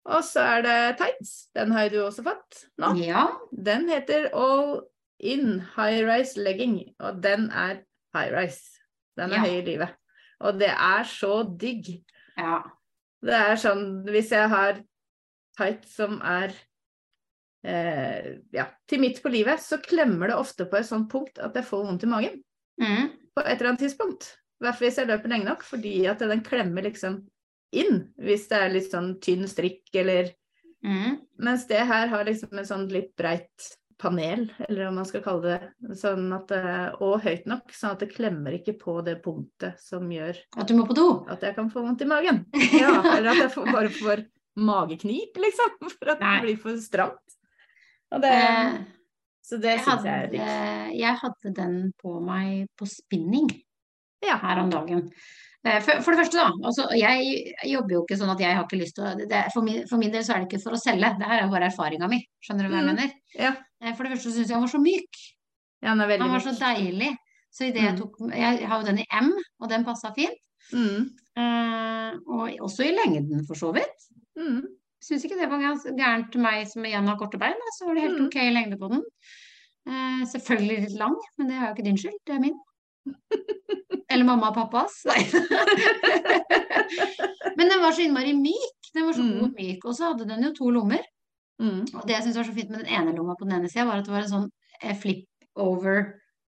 Og 0.06 0.22
så 0.24 0.40
er 0.56 0.62
det 0.62 0.76
tights. 1.00 1.32
Den 1.56 1.72
har 1.74 1.88
du 1.90 1.96
også 2.04 2.22
fått 2.26 2.60
nå. 2.78 2.92
Ja. 3.02 3.24
Den 3.50 3.88
heter 3.90 4.28
All 4.36 4.84
In 5.18 5.60
High 5.74 6.04
Rise 6.06 6.38
Legging, 6.38 6.76
og 7.02 7.22
den 7.24 7.48
er 7.50 7.80
high 8.14 8.30
rise. 8.36 8.78
Den 9.18 9.32
er 9.32 9.40
Ja. 9.40 9.42
høy 9.48 9.56
i 9.58 9.64
livet. 9.66 9.94
Og 10.40 10.58
det 10.60 10.68
er 10.70 11.04
så 11.08 11.42
digg. 11.58 12.04
ja. 12.38 12.62
Det 13.24 13.32
er 13.34 13.56
sånn 13.56 14.04
hvis 14.04 14.28
jeg 14.30 14.48
har 14.52 14.76
tights 15.56 15.94
som 15.96 16.20
er 16.22 16.52
eh, 17.64 18.36
ja, 18.54 18.66
til 18.86 19.00
midt 19.02 19.22
på 19.24 19.32
livet, 19.32 19.58
så 19.64 19.78
klemmer 19.82 20.28
det 20.30 20.36
ofte 20.38 20.66
på 20.70 20.76
et 20.78 20.86
sånt 20.86 21.08
punkt 21.10 21.40
at 21.42 21.56
jeg 21.56 21.64
får 21.66 21.86
vondt 21.88 22.04
i 22.06 22.10
magen. 22.12 22.42
Mm. 22.80 23.08
På 23.34 23.42
et 23.42 23.56
eller 23.56 23.72
annet 23.72 23.82
tidspunkt. 23.86 24.28
I 24.60 24.64
hvert 24.66 24.78
fall 24.78 24.86
hvis 24.88 24.98
jeg 25.00 25.08
løper 25.10 25.32
lenge 25.32 25.48
nok, 25.48 25.64
fordi 25.66 25.94
at 26.12 26.22
den 26.22 26.44
klemmer 26.44 26.86
liksom 26.86 27.22
inn. 27.72 28.12
Hvis 28.18 28.48
det 28.48 28.58
er 28.62 28.70
litt 28.74 28.90
sånn 28.92 29.16
tynn 29.20 29.46
strikk 29.48 29.94
eller 29.94 30.32
Mm. 30.84 31.16
Mens 31.42 31.64
det 31.66 31.80
her 31.88 32.06
har 32.06 32.24
liksom 32.24 32.52
en 32.60 32.64
sånn 32.68 32.84
litt 32.92 33.16
breit 33.18 33.64
panel, 33.98 34.52
eller 34.68 34.84
hva 34.84 34.92
man 34.94 35.06
skal 35.08 35.22
kalle 35.24 35.42
det, 35.56 35.70
sånn 35.98 36.28
at, 36.36 36.52
og 37.02 37.22
høyt 37.24 37.46
nok, 37.48 37.72
sånn 37.74 37.92
at 37.96 37.98
det 38.04 38.10
klemmer 38.12 38.52
ikke 38.54 38.78
på 38.78 39.02
det 39.02 39.16
punktet 39.24 39.80
som 39.82 40.04
gjør 40.12 40.36
At 40.56 40.68
du 40.68 40.74
må 40.76 40.84
på 40.86 40.94
do. 40.94 41.24
at 41.32 41.40
jeg 41.42 41.56
kan 41.56 41.70
få 41.72 41.82
vondt 41.82 42.02
i 42.02 42.06
magen. 42.06 42.44
Ja, 42.76 42.92
eller 43.16 43.30
at 43.32 43.40
jeg 43.40 43.50
får, 43.56 43.72
bare 43.72 43.88
får 43.88 44.22
mageknip, 44.56 45.34
liksom, 45.42 45.90
for 45.96 46.12
at 46.12 46.20
Nei. 46.20 46.34
det 46.36 46.44
blir 46.44 46.60
for 46.60 46.76
stramt. 46.78 47.36
Og 48.12 48.20
det, 48.22 48.30
Eh, 48.36 48.78
så 49.42 49.58
det 49.60 49.78
syns 49.80 50.04
jeg 50.04 50.22
er 50.22 50.30
digg. 50.30 51.00
jeg 51.00 51.16
hadde 51.24 51.54
den 51.56 51.92
på 51.98 52.20
meg 52.22 52.68
på 52.78 52.86
spinning 52.86 53.48
Ja. 54.22 54.36
her 54.38 54.60
om 54.62 54.70
dagen. 54.70 55.10
Eh, 55.66 55.80
For, 55.82 55.98
for 56.04 56.14
det 56.14 56.20
første, 56.20 56.38
da. 56.38 56.50
Altså, 56.68 56.84
jeg 56.94 57.54
jobber 57.72 57.94
jo 57.96 58.02
ikke 58.04 58.18
sånn 58.20 58.30
at 58.30 58.38
jeg 58.44 58.54
har 58.54 58.64
ikke 58.68 58.78
lyst 58.78 58.94
til 58.98 59.04
å 59.04 59.14
det, 59.18 59.40
for, 59.54 59.62
min, 59.66 59.80
for 59.90 59.98
min 59.98 60.12
del 60.14 60.22
så 60.22 60.34
er 60.36 60.44
det 60.44 60.48
ikke 60.50 60.62
for 60.62 60.76
å 60.76 60.78
selge, 60.80 61.08
det 61.18 61.26
her 61.26 61.40
er 61.40 61.46
jo 61.48 61.50
bare 61.54 61.70
erfaringa 61.72 62.08
mi. 62.12 62.20
Skjønner 62.44 62.68
du 62.68 62.70
hva 62.70 62.78
jeg 62.82 62.86
Mm. 62.86 62.94
mener? 62.94 63.12
Ja. 63.34 63.52
Eh, 63.82 63.94
For 63.96 64.04
det 64.06 64.12
første 64.14 64.30
syns 64.36 64.46
jeg 64.48 64.54
han 64.54 64.62
var 64.62 64.70
så 64.70 64.78
myk. 64.82 65.20
ja, 65.82 65.88
han, 65.88 65.98
Han 66.00 66.30
var 66.30 66.44
så 66.44 66.54
deilig. 66.60 67.10
Så 67.50 67.64
i 67.66 67.72
det 67.72 67.82
jeg 67.82 67.94
Mm. 67.94 67.98
tok 67.98 68.16
Jeg 68.36 68.66
har 68.68 68.80
jo 68.80 68.86
den 68.86 68.98
i 68.98 69.06
M, 69.20 69.32
og 69.60 69.68
den 69.70 69.84
passa 69.84 70.12
fint. 70.14 70.38
Mm. 70.72 71.10
Eh, 71.36 72.12
og 72.28 72.50
også 72.60 72.84
i 72.84 72.92
lengden, 72.94 73.46
for 73.46 73.54
så 73.54 73.72
vidt. 73.74 74.06
Mm. 74.38 74.62
Syns 75.02 75.24
ikke 75.24 75.38
det 75.40 75.48
var 75.50 75.58
gærent 75.60 76.30
til 76.32 76.40
meg 76.40 76.66
som 76.68 76.82
igjen 76.84 77.06
har 77.06 77.16
korte 77.16 77.38
bein. 77.38 77.54
Så 77.78 77.86
var 77.86 77.94
det 77.94 78.02
helt 78.02 78.20
Mm. 78.20 78.26
ok 78.26 78.34
lengde 78.52 78.78
på 78.78 78.88
den. 78.90 79.02
Eh, 79.88 80.22
selvfølgelig 80.26 80.80
litt 80.82 80.98
lang, 80.98 81.16
men 81.38 81.46
det 81.48 81.56
er 81.56 81.66
jo 81.68 81.74
ikke 81.74 81.84
din 81.84 81.96
skyld, 81.96 82.18
det 82.26 82.34
er 82.36 82.40
min. 82.40 82.58
Eller 84.10 84.24
mamma 84.24 84.48
og 84.50 84.54
pappas. 84.54 85.00
Nei. 85.08 85.22
men 87.56 87.68
den 87.68 87.80
var 87.82 87.92
så 87.92 88.02
innmari 88.04 88.34
myk. 88.38 88.90
Den 88.94 89.06
var 89.08 89.12
så 89.16 89.22
god 89.22 89.34
Mm. 89.36 89.44
og 89.44 89.56
myk. 89.58 89.84
Og 89.84 89.94
så 89.96 90.10
hadde 90.12 90.28
den 90.28 90.42
jo 90.46 90.52
to 90.54 90.70
lommer. 90.70 91.02
Mm. 91.60 91.82
Og 91.94 92.06
det 92.06 92.14
jeg 92.14 92.22
syntes 92.26 92.36
var 92.36 92.44
så 92.50 92.54
fint 92.54 92.70
med 92.70 92.84
den 92.84 92.92
ene 92.92 93.14
lomma 93.16 93.34
på 93.38 93.46
den 93.48 93.56
ene 93.58 93.68
sida, 93.72 93.86
var 93.88 93.98
at 94.02 94.04
det 94.04 94.12
var 94.12 94.22
en 94.26 94.32
sånn 94.34 94.50
eh, 94.82 94.94
flip 94.94 95.26
over 95.56 96.14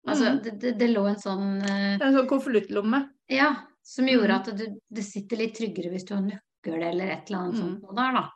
Altså 0.07 0.23
Mm. 0.37 0.43
det, 0.45 0.51
det, 0.63 0.71
det 0.79 0.87
lå 0.95 1.03
en 1.11 1.17
sånn 1.19 1.63
eh, 1.67 1.97
en 1.99 2.13
sånn 2.15 2.29
konvoluttlomme. 2.31 3.09
Ja, 3.29 3.57
som 3.83 4.07
gjorde 4.07 4.31
Mm. 4.31 4.39
at 4.39 4.57
du, 4.57 4.67
det 4.95 5.03
sitter 5.05 5.37
litt 5.37 5.57
tryggere 5.59 5.91
hvis 5.91 6.05
du 6.07 6.15
har 6.15 6.23
nøkkel 6.23 6.81
eller 6.83 7.11
et 7.11 7.27
eller 7.31 7.39
annet 7.41 7.55
Mm. 7.55 7.61
sånt 7.61 7.83
noe 7.83 7.95
der, 7.97 8.13
da. 8.15 8.31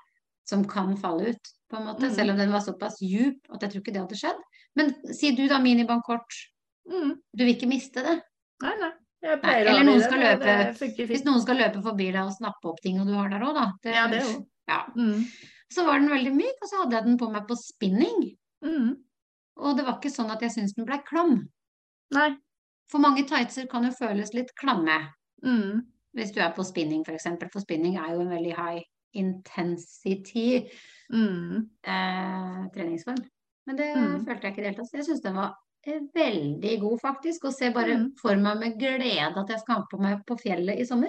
Som 0.44 0.64
kan 0.64 0.96
falle 0.96 1.28
ut, 1.30 1.52
på 1.70 1.76
en 1.78 1.86
måte. 1.86 2.10
Selv 2.10 2.30
om 2.32 2.36
den 2.36 2.50
var 2.50 2.58
såpass 2.60 2.98
djup 3.00 3.38
at 3.54 3.60
jeg 3.62 3.70
tror 3.70 3.80
ikke 3.84 3.92
det 3.94 4.02
hadde 4.02 4.18
skjedd. 4.18 4.40
Men 4.74 4.90
si 5.14 5.30
du 5.36 5.46
da 5.46 5.60
minibankkort, 5.60 6.26
Mm. 6.88 7.14
du 7.36 7.44
vil 7.44 7.54
ikke 7.54 7.68
miste 7.68 8.02
det. 8.02 8.22
Nei, 8.62 8.74
nei. 8.80 8.90
Nei, 9.22 9.54
eller 9.60 9.84
noen 9.84 10.00
skal 10.00 10.18
det- 10.18 10.38
løpe- 10.40 10.96
Det 10.96 11.06
Hvis 11.08 11.24
noen 11.24 11.40
skal 11.42 11.56
løpe 11.56 11.82
forbi 11.82 12.10
deg 12.10 12.22
og 12.24 12.32
snappe 12.32 12.64
opp 12.64 12.80
ting 12.80 12.98
og 13.00 13.06
du 13.06 13.12
har 13.12 13.28
der 13.28 13.40
òg, 13.40 13.54
da. 13.54 13.72
Ja, 13.84 14.08
det 14.08 14.22
òg. 14.22 14.46
Ja. 14.68 14.86
Mm. 14.96 15.24
Så 15.70 15.84
var 15.84 15.98
den 16.00 16.08
veldig 16.08 16.32
myk, 16.34 16.56
og 16.62 16.68
så 16.68 16.82
hadde 16.82 16.92
jeg 16.96 17.04
den 17.04 17.18
på 17.18 17.30
meg 17.30 17.46
på 17.46 17.54
spinning. 17.56 18.36
Mm. 18.64 18.96
Og 19.58 19.76
det 19.76 19.84
var 19.84 19.98
ikke 20.00 20.10
sånn 20.10 20.30
at 20.30 20.40
jeg 20.40 20.50
syntes 20.50 20.74
den 20.74 20.86
ble 20.86 20.98
klam. 21.04 21.48
Nei. 22.12 22.36
For 22.88 22.98
mange 22.98 23.26
tightser 23.28 23.68
kan 23.68 23.84
jo 23.84 23.90
føles 23.90 24.32
litt 24.34 24.50
klamme. 24.56 25.12
Mm. 25.44 25.82
Hvis 26.16 26.32
du 26.32 26.40
er 26.40 26.50
på 26.52 26.64
spinning, 26.64 27.04
for 27.04 27.12
eksempel. 27.12 27.50
For 27.52 27.60
spinning 27.60 27.96
er 27.98 28.14
jo 28.14 28.20
en 28.22 28.30
veldig 28.30 28.56
high 28.56 28.82
intensity 29.14 30.68
Mm. 31.12 31.68
eh, 31.84 32.68
treningsform. 32.74 33.18
Men 33.66 33.76
det 33.76 33.96
Mm. 33.96 34.24
følte 34.24 34.42
jeg 34.42 34.52
ikke 34.52 34.58
i 34.58 34.62
det 34.62 34.74
hele 34.74 34.76
tatt. 34.76 34.92
Jeg 34.94 35.04
syns 35.04 35.22
den 35.22 35.34
var 35.34 35.54
veldig 35.86 36.80
god, 36.80 37.00
faktisk. 37.00 37.44
Og 37.44 37.54
ser 37.54 37.72
bare 37.72 37.96
Mm. 37.96 38.12
for 38.20 38.34
meg 38.36 38.58
med 38.58 38.78
glede 38.78 39.36
at 39.36 39.48
jeg 39.48 39.60
skal 39.60 39.74
ha 39.74 39.86
på 39.90 39.98
meg 40.00 40.24
på 40.26 40.36
fjellet 40.40 40.78
i 40.80 40.84
sommer. 40.84 41.08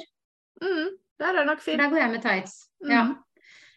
Mm. 0.62 0.90
Der 1.20 1.36
er 1.42 1.46
nok 1.46 1.60
For 1.60 1.72
fint. 1.72 1.80
der 1.80 1.90
går 1.90 1.98
jeg 1.98 2.12
med 2.12 2.22
tights. 2.22 2.68
Mm. 2.84 2.90
Ja. 2.92 3.16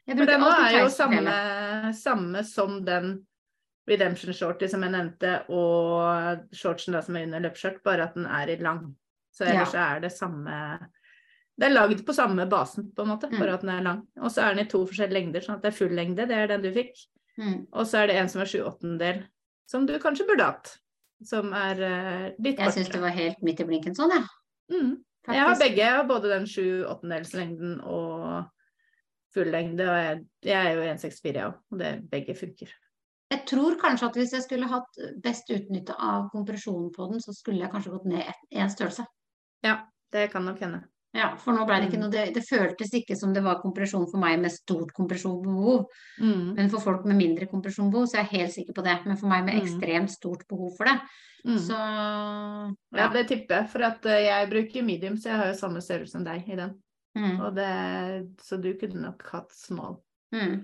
Jeg 0.07 0.17
For 0.19 0.25
bruker 0.25 0.33
den 0.33 0.41
nå 0.41 0.47
alltid 0.51 0.77
er 0.77 0.83
jo 0.83 0.89
samme, 0.89 1.95
samme 1.95 2.45
som 2.45 2.85
den 2.85 3.27
Redemption 3.87 4.33
shorty 4.33 4.67
som 4.67 4.81
jeg 4.83 4.93
nevnte, 4.93 5.45
og 5.51 6.47
shortsen 6.57 6.93
da 6.93 7.03
som 7.03 7.17
er 7.17 7.25
under 7.27 7.41
løpeskjørt, 7.41 7.83
bare 7.85 8.05
at 8.05 8.15
den 8.15 8.25
er 8.27 8.49
i 8.49 8.57
lang. 8.57 8.95
Så 9.31 9.45
ellers 9.45 9.75
ja. 9.75 9.97
er 9.97 10.01
det 10.01 10.13
samme 10.13 10.79
Det 11.59 11.67
er 11.69 11.75
lagd 11.75 12.01
på 12.05 12.13
samme 12.15 12.49
basen, 12.51 12.91
på 12.97 13.03
en 13.03 13.09
måte, 13.09 13.31
Mm. 13.31 13.39
bare 13.39 13.55
at 13.55 13.61
den 13.61 13.71
er 13.71 13.83
lang. 13.83 14.07
Og 14.21 14.31
så 14.31 14.43
er 14.43 14.55
den 14.55 14.67
i 14.67 14.69
to 14.69 14.85
forskjellige 14.87 15.13
lengder, 15.13 15.41
sånn 15.41 15.55
at 15.57 15.63
det 15.63 15.69
er 15.73 15.77
full 15.77 15.95
lengde, 15.95 16.27
det 16.27 16.33
er 16.33 16.47
den 16.49 16.63
du 16.63 16.73
fikk. 16.73 16.97
Mm. 17.39 17.67
Og 17.73 17.87
så 17.87 17.99
er 18.03 18.07
det 18.09 18.17
en 18.17 18.29
som 18.29 18.41
er 18.41 18.47
sju 18.47 18.59
åttendel, 18.65 19.23
som 19.67 19.87
du 19.87 19.97
kanskje 20.01 20.27
burde 20.27 20.43
hatt. 20.45 20.79
Som 21.25 21.53
er 21.57 21.81
eh, 21.87 22.25
litt 22.43 22.61
Jeg 22.61 22.75
syns 22.75 22.91
det 22.93 23.03
var 23.03 23.15
helt 23.15 23.43
midt 23.47 23.63
i 23.63 23.67
blinken 23.69 23.95
sånn, 23.97 24.13
jeg. 24.13 24.27
Mm. 24.75 24.95
Jeg 25.31 25.47
har 25.49 25.61
begge. 25.61 25.91
Både 26.09 26.33
den 26.33 26.49
sju 26.51 26.85
åttendelslengden 26.91 27.79
og 27.81 28.51
full 29.35 29.51
lengde. 29.55 29.87
Og 29.89 30.01
jeg, 30.01 30.25
jeg 30.51 30.71
er 30.71 30.79
jo 30.79 30.89
1,64, 30.95 31.31
jeg 31.31 31.47
òg, 31.49 31.61
og 31.73 31.81
det, 31.81 31.93
begge 32.13 32.37
funker. 32.39 32.73
Jeg 33.33 33.43
tror 33.49 33.79
kanskje 33.81 34.09
at 34.11 34.19
hvis 34.21 34.35
jeg 34.37 34.45
skulle 34.45 34.71
hatt 34.71 34.99
best 35.25 35.49
utnytte 35.51 35.97
av 35.97 36.29
kompresjonen 36.33 36.91
på 36.95 37.09
den, 37.11 37.23
så 37.25 37.35
skulle 37.35 37.65
jeg 37.65 37.73
kanskje 37.73 37.95
gått 37.97 38.11
ned 38.11 38.29
én 38.53 38.71
størrelse. 38.71 39.07
Ja, 39.65 39.79
det 40.15 40.29
kan 40.35 40.45
nok 40.47 40.61
hende. 40.63 40.85
Ja, 41.15 41.29
for 41.39 41.55
nå 41.55 41.65
ble 41.67 41.77
det 41.81 41.89
ikke 41.89 41.99
Mm. 42.01 42.01
noe 42.03 42.11
det, 42.11 42.35
det 42.35 42.43
føltes 42.49 42.91
ikke 42.99 43.15
som 43.17 43.33
det 43.33 43.43
var 43.45 43.61
kompresjon 43.63 44.09
for 44.11 44.19
meg 44.19 44.41
med 44.43 44.51
stort 44.51 44.91
kompresjonbehov. 44.97 45.85
Mm. 46.21 46.55
Men 46.57 46.71
for 46.71 46.81
folk 46.83 47.05
med 47.07 47.17
mindre 47.21 47.47
kompresjonbehov, 47.47 48.09
så 48.11 48.19
er 48.19 48.25
jeg 48.27 48.41
helt 48.41 48.53
sikker 48.57 48.75
på 48.75 48.83
det. 48.83 48.97
Men 49.07 49.17
for 49.17 49.29
meg 49.31 49.45
med 49.45 49.55
Mm. 49.55 49.63
ekstremt 49.63 50.11
stort 50.11 50.43
behov 50.49 50.73
for 50.77 50.85
det, 50.91 51.01
Mm. 51.47 51.59
så 51.59 51.79
Ja, 52.97 53.09
det 53.13 53.29
tipper 53.29 53.61
jeg. 53.61 53.69
For 53.71 53.79
at 53.83 54.05
eh, 54.07 54.25
jeg 54.27 54.51
bruker 54.51 54.83
medium, 54.85 55.17
så 55.17 55.31
jeg 55.31 55.37
har 55.37 55.47
jo 55.47 55.53
samme 55.61 55.81
størrelse 55.81 56.11
som 56.13 56.25
deg 56.25 56.49
i 56.49 56.57
den. 56.57 56.75
mm, 57.17 57.41
Og 57.41 57.55
det, 57.55 58.37
så 58.43 58.61
du 58.61 58.75
kunne 58.75 59.01
nok 59.03 59.23
hatt 59.31 59.53
small. 59.53 59.97
Mm. 60.33 60.55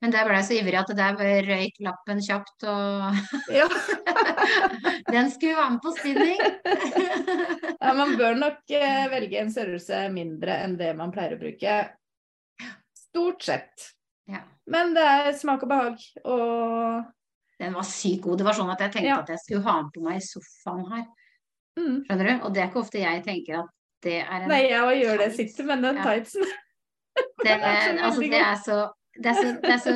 Men 0.00 0.12
der 0.14 0.24
ble 0.28 0.36
jeg 0.38 0.46
så 0.46 0.54
ivrig 0.54 0.78
at 0.78 0.90
det 0.92 0.96
der 1.00 1.46
røyk 1.48 1.80
lappen 1.82 2.20
kjapt, 2.22 2.64
og 2.70 3.14
Ja. 3.50 3.66
den 5.14 5.30
skulle 5.30 5.56
være 5.56 5.70
med 5.74 5.80
på 5.82 5.92
spinning. 5.98 6.38
ja, 7.82 7.92
man 7.98 8.16
bør 8.18 8.34
nok 8.38 8.60
eh, 8.70 9.04
velge 9.12 9.40
en 9.42 9.50
størrelse 9.52 10.04
mindre 10.14 10.60
enn 10.64 10.76
det 10.78 10.92
man 10.98 11.12
pleier 11.14 11.34
å 11.36 11.40
bruke. 11.42 11.74
Stort 12.94 13.42
sett. 13.46 13.90
Ja. 14.30 14.40
Men 14.70 14.94
det 14.96 15.02
er 15.04 15.32
smak 15.38 15.62
og 15.66 15.68
behag. 15.74 16.00
Og 16.24 17.04
Den 17.60 17.74
var 17.76 17.86
sykt 17.86 18.22
god. 18.24 18.38
Det 18.40 18.46
var 18.46 18.56
sånn 18.58 18.72
at 18.72 18.80
jeg 18.86 18.94
tenkte 18.94 19.10
Ja. 19.10 19.20
at 19.22 19.28
jeg 19.34 19.42
skulle 19.42 19.66
ha 19.66 19.76
den 19.82 19.90
på 19.94 20.02
meg 20.06 20.16
i 20.22 20.24
sofaen 20.26 20.86
her. 20.92 21.04
mm. 21.78 21.96
Skjønner 22.06 22.30
du? 22.30 22.34
Og 22.46 22.54
det 22.54 22.62
er 22.62 22.68
ikke 22.70 22.82
ofte 22.86 23.02
jeg 23.02 23.24
tenker 23.26 23.60
at 23.64 23.70
det 24.04 24.20
er 24.22 24.42
en 24.42 24.48
Nei, 24.50 24.62
jeg 24.68 25.00
gjør 25.02 25.18
det, 25.22 25.30
sitt, 25.34 25.58
men 25.66 25.82
den 25.82 25.96
Ja. 25.96 26.02
tightsen. 26.12 26.44
Det, 26.44 27.24
Den 27.44 27.98
altså, 28.02 28.20
det 28.20 28.40
er 28.40 28.56
så 28.62 28.78
det 29.22 29.30
er 29.30 29.34
så, 29.38 29.60
det 29.62 29.72
er 29.72 29.82
så 29.82 29.94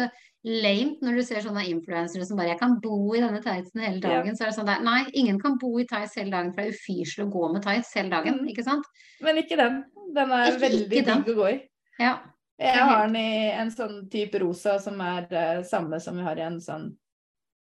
lame 0.49 0.97
når 1.03 1.19
du 1.19 1.23
ser 1.27 1.43
sånne 1.43 1.65
influensere 1.69 2.25
som 2.25 2.39
bare 2.39 2.53
'Jeg 2.53 2.61
kan 2.61 2.79
bo 2.81 3.15
i 3.15 3.21
denne 3.21 3.41
tightsen 3.43 3.81
hele 3.83 4.01
Ja. 4.01 4.23
dagen'. 4.23 4.37
Så 4.37 4.45
er 4.45 4.51
det 4.51 4.57
sånn 4.59 4.67
der, 4.71 4.81
Nei, 4.83 5.05
ingen 5.15 5.41
kan 5.41 5.59
bo 5.59 5.79
i 5.79 5.85
tights 5.85 6.15
hele 6.17 6.31
dagen, 6.31 6.53
for 6.53 6.63
det 6.63 6.69
er 6.69 6.77
ufyselig 6.79 7.27
å 7.27 7.33
gå 7.33 7.53
med 7.53 7.63
tights 7.63 7.95
hele 7.95 8.11
dagen. 8.11 8.39
Mm. 8.41 8.49
Ikke 8.49 8.65
sant? 8.65 8.85
Men 9.21 9.37
ikke 9.37 9.57
den. 9.57 9.85
Den 10.15 10.31
er 10.33 10.47
Ikke- 10.53 10.61
veldig 10.61 10.91
ikke 10.91 11.05
digg 11.05 11.35
å 11.35 11.39
gå 11.43 11.49
i. 11.53 11.69
Ja. 11.99 12.19
Jeg 12.61 12.75
har 12.77 13.07
den 13.07 13.17
i 13.17 13.51
en 13.53 13.71
sånn 13.71 14.11
type 14.11 14.35
rosa 14.41 14.79
som 14.81 15.01
er 15.01 15.27
uh, 15.31 15.63
samme 15.63 16.01
som 16.01 16.17
vi 16.17 16.23
har 16.23 16.37
i 16.37 16.41
en 16.41 16.59
sånn 16.61 16.97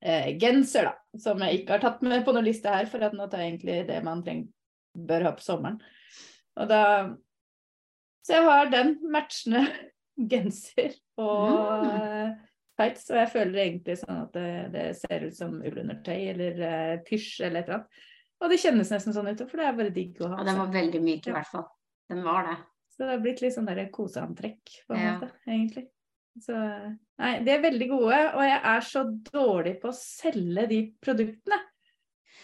uh, 0.06 0.38
genser, 0.40 0.84
da. 0.84 0.94
Som 1.18 1.40
jeg 1.40 1.66
ikke 1.66 1.70
har 1.72 1.80
tatt 1.80 2.02
med 2.02 2.24
på 2.24 2.34
noen 2.34 2.46
liste 2.46 2.70
her, 2.70 2.86
for 2.86 3.04
at 3.04 3.12
nå 3.14 3.30
tar 3.30 3.40
jeg 3.40 3.60
egentlig 3.60 3.88
det 3.88 4.04
man 4.04 4.24
trenger, 4.24 4.48
bør 4.96 5.24
ha 5.24 5.32
på 5.32 5.42
sommeren. 5.42 5.82
Og 6.58 6.68
da 6.70 7.16
Så 8.24 8.34
jeg 8.34 8.44
har 8.44 8.70
den 8.70 8.98
matchende 9.10 9.68
genser 10.34 10.96
og 11.18 11.84
Mm. 11.84 11.96
eh, 12.02 12.36
tights, 12.78 13.10
og 13.10 13.18
jeg 13.18 13.30
føler 13.34 13.60
egentlig 13.64 13.98
sånn 13.98 14.22
at 14.24 14.34
det, 14.38 14.50
det 14.74 14.86
ser 15.00 15.26
ut 15.26 15.36
som 15.38 15.56
ullundertøy 15.66 16.30
eller 16.34 16.60
uh, 16.62 17.04
pysj 17.08 17.42
eller 17.48 17.60
et 17.64 17.68
eller 17.70 17.80
annet. 17.80 18.02
Og 18.38 18.52
det 18.54 18.60
kjennes 18.62 18.92
nesten 18.94 19.16
sånn 19.16 19.30
ut, 19.32 19.40
for 19.50 19.58
det 19.58 19.66
er 19.66 19.78
bare 19.80 19.94
digg 19.96 20.20
å 20.22 20.28
ha. 20.30 20.40
Og 20.44 20.46
den 20.46 20.60
var 20.62 20.74
veldig 20.76 21.02
myk 21.02 21.26
i 21.28 21.34
hvert 21.34 21.50
fall. 21.50 21.66
Den 22.12 22.22
var 22.24 22.44
det. 22.46 22.58
Så 22.94 23.02
det 23.02 23.08
har 23.16 23.24
blitt 23.24 23.42
litt 23.42 23.56
sånn 23.56 23.66
der 23.70 23.90
koseantrekk, 23.94 24.76
på 24.88 24.94
en 24.94 25.02
Ja. 25.02 25.16
måte, 25.18 25.32
egentlig. 25.48 25.88
Så 26.40 26.54
nei, 27.18 27.32
de 27.42 27.50
er 27.56 27.64
veldig 27.66 27.88
gode, 27.90 28.20
og 28.38 28.44
jeg 28.46 28.62
er 28.64 28.86
så 28.86 29.02
dårlig 29.34 29.80
på 29.82 29.90
å 29.90 29.98
selge 29.98 30.68
de 30.70 30.80
produktene. 31.02 31.58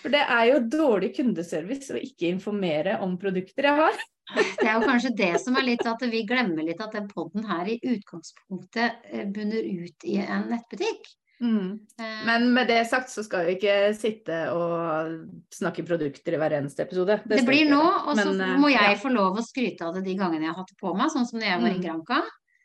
For 0.04 0.12
det 0.14 0.22
er 0.28 0.46
jo 0.52 0.60
dårlig 0.68 1.14
kundeservice 1.16 1.96
å 1.96 2.02
ikke 2.02 2.28
informere 2.34 2.98
om 3.04 3.16
produkter 3.22 3.70
jeg 3.70 3.80
har. 3.80 4.02
Det 4.60 4.68
er 4.70 4.78
jo 4.78 4.86
kanskje 4.88 5.10
det 5.20 5.34
som 5.44 5.58
er 5.60 5.66
litt 5.68 5.82
at 5.88 6.04
vi 6.08 6.22
glemmer 6.28 6.64
litt 6.64 6.80
at 6.82 6.94
den 6.96 7.10
podden 7.10 7.44
her 7.44 7.68
i 7.68 7.76
utgangspunktet 7.84 9.02
eh, 9.12 9.26
bunner 9.28 9.66
ut 9.68 10.06
i 10.08 10.16
en 10.24 10.46
nettbutikk. 10.48 11.10
Mm. 11.44 11.80
Men 12.26 12.46
med 12.56 12.70
det 12.72 12.86
sagt 12.88 13.12
så 13.12 13.24
skal 13.26 13.44
vi 13.46 13.58
ikke 13.58 13.76
sitte 13.98 14.38
og 14.56 15.18
snakke 15.52 15.84
produkter 15.84 16.38
i 16.38 16.40
hver 16.40 16.56
eneste 16.56 16.86
episode. 16.86 17.18
Det 17.26 17.42
det 17.42 17.48
blir 17.50 17.68
nå, 17.68 17.82
og 17.84 18.16
så 18.16 18.30
eh, 18.32 18.56
må 18.62 18.72
jeg 18.72 18.94
ja. 18.96 19.02
få 19.02 19.12
lov 19.12 19.42
å 19.42 19.44
skryte 19.44 19.90
av 19.90 19.98
det 19.98 20.06
de 20.08 20.16
gangene 20.20 20.48
jeg 20.48 20.54
har 20.54 20.62
hatt 20.62 20.72
det 20.72 20.80
på 20.80 20.94
meg, 20.96 21.12
sånn 21.12 21.28
som 21.28 21.42
når 21.42 21.50
jeg 21.50 21.62
var 21.66 21.70
i 21.74 21.78
Mm. 21.80 21.84
Granca 21.88 22.22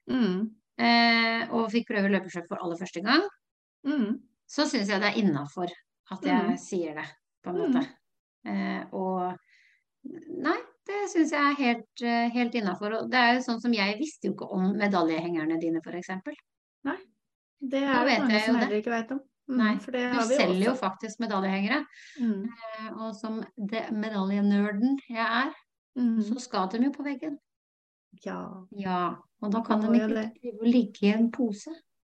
Mm, 0.08 0.36
eh, 0.80 1.42
og 1.52 1.66
fikk 1.74 1.90
prøve 1.90 2.08
løpeskjørt 2.14 2.46
for 2.48 2.62
aller 2.62 2.78
første 2.80 3.02
gang. 3.04 3.26
mm, 3.84 4.14
Så 4.48 4.64
syns 4.64 4.88
jeg 4.88 5.02
det 5.02 5.10
er 5.10 5.18
innafor 5.20 5.68
at 6.10 6.22
jeg 6.24 6.46
Mm. 6.46 6.56
sier 6.56 6.94
det, 6.94 7.04
på 7.48 7.54
en 7.54 7.60
Mm. 7.60 7.72
måte. 7.72 7.86
Eh, 8.46 8.82
og 8.92 9.36
nei, 10.46 10.58
det 10.88 11.00
syns 11.12 11.30
jeg 11.32 11.40
er 11.40 11.54
helt, 11.58 12.02
eh, 12.02 12.28
helt 12.32 12.54
innafor. 12.54 12.92
Og 13.02 13.10
det 13.10 13.18
er 13.18 13.34
jo 13.34 13.40
sånn 13.48 13.60
som 13.60 13.72
jeg 13.74 13.98
visste 13.98 14.24
jo 14.28 14.32
ikke 14.36 14.50
om 14.52 14.62
medaljehengerne 14.78 15.60
dine, 15.60 15.80
f.eks. 15.84 16.08
Det 17.60 17.82
er 17.82 18.04
det 18.06 18.18
mange 18.20 18.40
som 18.44 18.54
heller 18.54 18.76
ikke 18.78 18.90
vet 18.94 19.10
om. 19.10 19.18
Mm, 19.50 19.56
Nei, 19.58 19.74
Du 19.80 19.98
har 19.98 20.26
vi 20.28 20.34
jo 20.34 20.38
selger 20.38 20.64
jo 20.68 20.74
faktisk 20.78 21.18
medaljehengere. 21.18 21.84
Mm, 22.20 22.44
Eh, 22.46 22.90
og 23.02 23.14
som 23.16 23.42
medaljenerden 23.58 24.98
jeg 25.08 25.26
er, 25.26 25.50
mm, 25.98 26.20
så 26.22 26.38
skal 26.40 26.68
de 26.68 26.78
jo 26.84 26.90
på 26.92 27.02
veggen. 27.02 27.38
ja. 28.24 28.64
Ja, 28.76 29.14
og 29.42 29.50
da 29.52 29.60
kan 29.62 29.80
de 29.80 29.86
ikke 29.98 30.30
ligge 30.62 31.02
i 31.02 31.06
en 31.12 31.30
pose. 31.32 31.70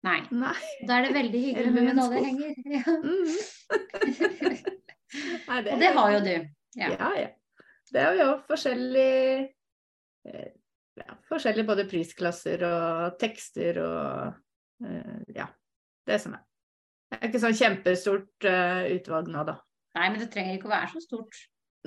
Nei. 0.03 0.21
Nei. 0.31 0.53
Da 0.87 0.93
er 0.99 1.03
det 1.05 1.13
veldig 1.15 1.41
hyggelig 1.45 1.73
med 1.73 1.83
medaljehenger. 1.95 2.53
Ja. 2.75 2.83
Mm. 5.13 5.63
det... 5.65 5.73
Og 5.73 5.83
det 5.83 5.91
har 5.97 6.15
jo 6.15 6.19
du. 6.25 6.33
Ja. 6.77 6.89
Ja. 6.93 7.11
ja, 7.17 7.29
Det 7.91 8.01
er 8.01 8.19
jo 8.19 8.27
forskjellig 8.45 9.13
eh, 10.29 10.49
ja, 10.99 11.15
Forskjellige 11.29 11.65
både 11.65 11.87
prisklasser 11.89 12.63
og 12.67 13.15
tekster 13.21 13.79
og 13.81 14.85
eh, 14.85 15.15
ja, 15.35 15.47
det 16.07 16.19
som 16.21 16.35
er. 16.37 16.43
Det 17.09 17.17
er 17.17 17.31
ikke 17.31 17.41
sånn 17.41 17.57
kjempestort 17.57 18.45
eh, 18.45 18.83
utvalg 18.99 19.31
nå, 19.33 19.45
da. 19.47 19.55
Nei, 19.97 20.11
men 20.11 20.19
det 20.21 20.29
trenger 20.33 20.59
ikke 20.59 20.69
å 20.69 20.75
være 20.75 20.91
så 20.93 21.01
stort. 21.01 21.39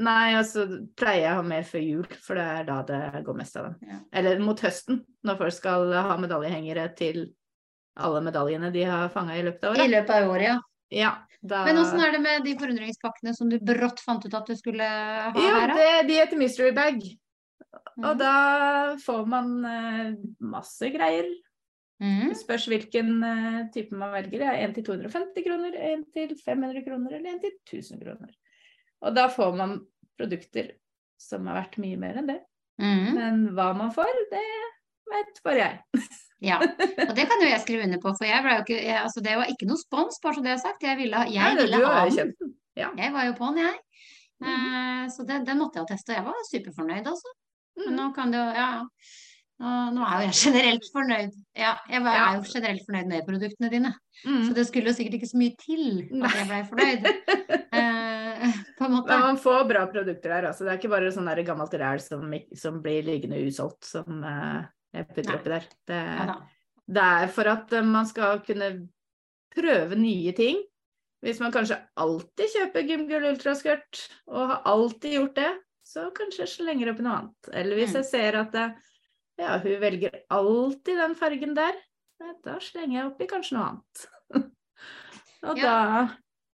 Nei, 0.02 0.32
altså 0.34 0.64
pleier 0.96 1.26
jeg 1.26 1.34
å 1.34 1.38
ha 1.38 1.44
mer 1.46 1.66
før 1.68 1.84
jul, 1.84 2.08
for 2.24 2.40
det 2.40 2.46
er 2.48 2.66
da 2.66 2.78
det 2.88 3.00
går 3.26 3.38
mest 3.38 3.58
av 3.60 3.68
dem. 3.68 3.90
Ja. 3.90 3.98
Eller 4.18 4.40
mot 4.42 4.60
høsten, 4.64 5.02
når 5.22 5.38
folk 5.44 5.54
skal 5.54 5.92
ha 5.94 6.16
medaljehengere 6.18 6.88
til 6.98 7.26
alle 8.00 8.22
medaljene 8.24 8.72
de 8.72 8.86
har 8.88 9.12
fanga 9.12 9.36
i 9.36 9.44
løpet 9.44 9.68
av 9.68 9.76
året. 9.76 9.84
I 9.84 9.92
løpet 9.92 10.14
av 10.16 10.30
året, 10.32 10.46
ja. 10.48 10.56
Ja, 10.92 11.12
da... 11.40 11.62
Men 11.66 11.80
åssen 11.80 12.02
er 12.04 12.12
det 12.14 12.20
med 12.22 12.44
de 12.46 12.52
forundringspakkene 12.60 13.32
som 13.36 13.48
du 13.50 13.56
brått 13.64 14.02
fant 14.04 14.24
ut 14.26 14.34
at 14.36 14.50
du 14.50 14.56
skulle 14.58 14.86
ha 14.86 15.32
Ja, 15.32 15.54
her, 15.62 15.72
det, 15.78 15.88
de 16.10 16.18
heter 16.20 16.40
mystery 16.40 16.74
bag. 16.76 17.00
Og 18.02 18.18
da 18.20 18.34
får 19.00 19.24
man 19.30 19.54
eh, 19.68 20.12
masse 20.52 20.90
greier. 20.92 21.30
Mm. 22.02 22.32
Spørs 22.36 22.66
hvilken 22.70 23.22
eh, 23.24 23.58
type 23.74 23.96
man 23.96 24.12
velger. 24.14 24.44
Ja, 24.44 24.54
en 24.60 24.76
til 24.76 24.86
250 24.86 25.46
kroner, 25.46 25.80
en 25.92 26.04
til 26.14 26.36
500 26.38 26.84
kroner 26.86 27.16
eller 27.18 27.34
en 27.34 27.42
til 27.42 27.56
1000 27.80 28.02
kroner. 28.02 28.32
Og 29.02 29.16
da 29.16 29.26
får 29.32 29.56
man 29.58 29.76
produkter 30.18 30.74
som 31.22 31.46
er 31.48 31.60
verdt 31.60 31.78
mye 31.82 31.98
mer 32.00 32.20
enn 32.20 32.30
det. 32.30 32.40
Mm. 32.82 33.08
Men 33.16 33.42
hva 33.56 33.70
man 33.78 33.92
får, 33.94 34.10
det 34.32 34.46
vet 35.16 35.42
bare 35.46 35.64
jeg. 35.64 36.02
Ja, 36.42 36.56
og 36.58 37.12
det 37.14 37.28
kan 37.30 37.38
jo 37.38 37.46
jeg 37.46 37.60
skrive 37.62 37.84
under 37.86 38.00
på, 38.02 38.10
for 38.18 38.26
jeg 38.26 38.42
ble 38.42 38.56
jo 38.56 38.62
ikke, 38.64 38.78
jeg, 38.82 38.96
altså 38.98 39.20
det 39.22 39.36
var 39.38 39.46
ikke 39.52 39.66
noe 39.68 39.78
spons, 39.78 40.16
bare 40.24 40.34
så 40.34 40.42
det 40.42 40.50
er 40.50 40.58
sagt. 40.58 40.82
Jeg 40.82 40.98
ville, 40.98 41.20
jeg 41.30 41.38
Nei, 41.54 41.60
ville 41.60 41.78
ha 41.86 42.00
den. 42.10 42.32
Ja. 42.74 42.88
Jeg 42.98 43.12
var 43.14 43.28
jo 43.28 43.36
på 43.38 43.50
den, 43.52 43.60
jeg. 43.62 43.76
Mhm. 44.42 44.64
Eh, 44.74 45.04
så 45.14 45.22
det, 45.28 45.36
det, 45.46 45.54
måtte 45.54 45.78
jeg 45.78 45.84
jo 45.86 45.90
teste, 45.92 46.10
og 46.10 46.18
jeg 46.18 46.26
var 46.26 46.48
superfornøyd, 46.48 47.06
altså. 47.12 47.36
Men 47.78 47.92
Mm. 47.92 47.96
nå 48.00 48.08
kan 48.16 48.34
det 48.34 48.40
jo, 48.42 48.48
ja, 48.58 48.66
ja. 48.74 48.82
Nå, 49.94 50.02
er 50.02 50.18
jo 50.18 50.26
jeg 50.26 50.34
generelt 50.40 50.90
fornøyd. 50.96 51.38
Ja, 51.54 51.76
jeg 51.88 52.02
var, 52.02 52.18
Ja. 52.18 52.26
er 52.32 52.34
jo 52.40 52.50
generelt 52.50 52.82
fornøyd 52.88 53.06
med 53.14 53.26
produktene 53.30 53.70
dine. 53.70 53.94
Mm. 54.26 54.42
Så 54.48 54.54
det 54.58 54.66
skulle 54.66 54.90
jo 54.90 54.98
sikkert 54.98 55.14
ikke 55.20 55.30
så 55.30 55.38
mye 55.38 55.54
til 55.62 55.86
at 56.26 56.36
jeg 56.40 56.50
ble 56.50 56.62
fornøyd. 56.72 57.06
Eh, 57.72 58.52
på 58.76 58.84
en 58.84 58.92
måte. 58.92 59.06
Men 59.08 59.20
man 59.20 59.38
får 59.38 59.64
bra 59.68 59.86
produkter 59.86 60.28
der, 60.34 60.48
altså. 60.50 60.64
Det 60.66 60.72
er 60.72 60.78
ikke 60.80 60.90
bare 60.92 61.12
sånn 61.14 61.30
gammelt 61.46 61.74
ræl 61.78 62.00
som, 62.02 62.26
som 62.58 62.82
blir 62.82 63.06
liggende 63.06 63.38
usolgt, 63.46 63.84
som 63.86 64.24
eh, 64.26 64.64
putter 64.92 65.38
oppi 65.38 65.54
der. 65.56 65.68
Det, 65.88 66.02
Ja 66.28 66.40
det 66.92 67.02
er 67.02 67.30
for 67.32 67.48
at 67.50 67.72
eh, 67.72 67.86
man 67.86 68.06
skal 68.08 68.40
kunne 68.46 68.68
prøve 69.54 69.96
nye 69.96 70.32
ting. 70.36 70.58
Hvis 71.22 71.38
man 71.40 71.52
kanskje 71.54 71.76
alltid 72.02 72.50
kjøper 72.56 72.86
Gymgull 72.88 73.28
ultraskørt, 73.30 74.00
og 74.26 74.48
har 74.50 74.64
alltid 74.66 75.14
gjort 75.14 75.36
det, 75.38 75.50
så 75.86 76.08
kanskje 76.16 76.48
slenger 76.50 76.90
opp 76.90 76.98
i 76.98 77.04
noe 77.06 77.18
annet. 77.20 77.50
Eller 77.54 77.78
hvis 77.78 77.92
Mm. 77.94 77.98
jeg 78.00 78.08
ser 78.10 78.38
at 78.40 78.50
det, 78.52 78.66
ja, 79.38 79.58
hun 79.62 79.78
velger 79.80 80.18
alltid 80.30 80.98
den 80.98 81.14
fargen 81.14 81.54
der, 81.54 81.78
da 82.44 82.58
slenger 82.58 82.96
jeg 82.98 83.06
oppi 83.12 83.26
kanskje 83.30 83.56
noe 83.56 83.68
annet. 83.70 84.04
og 85.48 85.58
Ja. 85.58 85.62
da 85.62 86.16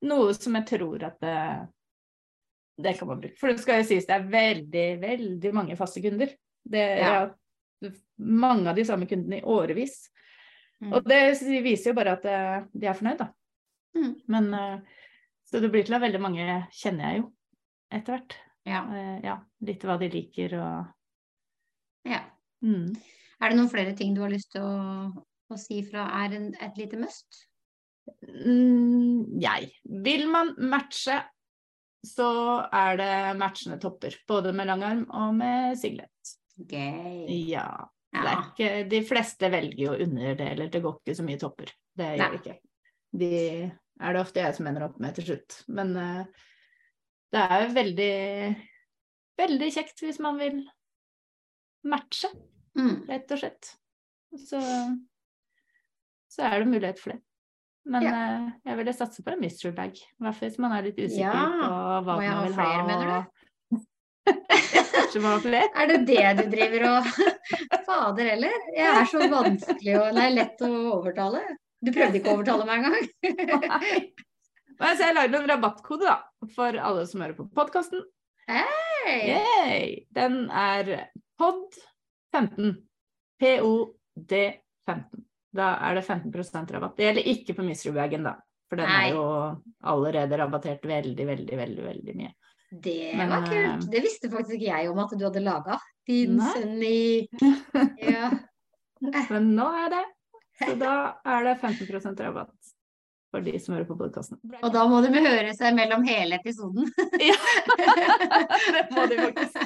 noe 0.08 0.34
som 0.34 0.56
jeg 0.56 0.66
tror 0.72 1.04
at 1.04 1.20
det, 1.20 1.38
det 2.84 2.98
kan 3.00 3.08
man 3.08 3.20
bruke. 3.22 3.38
For 3.40 3.52
det 3.52 3.60
skal 3.60 3.82
jo 3.84 3.88
sies 3.92 4.08
det 4.08 4.16
er 4.16 4.32
veldig, 4.32 4.88
veldig 5.04 5.54
mange 5.54 5.76
faste 5.76 6.02
kunder. 6.02 6.32
Det, 6.64 6.80
Ja. 6.80 6.96
Jeg 6.96 7.20
har 7.20 7.36
mange 8.18 8.70
av 8.70 8.78
de 8.78 8.86
samme 8.88 9.08
kundene 9.10 9.40
i 9.42 9.46
årevis. 9.48 9.98
Mm. 10.84 10.92
Og 10.94 11.08
det 11.08 11.22
viser 11.64 11.92
jo 11.92 11.98
bare 11.98 12.18
at 12.18 12.26
eh, 12.28 12.66
de 12.74 12.90
er 12.90 12.98
fornøyd, 12.98 13.22
da. 13.22 13.30
Mm. 13.98 14.14
Men 14.34 14.50
eh, 14.58 15.00
Så 15.48 15.60
det 15.62 15.70
blir 15.72 15.86
til 15.86 15.96
at 15.96 16.02
veldig 16.02 16.22
mange 16.24 16.46
kjenner 16.74 17.12
jeg 17.12 17.22
jo 17.22 17.30
etter 17.94 18.16
hvert. 18.18 18.38
Ja. 18.68 18.84
Eh, 18.90 19.18
Ja, 19.26 19.38
litt 19.68 19.84
hva 19.86 19.98
de 20.02 20.10
liker 20.12 20.58
og 20.60 22.10
ja. 22.10 22.20
mm. 22.66 22.90
Er 23.40 23.52
det 23.52 23.58
noen 23.60 23.72
flere 23.72 23.94
ting 23.96 24.16
du 24.16 24.24
har 24.24 24.32
lyst 24.34 24.52
til 24.56 24.64
å, 24.64 25.12
å 25.52 25.60
si 25.60 25.82
fra 25.88 26.08
er 26.24 26.36
en, 26.36 26.50
et 26.64 26.80
lite 26.80 27.00
must? 27.00 27.44
Mm, 28.24 29.40
Jeg. 29.40 29.70
Vil 29.84 30.26
man 30.32 30.54
matche, 30.60 31.22
så 32.04 32.28
er 32.68 32.98
det 33.00 33.14
matchende 33.40 33.80
topper. 33.80 34.16
Både 34.28 34.52
med 34.56 34.68
langarm 34.68 35.06
og 35.08 35.36
med 35.38 35.78
singlet. 35.80 36.12
Gøy. 36.58 37.26
Ja. 37.50 37.68
Det 38.14 38.30
er 38.30 38.42
ikke, 38.44 38.68
de 38.92 39.00
fleste 39.10 39.50
velger 39.50 39.80
jo 39.88 39.94
underdeler, 40.06 40.68
det 40.70 40.82
går 40.84 41.00
ikke 41.00 41.16
så 41.18 41.24
mye 41.26 41.40
topper. 41.42 41.72
Det 41.98 42.12
gjør 42.20 42.36
det 42.36 42.42
ikke. 42.44 42.58
De 43.24 43.30
er 44.04 44.14
det 44.14 44.22
ofte 44.22 44.42
jeg 44.44 44.56
som 44.58 44.68
ender 44.70 44.86
opp 44.88 45.00
med 45.02 45.16
til 45.18 45.26
slutt. 45.32 45.56
Men 45.74 45.96
uh, 45.98 46.46
det 47.34 47.42
er 47.42 47.64
jo 47.64 47.72
veldig, 47.74 48.12
veldig 49.42 49.70
kjekt 49.74 50.04
hvis 50.06 50.20
man 50.22 50.38
vil 50.42 50.62
matche, 51.90 52.30
Mm. 52.74 53.04
rett 53.06 53.30
og 53.30 53.38
slett. 53.38 53.68
Så, 54.48 54.58
så 56.34 56.42
er 56.48 56.64
det 56.64 56.70
mulighet 56.72 56.98
for 56.98 57.14
det. 57.14 57.20
Men 57.86 58.06
eh, 58.08 58.48
jeg 58.66 58.78
ville 58.80 58.94
satse 58.98 59.22
på 59.26 59.30
en 59.34 59.42
mystery 59.44 59.74
bag. 59.78 60.00
I 60.00 60.24
hvert 60.26 60.38
fall 60.40 60.50
hvis 60.50 60.58
man 60.64 60.74
er 60.74 60.86
litt 60.88 60.98
usikker 60.98 61.28
Ja. 61.28 61.44
på 61.60 61.68
hva 62.08 62.16
man 62.18 62.48
vil 62.48 62.56
ha. 62.58 62.64
flere? 62.88 63.20
Er 65.78 65.90
det 65.92 65.98
det 66.08 66.30
du 66.40 66.44
driver 66.50 66.86
og 66.90 67.10
Fader 67.88 68.30
heller. 68.34 68.54
Jeg 68.74 68.88
er 68.90 69.10
så 69.12 69.28
vanskelig 69.30 69.98
og 70.00 70.16
Nei, 70.18 70.30
lett 70.34 70.64
å 70.66 70.70
overtale. 70.96 71.44
Du 71.84 71.92
prøvde 71.92 72.20
ikke 72.20 72.32
å 72.32 72.38
overtale 72.40 72.66
meg 72.68 72.88
engang? 72.88 73.10
Nei. 73.74 74.04
Så 74.84 75.06
jeg 75.06 75.16
lagde 75.16 75.38
en 75.40 75.50
rabattkode 75.52 76.08
da, 76.08 76.16
for 76.56 76.76
alle 76.80 77.04
som 77.08 77.22
hører 77.24 77.36
på 77.38 77.46
podkasten. 77.56 78.02
Hey! 78.50 80.06
Den 80.16 80.48
er 80.50 80.90
POD15. 81.40 82.74
POD15. 83.44 85.22
Da 85.54 85.70
er 85.86 86.00
det 86.00 86.06
15% 86.08 86.74
rabatt. 86.74 86.98
Det 86.98 87.06
gjelder 87.06 87.30
ikke 87.36 87.56
på 87.60 87.68
Mystery-bagen, 87.68 88.26
da. 88.26 88.34
For 88.72 88.82
den 88.82 88.90
Nei. 88.90 89.04
er 89.12 89.14
jo 89.14 89.26
allerede 89.94 90.40
rabattert 90.42 90.88
veldig, 90.90 91.28
veldig, 91.30 91.58
veldig, 91.60 91.84
veldig 91.86 92.16
mye. 92.18 92.34
Det 92.82 93.14
Men, 93.18 93.30
var 93.30 93.46
kult. 93.46 93.84
eh, 93.84 93.90
Det 93.92 94.02
visste 94.02 94.30
faktisk 94.32 94.56
ikke 94.58 94.72
jeg 94.72 94.90
om 94.90 95.00
at 95.04 95.12
du 95.18 95.24
hadde 95.26 95.44
laga. 95.46 95.78
Din 96.08 96.38
Nei. 96.38 96.52
sønn 96.54 96.82
i 96.84 97.28
Ja. 98.14 98.32
Men 99.30 99.52
nå 99.56 99.68
er 99.86 99.90
det. 99.94 100.04
Så 100.64 100.76
da 100.80 100.94
er 101.26 101.44
det 101.44 101.58
15% 101.62 102.20
rabatt 102.24 102.72
for 103.34 103.42
de 103.42 103.58
som 103.60 103.74
hører 103.74 103.88
på 103.90 103.96
podkasten. 103.98 104.38
Og 104.62 104.70
da 104.72 104.84
må 104.88 105.00
de 105.02 105.10
høre 105.10 105.54
seg 105.58 105.74
mellom 105.74 106.04
hele 106.06 106.38
episoden. 106.38 106.86
Ja, 107.20 107.34
det 108.74 108.84
må 108.94 109.06
de 109.10 109.18
faktisk. 109.18 109.58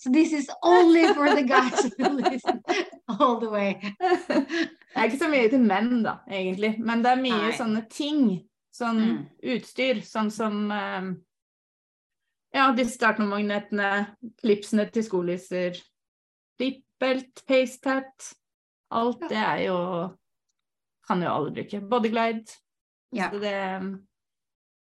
So 0.00 0.10
this 0.12 0.32
is 0.32 0.48
only 0.64 1.04
for 1.12 1.28
the 1.34 1.42
guys 1.44 1.84
who 1.98 2.08
listen 2.16 2.62
all 3.08 3.36
the 3.40 3.50
way. 3.52 3.74
Det 4.00 4.96
er 4.96 5.04
ikke 5.10 5.20
så 5.20 5.28
mye 5.32 5.50
til 5.52 5.60
menn, 5.68 6.02
da, 6.04 6.16
egentlig. 6.30 6.74
Men 6.80 7.02
det 7.04 7.12
er 7.12 7.20
mye 7.22 7.42
Nei. 7.48 7.52
sånne 7.58 7.84
ting. 7.92 8.24
Sånn 8.72 9.00
Mm. 9.02 9.18
utstyr. 9.52 10.00
Sånn 10.08 10.30
som 10.32 10.70
eh, 10.72 11.12
Ja, 12.52 12.66
de 12.76 12.84
startmagnetene, 12.84 13.90
klipsene 14.42 14.84
til 14.92 15.04
skolisser, 15.06 15.78
klippbelt, 16.60 17.44
pacetat. 17.48 18.32
Alt 18.92 19.22
det 19.30 19.38
er 19.40 19.62
jo 19.70 19.76
Kan 21.08 21.22
jo 21.24 21.30
alle 21.32 21.50
bruke. 21.50 21.80
Bodyglide. 21.80 22.52
Ja, 23.12 23.30
Så 23.32 23.40
det, 23.42 23.52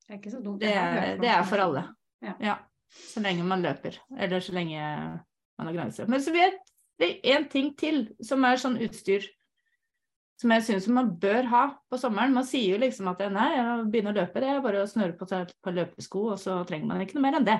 det 0.07 0.13
er 0.13 0.19
ikke 0.21 0.31
så 0.31 0.41
dumt. 0.41 0.61
det, 0.61 0.71
er, 0.71 1.17
det 1.21 1.29
er 1.29 1.43
for 1.49 1.61
alle. 1.65 1.83
Ja. 2.23 2.35
Ja. 2.41 2.55
Så 2.95 3.21
lenge 3.21 3.45
man 3.45 3.65
løper. 3.65 3.99
Eller 4.17 4.41
så 4.41 4.53
lenge 4.55 4.79
man 4.79 5.67
har 5.67 5.75
grenser. 5.75 6.07
Men 6.07 6.23
så 6.23 6.33
vet 6.33 6.61
vi 7.01 7.21
en 7.33 7.49
ting 7.49 7.73
til, 7.77 8.07
som 8.25 8.45
er 8.47 8.61
sånn 8.61 8.79
utstyr 8.81 9.27
som 10.41 10.53
jeg 10.53 10.65
syns 10.67 10.89
man 10.93 11.15
bør 11.21 11.49
ha 11.53 11.63
på 11.89 11.99
sommeren. 12.01 12.35
Man 12.37 12.47
sier 12.49 12.75
jo 12.75 12.83
liksom 12.83 13.09
at 13.13 13.23
nei, 13.33 13.49
jeg 13.57 13.89
begynner 13.93 14.13
å 14.13 14.21
løpe, 14.21 14.43
det 14.43 14.53
er 14.53 14.63
bare 14.65 14.85
å 14.85 14.91
snøre 14.91 15.17
på 15.17 15.29
seg 15.31 15.47
et 15.47 15.57
par 15.65 15.77
løpesko, 15.77 16.27
og 16.35 16.41
så 16.43 16.61
trenger 16.69 16.91
man 16.91 17.05
ikke 17.05 17.17
noe 17.19 17.27
mer 17.27 17.39
enn 17.41 17.49
det. 17.49 17.59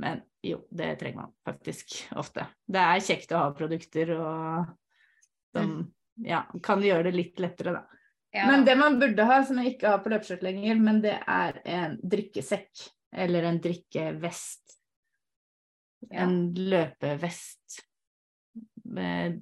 Men 0.00 0.22
jo, 0.46 0.62
det 0.72 0.94
trenger 1.00 1.26
man 1.26 1.32
faktisk 1.44 1.98
ofte. 2.16 2.46
Det 2.64 2.80
er 2.80 3.04
kjekt 3.04 3.34
å 3.34 3.42
ha 3.42 3.54
produkter 3.56 4.14
og 4.16 4.76
som 5.50 5.80
ja, 6.24 6.44
kan 6.62 6.82
gjøre 6.84 7.08
det 7.10 7.16
litt 7.16 7.42
lettere, 7.42 7.74
da. 7.80 8.00
Ja. 8.30 8.46
Men 8.46 8.64
det 8.64 8.76
man 8.78 8.98
burde 9.00 9.26
ha, 9.26 9.40
som 9.44 9.58
jeg 9.58 9.74
ikke 9.74 9.90
har 9.90 10.02
på 10.04 10.12
løpeskjørt 10.12 10.44
lenger, 10.46 10.78
men 10.78 11.00
det 11.02 11.16
er 11.18 11.60
en 11.66 11.96
drikkesekk. 11.98 12.84
Eller 13.10 13.48
en 13.48 13.58
drikkevest. 13.58 14.76
Ja. 16.06 16.22
En 16.22 16.52
løpevest. 16.54 17.80
Med, 18.90 19.40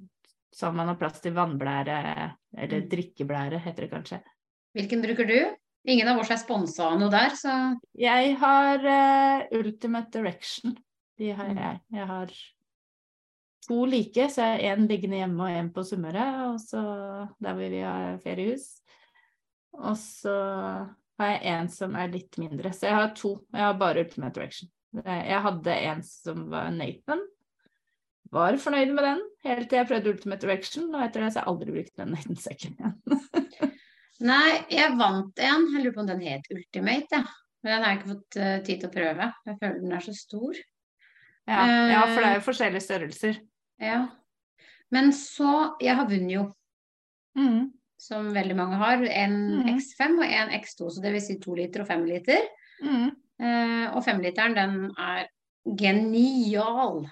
så 0.53 0.71
man 0.73 0.89
har 0.89 0.97
plass 0.97 1.21
til 1.21 1.35
vannblære, 1.37 1.99
eller 2.57 2.81
Mm. 2.81 2.89
drikkeblære, 2.89 3.59
heter 3.59 3.81
det 3.85 3.91
kanskje. 3.91 4.21
Hvilken 4.75 5.01
bruker 5.01 5.25
du? 5.27 5.55
Ingen 5.87 6.07
av 6.07 6.19
oss 6.19 6.29
er 6.31 6.37
sponsa 6.37 6.89
av 6.91 6.99
noe 6.99 7.09
der, 7.09 7.29
så 7.35 7.79
Jeg 7.97 8.35
har 8.37 8.79
uh, 8.85 9.45
Ultimate 9.57 10.11
Direction. 10.11 10.77
De 11.17 11.31
har 11.31 11.47
Mm. 11.49 11.57
jeg. 11.57 11.79
Jeg 11.91 12.07
har 12.07 12.27
to 13.67 13.85
like, 13.85 14.29
så 14.29 14.41
jeg 14.41 14.69
har 14.69 14.77
én 14.77 14.87
liggende 14.87 15.17
hjemme 15.19 15.41
og 15.41 15.49
én 15.49 15.71
på 15.73 15.83
Sunnmøre, 15.83 16.53
og 16.53 16.59
så 16.59 17.29
der 17.41 17.53
hvor 17.53 17.69
vi 17.69 17.79
har 17.81 18.17
feriehus. 18.17 18.81
Og 19.73 19.95
så 19.95 20.89
har 21.19 21.27
jeg 21.27 21.41
en 21.45 21.67
som 21.69 21.95
er 21.95 22.07
litt 22.07 22.37
mindre, 22.37 22.71
så 22.73 22.87
jeg 22.87 22.95
har 22.95 23.13
to. 23.15 23.45
Jeg 23.53 23.61
har 23.61 23.73
bare 23.77 23.99
Ultimate 24.05 24.33
Direction. 24.33 24.69
Jeg 25.05 25.41
hadde 25.41 25.67
en 25.67 26.01
som 26.03 26.49
var 26.49 26.71
Nathan. 26.71 27.19
Var 28.35 28.57
fornøyd 28.61 28.93
med 28.93 29.05
den 29.05 29.21
helt 29.47 29.69
til 29.69 29.79
jeg 29.79 29.89
prøvde 29.89 30.13
Ultimate 30.13 30.45
Direction, 30.45 30.89
og 30.93 31.03
etter 31.05 31.23
det 31.23 31.31
så 31.33 31.41
har 31.41 31.47
jeg 31.47 31.53
aldri 31.53 31.75
brukt 31.77 32.01
den 32.01 32.11
Nathan-sekken 32.13 32.75
igjen. 32.77 33.71
Nei, 34.29 34.49
jeg 34.73 34.97
vant 34.99 35.39
en. 35.39 35.69
Jeg 35.73 35.83
lurer 35.83 35.95
på 35.95 36.03
om 36.03 36.09
den 36.09 36.25
het 36.27 36.49
Ultimate, 36.53 37.21
ja. 37.21 37.23
Men 37.63 37.73
den 37.73 37.83
har 37.83 37.91
jeg 37.91 37.99
ikke 37.99 38.11
fått 38.13 38.37
eh, 38.39 38.57
tid 38.67 38.81
til 38.81 38.87
å 38.87 38.93
prøve. 38.93 39.25
Jeg 39.47 39.57
føler 39.59 39.81
den 39.81 39.95
er 39.95 40.03
så 40.05 40.13
stor. 40.15 40.59
Ja, 41.49 41.63
ja, 41.89 42.01
for 42.05 42.21
det 42.21 42.27
er 42.29 42.37
jo 42.37 42.45
forskjellige 42.45 42.85
størrelser. 42.85 43.39
Ja. 43.81 43.99
Men 44.93 45.11
så 45.15 45.75
Jeg 45.81 45.97
har 45.97 46.07
Vunjo, 46.09 46.45
Mm. 47.37 47.71
som 47.97 48.33
veldig 48.33 48.55
mange 48.57 48.77
har. 48.79 49.03
En 49.03 49.35
mm. 49.61 49.67
X5 49.75 50.17
og 50.19 50.25
en 50.25 50.53
X2, 50.59 50.89
så 50.89 51.01
det 51.03 51.13
vil 51.13 51.23
si 51.23 51.37
to 51.39 51.55
liter 51.55 51.83
og 51.83 51.87
fem 51.87 52.05
liter. 52.07 52.47
Mm. 52.83 53.11
Uh, 53.39 53.85
og 53.95 54.03
femliteren, 54.03 54.55
den 54.57 54.91
er 54.99 55.27
genial. 55.79 57.05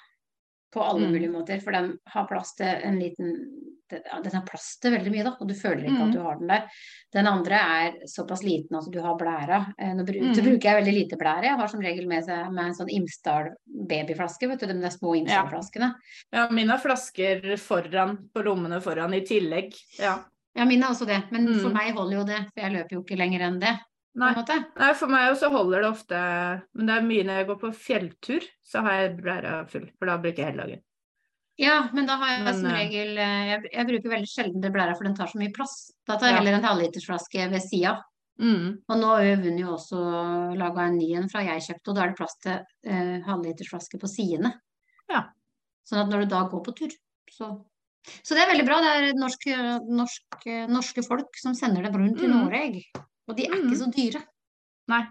På 0.73 0.81
alle 0.83 1.07
Mm. 1.07 1.11
mulige 1.13 1.31
måter. 1.31 1.61
For 1.63 1.71
den 1.71 1.97
har 2.07 2.27
plass 2.27 2.55
til 2.55 2.67
en 2.67 2.99
liten 2.99 3.63
den 3.89 4.31
har 4.33 4.41
plass 4.43 4.77
til 4.81 4.91
veldig 4.91 5.11
mye, 5.13 5.23
da, 5.23 5.31
og 5.39 5.47
du 5.47 5.53
føler 5.53 5.85
ikke 5.85 5.95
Mm. 5.95 6.07
at 6.09 6.13
du 6.13 6.19
har 6.21 6.35
den 6.35 6.47
der. 6.47 6.67
Den 7.13 7.25
andre 7.25 7.55
er 7.55 7.93
såpass 8.05 8.43
liten 8.43 8.75
at 8.75 8.91
du 8.91 8.99
har 9.01 9.15
blæra. 9.15 9.73
Eh, 9.79 9.93
Nå 9.93 10.03
bru- 10.03 10.19
Mm. 10.19 10.33
bruker 10.43 10.61
jeg 10.61 10.83
veldig 10.83 10.93
lite 10.93 11.15
blære. 11.17 11.43
Jeg 11.43 11.55
har 11.57 11.67
som 11.69 11.79
regel 11.79 12.05
med, 12.05 12.25
seg, 12.25 12.51
med 12.51 12.65
en 12.65 12.73
sånn 12.73 12.89
Imsdal 12.91 13.53
babyflaske, 13.87 14.45
vet 14.49 14.59
du, 14.59 14.65
de 14.67 14.73
der 14.81 14.89
små 14.89 15.15
Imsdal-flaskene. 15.15 15.93
Ja, 16.33 16.49
mine 16.49 16.67
har 16.71 16.79
flasker 16.79 17.41
foran, 17.57 18.17
på 18.35 18.43
lommene 18.43 18.81
foran 18.81 19.13
i 19.13 19.21
tillegg. 19.21 19.73
Ja. 19.97 20.19
Ja, 20.53 20.65
mine 20.65 20.83
er 20.83 20.89
også 20.89 21.07
det, 21.07 21.23
men 21.31 21.47
for 21.61 21.69
Mm. 21.69 21.73
meg 21.73 21.93
holder 21.95 22.17
jo 22.17 22.23
det, 22.25 22.39
for 22.53 22.61
jeg 22.61 22.71
løper 22.73 22.89
jo 22.91 23.03
ikke 23.03 23.17
lenger 23.17 23.39
enn 23.41 23.59
det. 23.61 23.79
Nei. 24.17 24.31
Nei, 24.33 24.93
for 24.97 25.11
meg 25.13 25.29
også 25.29 25.51
holder 25.53 25.83
det 25.83 25.89
ofte 25.91 26.19
Men 26.73 26.87
det 26.89 26.93
er 26.95 27.05
mye 27.05 27.25
når 27.27 27.35
jeg 27.37 27.47
går 27.51 27.57
på 27.61 27.69
fjelltur, 27.85 28.45
så 28.65 28.81
har 28.81 28.95
jeg 29.03 29.15
blæra 29.19 29.51
full, 29.69 29.85
for 29.99 30.09
da 30.09 30.15
bruker 30.23 30.41
jeg 30.41 30.51
hele 30.51 30.63
dagen. 30.65 30.83
Ja, 31.61 31.75
men 31.93 32.05
da 32.09 32.15
har 32.21 32.31
jeg 32.35 32.43
Men, 32.45 32.57
som 32.59 32.69
eh, 32.69 32.77
regel 32.77 33.17
eh, 33.17 33.45
jeg, 33.51 33.69
jeg 33.73 33.87
bruker 33.91 34.13
veldig 34.13 34.29
sjelden 34.29 34.61
det 34.61 34.71
blæra, 34.73 34.95
for 34.97 35.05
den 35.09 35.15
tar 35.17 35.29
så 35.31 35.39
mye 35.41 35.53
plass. 35.53 35.75
Da 36.05 36.17
tar 36.17 36.29
jeg 36.31 36.35
Ja. 36.35 36.41
heller 36.41 36.57
en 36.57 36.67
halvlitersflaske 36.69 37.47
ved 37.53 37.61
sida. 37.65 37.95
Mm. 38.41 38.67
Og 38.85 38.99
nå 39.01 39.07
har 39.15 39.23
jo 39.25 39.37
Vunn 39.41 39.57
jo 39.57 39.71
også 39.73 40.01
laga 40.57 40.83
en 40.85 40.97
ny 40.99 41.07
en 41.17 41.29
fra 41.29 41.41
jeg 41.45 41.63
kjøpte, 41.65 41.89
og 41.89 41.95
da 41.97 42.03
er 42.03 42.11
det 42.11 42.19
plass 42.19 42.37
til 42.43 42.59
eh, 42.85 43.15
halvlitersflaske 43.25 43.97
på 44.01 44.09
sidene. 44.11 44.53
Ja. 45.09 45.23
Sånn 45.89 46.03
at 46.03 46.11
når 46.13 46.25
du 46.25 46.33
da 46.35 46.43
går 46.51 46.61
på 46.65 46.75
tur, 46.77 46.93
så 47.33 47.51
Så 48.23 48.37
det 48.37 48.43
er 48.45 48.51
veldig 48.53 48.65
bra. 48.65 48.77
Det 48.81 48.91
er 48.97 49.17
norsk, 49.19 49.49
norsk, 49.89 50.45
norske 50.71 51.03
folk 51.03 51.37
som 51.41 51.53
sender 51.57 51.83
det 51.83 51.93
rundt 51.93 52.21
i 52.21 52.27
Mm. 52.29 52.37
Og 53.27 53.35
de 53.37 53.45
er 53.47 53.55
Mm. 53.55 53.67
ikke 53.67 53.79
så 53.81 53.91
dyre. 53.91 54.23
Nei. 54.87 55.03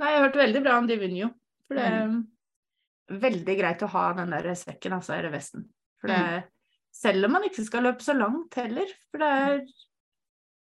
Nei, 0.00 0.10
jeg 0.10 0.18
har 0.18 0.28
hørt 0.28 0.40
veldig 0.40 0.62
bra 0.64 0.78
om 0.78 0.86
Divinio. 0.88 1.28
For 1.68 1.76
det 1.76 1.84
er 1.84 3.20
veldig 3.20 3.58
greit 3.58 3.82
å 3.82 3.90
ha 3.92 4.12
den 4.16 4.30
der 4.30 4.54
sekken, 4.54 4.92
altså, 4.96 5.14
eller 5.18 5.30
vesten. 5.30 5.68
For 6.00 6.08
det 6.08 6.16
er, 6.16 6.44
selv 6.92 7.26
om 7.26 7.32
man 7.32 7.44
ikke 7.46 7.64
skal 7.66 7.84
løpe 7.84 8.02
så 8.02 8.16
langt 8.16 8.54
heller, 8.54 8.86
for 9.10 9.18
det 9.18 9.28
er 9.28 9.60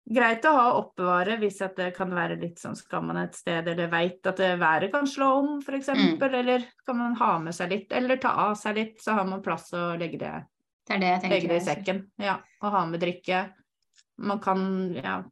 greit 0.10 0.46
å 0.50 0.54
ha 0.54 0.68
oppbevare 0.80 1.38
hvis 1.40 1.62
at 1.62 1.76
det 1.78 1.96
kan 1.96 2.10
være 2.10 2.40
litt 2.42 2.60
sånn 2.60 2.76
skal 2.76 3.04
man 3.06 3.18
et 3.18 3.36
sted, 3.38 3.68
eller 3.68 3.88
veit 3.88 4.26
at 4.28 4.38
været 4.60 4.92
kan 4.92 5.08
slå 5.08 5.30
om, 5.40 5.50
f.eks., 5.62 5.90
eksempel 5.94 6.36
eller 6.36 6.66
kan 6.86 6.98
man 6.98 7.16
ha 7.16 7.40
med 7.40 7.56
seg 7.56 7.70
litt, 7.70 7.92
eller 7.94 8.18
ta 8.18 8.30
av 8.50 8.56
seg 8.60 8.76
litt, 8.76 9.02
så 9.02 9.14
har 9.14 9.26
man 9.30 9.44
plass 9.46 9.72
å 9.78 9.96
legge 9.98 10.20
det, 10.20 10.46
Det 10.90 11.00
det 11.00 11.30
legge 11.30 11.48
det 11.48 11.62
i 11.62 11.66
sekken. 11.66 12.12
Ja, 12.18 12.40
og 12.62 12.72
ha 12.72 12.86
med 12.86 13.00
drikke. 13.00 13.54
Man 14.18 14.40
kan, 14.40 14.94
ja 14.94 15.24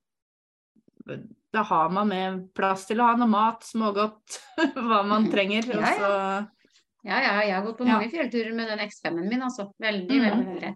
Da 1.53 1.61
har 1.63 1.89
man 1.89 2.07
med 2.11 2.53
plass 2.57 2.85
til 2.89 2.99
å 3.01 3.07
ha 3.07 3.15
noe 3.17 3.29
mat, 3.31 3.63
smågodt, 3.63 4.39
hva 4.87 5.01
man 5.07 5.29
trenger. 5.31 5.63
Ja, 5.71 5.79
Og 5.79 5.85
så 6.01 6.11
Ja, 7.07 7.19
ja, 7.23 7.33
jeg 7.45 7.53
har 7.55 7.63
gått 7.63 7.77
på 7.79 7.85
Ja. 7.87 7.93
mange 7.99 8.09
fjellturer 8.11 8.53
med 8.53 8.67
den 8.67 8.79
X5-en 8.83 9.29
min, 9.29 9.41
altså. 9.45 9.69
Veldig, 9.79 10.17
Mm. 10.17 10.25
veldig, 10.25 10.45
veldig. 10.53 10.71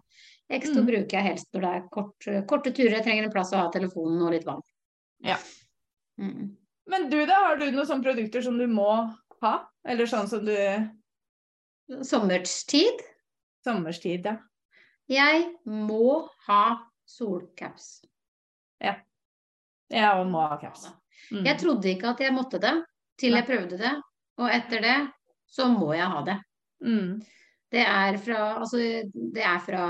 X2 0.52 0.78
Mm. 0.80 0.86
bruker 0.88 1.12
jeg 1.18 1.24
helst 1.28 1.48
når 1.54 1.62
det 1.62 1.72
er 1.76 1.84
kort, 1.92 2.28
korte 2.48 2.72
turer. 2.76 2.96
Jeg 2.98 3.04
trenger 3.04 3.24
en 3.28 3.32
plass 3.32 3.52
å 3.54 3.58
ha 3.60 3.70
telefonen 3.72 4.22
og 4.24 4.32
litt 4.32 4.46
vann. 4.46 4.62
Ja. 5.24 5.38
Mm. 6.20 6.56
Men 6.88 7.10
du 7.10 7.26
da, 7.26 7.36
har 7.50 7.58
du 7.58 7.66
noen 7.72 7.86
sånne 7.88 8.04
produkter 8.04 8.42
som 8.44 8.58
du 8.58 8.66
må 8.68 8.88
ha? 9.42 9.54
Eller 9.86 10.06
sånn 10.06 10.28
som 10.28 10.44
du 10.46 10.56
Sommerstid. 12.04 13.02
Sommerstid, 13.66 14.26
ja. 14.26 14.38
Jeg 15.12 15.50
må 15.68 16.28
ha 16.48 16.64
solcaps. 17.10 18.06
Jeg 19.92 20.22
og 20.22 20.30
må 20.32 20.46
ha 20.48 20.58
caps. 20.62 20.88
Mm. 21.32 21.44
Jeg 21.48 21.60
trodde 21.60 21.92
ikke 21.92 22.14
at 22.14 22.24
jeg 22.24 22.36
måtte 22.36 22.60
det, 22.62 22.74
til 23.20 23.36
jeg 23.38 23.48
prøvde 23.48 23.80
det. 23.80 23.92
Og 24.42 24.50
etter 24.52 24.84
det 24.84 24.98
så 25.52 25.68
må 25.72 25.92
jeg 25.94 26.08
ha 26.12 26.22
det. 26.28 26.38
Mm. 26.84 27.20
Det 27.72 27.84
er 27.88 28.18
fra, 28.20 28.40
altså, 28.60 28.80
det 29.14 29.44
er 29.48 29.60
fra 29.64 29.84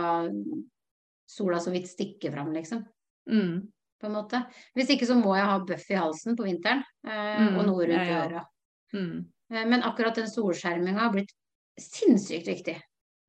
sola 1.31 1.59
så 1.63 1.71
vidt 1.73 1.89
stikker 1.89 2.33
fram, 2.33 2.51
liksom. 2.53 2.83
Mm. 3.31 3.61
På 4.01 4.09
en 4.09 4.15
måte. 4.17 4.41
Hvis 4.77 4.91
ikke 4.93 5.07
så 5.09 5.15
må 5.17 5.35
jeg 5.37 5.47
ha 5.47 5.59
bøff 5.65 5.85
i 5.93 5.97
halsen 5.97 6.37
på 6.37 6.45
vinteren, 6.47 6.81
eh, 7.05 7.37
Mm, 7.41 7.59
og 7.59 7.67
noe 7.69 7.85
rundt 7.85 8.09
ja, 8.09 8.23
øra. 8.25 8.45
Mm. 8.93 9.19
Eh, 9.53 9.65
Men 9.65 9.83
akkurat 9.87 10.17
den 10.17 10.29
solskjerminga 10.29 10.99
har 10.99 11.13
blitt 11.13 11.31
sinnssykt 11.79 12.49
viktig. 12.49 12.77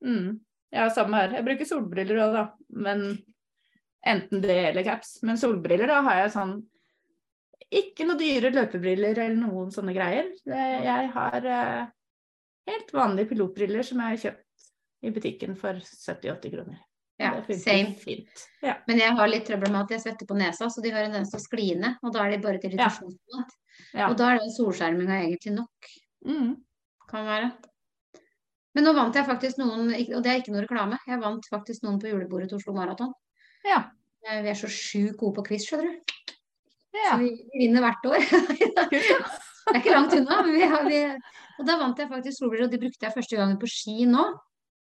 Mm. 0.05 0.41
Ja, 0.73 0.89
samme 0.91 1.21
her. 1.21 1.37
Jeg 1.37 1.45
bruker 1.47 1.69
solbriller 1.69 2.23
òg, 2.25 2.33
da. 2.35 2.45
Men 2.69 3.05
enten 4.07 4.43
det 4.43 4.59
eller 4.69 4.87
caps. 4.87 5.19
Men 5.23 5.39
solbriller, 5.39 5.91
da 5.91 6.03
har 6.07 6.23
jeg 6.25 6.37
sånn 6.37 6.55
Ikke 7.73 8.05
noe 8.05 8.21
dyre 8.21 8.51
løpebriller 8.53 9.17
eller 9.17 9.37
noen 9.39 9.71
sånne 9.73 9.95
greier. 9.97 10.29
Jeg 10.45 11.11
har 11.15 11.47
eh, 11.49 11.85
helt 12.69 12.91
vanlige 12.93 13.31
pilotbriller 13.33 13.87
som 13.87 14.03
jeg 14.03 14.17
har 14.17 14.25
kjøpt 14.27 14.67
i 15.03 15.13
butikken 15.15 15.57
for 15.59 15.79
70-80 15.81 16.53
kroner. 16.53 16.83
Ja, 17.23 17.33
same. 17.59 17.95
fint. 17.95 18.45
Ja. 18.63 18.77
Men 18.87 18.99
jeg 18.99 19.15
har 19.19 19.31
litt 19.31 19.45
trøbbel 19.47 19.71
med 19.71 19.85
at 19.85 19.95
jeg 19.95 20.03
svetter 20.05 20.27
på 20.27 20.37
nesa, 20.39 20.69
så 20.71 20.83
de 20.83 20.91
har 20.91 21.05
en 21.05 21.13
tendens 21.13 21.31
til 21.33 21.39
å 21.39 21.45
skli 21.45 21.67
ned. 21.79 21.99
Og 22.03 22.15
da 22.15 22.25
er 22.25 22.35
de 22.35 22.43
bare 22.43 22.61
til 22.63 22.75
Ja. 22.79 22.91
ja. 23.95 24.09
Og 24.09 24.17
da 24.19 24.33
er 24.33 24.43
den 24.43 24.55
solskjerminga 24.55 25.21
egentlig 25.23 25.55
nok. 25.55 25.93
Mm. 26.27 26.57
Kan 27.11 27.29
være. 27.29 27.53
Men 28.75 28.89
nå 28.89 28.95
vant 28.97 29.17
jeg 29.17 29.29
faktisk 29.29 29.61
noen, 29.61 29.91
og 29.93 30.23
det 30.25 30.31
er 30.31 30.41
ikke 30.41 30.55
noe 30.55 30.65
reklame, 30.65 30.99
jeg 31.07 31.21
vant 31.21 31.49
faktisk 31.53 31.85
noen 31.85 31.99
på 32.01 32.09
julebordet 32.09 32.49
til 32.51 32.61
Oslo 32.61 32.75
Maraton. 32.77 33.13
Ja. 33.69 33.81
Eh, 34.29 34.43
Vi 34.45 34.49
er 34.53 34.59
så 34.59 34.69
sjukt 34.71 35.17
gode 35.21 35.35
på 35.41 35.45
quiz, 35.51 35.65
skjønner 35.69 35.91
du. 35.91 36.15
ja. 36.97 37.13
Så 37.13 37.19
vi, 37.23 37.31
vi 37.53 37.65
vinner 37.67 37.85
hvert 37.87 38.07
år. 38.07 38.23
Det 39.63 39.77
er 39.77 39.79
ikke 39.79 39.93
langt 39.95 40.15
unna. 40.17 40.41
Men 40.43 40.55
vi 40.57 40.63
har, 40.67 40.87
vi, 40.89 41.01
og 41.61 41.67
da 41.69 41.77
vant 41.79 41.99
jeg 42.03 42.11
faktisk 42.11 42.39
solbriller, 42.43 42.67
og 42.67 42.73
de 42.75 42.81
brukte 42.83 43.07
jeg 43.07 43.15
første 43.15 43.37
gangen 43.39 43.59
på 43.63 43.69
ski 43.71 44.07
nå. 44.11 44.25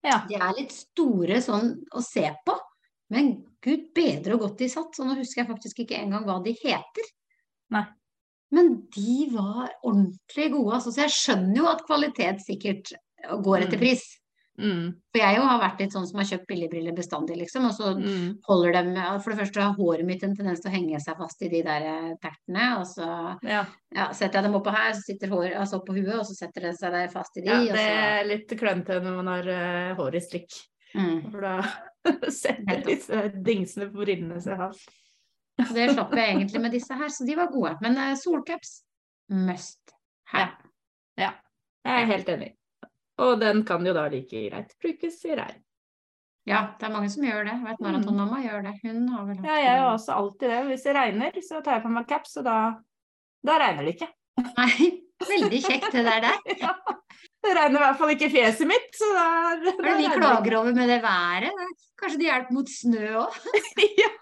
Ja. 0.07 0.21
De 0.29 0.35
er 0.39 0.57
litt 0.59 0.75
store 0.75 1.39
sånn 1.43 1.71
å 1.95 2.03
se 2.05 2.25
på, 2.47 2.57
men 3.14 3.31
gud 3.62 3.87
bedre 3.95 4.35
og 4.35 4.43
godt 4.43 4.59
de 4.64 4.69
satt. 4.71 4.91
Så 4.99 5.07
nå 5.07 5.14
husker 5.19 5.45
jeg 5.45 5.51
faktisk 5.53 5.85
ikke 5.85 6.01
engang 6.03 6.27
hva 6.27 6.41
de 6.45 6.53
heter. 6.59 7.09
Nei. 7.75 7.85
Men 8.55 8.73
de 8.95 9.14
var 9.33 9.71
ordentlig 9.87 10.51
gode, 10.53 10.77
altså. 10.77 10.93
Så 10.95 11.03
jeg 11.07 11.14
skjønner 11.14 11.57
jo 11.62 11.71
at 11.71 11.87
kvalitet 11.87 12.43
sikkert 12.47 12.93
går 13.43 13.64
etter 13.64 13.79
Mm. 13.79 13.83
pris. 13.87 14.05
Mm. 14.59 14.87
For 15.13 15.21
jeg 15.21 15.37
jo 15.37 15.43
har 15.45 15.59
vært 15.61 15.81
litt 15.83 15.93
sånn 15.93 16.07
som 16.09 16.19
har 16.21 16.29
kjøpt 16.31 16.47
billigbriller 16.49 16.95
bestandig, 16.97 17.37
liksom. 17.37 17.67
Og 17.69 17.75
så 17.77 17.91
Mm. 17.99 18.39
holder 18.49 18.73
dem 18.73 18.95
For 19.23 19.31
det 19.33 19.39
første 19.41 19.61
har 19.63 19.75
håret 19.77 20.07
mitt 20.07 20.23
en 20.25 20.35
tendens 20.37 20.61
til 20.61 20.71
å 20.71 20.75
henge 20.75 21.01
seg 21.01 21.17
fast 21.19 21.43
i 21.43 21.49
de 21.53 21.63
der 21.63 21.83
eh, 21.83 22.15
tertene. 22.23 22.79
Og 22.81 22.87
så 22.87 23.39
Ja. 23.43 23.65
ja, 23.95 24.13
setter 24.13 24.41
jeg 24.41 24.45
dem 24.45 24.55
oppå 24.61 24.73
her, 24.73 24.93
så 24.93 25.03
sitter 25.05 25.29
håret 25.29 25.57
altså 25.57 25.81
oppå 25.83 25.93
huet, 25.97 26.15
og 26.19 26.25
så 26.25 26.35
setter 26.35 26.61
det 26.71 26.75
seg 26.79 26.93
der 26.93 27.09
fast 27.09 27.37
i 27.37 27.41
de. 27.43 27.51
ja, 27.51 27.61
det 27.61 27.85
så, 27.85 28.21
er 28.21 28.25
litt 28.25 28.49
klønete 28.59 29.01
når 29.03 29.17
man 29.23 29.27
har 29.27 29.49
uh, 29.49 29.95
hår 29.97 30.15
i 30.17 30.21
strikk. 30.21 30.53
mm. 30.95 31.31
For 31.31 31.41
da 31.41 31.63
setter 32.31 32.83
disse 32.87 33.33
dingsene 33.43 33.91
på 33.93 34.05
brillene 34.05 34.41
seg 34.41 34.57
fast. 34.57 34.89
Så 35.59 35.73
det 35.73 35.91
slapp 35.95 36.12
jeg 36.15 36.35
egentlig 36.37 36.61
med 36.61 36.73
disse 36.73 36.95
her, 36.95 37.09
så 37.09 37.24
de 37.27 37.35
var 37.37 37.49
gode. 37.53 37.77
Men 37.81 37.97
uh, 37.97 38.15
solcaps 38.15 38.83
must 39.28 39.93
have. 40.33 40.53
Ja, 41.19 41.33
jeg 41.87 42.03
er 42.03 42.07
helt 42.07 42.28
enig. 42.28 42.53
Og 43.22 43.38
den 43.40 43.62
kan 43.68 43.86
jo 43.86 43.94
da 43.97 44.06
like 44.12 44.43
greit 44.51 44.74
brukes 44.82 45.22
i 45.24 45.36
regn. 45.38 45.62
Ja, 46.47 46.60
det 46.78 46.86
er 46.86 46.93
mange 46.94 47.09
som 47.10 47.24
gjør 47.26 47.47
det. 47.48 47.55
Jeg 47.56 47.66
vet 47.66 47.80
Maratonmamma 47.82 48.43
gjør 48.44 48.60
det. 48.68 48.74
Hun 48.84 49.09
har 49.10 49.24
vel 49.26 49.38
hatt 49.38 49.43
Mm. 49.43 49.48
Ja, 49.48 49.56
jeg 49.64 49.78
gjør 49.80 49.88
også 49.94 50.12
alltid 50.14 50.52
det. 50.52 50.60
Hvis 50.68 50.84
det 50.86 50.94
regner, 50.94 51.40
så 51.43 51.62
tar 51.64 51.78
jeg 51.78 51.82
på 51.82 51.90
meg 51.97 52.06
caps, 52.06 52.36
og 52.38 52.44
da, 52.47 52.59
da 53.47 53.56
regner 53.62 53.88
det 53.88 53.97
ikke. 53.97 54.09
Nei, 54.44 54.90
veldig 55.26 55.60
kjekt 55.64 55.90
det 55.97 56.05
der 56.06 56.20
der. 56.28 56.38
Ja. 56.66 56.74
Det 57.47 57.52
regner 57.55 57.78
i 57.78 57.82
hvert 57.84 57.98
fall 57.98 58.10
ikke 58.10 58.30
fjeset 58.30 58.66
mitt, 58.66 58.88
så 58.98 59.06
da, 59.14 59.26
Hva 59.62 59.72
er 59.72 59.82
det 59.86 59.97
vi 60.01 60.09
klager 60.16 60.56
over 60.59 60.72
med 60.74 60.88
det 60.90 61.01
været? 61.02 61.74
Kanskje 62.01 62.18
det 62.20 62.26
hjelper 62.26 62.56
mot 62.56 62.70
snø 62.70 63.10
òg? 63.22 63.36
Ja, 64.02 64.20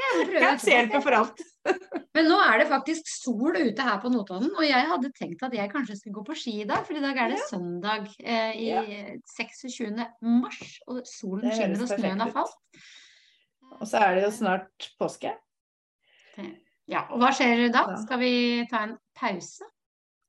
jeg 0.00 0.58
hjelper 0.64 1.02
for 1.04 1.16
alt. 1.18 1.40
Men 2.16 2.26
nå 2.26 2.36
er 2.42 2.58
det 2.62 2.68
faktisk 2.70 3.06
sol 3.10 3.54
ute 3.56 3.84
her 3.86 3.98
på 4.02 4.10
Notodden, 4.10 4.50
og 4.56 4.64
jeg 4.66 4.86
hadde 4.90 5.10
tenkt 5.16 5.42
at 5.46 5.52
jeg 5.54 5.70
kanskje 5.72 5.96
skulle 5.98 6.14
gå 6.18 6.24
på 6.26 6.36
ski 6.38 6.54
i 6.62 6.66
dag, 6.68 6.82
for 6.86 6.96
i 6.98 7.02
dag 7.04 7.16
er 7.24 7.34
det 7.34 7.42
søndag 7.50 8.08
eh, 8.18 8.56
i 8.58 8.70
Ja. 8.70 8.82
26. 9.36 9.92
mars, 10.22 10.80
og 10.88 11.02
solen 11.06 11.52
skinner 11.54 11.84
og 11.84 11.92
snøen 11.92 12.20
har 12.24 12.32
falt. 12.34 12.82
Og 13.80 13.86
så 13.86 14.00
er 14.02 14.14
det 14.18 14.24
jo 14.26 14.32
snart 14.34 14.90
påske. 14.98 15.30
Ja, 16.90 17.04
og 17.12 17.20
hva 17.22 17.30
skjer 17.36 17.68
da? 17.70 17.84
Ja. 17.92 17.98
Skal 18.02 18.18
vi 18.18 18.32
ta 18.70 18.80
en 18.88 18.96
pause? 19.14 19.68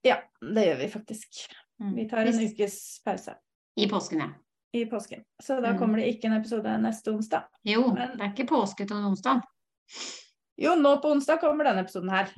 Ja, 0.06 0.20
det 0.42 0.68
gjør 0.68 0.80
vi 0.84 0.90
faktisk. 0.94 1.40
Mm. 1.82 1.96
Vi 1.98 2.06
tar 2.10 2.28
en 2.30 2.38
ukes 2.46 2.76
pause 3.06 3.34
I 3.82 3.88
påsken, 3.90 4.20
ja. 4.22 4.28
i 4.78 4.84
påsken. 4.86 5.24
Så 5.42 5.58
da 5.62 5.72
Mm. 5.74 5.80
kommer 5.80 5.98
det 5.98 6.12
ikke 6.14 6.28
en 6.30 6.38
episode 6.38 6.70
neste 6.82 7.10
onsdag. 7.12 7.48
Jo, 7.66 7.88
Men- 7.94 8.18
det 8.18 8.22
er 8.22 8.34
ikke 8.34 8.48
påske 8.54 8.86
til 8.88 8.98
onsdag. 8.98 9.42
Jo, 10.62 10.76
nå 10.78 10.98
på 11.02 11.10
onsdag 11.16 11.42
kommer 11.42 11.66
denne 11.66 11.82
episoden 11.82 12.12
her. 12.14 12.30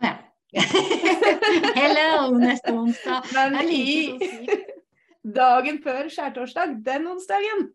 Ja. 0.00 0.14
Hello, 1.74 2.38
neste 2.38 2.72
onsdag. 2.72 3.24
Men 3.34 3.70
i 3.70 4.20
dagen 5.24 5.80
før 5.82 6.10
skjærtorsdag, 6.12 6.76
den 6.86 7.08
onsdagen, 7.10 7.66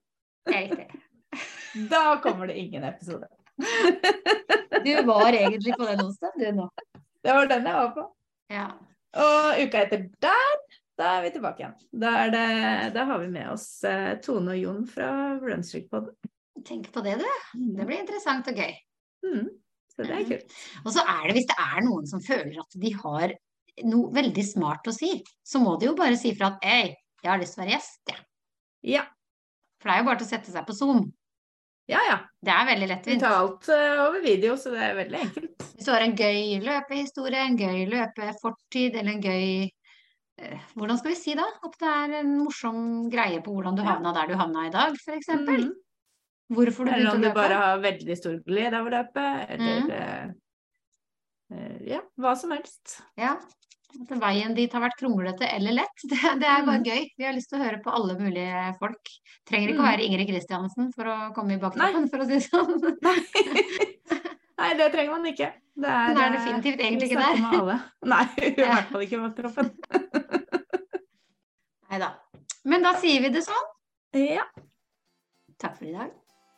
da 1.92 2.04
kommer 2.24 2.48
det 2.48 2.56
ingen 2.62 2.84
episode. 2.88 3.28
Du 4.86 4.94
var 5.06 5.34
egentlig 5.34 5.76
på 5.76 5.86
den 5.90 6.06
onsdagen, 6.06 6.40
du 6.40 6.52
nå. 6.62 6.70
Det 7.24 7.36
var 7.36 7.52
den 7.52 7.68
jeg 7.68 7.76
var 7.82 7.92
på. 7.98 8.06
Ja. 8.54 8.68
Og 9.20 9.60
uka 9.66 9.84
etter 9.84 10.08
der, 10.24 10.60
da 11.00 11.14
er 11.18 11.26
vi 11.26 11.36
tilbake 11.36 11.66
igjen. 11.66 11.78
Da, 11.92 12.14
det, 12.32 12.48
da 12.96 13.06
har 13.12 13.20
vi 13.20 13.28
med 13.34 13.52
oss 13.52 13.68
eh, 13.84 14.14
Tone 14.24 14.56
og 14.56 14.62
Jon 14.62 14.86
fra 14.88 15.10
Runstreak-pod. 15.42 16.14
Tenk 16.66 16.90
på 16.94 17.04
det, 17.06 17.18
du. 17.22 17.28
Det 17.78 17.86
blir 17.88 18.00
interessant 18.02 18.48
og 18.52 18.58
gøy. 18.60 18.74
Mm, 19.26 19.46
så 19.94 20.06
det 20.08 20.16
er 20.16 20.26
kult. 20.30 20.58
Og 20.86 20.92
så 20.96 21.04
er 21.04 21.28
det, 21.28 21.36
hvis 21.38 21.48
det 21.52 21.58
er 21.64 21.86
noen 21.86 22.08
som 22.10 22.24
føler 22.24 22.60
at 22.62 22.80
de 22.82 22.92
har 23.04 23.36
noe 23.90 24.12
veldig 24.16 24.44
smart 24.44 24.88
å 24.90 24.96
si, 24.96 25.14
så 25.46 25.62
må 25.64 25.78
de 25.80 25.88
jo 25.90 25.96
bare 25.96 26.18
si 26.20 26.34
fra 26.36 26.54
at 26.54 26.66
hei, 26.68 26.96
jeg 27.24 27.32
har 27.32 27.40
lyst 27.40 27.56
til 27.56 27.62
å 27.62 27.66
være 27.66 27.76
gjest, 27.78 28.02
jeg. 28.12 28.22
Ja. 28.96 29.06
For 29.80 29.90
det 29.90 29.96
er 29.96 30.02
jo 30.02 30.08
bare 30.10 30.20
til 30.20 30.28
å 30.28 30.32
sette 30.34 30.52
seg 30.52 30.68
på 30.68 30.76
Zoom. 30.76 31.02
Ja, 31.90 32.00
ja. 32.06 32.18
Det 32.46 32.52
er 32.54 32.68
veldig 32.70 32.88
lettvint. 32.92 33.18
Vi 33.18 33.24
tar 33.24 33.36
alt 33.40 33.68
uh, 33.72 34.02
over 34.06 34.22
video, 34.24 34.56
så 34.60 34.72
det 34.76 34.82
er 34.86 34.98
veldig 35.00 35.20
enkelt. 35.26 35.64
Hvis 35.74 35.88
du 35.88 35.92
har 35.94 36.04
en 36.06 36.16
gøy 36.20 36.60
løpehistorie, 36.64 37.44
en 37.50 37.58
gøy 37.60 37.86
løpefortid 37.90 38.98
eller 39.00 39.16
en 39.16 39.24
gøy 39.24 39.46
eh, 40.44 40.66
Hvordan 40.76 41.00
skal 41.00 41.14
vi 41.14 41.18
si 41.18 41.36
da? 41.40 41.48
At 41.66 41.78
det 41.82 41.92
er 41.96 42.16
en 42.20 42.34
morsom 42.44 42.82
greie 43.12 43.40
på 43.44 43.56
hvordan 43.56 43.80
du 43.80 43.84
Ja. 43.84 43.94
havna 43.94 44.14
der 44.16 44.28
du 44.30 44.36
havna 44.40 44.68
i 44.68 44.74
dag, 44.76 44.96
f.eks. 45.00 45.32
Mhm. 45.40 45.72
Hvorfor 46.50 46.88
du 46.88 46.92
Eller 46.96 47.14
om 47.14 47.22
du 47.22 47.30
bare 47.36 47.58
har 47.62 47.82
veldig 47.84 48.16
stor 48.18 48.40
glede 48.46 48.80
av 48.80 48.88
å 48.88 48.92
løpe, 48.94 49.24
eller 49.54 49.82
mm. 49.86 49.90
eh, 49.94 50.30
eh, 51.54 51.76
Ja, 51.92 52.00
hva 52.18 52.34
som 52.40 52.54
helst. 52.56 53.00
Ja. 53.20 53.36
At 53.90 54.12
veien 54.22 54.54
dit 54.58 54.74
har 54.74 54.82
vært 54.84 54.98
kronglete 55.00 55.48
eller 55.50 55.74
lett. 55.80 56.04
Det, 56.10 56.18
det 56.42 56.50
er 56.50 56.66
bare 56.66 56.82
mm. 56.82 56.88
gøy. 56.90 57.06
Vi 57.18 57.26
har 57.26 57.34
lyst 57.38 57.50
til 57.54 57.60
å 57.60 57.64
høre 57.64 57.80
på 57.86 57.94
alle 57.94 58.16
mulige 58.20 58.64
folk. 58.82 59.14
Trenger 59.50 59.72
ikke 59.74 59.82
å 59.82 59.86
Mhm. 59.86 59.90
være 59.92 60.06
Ingrid 60.08 60.30
Kristiansen 60.30 60.92
for 60.94 61.10
å 61.10 61.18
komme 61.38 61.56
i 61.58 61.62
baktroppen, 61.62 62.10
for 62.10 62.22
å 62.22 62.28
si 62.30 62.38
det 62.38 62.46
sånn. 62.50 62.76
Nei. 63.06 63.18
Nei, 64.60 64.72
det 64.76 64.90
trenger 64.92 65.12
man 65.16 65.26
ikke. 65.30 65.52
Det 65.80 65.88
er, 65.88 66.08
Hun 66.12 66.18
er 66.20 66.26
eh, 66.26 66.34
definitivt 66.36 66.82
egentlig 66.84 67.12
ikke 67.12 67.22
der. 67.22 67.38
med 67.40 67.60
alle. 67.62 67.78
Nei, 68.14 68.24
i 68.50 68.56
hvert 68.58 68.90
fall 68.90 69.06
ikke 69.06 69.22
baktroppen. 69.22 69.70
Nei 71.90 72.02
da. 72.02 72.10
Men 72.70 72.84
da 72.86 72.92
sier 73.00 73.24
vi 73.24 73.32
det 73.38 73.46
sånn. 73.46 73.70
Ja, 74.18 74.44
Takk 75.60 75.76
for 75.78 75.88
i 75.90 75.92
dag. 75.92 76.12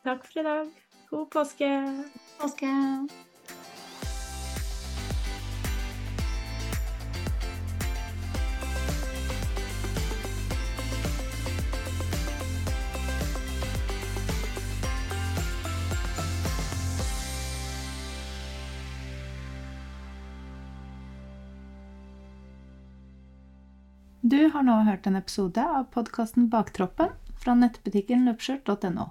Takk 0.04 0.26
for 0.26 0.40
i 0.40 0.42
dag. 0.42 0.70
God 1.10 1.30
påske. 1.30 1.68
Påske. 2.38 2.66
Du 24.22 24.48
har 24.48 24.62
nå 24.62 24.74
hørt 24.86 25.06
en 25.06 25.16
episode 25.16 25.60
av 25.60 25.90
podkasten 25.92 26.46
Baktroppen 26.48 27.10
fra 27.42 27.54
nettbutikken 27.58 28.24
løpskjørt.no 28.24 29.10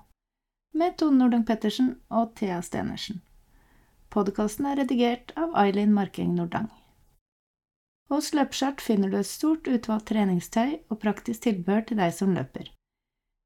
med 0.71 0.97
Tone 0.97 1.19
Nordang-Pettersen 1.19 1.95
og 2.09 2.35
Thea 2.35 2.61
Stenersen. 2.61 3.21
Podkasten 4.11 4.65
er 4.67 4.75
redigert 4.81 5.31
av 5.39 5.55
Eileen 5.59 5.93
Marking 5.95 6.35
Nordang. 6.35 6.69
Hos 8.11 8.33
Løpskjørt 8.35 8.81
finner 8.83 9.09
du 9.11 9.17
et 9.19 9.29
stort 9.29 9.67
utvalgt 9.71 10.07
treningstøy 10.11 10.71
og 10.91 10.99
praktisk 11.03 11.39
tilbehør 11.45 11.83
til 11.87 11.97
deg 12.01 12.11
som 12.15 12.29
løper. 12.35 12.65